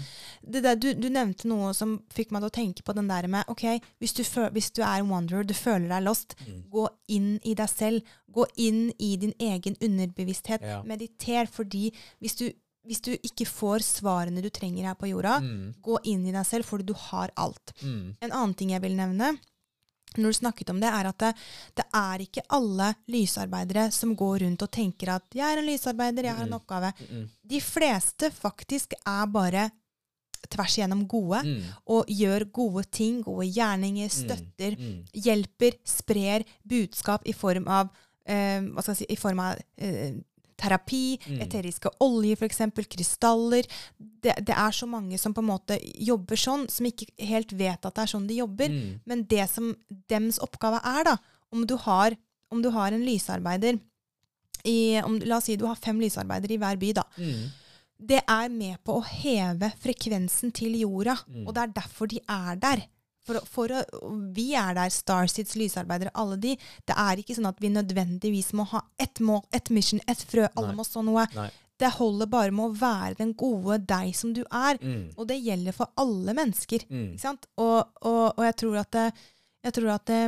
det 0.51 0.63
der, 0.63 0.75
du, 0.75 0.93
du 0.93 1.07
nevnte 1.09 1.47
noe 1.47 1.73
som 1.73 2.01
fikk 2.13 2.31
meg 2.31 2.41
til 2.41 2.49
å 2.49 2.55
tenke 2.55 2.83
på 2.83 2.93
den 2.95 3.07
der 3.07 3.27
med 3.27 3.45
OK, 3.51 3.63
hvis 3.99 4.13
du, 4.15 4.23
føl, 4.23 4.49
hvis 4.51 4.71
du 4.71 4.81
er 4.81 4.99
en 4.99 5.09
wanderer, 5.09 5.43
du 5.47 5.53
føler 5.53 5.87
deg 5.89 6.03
lost, 6.03 6.35
Mm. 6.45 6.63
gå 6.71 6.87
inn 7.09 7.39
i 7.43 7.53
deg 7.53 7.69
selv. 7.69 8.01
Gå 8.31 8.45
inn 8.57 8.91
i 8.99 9.15
din 9.17 9.33
egen 9.39 9.75
underbevissthet. 9.81 10.61
Ja. 10.61 10.81
Mediter, 10.83 11.47
fordi 11.47 11.93
hvis 12.21 12.35
du, 12.35 12.49
hvis 12.85 13.01
du 13.01 13.11
ikke 13.17 13.45
får 13.47 13.79
svarene 13.81 14.41
du 14.43 14.49
trenger 14.49 14.85
her 14.85 14.95
på 14.95 15.07
jorda, 15.09 15.39
Mm. 15.41 15.73
gå 15.81 15.97
inn 16.05 16.25
i 16.27 16.31
deg 16.31 16.45
selv, 16.45 16.65
fordi 16.65 16.85
du 16.85 16.93
har 16.93 17.31
alt. 17.37 17.73
Mm. 17.81 18.15
En 18.21 18.31
annen 18.31 18.53
ting 18.55 18.69
jeg 18.71 18.81
vil 18.81 18.95
nevne, 18.95 19.37
når 20.23 20.33
du 20.33 20.37
snakket 20.39 20.69
om 20.69 20.79
det, 20.79 20.89
er 20.89 21.05
at 21.09 21.17
det, 21.17 21.31
det 21.75 21.85
er 21.93 22.17
ikke 22.25 22.41
alle 22.49 22.95
lysarbeidere 23.07 23.91
som 23.91 24.15
går 24.15 24.39
rundt 24.45 24.61
og 24.63 24.71
tenker 24.71 25.09
at 25.15 25.23
'jeg 25.33 25.45
er 25.53 25.57
en 25.59 25.65
lysarbeider, 25.69 26.23
jeg 26.23 26.35
har 26.35 26.45
en 26.45 26.53
oppgave'. 26.59 26.93
Mm. 27.11 27.29
De 27.47 27.59
fleste 27.61 28.31
faktisk 28.31 28.93
er 29.05 29.25
bare 29.27 29.71
tvers 30.49 30.77
igjennom 30.77 31.07
gode 31.07 31.41
Mm. 31.43 31.61
og 31.87 32.05
gjør 32.07 32.51
gode 32.51 32.83
ting, 32.91 33.23
gode 33.23 33.47
gjerninger, 33.51 34.09
støtter, 34.09 34.75
Mm. 34.77 35.03
hjelper, 35.13 35.71
sprer 35.83 36.43
budskap 36.67 37.21
i 37.25 37.31
form 37.33 37.67
av 37.67 37.89
eh, 38.27 38.59
hva 38.61 38.81
skal 38.81 38.95
jeg 38.95 38.97
si, 38.97 39.05
i 39.09 39.15
form 39.15 39.39
av 39.39 39.57
eh, 39.77 40.13
terapi, 40.57 41.17
Mm. 41.27 41.41
eteriske 41.41 41.89
oljer 41.99 42.35
f.eks., 42.39 42.61
krystaller. 42.89 43.65
Det, 43.99 44.35
det 44.45 44.55
er 44.55 44.71
så 44.71 44.87
mange 44.87 45.17
som 45.19 45.33
på 45.33 45.41
en 45.43 45.49
måte 45.51 45.77
jobber 45.99 46.35
sånn, 46.39 46.69
som 46.71 46.85
ikke 46.87 47.07
helt 47.19 47.51
vet 47.53 47.85
at 47.85 47.93
det 47.95 48.03
er 48.05 48.11
sånn 48.13 48.27
de 48.27 48.37
jobber. 48.39 48.69
Mm. 48.71 48.99
Men 49.05 49.23
det 49.27 49.49
som 49.51 49.75
dems 50.09 50.39
oppgave 50.39 50.79
er, 50.83 51.03
da, 51.03 51.17
om 51.51 51.65
du 51.67 51.75
har, 51.77 52.15
om 52.51 52.61
du 52.61 52.69
har 52.71 52.91
en 52.95 53.03
lysarbeider 53.05 53.79
i, 54.65 54.99
om, 55.03 55.19
La 55.25 55.37
oss 55.37 55.45
si 55.45 55.55
du 55.59 55.65
har 55.67 55.75
fem 55.75 55.99
lysarbeidere 56.01 56.55
i 56.55 56.57
hver 56.61 56.79
by, 56.81 56.91
da. 56.97 57.03
Mm. 57.17 57.45
Det 58.05 58.21
er 58.27 58.49
med 58.51 58.79
på 58.83 58.97
å 58.99 59.05
heve 59.07 59.69
frekvensen 59.79 60.51
til 60.53 60.73
jorda, 60.81 61.15
Mm. 61.29 61.47
og 61.47 61.53
det 61.55 61.61
er 61.63 61.73
derfor 61.81 62.07
de 62.11 62.19
er 62.27 62.55
der. 62.55 62.81
For, 63.25 63.41
for 63.49 63.73
å, 63.73 63.81
vi 64.35 64.51
er 64.57 64.75
der, 64.77 64.93
Starseeds 64.93 65.55
lysarbeidere, 65.57 66.13
alle 66.13 66.37
de. 66.41 66.55
Det 66.85 66.95
er 67.05 67.21
ikke 67.21 67.37
sånn 67.37 67.49
at 67.49 67.61
vi 67.63 67.71
nødvendigvis 67.73 68.51
må 68.57 68.67
ha 68.69 68.83
ett 69.01 69.21
mål, 69.23 69.41
ett 69.55 69.71
mission, 69.73 70.01
ett 70.07 70.21
frø. 70.29 70.45
Alle 70.53 70.73
Nei. 70.73 70.79
må 70.79 70.85
stå 70.87 71.01
noe. 71.05 71.25
Nei. 71.35 71.49
Det 71.75 71.91
holder 71.97 72.29
bare 72.31 72.53
med 72.55 72.69
å 72.69 72.75
være 72.79 73.17
den 73.19 73.33
gode 73.35 73.81
deg 73.83 74.13
som 74.15 74.31
du 74.35 74.43
er. 74.45 74.79
Mm. 74.79 75.09
Og 75.17 75.27
det 75.27 75.41
gjelder 75.41 75.75
for 75.75 75.91
alle 75.99 76.35
mennesker. 76.37 76.85
Mm. 76.87 77.07
Ikke 77.15 77.25
sant? 77.25 77.49
Og, 77.59 77.81
og, 78.05 78.23
og 78.29 78.43
jeg 78.47 78.57
tror 78.61 78.77
at, 78.85 78.91
det, 78.95 79.29
jeg 79.67 79.75
tror 79.79 79.91
at 79.97 80.05
det, 80.11 80.21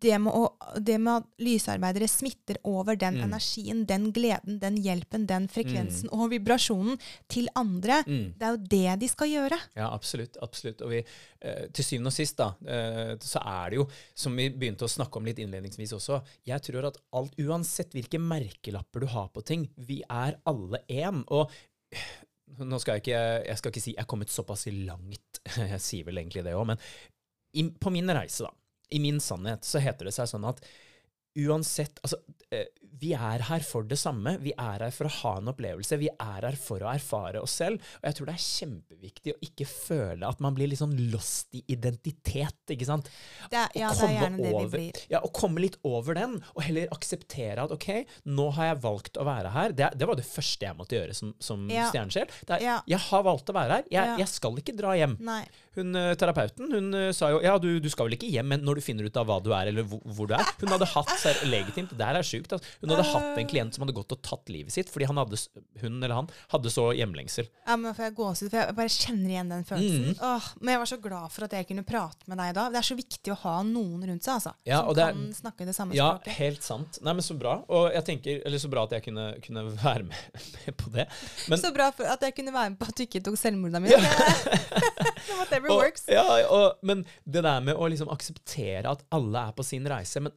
det, 0.00 0.18
med 0.20 0.32
å, 0.34 0.42
det 0.80 0.98
med 1.00 1.22
at 1.22 1.26
lysarbeidere 1.42 2.08
smitter 2.10 2.58
over 2.68 2.96
den 3.00 3.16
Mm. 3.18 3.24
energien, 3.32 3.86
den 3.88 4.10
gleden, 4.12 4.58
den 4.60 4.76
hjelpen, 4.76 5.26
den 5.26 5.48
frekvensen 5.48 6.10
og 6.12 6.30
vibrasjonen 6.30 6.98
til 7.28 7.48
andre, 7.56 8.02
Mm. 8.06 8.34
det 8.38 8.42
er 8.46 8.52
jo 8.56 8.62
det 8.68 8.98
de 9.00 9.08
skal 9.08 9.28
gjøre. 9.28 9.58
Ja, 9.76 9.88
absolutt. 9.94 10.36
absolutt. 10.42 10.82
Og 10.82 10.90
vi, 10.90 11.04
eh, 11.42 11.66
til 11.72 11.84
syvende 11.84 12.06
og 12.12 12.12
sist, 12.12 12.36
da, 12.36 12.50
eh, 12.66 13.16
så 13.20 13.40
er 13.44 13.70
det 13.70 13.76
jo, 13.80 13.88
som 14.14 14.36
vi 14.36 14.48
begynte 14.50 14.84
å 14.84 14.88
snakke 14.92 15.16
om 15.16 15.24
litt 15.24 15.38
innledningsvis 15.38 15.92
også, 15.96 16.22
jeg 16.46 16.60
tror 16.62 16.86
at 16.86 16.98
alt, 17.12 17.34
uansett 17.38 17.90
hvilke 17.92 18.18
merkelapper 18.20 19.00
du 19.00 19.06
har 19.06 19.28
på 19.28 19.44
ting, 19.44 19.68
vi 19.76 20.02
er 20.08 20.36
alle 20.46 20.78
én. 20.88 21.24
Og 21.28 21.50
nå 22.58 22.78
skal 22.80 22.96
jeg 22.98 23.02
ikke, 23.06 23.20
jeg 23.46 23.58
skal 23.60 23.72
ikke 23.72 23.82
si 23.84 23.92
jeg 23.94 24.02
er 24.02 24.08
kommet 24.10 24.28
såpass 24.32 24.66
langt, 24.72 25.40
jeg 25.56 25.80
sier 25.80 26.04
vel 26.08 26.16
egentlig 26.22 26.44
det 26.44 26.54
òg, 26.54 26.66
men 26.66 26.78
på 27.80 27.90
min 27.90 28.08
reise, 28.12 28.44
da, 28.44 28.50
i 28.90 29.00
min 29.02 29.20
sannhet, 29.20 29.64
så 29.64 29.82
heter 29.82 30.08
det 30.08 30.14
seg 30.16 30.30
sånn 30.30 30.46
at 30.48 30.62
uansett 31.38 32.00
Altså, 32.02 32.18
eh, 32.50 32.66
vi 33.00 33.12
er 33.14 33.42
her 33.48 33.62
for 33.66 33.86
det 33.86 33.98
samme. 34.00 34.36
Vi 34.42 34.52
er 34.58 34.84
her 34.86 34.94
for 34.94 35.08
å 35.08 35.12
ha 35.20 35.32
en 35.40 35.50
opplevelse. 35.52 35.98
Vi 36.00 36.08
er 36.10 36.46
her 36.48 36.56
for 36.58 36.82
å 36.82 36.90
erfare 36.92 37.42
oss 37.44 37.54
selv. 37.60 37.82
Og 38.00 38.08
jeg 38.08 38.16
tror 38.18 38.30
det 38.30 38.34
er 38.34 38.44
kjempeviktig 38.46 39.34
å 39.34 39.38
ikke 39.48 39.66
føle 39.68 40.28
at 40.28 40.40
man 40.44 40.56
blir 40.56 40.70
litt 40.72 40.80
sånn 40.80 40.96
lost 41.12 41.54
i 41.58 41.62
identitet, 41.74 42.58
ikke 42.74 42.88
sant? 42.88 43.10
Det 43.52 43.60
ja, 43.78 43.90
det 43.92 44.08
er 44.08 44.14
gjerne 44.14 44.18
gjerne 44.18 44.42
det 44.42 44.52
vi 44.56 44.70
blir. 44.74 45.00
Ja, 45.12 45.20
å 45.24 45.30
komme 45.34 45.62
litt 45.62 45.78
over 45.86 46.18
den, 46.18 46.38
og 46.54 46.64
heller 46.66 46.90
akseptere 46.94 47.64
at 47.68 47.74
ok, 47.74 47.88
nå 48.30 48.48
har 48.58 48.72
jeg 48.72 48.80
valgt 48.84 49.20
å 49.20 49.26
være 49.28 49.52
her. 49.54 49.76
Det, 49.78 49.92
det 50.00 50.08
var 50.10 50.18
det 50.18 50.26
første 50.28 50.68
jeg 50.68 50.78
måtte 50.78 50.98
gjøre 50.98 51.14
som, 51.18 51.34
som 51.42 51.68
Ja. 51.70 51.88
stjernesjel. 51.92 52.28
Er, 52.48 52.58
Ja. 52.64 52.76
Jeg 52.88 52.98
har 53.08 53.22
valgt 53.26 53.48
å 53.50 53.54
være 53.56 53.78
her. 53.80 53.88
Jeg, 53.92 54.18
jeg 54.24 54.28
skal 54.32 54.58
ikke 54.58 54.74
dra 54.78 54.96
hjem. 54.98 55.16
Nei. 55.22 55.42
hun 55.78 55.94
eh, 55.94 56.14
terapeuten 56.18 56.72
hun 56.74 56.88
eh, 56.94 57.12
sa 57.14 57.28
jo 57.30 57.38
ja, 57.44 57.52
du, 57.62 57.68
du 57.78 57.86
skal 57.92 58.08
vel 58.08 58.16
ikke 58.16 58.26
hjem 58.26 58.48
men 58.50 58.64
når 58.66 58.80
du 58.80 58.82
finner 58.82 59.06
ut 59.06 59.16
av 59.20 59.28
hva 59.28 59.36
du 59.44 59.52
er, 59.54 59.68
eller 59.70 59.84
hvor, 59.86 60.00
hvor 60.16 60.26
du 60.30 60.34
er. 60.34 60.48
Hun 60.58 60.72
hadde 60.72 60.88
hatt 60.90 61.12
seg 61.22 61.44
legitimt, 61.46 61.92
det 61.94 62.06
her 62.08 62.18
er 62.18 62.26
sjukt, 62.26 62.50
altså. 62.56 62.77
Hun 62.80 62.90
hadde 62.94 63.06
hatt 63.10 63.38
en 63.42 63.48
klient 63.50 63.74
som 63.74 63.82
hadde 63.84 63.94
gått 63.96 64.12
og 64.14 64.20
tatt 64.22 64.48
livet 64.52 64.72
sitt 64.74 64.90
fordi 64.92 65.06
han 65.10 65.18
hadde, 65.18 65.38
hun 65.82 65.96
eller 66.02 66.14
han 66.14 66.28
hadde 66.52 66.70
så 66.70 66.88
hjemlengsel. 66.94 67.48
Ja, 67.66 67.76
men 67.76 67.94
får 67.96 68.04
jeg 68.08 68.14
gåsehud, 68.18 68.50
for 68.52 68.58
jeg 68.60 68.76
bare 68.78 68.92
kjenner 68.94 69.32
igjen 69.34 69.50
den 69.52 69.64
følelsen. 69.68 70.04
Mm. 70.14 70.22
Åh, 70.28 70.48
men 70.60 70.72
jeg 70.74 70.82
var 70.84 70.90
så 70.92 70.98
glad 71.02 71.32
for 71.34 71.46
at 71.48 71.56
jeg 71.58 71.68
kunne 71.70 71.84
prate 71.88 72.30
med 72.30 72.38
deg 72.42 72.54
da. 72.58 72.66
Det 72.74 72.80
er 72.82 72.88
så 72.88 72.96
viktig 72.98 73.34
å 73.34 73.38
ha 73.42 73.56
noen 73.66 74.06
rundt 74.10 74.24
seg, 74.28 74.34
altså. 74.38 74.54
Ja, 74.68 74.80
som 74.86 75.00
er- 75.02 75.12
kan 75.18 75.34
snakke 75.40 75.66
det 75.68 75.74
samme 75.76 75.94
Ja, 75.98 76.08
språket. 76.18 76.38
helt 76.38 76.62
sant. 76.62 77.00
Nei, 77.02 77.12
men 77.18 77.26
så 77.26 77.38
bra. 77.38 77.56
Og 77.68 77.90
jeg 77.92 78.04
tenker, 78.08 78.42
eller 78.46 78.58
så 78.62 78.70
bra 78.72 78.84
at 78.88 78.94
jeg 78.98 79.04
kunne, 79.08 79.26
kunne 79.44 79.66
være 79.74 80.04
med, 80.08 80.40
med 80.66 80.76
på 80.84 80.92
det. 80.94 81.08
Men, 81.48 81.58
så 81.58 81.72
bra 81.74 81.90
for 81.90 82.04
at 82.06 82.22
jeg 82.22 82.34
kunne 82.38 82.54
være 82.54 82.70
med 82.74 82.78
på 82.78 82.88
at 82.92 82.96
du 82.96 83.02
ikke 83.08 83.22
tok 83.26 83.38
selvmordet 83.40 83.82
mitt. 83.84 83.94
Whatever 85.38 85.70
og, 85.74 85.82
works. 85.82 86.04
ja, 86.10 86.24
og, 86.48 86.78
men 86.86 87.04
det 87.24 87.42
der 87.46 87.60
med 87.64 87.76
å 87.78 87.88
liksom 87.90 88.10
akseptere 88.12 88.86
at 88.90 89.02
alle 89.14 89.48
er 89.50 89.56
på 89.56 89.64
sin 89.66 89.86
reise, 89.88 90.20
men 90.24 90.32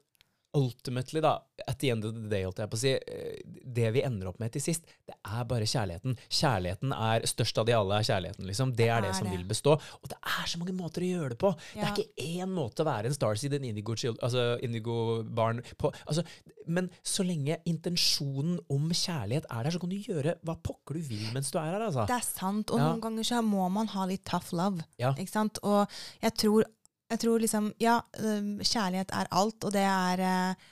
ultimately, 0.53 1.21
da, 1.23 1.37
at 1.67 1.79
the 1.79 1.89
end 1.93 2.03
of 2.05 2.13
the 2.15 2.27
day, 2.29 2.43
holdt 2.43 2.59
jeg 2.59 2.69
på 2.71 2.77
å 2.77 2.81
si, 2.81 2.91
eh, 2.91 3.37
det 3.63 3.91
vi 3.95 4.01
ender 4.03 4.27
opp 4.27 4.39
med 4.41 4.51
til 4.51 4.61
sist, 4.61 4.83
det 5.07 5.15
er 5.25 5.45
bare 5.47 5.67
kjærligheten. 5.69 6.17
Kjærligheten 6.29 6.91
er 6.95 7.27
størst 7.29 7.57
av 7.61 7.65
de 7.69 7.75
alle, 7.77 7.99
er 8.01 8.07
kjærligheten, 8.07 8.47
liksom. 8.49 8.73
Det 8.75 8.89
er 8.91 9.01
det, 9.05 9.13
som 9.15 9.29
vil 9.31 9.45
bestå. 9.47 9.77
Og 10.01 10.09
det 10.11 10.17
er 10.19 10.47
så 10.51 10.59
mange 10.59 10.75
måter 10.75 11.05
å 11.05 11.11
gjøre 11.11 11.29
det 11.35 11.39
på. 11.39 11.53
Det 11.73 11.83
er 11.85 11.93
ikke 11.95 12.27
én 12.43 12.51
måte 12.51 12.83
å 12.83 12.89
være 12.89 13.11
en 13.11 13.15
Starseed, 13.15 13.53
en 13.55 13.69
Indigo-barn 13.69 14.17
altså 14.21 14.43
indigo 14.63 15.23
barn 15.23 15.61
på. 15.79 15.91
Altså, 16.07 16.23
men 16.67 16.89
så 17.03 17.23
lenge 17.25 17.57
intensjonen 17.69 18.59
om 18.71 18.89
kjærlighet 18.89 19.47
er 19.49 19.63
der, 19.63 19.71
så 19.71 19.79
kan 19.81 19.89
du 19.91 19.97
gjøre 19.97 20.35
hva 20.45 20.57
pokker 20.61 20.97
du 20.99 21.01
vil 21.11 21.25
mens 21.35 21.51
du 21.51 21.59
er 21.59 21.71
her, 21.71 21.87
altså. 21.87 22.05
Det 22.09 22.17
er 22.17 22.27
sant. 22.27 22.71
Og 22.71 22.79
Ja. 22.79 22.91
noen 22.91 23.01
ganger 23.01 23.23
så 23.23 23.41
må 23.45 23.69
man 23.71 23.87
ha 23.87 24.05
litt 24.05 24.25
tough 24.25 24.51
love. 24.53 24.83
Ja. 24.97 25.13
Ikke 25.13 25.29
sant? 25.31 25.59
Og 25.63 25.87
jeg 26.21 26.33
tror, 26.35 26.63
jeg 27.11 27.21
tror 27.23 27.43
liksom 27.43 27.71
Ja, 27.81 27.99
kjærlighet 28.15 29.13
er 29.15 29.29
alt, 29.31 29.67
og 29.67 29.73
det 29.75 29.83
er 29.85 30.23
eh, 30.25 30.67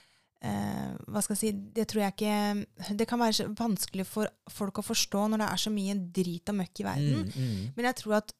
eh, 0.48 0.92
Hva 1.06 1.22
skal 1.24 1.36
jeg 1.36 1.40
si 1.42 1.52
Det 1.76 1.86
tror 1.90 2.04
jeg 2.04 2.16
ikke 2.16 2.94
Det 2.98 3.08
kan 3.10 3.20
være 3.22 3.38
så 3.40 3.48
vanskelig 3.56 4.06
for 4.08 4.30
folk 4.50 4.80
å 4.82 4.86
forstå 4.86 5.26
når 5.30 5.44
det 5.44 5.48
er 5.50 5.64
så 5.64 5.74
mye 5.74 5.96
drit 6.20 6.52
og 6.52 6.60
møkk 6.62 6.82
i 6.82 6.86
verden. 6.86 7.26
Mm, 7.26 7.50
mm, 7.50 7.66
Men 7.76 7.90
jeg 7.90 8.00
tror 8.02 8.20
at 8.22 8.36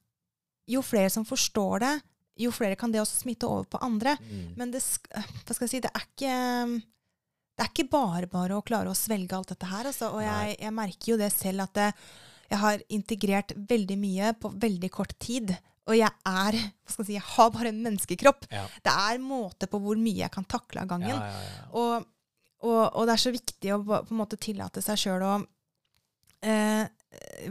jo 0.70 0.84
flere 0.86 1.10
som 1.10 1.24
forstår 1.26 1.82
det, 1.82 1.94
jo 2.38 2.52
flere 2.54 2.76
kan 2.78 2.92
det 2.92 3.00
også 3.02 3.24
smitte 3.24 3.48
over 3.48 3.64
på 3.66 3.80
andre. 3.82 4.12
mm. 4.20 4.52
Men 4.60 4.70
det, 4.70 4.84
hva 5.10 5.54
skal 5.54 5.64
jeg 5.66 5.72
si, 5.72 5.80
det 5.82 5.90
er 5.90 6.04
ikke 6.06 6.34
det 7.60 7.66
er 7.66 7.72
ikke 7.74 7.90
bare 7.92 8.28
bare 8.30 8.56
å 8.56 8.64
klare 8.64 8.88
å 8.88 8.96
svelge 8.96 9.36
alt 9.36 9.50
dette 9.52 9.68
her. 9.68 9.88
Altså. 9.90 10.12
Og 10.14 10.22
jeg, 10.24 10.54
jeg 10.62 10.72
merker 10.72 11.10
jo 11.10 11.16
det 11.20 11.26
selv 11.34 11.66
at 11.66 11.74
det, 11.76 11.88
jeg 12.50 12.60
har 12.62 12.84
integrert 12.88 13.52
veldig 13.68 13.98
mye 14.00 14.30
på 14.40 14.50
veldig 14.62 14.90
kort 14.94 15.12
tid. 15.20 15.52
Og 15.90 15.96
jeg 15.98 16.10
er 16.30 16.54
hva 16.54 16.92
skal 16.94 17.02
jeg 17.04 17.08
si, 17.10 17.16
jeg 17.18 17.26
har 17.34 17.50
bare 17.54 17.72
en 17.72 17.82
menneskekropp. 17.84 18.46
Ja. 18.54 18.64
Det 18.86 18.92
er 18.94 19.18
måte 19.22 19.66
på 19.70 19.80
hvor 19.82 19.98
mye 19.98 20.22
jeg 20.22 20.30
kan 20.34 20.46
takle 20.46 20.84
av 20.84 20.90
gangen. 20.92 21.18
Og, 21.74 22.06
og, 22.62 22.82
og 22.94 23.06
det 23.08 23.16
er 23.16 23.22
så 23.24 23.32
viktig 23.34 23.74
å 23.74 23.80
på 23.88 24.00
en 24.14 24.20
måte 24.22 24.38
tillate 24.40 24.82
seg 24.84 25.00
sjøl 25.02 25.24
å 25.26 25.34
eh, 26.46 26.86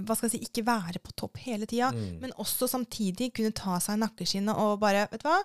hva 0.06 0.16
skal 0.16 0.30
jeg 0.30 0.36
si, 0.38 0.42
ikke 0.48 0.64
være 0.70 1.02
på 1.04 1.12
topp 1.20 1.40
hele 1.44 1.68
tida, 1.68 1.90
Mm. 1.92 2.20
men 2.22 2.32
også 2.40 2.68
samtidig 2.72 3.32
kunne 3.36 3.52
ta 3.52 3.76
seg 3.84 3.98
i 3.98 4.04
nakkeskinnet 4.06 4.56
og 4.56 4.78
bare 4.80 5.08
Vet 5.12 5.24
du 5.24 5.28
hva, 5.28 5.40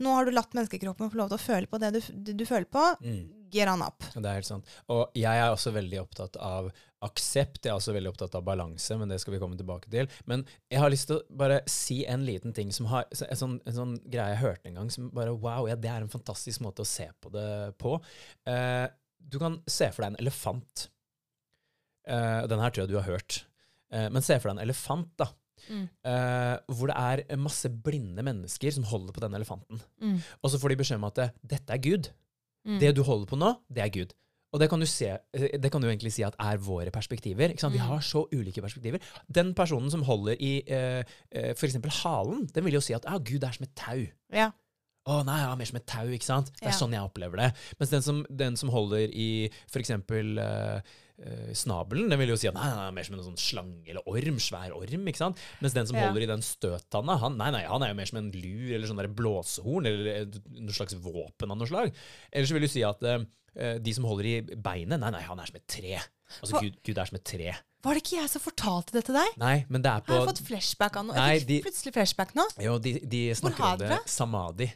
nå 0.00 0.14
har 0.16 0.24
du 0.24 0.32
latt 0.32 0.54
menneskekroppen 0.56 1.10
få 1.12 1.18
lov 1.20 1.28
til 1.34 1.36
å 1.38 1.42
føle 1.42 1.66
på 1.68 1.80
det 1.82 1.90
du, 1.98 2.00
du, 2.14 2.32
du 2.40 2.46
føler 2.48 2.64
på. 2.70 2.84
Mm. 3.04 3.26
Get 3.52 3.70
on 3.70 3.82
up. 3.84 4.04
Det 4.14 4.24
er 4.24 4.40
helt 4.40 4.48
sant. 4.48 4.76
Og 4.92 5.16
jeg 5.16 5.40
er 5.40 5.50
også 5.52 5.72
veldig 5.74 6.02
opptatt 6.02 6.36
av 6.42 6.70
aksept. 7.06 7.62
Jeg 7.62 7.70
er 7.70 7.78
også 7.78 7.94
veldig 7.94 8.10
opptatt 8.10 8.34
av 8.38 8.44
balanse, 8.46 8.96
men 8.98 9.10
det 9.10 9.20
skal 9.22 9.36
vi 9.36 9.40
komme 9.42 9.58
tilbake 9.58 9.90
til. 9.92 10.08
Men 10.30 10.44
jeg 10.70 10.82
har 10.82 10.92
lyst 10.92 11.08
til 11.10 11.20
å 11.20 11.38
bare 11.40 11.60
si 11.70 12.00
en 12.10 12.24
liten 12.26 12.54
ting 12.56 12.72
som 12.74 12.90
har 12.90 13.06
En 13.12 13.38
sånn, 13.38 13.58
en 13.64 13.76
sånn 13.76 13.96
greie 14.10 14.34
jeg 14.34 14.42
hørte 14.42 14.70
en 14.70 14.80
gang 14.80 14.92
som 14.92 15.10
bare 15.14 15.34
Wow, 15.34 15.68
ja, 15.70 15.78
det 15.78 15.90
er 15.92 16.04
en 16.04 16.12
fantastisk 16.12 16.64
måte 16.64 16.82
å 16.84 16.88
se 16.88 17.08
på 17.22 17.32
det 17.34 17.48
på. 17.78 17.96
Eh, 18.50 18.86
du 19.18 19.38
kan 19.40 19.60
se 19.68 19.90
for 19.92 20.04
deg 20.04 20.14
en 20.14 20.22
elefant. 20.24 20.88
Eh, 22.08 22.40
den 22.50 22.62
her 22.62 22.72
tror 22.72 22.84
jeg 22.84 22.92
du 22.92 22.98
har 22.98 23.10
hørt. 23.10 23.42
Eh, 23.92 24.08
men 24.10 24.24
se 24.24 24.38
for 24.38 24.50
deg 24.50 24.58
en 24.58 24.66
elefant, 24.66 25.12
da. 25.20 25.30
Mm. 25.68 25.88
Uh, 26.06 26.54
hvor 26.78 26.88
det 26.88 26.94
er 26.96 27.40
masse 27.42 27.68
blinde 27.68 28.22
mennesker 28.24 28.72
som 28.72 28.86
holder 28.88 29.12
på 29.12 29.22
denne 29.24 29.40
elefanten. 29.40 29.80
Mm. 30.00 30.20
Og 30.38 30.52
så 30.52 30.60
får 30.62 30.72
de 30.72 30.76
beskjed 30.80 31.00
om 31.00 31.08
at 31.10 31.18
dette 31.42 31.74
er 31.74 31.82
Gud. 31.82 32.08
Mm. 32.66 32.78
Det 32.80 32.94
du 32.96 33.02
holder 33.02 33.26
på 33.26 33.38
nå, 33.38 33.52
det 33.72 33.82
er 33.84 33.88
Gud. 33.94 34.14
Og 34.52 34.60
det 34.60 34.70
kan 34.70 34.80
du, 34.80 34.86
se, 34.88 35.10
eh, 35.34 35.58
det 35.60 35.70
kan 35.70 35.82
du 35.82 35.88
egentlig 35.88 36.10
si 36.12 36.22
at 36.24 36.34
er 36.40 36.56
våre 36.56 36.90
perspektiver. 36.90 37.50
Ikke 37.52 37.60
sant? 37.60 37.74
Vi 37.74 37.78
Mm. 37.80 37.86
har 37.90 38.00
så 38.00 38.26
ulike 38.32 38.62
perspektiver. 38.64 38.98
Den 39.30 39.52
personen 39.54 39.90
som 39.90 40.02
holder 40.02 40.36
i 40.40 40.62
eh, 40.66 41.04
eh, 41.30 41.50
f.eks. 41.54 41.76
halen, 42.02 42.46
den 42.54 42.64
vil 42.64 42.74
jo 42.74 42.80
si 42.80 42.94
at 42.94 43.04
ah, 43.06 43.18
Gud 43.18 43.44
er 43.44 43.52
som 43.52 43.64
et 43.64 43.74
tau. 43.76 44.06
Ja. 44.32 44.50
Å 45.08 45.24
nei, 45.24 45.38
ja, 45.40 45.54
mer 45.54 45.64
som 45.64 45.76
et 45.76 45.86
tau, 45.86 46.06
ikke 46.08 46.24
sant? 46.24 46.46
Det 46.56 46.62
er 46.66 46.70
Ja. 46.72 46.76
sånn 46.78 46.92
jeg 46.92 47.00
opplever 47.00 47.36
det. 47.36 47.54
Mens 47.78 47.90
den 47.90 48.02
som, 48.02 48.24
den 48.30 48.56
som 48.56 48.68
holder 48.70 49.08
i 49.12 49.50
f.eks. 49.70 49.90
Uh, 51.18 51.50
snabelen, 51.50 52.06
den 52.12 52.18
vil 52.20 52.30
jo 52.30 52.36
si 52.38 52.46
at 52.46 52.54
nei, 52.54 52.62
nei, 52.70 52.76
nei, 52.78 52.90
mer 52.94 53.02
som 53.08 53.16
en 53.16 53.24
sånn 53.26 53.38
slange 53.42 53.88
eller 53.90 54.04
orm, 54.06 54.36
svær 54.38 54.70
orm, 54.76 55.08
ikke 55.10 55.18
sant? 55.18 55.40
Mens 55.58 55.74
den 55.74 55.88
som 55.90 55.96
Ja. 55.98 56.04
holder 56.06 56.22
i 56.22 56.28
den 56.30 56.44
støttanna, 56.46 57.16
han, 57.18 57.34
nei, 57.40 57.48
nei, 57.50 57.64
han 57.66 57.82
er 57.82 57.88
jo 57.90 57.96
mer 57.98 58.06
som 58.06 58.20
en 58.20 58.28
lur 58.30 58.68
eller 58.76 58.86
sånn 58.86 59.00
der 59.02 59.08
blåsehorn, 59.10 59.88
eller 59.90 60.28
noe 60.62 60.76
slags 60.76 60.94
våpen 60.94 61.50
av 61.50 61.58
noe 61.58 61.66
slag. 61.66 61.90
Ellers 62.30 62.52
vil 62.54 62.62
du 62.62 62.68
si 62.70 62.84
at 62.86 63.02
eh, 63.02 63.24
eh, 63.58 63.80
de 63.82 63.92
som 63.98 64.06
holder 64.06 64.28
i 64.30 64.36
beinet, 64.54 64.94
nei, 65.02 65.10
nei, 65.10 65.24
han 65.26 65.42
er 65.42 65.50
som 65.50 65.58
et 65.58 65.66
tre. 65.66 65.96
Altså, 66.38 66.54
Hva- 66.54 66.62
Gud, 66.68 66.78
Gud 66.86 66.98
er 67.02 67.10
som 67.10 67.18
et 67.18 67.24
tre. 67.26 67.50
Var 67.82 67.94
det 67.98 68.02
ikke 68.04 68.16
jeg 68.22 68.30
som 68.36 68.40
fortalte 68.46 68.94
det 68.94 69.04
til 69.10 69.14
deg? 69.18 69.34
Nei, 69.42 69.56
men 69.68 69.82
det 69.82 69.90
er 69.90 70.00
på 70.06 70.14
Har 70.14 70.22
jeg 70.22 70.30
fått 70.36 70.46
flashback 70.46 70.96
av 71.02 71.04
noe? 71.10 71.16
Nei, 71.18 71.28
Jeg 71.34 71.42
fikk 71.42 71.48
de- 71.50 71.60
plutselig 71.66 71.92
flashback 71.98 72.34
nå. 72.38 72.46
Jo, 72.62 72.78
de, 72.78 72.94
de 73.02 73.20
snakker 73.34 73.66
om 73.72 73.78
det 73.82 73.98
samadhi. 74.06 74.70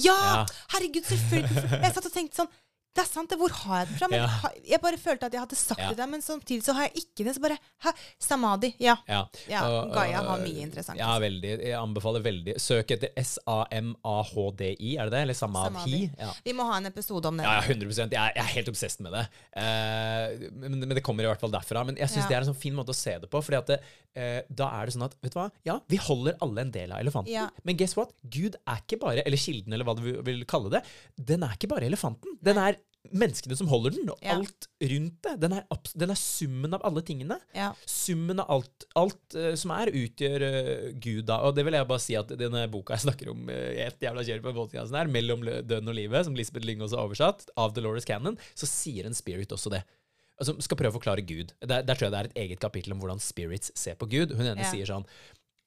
Ja! 0.00 0.16
Ja. 0.16 0.42
Herregud, 0.72 1.04
selvfølgelig. 1.04 1.80
Jeg 1.84 1.94
satt 2.00 2.06
og 2.08 2.12
tenkte 2.16 2.40
sånn 2.46 2.52
Det 2.92 3.00
er 3.00 3.08
sant, 3.08 3.30
det. 3.32 3.38
Hvor 3.40 3.48
har 3.62 3.78
jeg 3.82 3.88
den 3.88 3.96
fra? 3.98 4.08
Men 4.12 4.20
Ja. 4.20 4.50
jeg 4.68 4.80
bare 4.82 4.98
følte 5.00 5.24
at 5.24 5.32
jeg 5.32 5.40
hadde 5.40 5.56
sagt 5.56 5.80
Ja. 5.80 5.92
det 5.96 6.08
men 6.10 6.20
samtidig 6.20 6.62
så 6.62 6.74
har 6.76 6.82
jeg 6.90 7.04
ikke 7.06 7.24
det. 7.24 7.34
Så 7.36 7.40
bare 7.40 7.56
Hæ? 7.84 7.90
Samadhi. 8.20 8.74
Ja. 8.78 8.96
Ja. 9.08 9.26
Ja, 9.48 9.62
Og- 9.68 9.94
Gaia 9.94 10.20
har 10.22 10.38
mye 10.38 10.60
interessant. 10.60 10.98
Ja, 10.98 11.18
veldig. 11.18 11.58
Jeg 11.62 11.72
anbefaler 11.78 12.20
veldig. 12.22 12.60
Søk 12.60 12.90
etter 12.90 13.08
S-A-M-A-H-D-I, 13.16 14.96
er 14.98 15.04
det 15.08 15.12
det? 15.12 15.22
Eller 15.22 15.34
Samadhi? 15.34 15.72
Samadhi. 15.72 16.10
Ja. 16.18 16.32
Vi 16.44 16.52
må 16.52 16.66
ha 16.68 16.76
en 16.76 16.86
episode 16.86 17.24
om 17.26 17.36
det. 17.36 17.44
Ja, 17.46 17.54
ja, 17.54 17.60
100 17.62 18.10
jeg 18.10 18.10
jeg 18.12 18.36
er 18.36 18.50
helt 18.56 18.68
obsesst 18.68 19.00
med 19.00 19.12
det. 19.12 19.24
Uh, 19.56 20.50
men, 20.52 20.78
men 20.80 20.94
det 20.96 21.02
kommer 21.02 21.24
i 21.24 21.30
hvert 21.30 21.40
fall 21.42 21.52
derfra. 21.54 21.84
Men 21.86 21.96
jeg 21.96 22.08
syns 22.12 22.28
det 22.28 22.36
er 22.36 22.44
en 22.44 22.50
sånn 22.52 22.60
fin 22.60 22.74
måte 22.76 22.92
å 22.92 22.98
se 22.98 23.16
det 23.18 23.30
på. 23.32 23.40
Fordi 23.42 23.58
at 23.58 23.66
det, 23.72 23.80
eh, 24.14 24.42
da 24.52 24.68
er 24.80 24.86
det 24.86 24.94
sånn 24.94 25.04
at 25.06 25.14
Vet 25.22 25.32
du 25.34 25.38
hva? 25.38 25.50
Ja, 25.64 25.78
vi 25.88 25.96
holder 26.02 26.36
alle 26.42 26.64
en 26.66 26.70
del 26.74 26.92
av 26.92 27.00
elefanten. 27.00 27.50
Men 27.64 27.76
guess 27.80 27.96
what? 27.96 28.12
Gud 28.28 28.56
er 28.66 28.80
ikke 28.82 28.98
bare 29.00 29.22
Eller 29.24 29.38
kilden, 29.40 29.72
eller 29.72 29.84
hva 29.86 29.94
du 29.96 30.22
vil 30.22 30.44
kalle 30.44 30.70
det. 30.70 30.82
Den 31.16 31.42
er 31.46 31.54
ikke 31.56 31.68
bare 31.72 31.86
elefanten. 31.88 32.36
Den 32.42 32.58
er 32.58 32.76
menneskene 33.12 33.56
som 33.58 33.66
holder 33.68 33.90
den, 33.96 34.08
og 34.12 34.18
Ja. 34.22 34.36
alt 34.38 34.68
rundt 34.80 35.16
det. 35.26 35.32
Den 35.42 35.52
er, 35.56 35.64
den 35.98 36.10
er 36.10 36.18
summen 36.20 36.72
av 36.76 36.84
alle 36.86 37.02
tingene. 37.02 37.38
Ja. 37.54 37.72
Summen 37.84 38.38
av 38.40 38.48
alt, 38.54 38.84
alt 38.94 39.34
uh, 39.34 39.54
som 39.58 39.72
er, 39.74 39.90
utgjør 39.90 40.44
uh, 40.46 40.92
Gud, 41.02 41.24
da. 41.26 41.40
Og 41.42 41.56
det 41.56 41.64
vil 41.66 41.74
jeg 41.74 41.88
bare 41.90 42.00
si 42.04 42.14
at 42.16 42.28
denne 42.38 42.62
boka 42.70 42.94
jeg 42.94 43.04
snakker 43.08 43.32
om, 43.34 43.42
uh, 43.50 43.54
et 43.88 43.98
jævla 44.06 44.22
kjør 44.24 44.44
på 44.46 44.54
podkasten 44.60 44.96
her, 44.96 45.10
'Mellom 45.10 45.42
døden 45.66 45.88
og 45.90 45.98
livet', 45.98 46.24
som 46.24 46.34
Lisbeth 46.38 46.64
Lyng 46.64 46.80
også 46.86 46.96
har 46.96 47.08
oversatt, 47.10 47.50
av 47.58 47.74
Dolores 47.74 48.06
Cannon, 48.06 48.38
så 48.54 48.70
sier 48.70 49.04
en 49.10 49.14
spirit 49.18 49.50
også 49.52 49.74
det. 49.74 49.82
Altså, 50.40 50.54
skal 50.62 50.76
prøve 50.78 50.94
å 50.94 51.00
forklare 51.00 51.26
Gud. 51.26 51.52
Der, 51.60 51.82
der 51.82 51.94
tror 51.94 52.06
jeg 52.08 52.12
det 52.14 52.20
er 52.22 52.30
et 52.30 52.40
eget 52.46 52.60
kapittel 52.62 52.94
om 52.94 53.02
hvordan 53.02 53.20
spirits 53.20 53.70
ser 53.78 53.94
på 53.98 54.08
Gud. 54.08 54.32
Hun 54.32 54.46
ene 54.46 54.62
Ja. 54.62 54.70
sier 54.70 54.86
sånn 54.86 55.04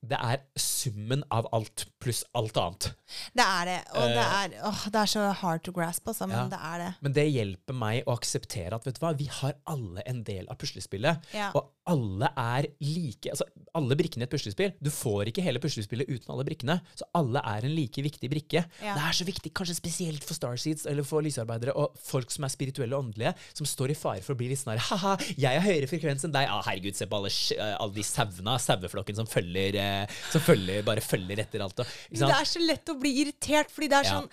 Det 0.05 0.17
er 0.21 0.41
summen 0.59 1.23
av 1.33 1.47
alt 1.55 1.85
pluss 2.03 2.23
alt 2.37 2.57
annet. 2.61 2.91
Det 3.33 3.41
er 3.45 3.65
det. 3.69 3.77
Og 3.97 4.11
det 4.13 4.25
er, 4.25 4.51
åh, 4.69 4.83
det 4.93 4.99
er 5.01 5.09
så 5.09 5.23
hard 5.39 5.63
to 5.65 5.71
grasp, 5.73 6.05
altså, 6.11 6.27
men 6.29 6.35
Eh. 6.35 6.41
Ja. 6.43 6.49
det 6.51 6.59
er 6.61 6.77
det. 6.83 6.89
Men 7.01 7.13
det 7.15 7.25
hjelper 7.31 7.73
meg 7.73 8.03
å 8.05 8.13
akseptere 8.17 8.75
at 8.77 8.85
vet 8.85 8.99
du 8.99 9.01
hva, 9.05 9.13
vi 9.17 9.25
har 9.31 9.55
alle 9.65 10.03
en 10.05 10.21
del 10.27 10.45
av 10.51 10.59
puslespillet. 10.61 11.25
Ja. 11.33 11.49
Og 11.57 11.71
alle 11.87 12.29
er 12.37 12.65
like 12.81 13.29
altså 13.29 13.45
Alle 13.75 13.93
brikkene 13.99 14.23
i 14.23 14.25
et 14.25 14.31
puslespill. 14.31 14.71
Du 14.81 14.87
får 14.89 15.27
ikke 15.29 15.43
hele 15.43 15.59
puslespillet 15.59 16.07
uten 16.07 16.31
alle 16.31 16.45
brikkene. 16.47 16.77
Så 16.95 17.03
alle 17.13 17.41
er 17.43 17.65
en 17.67 17.73
like 17.75 18.01
viktig 18.05 18.29
brikke. 18.31 18.61
Ja. 18.81 18.93
Det 18.95 19.03
er 19.03 19.17
så 19.17 19.25
viktig, 19.27 19.51
kanskje 19.57 19.75
spesielt 19.75 20.23
for 20.23 20.33
Starseeds 20.37 20.85
eller 20.87 21.03
for 21.03 21.21
lysarbeidere 21.25 21.73
og 21.75 21.97
folk 21.99 22.31
som 22.31 22.45
er 22.47 22.53
spirituelle 22.53 22.95
og 22.95 23.03
åndelige, 23.09 23.33
som 23.53 23.67
står 23.67 23.91
i 23.91 23.97
fare 23.99 24.23
for 24.23 24.33
å 24.33 24.39
bli 24.39 24.47
litt 24.53 24.61
sånn 24.61 24.73
her 24.77 24.83
Ha-ha, 24.89 25.17
jeg 25.35 25.59
har 25.59 25.65
høyere 25.65 25.89
frekvens 25.91 26.23
enn 26.25 26.33
deg. 26.33 26.47
Ah, 26.49 26.63
herregud, 26.69 26.95
se 26.95 27.05
på 27.11 27.19
alle, 27.19 27.33
eh, 27.57 27.75
alle 27.75 27.97
de 27.99 28.05
sauene, 28.07 28.55
saueflokken 28.63 29.19
som 29.19 29.27
følger 29.29 29.75
eh, 29.81 29.84
Som 30.31 30.43
følger, 30.45 30.83
bare 30.87 31.03
følger 31.05 31.41
etter 31.45 31.63
alt. 31.65 31.79
Og, 31.83 31.95
Det 32.11 32.29
er 32.39 32.49
så 32.49 32.61
lett 32.63 32.91
å 32.93 32.97
bli 32.99 33.11
irritert, 33.23 33.71
fordi 33.73 33.89
det 33.93 34.01
er 34.01 34.09
sånn 34.11 34.29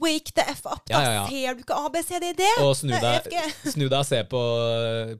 Wake 0.00 0.32
the 0.36 0.44
F 0.52 0.64
up, 0.66 0.84
da! 0.86 0.94
Ja, 0.94 1.12
ja. 1.16 1.22
Ser 1.28 1.56
du 1.58 1.62
ikke 1.64 1.76
A, 1.76 1.88
B, 1.92 2.02
C, 2.06 2.18
D, 2.22 2.32
D? 2.38 2.46
Og 2.62 2.74
snu 2.78 2.92
deg, 2.94 3.28
snu 3.74 3.86
deg 3.86 3.98
og 3.98 4.06
se 4.06 4.20
på, 4.30 4.42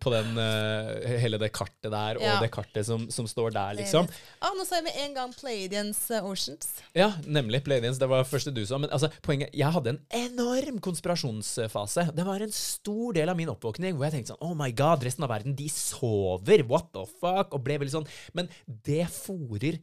på 0.02 0.12
den, 0.14 0.38
uh, 0.38 1.18
hele 1.22 1.40
det 1.42 1.50
kartet 1.54 1.90
der, 1.92 2.20
og 2.20 2.44
det 2.44 2.50
kartet 2.54 2.86
som, 2.86 3.08
som 3.12 3.28
står 3.28 3.54
der, 3.56 3.76
liksom. 3.80 4.08
Ah, 4.40 4.54
nå 4.56 4.66
sa 4.68 4.78
jeg 4.78 4.86
med 4.86 4.98
en 5.04 5.16
gang 5.16 5.34
Pleiadians 5.36 6.00
uh, 6.14 6.22
Oceans. 6.28 6.70
Ja, 6.96 7.10
nemlig. 7.26 7.62
Pleiadians. 7.66 7.98
Det 8.00 8.08
var 8.10 8.22
det 8.22 8.30
første 8.30 8.52
du 8.54 8.62
sa. 8.66 8.78
Men 8.80 8.92
altså, 8.94 9.10
poenget 9.24 9.52
Jeg 9.56 9.72
hadde 9.74 9.94
en 9.94 10.00
enorm 10.22 10.80
konspirasjonsfase. 10.82 12.08
Det 12.16 12.26
var 12.26 12.44
en 12.44 12.54
stor 12.54 13.16
del 13.18 13.32
av 13.32 13.38
min 13.38 13.50
oppvåkning 13.52 13.96
hvor 13.96 14.08
jeg 14.08 14.16
tenkte 14.16 14.34
sånn 14.34 14.44
Oh 14.46 14.54
my 14.58 14.70
god, 14.76 15.04
resten 15.06 15.26
av 15.26 15.32
verden, 15.34 15.56
de 15.58 15.68
sover! 15.72 16.64
What 16.70 16.92
the 16.94 17.06
fuck? 17.20 17.52
Og 17.52 17.62
ble 17.64 17.78
veldig 17.82 17.96
sånn 17.96 18.08
Men 18.36 18.50
det 18.86 19.06
fòrer 19.12 19.80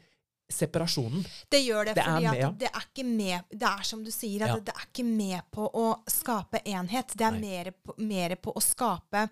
separasjonen. 0.51 1.25
Det 1.49 1.61
gjør 1.65 1.85
det, 1.85 1.95
Det 1.95 2.03
er 2.03 2.15
fordi 2.15 2.25
at 2.45 2.59
det 2.59 2.69
er 2.73 2.87
ikke 2.87 3.05
med 3.05 3.43
Det 3.51 3.67
er 3.69 3.83
som 3.83 4.03
du 4.03 4.11
sier, 4.11 4.41
at 4.43 4.47
Ja. 4.49 4.59
det, 4.59 4.73
er 4.75 4.87
ikke 4.89 5.05
med 5.05 5.41
på 5.51 5.69
å 5.73 5.99
skape 6.09 6.61
enhet. 6.65 7.15
Det 7.15 7.21
er 7.27 7.39
mer 7.39 7.71
på, 7.71 7.93
mer 7.99 8.35
på 8.35 8.53
å 8.53 8.61
skape 8.61 9.29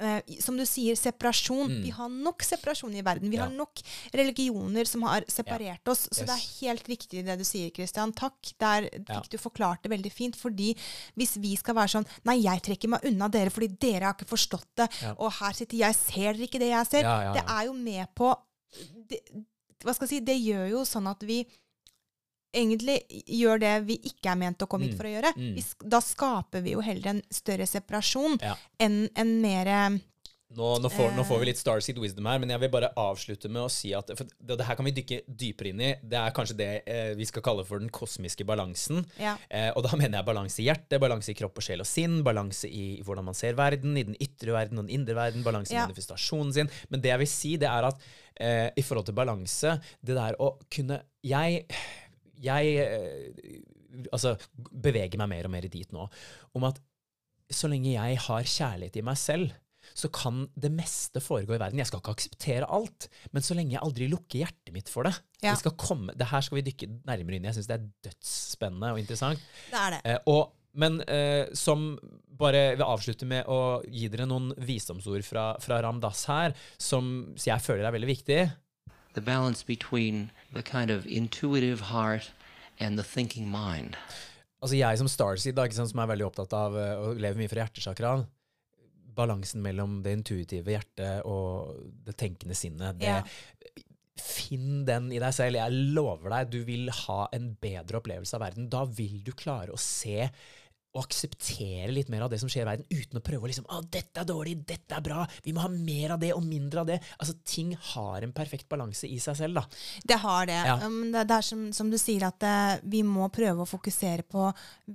eh, 0.00 0.20
som 0.38 0.56
du 0.56 0.62
sier, 0.64 0.94
separasjon. 0.94 1.82
Vi 1.82 1.90
har 1.90 2.08
nok 2.08 2.44
separasjon 2.46 2.94
i 2.94 3.02
verden. 3.02 3.30
Vi 3.30 3.36
Mm. 3.36 3.40
Ja. 3.40 3.42
har 3.46 3.50
nok 3.50 3.80
religioner 4.14 4.84
som 4.86 5.02
har 5.02 5.22
separert 5.26 5.88
oss. 5.88 6.06
Så 6.12 6.20
det 6.24 6.30
er 6.36 6.66
helt 6.66 6.84
riktig 6.86 7.24
det 7.26 7.36
du 7.36 7.42
sier, 7.42 7.70
Kristian. 7.74 8.12
Takk. 8.12 8.36
Der 8.60 8.82
Ja. 8.92 9.20
fikk 9.20 9.30
du 9.30 9.38
forklart 9.38 9.82
det 9.82 9.90
veldig 9.90 10.12
fint. 10.12 10.36
Fordi 10.36 10.76
hvis 11.16 11.36
vi 11.42 11.56
skal 11.56 11.74
være 11.74 11.88
sånn 11.98 12.06
Nei, 12.24 12.36
jeg 12.42 12.62
trekker 12.62 12.88
meg 12.88 13.00
unna 13.04 13.28
dere 13.28 13.50
fordi 13.50 13.76
dere 13.76 14.04
har 14.04 14.14
ikke 14.14 14.28
forstått 14.36 14.66
det. 14.76 14.88
Ja. 15.02 15.14
Og 15.18 15.32
her 15.32 15.52
sitter 15.52 15.76
jeg, 15.78 15.94
ser 15.96 16.32
dere 16.34 16.46
ikke 16.46 16.60
det 16.60 16.70
jeg 16.70 16.86
ser? 16.86 17.02
Ja, 17.02 17.20
ja, 17.22 17.32
Det 17.32 17.44
er 17.48 17.64
jo 17.64 17.72
med 17.72 18.06
på 18.14 18.36
det, 19.08 19.20
Hva 19.84 19.94
skal 19.94 20.06
jeg 20.08 20.18
si? 20.18 20.20
Det 20.26 20.36
gjør 20.42 20.68
jo 20.70 20.84
sånn 20.84 21.06
at 21.10 21.22
vi 21.22 21.42
egentlig 22.58 23.02
gjør 23.28 23.60
det 23.60 23.72
vi 23.86 23.96
ikke 24.08 24.30
er 24.32 24.38
ment 24.40 24.62
å 24.64 24.66
komme 24.70 24.86
hit 24.88 24.94
Mm, 24.94 24.98
for 24.98 25.06
å 25.06 25.12
gjøre. 25.12 25.32
mm. 25.36 25.54
Vi, 25.54 25.64
da 25.94 26.00
skaper 26.00 26.62
vi 26.64 26.72
jo 26.72 26.80
heller 26.80 27.10
en 27.12 27.22
større 27.30 27.66
separasjon 27.68 28.38
Ja. 28.42 28.54
enn 28.80 29.08
en 29.14 29.40
mer 29.42 30.00
Nå, 30.56 30.68
nå, 30.80 30.88
får, 30.88 31.10
nå 31.12 31.22
får 31.28 31.42
vi 31.42 31.44
Eh. 31.44 31.48
litt 31.50 31.58
Starseed 31.60 31.98
wisdom 32.00 32.24
her, 32.24 32.38
men 32.40 32.48
jeg 32.48 32.62
vil 32.62 32.70
bare 32.72 32.88
avslutte 32.96 33.50
med 33.52 33.66
å 33.66 33.68
si 33.72 33.90
at 33.92 34.08
for 34.16 34.24
det, 34.24 34.56
det 34.56 34.64
her 34.64 34.78
kan 34.78 34.86
vi 34.86 34.94
dykke 34.96 35.18
dypere 35.28 35.72
inn 35.74 35.82
i. 35.84 35.90
Det 36.00 36.16
er 36.16 36.32
kanskje 36.36 36.56
det 36.56 36.68
eh, 36.88 37.10
vi 37.18 37.26
skal 37.28 37.44
kalle 37.44 37.66
for 37.68 37.82
den 37.82 37.90
kosmiske 37.92 38.46
balansen. 38.48 39.02
Ja. 39.20 39.34
Eh, 39.52 39.68
og 39.76 39.84
da 39.84 39.92
mener 40.00 40.22
jeg 40.22 40.28
balanse 40.30 40.62
i 40.64 40.68
hjertet, 40.70 40.96
balanse 41.04 41.34
i 41.34 41.36
kropp 41.36 41.60
og 41.60 41.66
sjel 41.66 41.84
og 41.84 41.90
sinn, 41.90 42.22
balanse 42.24 42.70
i 42.72 42.86
hvordan 43.04 43.28
man 43.28 43.36
ser 43.36 43.60
verden, 43.60 43.92
i 44.00 44.06
den 44.08 44.16
ytre 44.24 44.56
verden 44.56 44.80
og 44.80 44.88
den 44.88 44.96
indre 44.96 45.18
verden, 45.20 45.44
balanse 45.44 45.76
i 45.76 45.82
manifestasjonen 45.82 46.56
sin. 46.56 46.72
Men 46.88 47.04
det 47.04 47.12
jeg 47.12 47.24
vil 47.26 47.32
si, 47.34 47.54
det 47.60 47.68
er 47.68 47.90
at 47.90 48.08
eh, 48.40 48.66
i 48.72 48.86
forhold 48.88 49.10
til 49.10 49.20
balanse, 49.20 49.76
det 50.00 50.16
der 50.16 50.40
å 50.40 50.54
kunne 50.72 51.02
Jeg, 51.28 51.64
jeg 52.40 52.74
eh, 52.88 53.62
altså, 54.16 54.38
beveger 54.56 55.20
meg 55.20 55.28
mer 55.36 55.52
og 55.52 55.58
mer 55.58 55.68
dit 55.68 55.92
nå. 55.92 56.08
Om 56.56 56.70
at 56.72 56.80
så 57.52 57.68
lenge 57.68 57.92
jeg 57.92 58.20
har 58.24 58.54
kjærlighet 58.56 58.96
i 58.96 59.04
meg 59.04 59.20
selv, 59.20 59.52
så 59.98 60.08
kan 60.14 60.44
det 60.54 60.70
meste 60.70 61.18
foregå 61.24 61.56
i 61.56 61.58
verden. 61.58 61.80
Jeg 61.82 61.88
skal 61.90 61.98
ikke 62.02 62.12
akseptere 62.14 62.68
alt, 62.70 63.08
men 63.34 63.42
så 63.42 63.56
lenge 63.58 63.74
jeg 63.74 63.82
aldri 63.82 64.06
lukker 64.12 64.44
hjertet 64.44 64.70
mitt 64.76 64.92
for 64.92 65.08
det 65.08 65.14
Ja. 65.42 65.50
det, 65.52 65.58
skal 65.64 65.74
komme, 65.80 66.14
det 66.14 66.28
her 66.30 66.44
skal 66.46 66.60
vi 66.60 66.66
dykke 66.70 66.86
nærmere 67.08 67.38
inn 67.38 67.44
i. 67.44 67.50
Jeg 67.50 67.58
syns 67.58 67.70
det 67.70 67.76
er 67.80 67.88
dødsspennende 68.08 68.92
og 68.94 69.00
interessant. 69.02 69.42
Det 69.72 69.80
er 69.80 69.96
det. 69.96 70.00
Eh, 70.06 70.18
og, 70.30 70.52
men 70.78 71.00
eh, 71.10 71.50
som 71.58 71.88
bare 72.38 72.76
vil 72.78 72.86
avslutte 72.86 73.26
med 73.26 73.50
å 73.50 73.80
gi 73.90 74.06
dere 74.12 74.28
noen 74.30 74.52
visdomsord 74.62 75.26
fra, 75.26 75.48
fra 75.62 75.80
Ramdas 75.82 76.24
her, 76.30 76.54
som 76.78 77.34
jeg 77.42 77.58
føler 77.66 77.88
er 77.90 77.94
veldig 77.98 78.12
viktig. 78.14 78.40
the 79.14 79.20
balance 79.24 79.64
between 79.66 80.30
the 80.52 80.62
kind 80.62 80.90
of 80.92 81.04
intuitive 81.06 81.80
heart 81.90 82.30
and 82.78 82.96
the 82.96 83.02
thinking 83.02 83.48
mind. 83.50 83.96
Altså 84.62 84.76
Jeg 84.76 84.98
som 84.98 85.08
Starseed, 85.10 85.56
da, 85.56 85.64
ikke 85.66 85.74
sant, 85.74 85.90
som 85.90 85.98
er 86.02 86.06
veldig 86.12 86.26
opptatt 86.28 86.52
av 86.54 86.76
eh, 86.78 86.94
å 87.02 87.14
leve 87.18 87.38
mye 87.40 87.50
fra 87.50 87.64
hjertesakraen 87.64 88.26
Balansen 89.18 89.62
mellom 89.64 89.98
det 90.04 90.14
intuitive 90.20 90.74
hjertet 90.76 91.26
og 91.28 91.74
det 92.06 92.16
tenkende 92.20 92.56
sinnet. 92.58 92.98
Det, 93.00 93.12
Ja. 93.12 93.22
Finn 94.18 94.82
den 94.86 95.12
i 95.14 95.20
deg 95.22 95.30
selv. 95.34 95.60
Jeg 95.60 95.70
lover 95.94 96.32
deg, 96.32 96.48
du 96.50 96.64
vil 96.66 96.88
ha 97.04 97.28
en 97.36 97.52
bedre 97.62 98.00
opplevelse 98.00 98.34
av 98.34 98.42
verden. 98.48 98.66
Da 98.72 98.80
vil 98.84 99.20
du 99.22 99.30
klare 99.38 99.70
å 99.70 99.78
se 99.78 100.26
og 100.96 101.02
akseptere 101.04 101.90
litt 101.92 102.08
mer 102.08 102.22
av 102.24 102.30
det 102.32 102.38
som 102.40 102.48
skjer 102.48 102.62
i 102.64 102.68
verden, 102.70 102.86
uten 102.88 103.18
å 103.20 103.22
prøve 103.24 103.44
å 103.44 103.48
liksom 103.50 103.66
Å, 103.68 103.82
dette 103.92 104.22
er 104.22 104.26
dårlig, 104.28 104.54
dette 104.66 104.96
er 104.96 105.02
bra, 105.04 105.26
vi 105.44 105.52
må 105.52 105.60
ha 105.60 105.68
mer 105.68 106.14
av 106.14 106.22
det 106.22 106.30
og 106.32 106.40
mindre 106.46 106.80
av 106.80 106.88
det. 106.88 106.96
Altså, 107.20 107.34
ting 107.44 107.74
har 107.92 108.24
en 108.24 108.32
perfekt 108.32 108.64
balanse 108.72 109.04
i 109.06 109.18
seg 109.20 109.36
selv, 109.36 109.60
da. 109.60 109.64
Det 110.08 110.18
har 110.22 110.48
det. 110.48 110.56
Ja. 110.70 110.78
Um, 110.86 111.12
det, 111.12 111.26
det 111.28 111.36
er 111.36 111.44
som, 111.44 111.66
som 111.76 111.90
du 111.92 111.98
sier, 112.00 112.24
at 112.30 112.46
eh, 112.48 112.80
vi 112.88 113.02
må 113.04 113.28
prøve 113.34 113.66
å 113.66 113.68
fokusere 113.68 114.24
på 114.24 114.46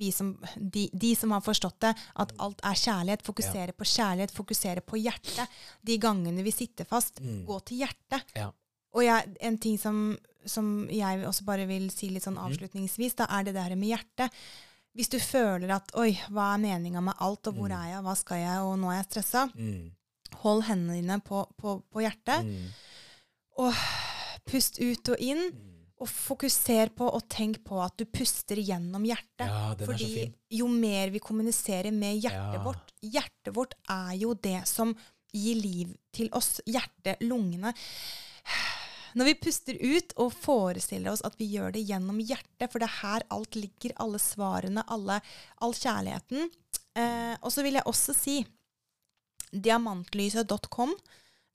vi 0.01 0.09
som, 0.15 0.33
de, 0.57 0.87
de 0.91 1.13
som 1.19 1.31
har 1.37 1.45
forstått 1.45 1.79
det, 1.85 1.93
at 2.25 2.33
alt 2.41 2.65
er 2.65 2.81
kjærlighet. 2.83 3.23
Fokusere 3.29 3.77
på 3.77 3.87
kjærlighet, 3.93 4.33
fokusere 4.35 4.81
på 4.81 4.97
hjertet. 5.03 5.61
De 5.85 5.99
gangene 6.01 6.43
vi 6.45 6.51
sitter 6.57 6.89
fast, 6.89 7.21
Mm. 7.23 7.45
gå 7.45 7.59
til 7.69 7.83
hjertet. 7.85 8.25
Ja. 8.35 8.49
Og 8.97 9.03
jeg, 9.05 9.35
en 9.45 9.57
ting 9.61 9.77
som, 9.79 10.17
som 10.45 10.73
jeg 10.91 11.23
også 11.29 11.45
bare 11.47 11.65
vil 11.69 11.87
si 11.93 12.09
litt 12.11 12.25
sånn 12.25 12.37
avslutningsvis, 12.41 13.15
da 13.21 13.29
er 13.37 13.45
det 13.47 13.53
der 13.55 13.75
med 13.79 13.93
hjertet. 13.93 14.33
Hvis 14.95 15.09
du 15.09 15.17
føler 15.19 15.71
at 15.75 15.91
oi, 15.97 16.11
hva 16.29 16.53
er 16.53 16.59
meninga 16.61 17.01
med 17.01 17.13
alt, 17.19 17.47
og 17.47 17.53
hvor 17.55 17.69
Mm. 17.69 17.77
er 17.81 17.87
jeg, 17.95 18.03
hva 18.03 18.15
skal 18.15 18.37
jeg, 18.37 18.59
og 18.61 18.77
nå 18.79 18.91
er 18.91 18.97
jeg 19.01 19.05
stressa, 19.09 19.49
Mm. 19.55 19.91
hold 20.43 20.63
hendene 20.63 21.01
dine 21.01 21.19
på, 21.21 21.47
på, 21.57 21.83
på 21.91 21.99
hjertet, 22.01 22.45
Mm. 22.45 22.67
og 23.57 23.73
pust 24.45 24.79
ut 24.79 25.09
og 25.09 25.17
inn. 25.19 25.49
Mm. 25.51 25.69
Og 26.03 26.07
fokuser 26.09 26.89
på 26.97 27.05
og 27.13 27.29
tenk 27.29 27.61
på 27.63 27.77
at 27.81 27.95
du 27.97 28.03
puster 28.05 28.55
gjennom 28.59 29.05
hjertet. 29.05 29.47
Ja, 29.47 29.73
den 29.73 29.87
er 29.89 29.93
så 29.93 29.93
Fordi 29.93 30.13
fin. 30.13 30.33
jo 30.51 30.67
mer 30.67 31.09
vi 31.13 31.19
kommuniserer 31.19 31.93
med 31.93 32.19
hjertet 32.21 32.57
Ja. 32.57 32.63
vårt 32.63 32.89
Hjertet 33.03 33.53
vårt 33.53 33.73
er 33.89 34.13
jo 34.17 34.33
det 34.33 34.67
som 34.67 34.95
gir 35.33 35.55
liv 35.61 35.95
til 36.13 36.29
oss. 36.33 36.59
Hjertet, 36.65 37.19
lungene. 37.21 37.73
Når 39.15 39.25
vi 39.29 39.33
puster 39.43 39.77
ut 39.81 40.13
og 40.17 40.33
forestiller 40.33 41.11
oss 41.11 41.21
at 41.27 41.35
vi 41.39 41.47
gjør 41.55 41.73
det 41.75 41.83
gjennom 41.87 42.19
hjertet, 42.23 42.69
for 42.71 42.79
det 42.79 42.87
er 42.89 42.99
her 43.01 43.23
alt 43.29 43.55
ligger, 43.55 43.93
alle 44.01 44.19
svarene, 44.19 44.83
alle, 44.87 45.19
all 45.61 45.73
kjærligheten. 45.77 46.49
Eh, 46.95 47.35
og 47.41 47.51
så 47.53 47.63
vil 47.65 47.73
jeg 47.79 47.85
også 47.89 48.13
si 48.17 48.37
diamantlyset.com. 49.53 50.93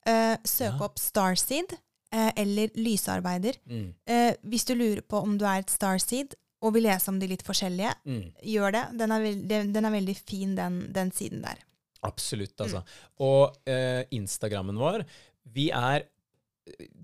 Eh, 0.06 0.36
søk 0.44 0.72
Ja. 0.78 0.84
opp 0.84 0.98
Starseed 0.98 1.72
eh, 2.12 2.32
eller 2.36 2.68
lysarbeider. 2.76 3.56
Mm. 3.68 3.94
Eh, 4.06 4.34
hvis 4.44 4.64
du 4.64 4.74
lurer 4.74 5.00
på 5.02 5.20
om 5.22 5.36
du 5.38 5.44
er 5.44 5.58
et 5.60 5.70
Starseed 5.70 6.34
og 6.62 6.72
vil 6.74 6.82
lese 6.88 7.08
om 7.10 7.18
de 7.20 7.26
litt 7.28 7.42
forskjellige, 7.46 7.94
Mm. 8.04 8.32
gjør 8.42 8.72
det. 8.72 8.98
Den 8.98 9.12
er, 9.12 9.20
veld, 9.20 9.48
den, 9.72 9.84
er 9.84 9.90
veldig 9.90 10.16
fin, 10.16 10.54
den, 10.56 10.92
den 10.92 11.10
siden 11.12 11.42
der. 11.42 11.58
Absolutt, 12.02 12.56
altså. 12.60 12.82
Og 13.20 13.56
eh, 13.66 14.04
Instagrammen 14.12 14.76
vår 14.78 15.04
Vi 15.50 15.70
er 15.70 16.04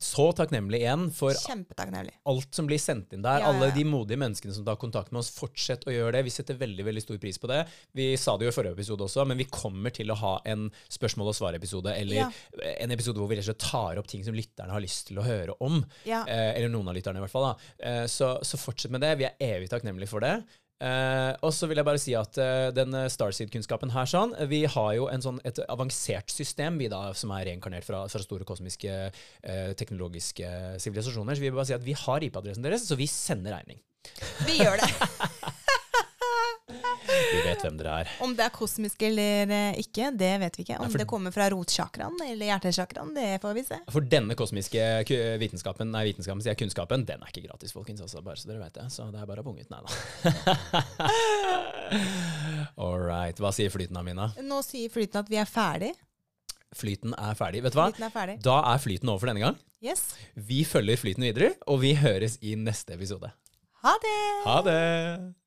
så 0.03 0.27
takknemlig 0.37 0.81
igjen 0.83 1.07
for 1.15 1.35
alt 2.31 2.57
som 2.57 2.69
blir 2.69 2.81
sendt 2.83 3.13
inn 3.15 3.25
der. 3.25 3.43
Ja, 3.43 3.49
ja, 3.49 3.53
Alle 3.53 3.71
de 3.75 3.85
modige 3.89 4.19
menneskene 4.21 4.55
som 4.57 4.67
tar 4.67 4.79
kontakt 4.81 5.13
med 5.13 5.23
oss. 5.23 5.31
Fortsett 5.35 5.87
å 5.89 5.95
gjøre 5.95 6.17
det. 6.17 6.25
Vi 6.29 6.35
setter 6.35 6.59
veldig 6.61 6.87
veldig 6.87 7.05
stor 7.05 7.21
pris 7.23 7.39
på 7.41 7.51
det. 7.51 7.63
Vi 7.97 8.09
sa 8.21 8.37
det 8.39 8.49
jo 8.49 8.53
i 8.53 8.57
forrige 8.57 8.77
episode 8.79 9.07
også, 9.07 9.27
men 9.29 9.41
vi 9.41 9.49
kommer 9.51 9.95
til 9.95 10.11
å 10.13 10.19
ha 10.21 10.35
en 10.51 10.67
spørsmål 10.93 11.33
og 11.33 11.39
svar-episode, 11.39 11.95
eller 11.95 12.35
en 12.75 12.95
episode 12.95 13.21
hvor 13.21 13.31
vi 13.31 13.39
rett 13.39 13.47
og 13.47 13.53
slett 13.53 13.65
tar 13.67 14.01
opp 14.03 14.11
ting 14.11 14.25
som 14.27 14.37
lytterne 14.37 14.75
har 14.75 14.85
lyst 14.85 15.09
til 15.11 15.21
å 15.21 15.27
høre 15.27 15.57
om. 15.65 15.81
Eh, 16.29 16.51
eller 16.57 16.73
noen 16.73 16.91
av 16.91 16.97
lytterne, 16.99 17.21
i 17.21 17.25
hvert 17.27 17.35
fall. 17.35 17.51
Eh, 17.79 18.05
så, 18.11 18.37
så 18.45 18.61
fortsett 18.61 18.95
med 18.95 19.05
det. 19.05 19.15
Vi 19.21 19.29
er 19.29 19.39
evig 19.55 19.71
takknemlige 19.73 20.11
for 20.11 20.25
det. 20.25 20.37
Eh, 20.83 21.33
og 21.47 21.53
så 21.55 21.69
vil 21.71 21.79
jeg 21.79 21.87
bare 21.87 22.01
si 22.03 22.17
at 22.19 22.39
eh, 22.43 22.69
den 22.75 22.97
Starseed-kunnskapen 23.13 23.93
her 23.95 24.09
sånn, 24.11 24.35
vi 24.51 24.65
har 24.67 24.91
jo 24.99 25.07
en 25.13 25.23
sånn, 25.23 25.39
et 25.47 25.61
avansert 25.71 26.35
system 26.35 26.81
vi 26.83 26.91
da, 26.93 27.07
som 27.17 27.33
er 27.37 27.47
reinkarnert 27.51 27.87
fra, 27.87 28.03
fra 28.11 28.25
store 28.25 28.47
kosmiske 28.49 28.91
eh, 28.91 29.71
teknologiske 29.79 30.51
sivilisasjoner. 30.83 31.37
Så 31.37 31.45
vi 31.45 31.51
vil 31.51 31.59
bare 31.59 31.71
si 31.71 31.79
at 31.79 31.87
vi 31.87 31.97
har 31.99 32.27
IP-adressen 32.27 32.67
deres, 32.67 32.89
så 32.89 32.99
vi 32.99 33.09
sender 33.11 33.57
regning. 33.57 33.81
Vi 34.45 34.61
gjør 34.61 34.83
det. 34.83 34.91
Vi 37.35 37.41
vet 37.43 37.63
hvem 37.65 37.79
dere 37.81 37.95
er. 38.05 38.11
Om 38.23 38.35
det 38.39 38.45
er 38.47 38.53
kosmisk 38.55 39.03
eller 39.09 39.51
eh, 39.57 39.79
ikke, 39.83 40.11
det 40.15 40.31
vet 40.45 40.59
vi 40.59 40.65
ikke. 40.67 40.79
Om 40.79 40.87
Nei, 40.93 41.01
det 41.03 41.07
kommer 41.11 41.35
fra 41.35 41.49
rotsjakraen 41.51 42.21
eller 42.29 42.51
hjertesjakraen, 42.53 43.11
det 43.17 43.29
får 43.43 43.57
vi 43.57 43.65
se. 43.67 43.79
For 43.91 44.07
denne 44.15 44.37
kosmiske 44.39 44.85
vitenskapen, 45.43 45.91
nei, 45.95 46.05
vitenskapen, 46.13 46.45
sier 46.45 46.59
kunnskapen, 46.59 47.07
den 47.09 47.25
er 47.25 47.33
ikke 47.33 47.47
gratis, 47.49 47.75
folkens. 47.75 48.05
Altså, 48.05 48.23
bare 48.25 48.39
så 48.39 48.51
dere 48.53 48.63
vet 48.63 48.79
det. 48.79 48.87
Så 48.95 49.09
det 49.11 49.21
er 49.23 49.29
bare 49.31 49.43
å 49.43 49.47
punge 49.47 49.67
ut. 49.67 49.71
Nei 49.75 49.83
da. 49.83 49.91
All 52.85 53.01
right. 53.03 53.39
Hva 53.43 53.53
sier 53.55 53.73
flyten, 53.75 53.99
Amina? 53.99 54.31
Nå 54.43 54.63
sier 54.67 54.93
flyten 54.93 55.25
at 55.25 55.31
vi 55.33 55.41
er 55.43 55.49
ferdig. 55.51 55.93
Flyten 56.75 57.15
er 57.19 57.39
ferdig. 57.39 57.63
Vet 57.67 57.75
du 57.75 57.81
hva? 57.83 57.91
Er 57.95 58.15
ferdig. 58.15 58.41
Da 58.45 58.59
er 58.73 58.83
flyten 58.83 59.11
over 59.11 59.23
for 59.25 59.31
denne 59.31 59.45
gang. 59.45 59.59
Yes. 59.85 60.13
Vi 60.35 60.63
følger 60.67 60.99
flyten 61.01 61.27
videre, 61.27 61.55
og 61.71 61.83
vi 61.85 61.95
høres 61.99 62.39
i 62.43 62.55
neste 62.59 62.97
episode. 62.97 63.31
Ha 63.85 63.99
det! 64.03 64.19
Ha 64.47 64.61
det! 64.65 65.44